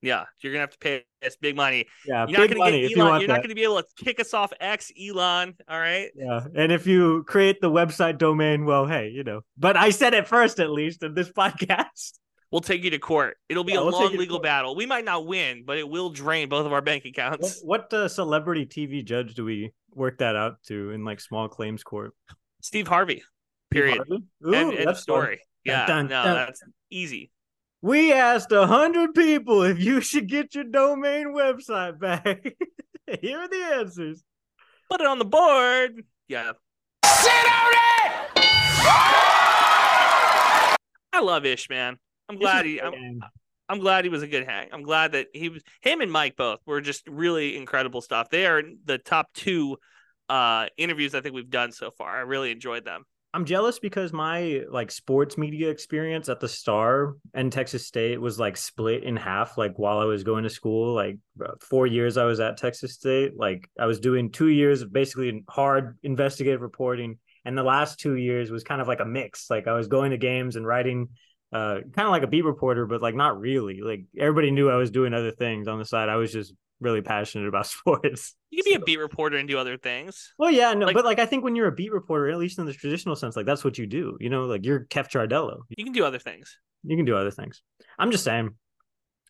Yeah, 0.00 0.24
you're 0.40 0.52
gonna 0.52 0.60
have 0.60 0.70
to 0.70 0.78
pay 0.78 1.04
us 1.24 1.36
big 1.36 1.56
money. 1.56 1.86
Yeah, 2.06 2.26
you're 2.28 2.40
big 2.42 2.50
not 2.50 2.64
gonna 2.64 2.70
money. 2.70 2.88
Get 2.88 2.98
Elon, 2.98 3.14
you 3.14 3.20
you're 3.20 3.28
not 3.28 3.42
gonna 3.42 3.54
be 3.54 3.62
able 3.62 3.82
to 3.82 3.88
kick 3.96 4.20
us 4.20 4.34
off 4.34 4.52
X 4.60 4.92
Elon. 5.00 5.54
All 5.66 5.78
right. 5.78 6.10
Yeah, 6.14 6.44
and 6.54 6.70
if 6.70 6.86
you 6.86 7.24
create 7.26 7.62
the 7.62 7.70
website 7.70 8.18
domain, 8.18 8.66
well, 8.66 8.86
hey, 8.86 9.08
you 9.08 9.24
know. 9.24 9.40
But 9.56 9.78
I 9.78 9.90
said 9.90 10.12
it 10.12 10.28
first, 10.28 10.60
at 10.60 10.68
least 10.68 11.02
in 11.02 11.14
this 11.14 11.30
podcast. 11.32 12.18
We'll 12.54 12.60
take 12.60 12.84
you 12.84 12.90
to 12.90 13.00
court. 13.00 13.36
It'll 13.48 13.64
be 13.64 13.72
yeah, 13.72 13.80
a 13.80 13.84
we'll 13.84 13.94
long 13.94 14.16
legal 14.16 14.38
battle. 14.38 14.76
We 14.76 14.86
might 14.86 15.04
not 15.04 15.26
win, 15.26 15.64
but 15.66 15.76
it 15.76 15.88
will 15.88 16.08
drain 16.08 16.48
both 16.48 16.66
of 16.66 16.72
our 16.72 16.80
bank 16.80 17.04
accounts. 17.04 17.60
What, 17.64 17.90
what 17.90 17.92
uh, 17.92 18.06
celebrity 18.06 18.64
TV 18.64 19.04
judge 19.04 19.34
do 19.34 19.44
we 19.44 19.72
work 19.92 20.18
that 20.18 20.36
out 20.36 20.62
to 20.68 20.92
in 20.92 21.04
like 21.04 21.18
small 21.18 21.48
claims 21.48 21.82
court? 21.82 22.12
Steve 22.62 22.86
Harvey. 22.86 23.24
Period. 23.72 24.02
Steve 24.06 24.06
Harvey? 24.08 24.24
Ooh, 24.46 24.54
end, 24.54 24.88
end 24.88 24.96
story. 24.96 25.38
Fun. 25.38 25.44
Yeah, 25.64 25.86
dun, 25.88 26.06
dun, 26.06 26.26
no, 26.26 26.34
dun. 26.34 26.46
that's 26.46 26.62
easy. 26.92 27.32
We 27.82 28.12
asked 28.12 28.52
a 28.52 28.68
hundred 28.68 29.16
people 29.16 29.64
if 29.64 29.80
you 29.80 30.00
should 30.00 30.28
get 30.28 30.54
your 30.54 30.62
domain 30.62 31.34
website 31.34 31.98
back. 31.98 32.40
Here 33.20 33.40
are 33.40 33.48
the 33.48 33.78
answers. 33.80 34.22
Put 34.88 35.00
it 35.00 35.08
on 35.08 35.18
the 35.18 35.24
board. 35.24 36.04
Yeah. 36.28 36.52
Sit 37.04 37.32
on 37.32 37.72
it. 37.72 38.36
I 41.12 41.20
love 41.20 41.44
Ish, 41.44 41.68
man. 41.68 41.98
I'm 42.28 42.38
glad 42.38 42.64
he. 42.64 42.80
I'm, 42.80 43.20
I'm 43.68 43.78
glad 43.78 44.04
he 44.04 44.10
was 44.10 44.22
a 44.22 44.26
good 44.26 44.46
hang. 44.46 44.68
I'm 44.72 44.82
glad 44.82 45.12
that 45.12 45.28
he 45.32 45.48
was 45.48 45.62
him 45.80 46.00
and 46.00 46.12
Mike 46.12 46.36
both 46.36 46.60
were 46.66 46.80
just 46.80 47.06
really 47.08 47.56
incredible 47.56 48.00
stuff. 48.00 48.28
They 48.30 48.46
are 48.46 48.62
the 48.84 48.98
top 48.98 49.28
two 49.34 49.78
uh 50.28 50.66
interviews 50.78 51.14
I 51.14 51.20
think 51.20 51.34
we've 51.34 51.50
done 51.50 51.72
so 51.72 51.90
far. 51.90 52.16
I 52.16 52.20
really 52.20 52.50
enjoyed 52.50 52.84
them. 52.84 53.04
I'm 53.34 53.44
jealous 53.46 53.80
because 53.80 54.12
my 54.12 54.62
like 54.70 54.92
sports 54.92 55.36
media 55.36 55.68
experience 55.68 56.28
at 56.28 56.38
the 56.38 56.48
Star 56.48 57.16
and 57.34 57.50
Texas 57.50 57.84
State 57.84 58.20
was 58.20 58.38
like 58.38 58.56
split 58.56 59.02
in 59.02 59.16
half. 59.16 59.58
Like 59.58 59.76
while 59.76 59.98
I 59.98 60.04
was 60.04 60.22
going 60.22 60.44
to 60.44 60.50
school, 60.50 60.94
like 60.94 61.16
four 61.60 61.88
years 61.88 62.16
I 62.16 62.26
was 62.26 62.38
at 62.38 62.58
Texas 62.58 62.94
State. 62.94 63.32
Like 63.36 63.68
I 63.76 63.86
was 63.86 63.98
doing 63.98 64.30
two 64.30 64.46
years 64.46 64.82
of 64.82 64.92
basically 64.92 65.42
hard 65.48 65.98
investigative 66.04 66.60
reporting, 66.60 67.18
and 67.44 67.58
the 67.58 67.64
last 67.64 67.98
two 67.98 68.14
years 68.14 68.52
was 68.52 68.62
kind 68.62 68.80
of 68.80 68.86
like 68.86 69.00
a 69.00 69.04
mix. 69.04 69.50
Like 69.50 69.66
I 69.66 69.72
was 69.72 69.88
going 69.88 70.12
to 70.12 70.16
games 70.16 70.54
and 70.54 70.64
writing 70.64 71.08
uh, 71.54 71.80
kind 71.92 72.06
of 72.06 72.10
like 72.10 72.24
a 72.24 72.26
beat 72.26 72.44
reporter, 72.44 72.84
but 72.84 73.00
like 73.00 73.14
not 73.14 73.38
really. 73.38 73.80
Like 73.80 74.06
everybody 74.18 74.50
knew 74.50 74.68
I 74.68 74.74
was 74.76 74.90
doing 74.90 75.14
other 75.14 75.30
things 75.30 75.68
on 75.68 75.78
the 75.78 75.84
side. 75.84 76.08
I 76.08 76.16
was 76.16 76.32
just 76.32 76.52
really 76.80 77.00
passionate 77.00 77.46
about 77.46 77.66
sports. 77.68 78.34
You 78.50 78.62
can 78.62 78.72
be 78.72 78.76
so. 78.76 78.82
a 78.82 78.84
beat 78.84 78.98
reporter 78.98 79.36
and 79.36 79.48
do 79.48 79.56
other 79.56 79.78
things. 79.78 80.34
Well, 80.36 80.50
yeah, 80.50 80.74
no, 80.74 80.86
like, 80.86 80.96
but 80.96 81.04
like 81.04 81.20
I 81.20 81.26
think 81.26 81.44
when 81.44 81.54
you're 81.54 81.68
a 81.68 81.72
beat 81.72 81.92
reporter, 81.92 82.28
at 82.28 82.38
least 82.38 82.58
in 82.58 82.66
the 82.66 82.72
traditional 82.72 83.14
sense, 83.14 83.36
like 83.36 83.46
that's 83.46 83.62
what 83.62 83.78
you 83.78 83.86
do. 83.86 84.18
You 84.20 84.30
know, 84.30 84.46
like 84.46 84.64
you're 84.64 84.80
Keff 84.80 85.08
Ciardello. 85.08 85.60
You 85.76 85.84
can 85.84 85.92
do 85.92 86.04
other 86.04 86.18
things. 86.18 86.58
You 86.82 86.96
can 86.96 87.06
do 87.06 87.16
other 87.16 87.30
things. 87.30 87.62
I'm 88.00 88.10
just 88.10 88.24
saying, 88.24 88.50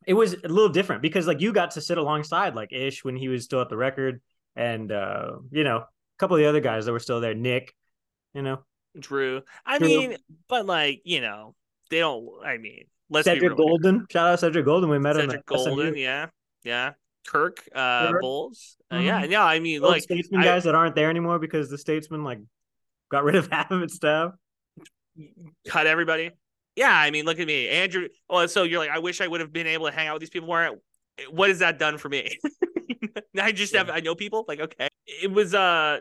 it 0.07 0.15
was 0.15 0.33
a 0.33 0.49
little 0.49 0.71
different 0.71 1.03
because 1.03 1.27
like 1.27 1.43
you 1.43 1.53
got 1.53 1.73
to 1.73 1.83
sit 1.83 1.99
alongside 1.99 2.55
like 2.55 2.73
Ish 2.73 3.05
when 3.05 3.17
he 3.17 3.29
was 3.29 3.45
still 3.45 3.61
at 3.61 3.69
the 3.69 3.77
record, 3.77 4.23
and 4.57 4.91
uh, 4.91 5.33
you 5.51 5.65
know, 5.65 5.77
a 5.77 5.87
couple 6.19 6.37
of 6.37 6.41
the 6.41 6.49
other 6.49 6.61
guys 6.61 6.87
that 6.87 6.93
were 6.93 6.99
still 7.01 7.21
there, 7.21 7.35
Nick, 7.35 7.75
you 8.33 8.41
know, 8.41 8.61
Drew. 8.99 9.43
I 9.67 9.79
Drew. 9.79 9.89
mean, 9.89 10.17
but 10.49 10.65
like 10.65 11.03
you 11.05 11.21
know, 11.21 11.55
they 11.91 12.01
don't. 12.01 12.29
I 12.45 12.59
mean, 12.59 12.85
let's 13.11 13.27
Cedric 13.27 13.57
Golden. 13.57 14.07
Shout 14.11 14.33
out 14.33 14.41
Cedric 14.41 14.65
Golden. 14.65 14.91
We 14.91 14.99
met 14.99 15.17
Cedric 15.17 15.37
him. 15.37 15.43
Golden. 15.47 15.93
SMU. 15.93 16.01
Yeah, 16.01 16.27
yeah. 16.65 16.93
Kirk 17.27 17.67
uh, 17.75 18.13
Bohls. 18.23 18.77
Uh, 18.91 18.97
mm-hmm. 18.97 19.07
yeah, 19.07 19.25
yeah. 19.25 19.45
I 19.45 19.61
mean, 19.61 19.83
Old 19.83 19.93
like 19.93 20.03
statesman 20.03 20.43
I, 20.43 20.45
guys 20.45 20.65
that 20.65 20.75
aren't 20.75 20.95
there 20.95 21.11
anymore 21.11 21.39
because 21.39 21.71
the 21.71 21.79
statesman 21.79 22.23
like 22.23 22.41
got 23.11 23.25
rid 23.25 23.35
of 23.35 23.49
half 23.53 23.71
of 23.71 23.83
its 23.83 23.95
staff. 23.95 24.33
Cut 25.67 25.87
everybody. 25.87 26.31
Yeah, 26.77 26.93
I 26.93 27.11
mean, 27.11 27.25
look 27.25 27.39
at 27.39 27.47
me, 27.47 27.69
Andrew. 27.69 28.09
Oh, 28.29 28.47
so 28.47 28.65
you're 28.65 28.81
like, 28.81 28.91
I 28.91 28.99
wish 28.99 29.21
I 29.21 29.29
would 29.29 29.41
have 29.41 29.53
been 29.53 29.67
able 29.67 29.87
to 29.87 29.93
hang 29.93 30.09
out 30.09 30.15
with 30.15 30.21
these 30.21 30.31
people 30.31 30.49
more. 30.49 30.71
What 31.31 31.49
has 31.49 31.61
that 31.61 31.79
done 31.79 31.99
for 31.99 32.09
me? 32.09 32.37
I 33.41 33.53
just 33.53 33.73
yeah. 33.73 33.79
have 33.79 33.91
I 33.91 34.01
know 34.01 34.15
people. 34.15 34.45
Like, 34.49 34.61
okay, 34.61 34.89
it 35.07 35.31
was 35.31 35.55
uh, 35.55 36.01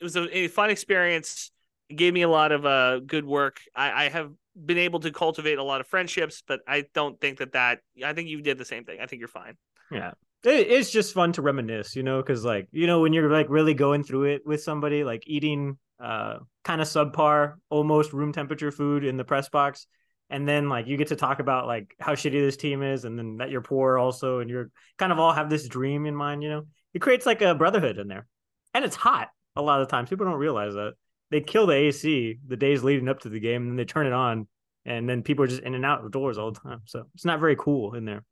it 0.00 0.04
was 0.04 0.16
a, 0.16 0.36
a 0.36 0.48
fun 0.48 0.70
experience. 0.70 1.50
It 1.90 1.96
gave 1.96 2.14
me 2.14 2.22
a 2.22 2.28
lot 2.28 2.52
of 2.52 2.64
uh 2.64 3.00
good 3.00 3.26
work. 3.26 3.60
I, 3.74 4.06
I 4.06 4.08
have 4.08 4.32
been 4.64 4.78
able 4.78 5.00
to 5.00 5.10
cultivate 5.10 5.58
a 5.58 5.62
lot 5.62 5.80
of 5.80 5.86
friendships, 5.86 6.42
but 6.46 6.60
I 6.66 6.84
don't 6.94 7.20
think 7.20 7.38
that 7.38 7.52
that. 7.52 7.80
I 8.04 8.12
think 8.12 8.28
you 8.28 8.40
did 8.40 8.58
the 8.58 8.64
same 8.64 8.84
thing. 8.84 9.00
I 9.00 9.06
think 9.06 9.20
you're 9.20 9.28
fine. 9.28 9.56
Yeah, 9.90 10.12
it, 10.44 10.68
it's 10.68 10.90
just 10.90 11.14
fun 11.14 11.32
to 11.32 11.42
reminisce, 11.42 11.94
you 11.94 12.02
know, 12.02 12.22
because 12.22 12.44
like 12.44 12.68
you 12.72 12.86
know 12.86 13.00
when 13.00 13.12
you're 13.12 13.30
like 13.30 13.48
really 13.48 13.74
going 13.74 14.02
through 14.04 14.24
it 14.24 14.42
with 14.46 14.62
somebody, 14.62 15.04
like 15.04 15.24
eating 15.26 15.78
uh 16.00 16.38
kind 16.64 16.80
of 16.80 16.88
subpar, 16.88 17.54
almost 17.70 18.12
room 18.12 18.32
temperature 18.32 18.70
food 18.70 19.04
in 19.04 19.16
the 19.16 19.24
press 19.24 19.48
box, 19.48 19.86
and 20.30 20.48
then 20.48 20.68
like 20.68 20.86
you 20.86 20.96
get 20.96 21.08
to 21.08 21.16
talk 21.16 21.40
about 21.40 21.66
like 21.66 21.94
how 22.00 22.14
shitty 22.14 22.32
this 22.32 22.56
team 22.56 22.82
is, 22.82 23.04
and 23.04 23.18
then 23.18 23.36
that 23.38 23.50
you're 23.50 23.60
poor 23.60 23.98
also, 23.98 24.40
and 24.40 24.50
you're 24.50 24.70
kind 24.98 25.12
of 25.12 25.18
all 25.18 25.32
have 25.32 25.50
this 25.50 25.68
dream 25.68 26.06
in 26.06 26.14
mind, 26.16 26.42
you 26.42 26.48
know. 26.48 26.62
It 26.94 27.00
creates 27.00 27.26
like 27.26 27.42
a 27.42 27.54
brotherhood 27.54 27.98
in 27.98 28.08
there, 28.08 28.26
and 28.72 28.84
it's 28.84 28.96
hot 28.96 29.28
a 29.54 29.62
lot 29.62 29.82
of 29.82 29.88
times. 29.88 30.08
People 30.08 30.26
don't 30.26 30.38
realize 30.38 30.74
that 30.74 30.94
they 31.30 31.40
kill 31.40 31.66
the 31.66 31.74
AC 31.74 32.38
the 32.46 32.56
days 32.56 32.82
leading 32.82 33.08
up 33.08 33.20
to 33.20 33.28
the 33.28 33.40
game, 33.40 33.62
and 33.62 33.70
then 33.72 33.76
they 33.76 33.84
turn 33.84 34.06
it 34.06 34.12
on, 34.12 34.46
and 34.84 35.08
then 35.08 35.22
people 35.22 35.44
are 35.44 35.48
just 35.48 35.62
in 35.62 35.74
and 35.74 35.84
out 35.84 36.04
of 36.04 36.10
doors 36.10 36.38
all 36.38 36.52
the 36.52 36.60
time. 36.60 36.82
So 36.86 37.04
it's 37.14 37.24
not 37.24 37.40
very 37.40 37.56
cool 37.56 37.94
in 37.94 38.04
there. 38.04 38.24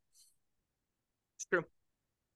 It's 1.37 1.47
true. 1.47 1.65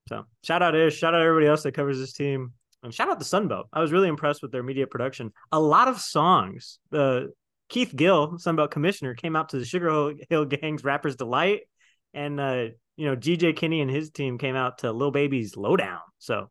So 0.09 0.25
shout 0.43 0.63
out 0.63 0.75
Ish, 0.75 0.97
shout 0.97 1.15
out 1.15 1.23
everybody 1.23 1.47
else 1.47 1.63
that 1.63 1.75
covers 1.75 1.99
this 1.99 2.13
team, 2.13 2.53
and 2.83 2.93
shout 2.93 3.09
out 3.09 3.19
the 3.19 3.25
Sunbelt. 3.25 3.65
I 3.73 3.81
was 3.81 3.93
really 3.93 4.09
impressed 4.09 4.43
with 4.43 4.53
their 4.53 4.63
media 4.63 4.87
production. 4.87 5.33
A 5.53 5.61
lot 5.61 5.89
of 5.89 6.01
songs. 6.01 6.79
The 6.91 7.33
Keith 7.69 7.95
Gill, 7.95 8.39
Sunbelt 8.39 8.71
commissioner, 8.71 9.15
came 9.15 9.37
out 9.37 9.51
to 9.51 9.59
the 9.59 9.65
Sugar 9.65 10.15
Hill 10.31 10.47
Gang's 10.47 10.85
Rapper's 10.85 11.17
Delight, 11.17 11.63
and 12.15 12.41
uh, 12.41 12.67
you 12.97 13.07
know 13.07 13.17
GJ 13.17 13.57
Kinne 13.57 13.83
and 13.83 13.91
his 13.91 14.11
team 14.11 14.39
came 14.39 14.57
out 14.57 14.79
to 14.79 14.93
Lil 14.93 15.11
Baby's 15.11 15.57
Lowdown. 15.57 16.01
So 16.19 16.51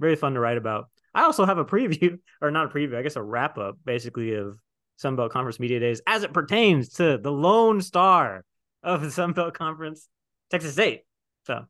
very 0.00 0.16
fun 0.16 0.34
to 0.34 0.40
write 0.40 0.58
about. 0.58 0.88
I 1.16 1.22
also 1.22 1.46
have 1.46 1.56
a 1.56 1.64
preview, 1.64 2.18
or 2.42 2.50
not 2.50 2.66
a 2.66 2.68
preview, 2.68 2.96
I 2.96 3.02
guess 3.02 3.16
a 3.16 3.22
wrap 3.22 3.56
up 3.56 3.78
basically 3.84 4.34
of 4.34 4.58
Sunbelt 5.02 5.30
Conference 5.30 5.58
Media 5.58 5.80
Days 5.80 6.02
as 6.06 6.22
it 6.22 6.32
pertains 6.32 6.90
to 6.94 7.16
the 7.18 7.32
lone 7.32 7.80
star 7.80 8.44
of 8.82 9.00
the 9.00 9.08
Sunbelt 9.08 9.54
Conference, 9.54 10.08
Texas 10.50 10.74
State. 10.74 11.02
So 11.46 11.64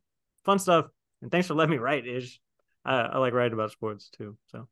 fun 0.45 0.59
stuff. 0.59 0.87
And 1.23 1.31
thanks 1.31 1.47
for 1.47 1.55
letting 1.55 1.71
me 1.71 1.79
write, 1.79 2.07
Ish. 2.07 2.41
I, 2.85 2.97
I 2.97 3.19
like 3.19 3.33
writing 3.33 3.55
about 3.55 3.71
sports 3.71 4.11
too. 4.11 4.37
So 4.51 4.67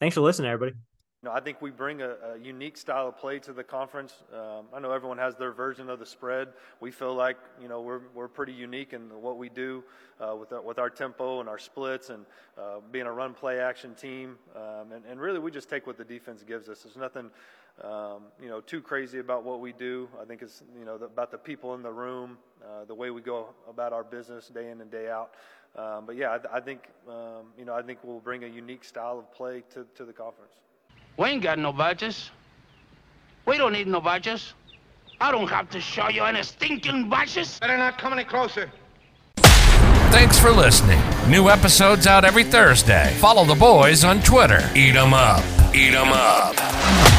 thanks 0.00 0.14
for 0.14 0.22
listening, 0.22 0.50
everybody. 0.50 0.76
Know, 1.24 1.32
I 1.32 1.40
think 1.40 1.62
we 1.62 1.70
bring 1.70 2.02
a, 2.02 2.16
a, 2.34 2.38
unique 2.38 2.76
style 2.76 3.08
of 3.08 3.16
play 3.16 3.38
to 3.38 3.54
the 3.54 3.64
conference. 3.64 4.12
Um, 4.30 4.66
I 4.74 4.78
know 4.78 4.92
everyone 4.92 5.16
has 5.16 5.34
their 5.36 5.52
version 5.52 5.88
of 5.88 5.98
the 5.98 6.04
spread. 6.04 6.48
We 6.80 6.90
feel 6.90 7.14
like 7.14 7.38
you 7.58 7.66
know 7.66 7.80
we're 7.80 8.02
we're 8.14 8.28
pretty 8.28 8.52
unique 8.52 8.92
in 8.92 9.08
what 9.22 9.38
we 9.38 9.48
do 9.48 9.82
uh, 10.20 10.36
with 10.36 10.52
our, 10.52 10.60
with 10.60 10.78
our 10.78 10.90
tempo 10.90 11.40
and 11.40 11.48
our 11.48 11.58
splits 11.58 12.10
and 12.10 12.26
uh, 12.58 12.80
being 12.92 13.06
a 13.06 13.12
run 13.12 13.32
play 13.32 13.58
action 13.58 13.94
team. 13.94 14.36
Um, 14.54 14.92
and, 14.92 15.02
and 15.06 15.18
really, 15.18 15.38
we 15.38 15.50
just 15.50 15.70
take 15.70 15.86
what 15.86 15.96
the 15.96 16.04
defense 16.04 16.42
gives 16.42 16.68
us. 16.68 16.82
There's 16.82 16.98
nothing 16.98 17.30
um, 17.82 18.24
you 18.38 18.50
know 18.50 18.60
too 18.60 18.82
crazy 18.82 19.18
about 19.18 19.44
what 19.44 19.60
we 19.60 19.72
do. 19.72 20.10
I 20.20 20.26
think 20.26 20.42
it's 20.42 20.62
you 20.78 20.84
know 20.84 20.98
the, 20.98 21.06
about 21.06 21.30
the 21.30 21.38
people 21.38 21.72
in 21.72 21.82
the 21.82 21.92
room, 21.92 22.36
uh, 22.62 22.84
the 22.84 22.94
way 22.94 23.10
we 23.10 23.22
go 23.22 23.54
about 23.66 23.94
our 23.94 24.04
business 24.04 24.48
day 24.48 24.68
in 24.70 24.82
and 24.82 24.90
day 24.90 25.08
out. 25.08 25.30
Um, 25.74 26.04
but 26.04 26.16
yeah, 26.16 26.36
I, 26.52 26.58
I 26.58 26.60
think 26.60 26.80
um, 27.08 27.46
you 27.58 27.64
know 27.64 27.72
I 27.72 27.80
think 27.80 28.00
we'll 28.02 28.20
bring 28.20 28.44
a 28.44 28.48
unique 28.48 28.84
style 28.84 29.18
of 29.18 29.32
play 29.32 29.62
to 29.72 29.86
to 29.94 30.04
the 30.04 30.12
conference. 30.12 30.52
We 31.16 31.28
ain't 31.28 31.42
got 31.42 31.58
no 31.58 31.72
badges. 31.72 32.30
We 33.46 33.56
don't 33.56 33.72
need 33.72 33.86
no 33.86 34.00
badges. 34.00 34.54
I 35.20 35.30
don't 35.30 35.48
have 35.48 35.70
to 35.70 35.80
show 35.80 36.08
you 36.08 36.24
any 36.24 36.42
stinking 36.42 37.08
badges. 37.08 37.58
Better 37.60 37.78
not 37.78 37.98
come 37.98 38.12
any 38.12 38.24
closer. 38.24 38.70
Thanks 40.10 40.38
for 40.38 40.50
listening. 40.50 41.00
New 41.28 41.48
episodes 41.48 42.06
out 42.06 42.24
every 42.24 42.44
Thursday. 42.44 43.14
Follow 43.18 43.44
the 43.44 43.54
boys 43.54 44.04
on 44.04 44.20
Twitter. 44.22 44.68
Eat 44.74 44.96
'em 44.96 45.14
up. 45.14 45.42
Eat 45.74 45.94
'em 45.94 46.12
up. 46.12 47.13